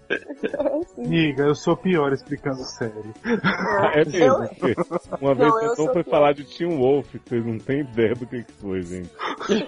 Assim. 0.81 1.03
Amiga, 1.05 1.43
eu 1.43 1.55
sou 1.55 1.75
pior 1.75 2.11
explicando 2.13 2.63
sério. 2.63 3.13
É 3.93 4.05
mesmo. 4.05 4.75
Uma 5.21 5.35
vez 5.35 5.49
Não, 5.49 5.57
o 5.57 5.61
eu 5.61 5.75
Tom 5.75 5.85
foi 5.93 6.03
pior. 6.03 6.11
falar 6.11 6.33
de 6.33 6.43
Tim 6.45 6.77
Wolf, 6.77 7.07
vocês 7.25 7.45
não 7.45 7.57
têm 7.57 7.81
ideia 7.81 8.13
do 8.13 8.25
que, 8.25 8.43
que 8.43 8.53
foi, 8.53 8.81
gente. 8.81 9.09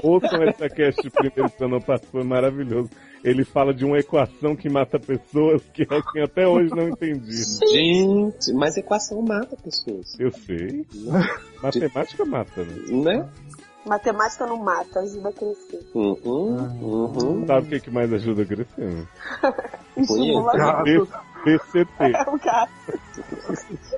Ouçam 0.03 0.43
essa 0.49 0.69
cast 0.69 1.01
de 1.01 1.09
primeiro 1.09 1.49
que 1.49 1.63
eu 1.63 1.69
não 1.69 1.81
participou, 1.81 2.21
é 2.21 2.23
maravilhoso. 2.23 2.89
Ele 3.23 3.43
fala 3.43 3.73
de 3.73 3.83
uma 3.83 3.99
equação 3.99 4.55
que 4.55 4.69
mata 4.69 4.97
pessoas 4.97 5.61
que 5.73 5.83
assim, 5.83 6.21
até 6.21 6.47
hoje 6.47 6.69
não 6.69 6.87
entendi. 6.87 7.43
Gente, 7.69 8.53
mas 8.53 8.77
equação 8.77 9.21
mata 9.21 9.57
pessoas. 9.57 10.17
Eu 10.19 10.31
sei. 10.31 10.85
Matemática 11.61 12.25
mata, 12.25 12.63
né? 12.63 12.75
Né? 12.89 13.29
Matemática 13.85 14.45
não 14.45 14.57
mata, 14.57 14.99
ajuda 14.99 15.29
a 15.29 15.33
crescer. 15.33 15.89
Uhum, 15.93 16.57
uhum. 16.81 17.47
Sabe 17.47 17.67
o 17.67 17.69
que, 17.69 17.79
que 17.79 17.91
mais 17.91 18.11
ajuda 18.13 18.43
a 18.43 18.45
crescer? 18.45 18.65
Né? 18.77 19.07
Estimula 19.97 20.53
Gato. 20.53 21.07
DCT. 21.45 21.89
É 21.99 22.29
o 22.29 22.37
gato. 22.37 22.71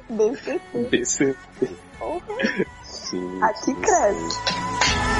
DCT. 0.09 0.89
BC. 0.89 1.35
Porra. 1.97 2.21
Sim. 2.83 3.43
Aqui 3.43 3.73
cresce. 3.75 5.10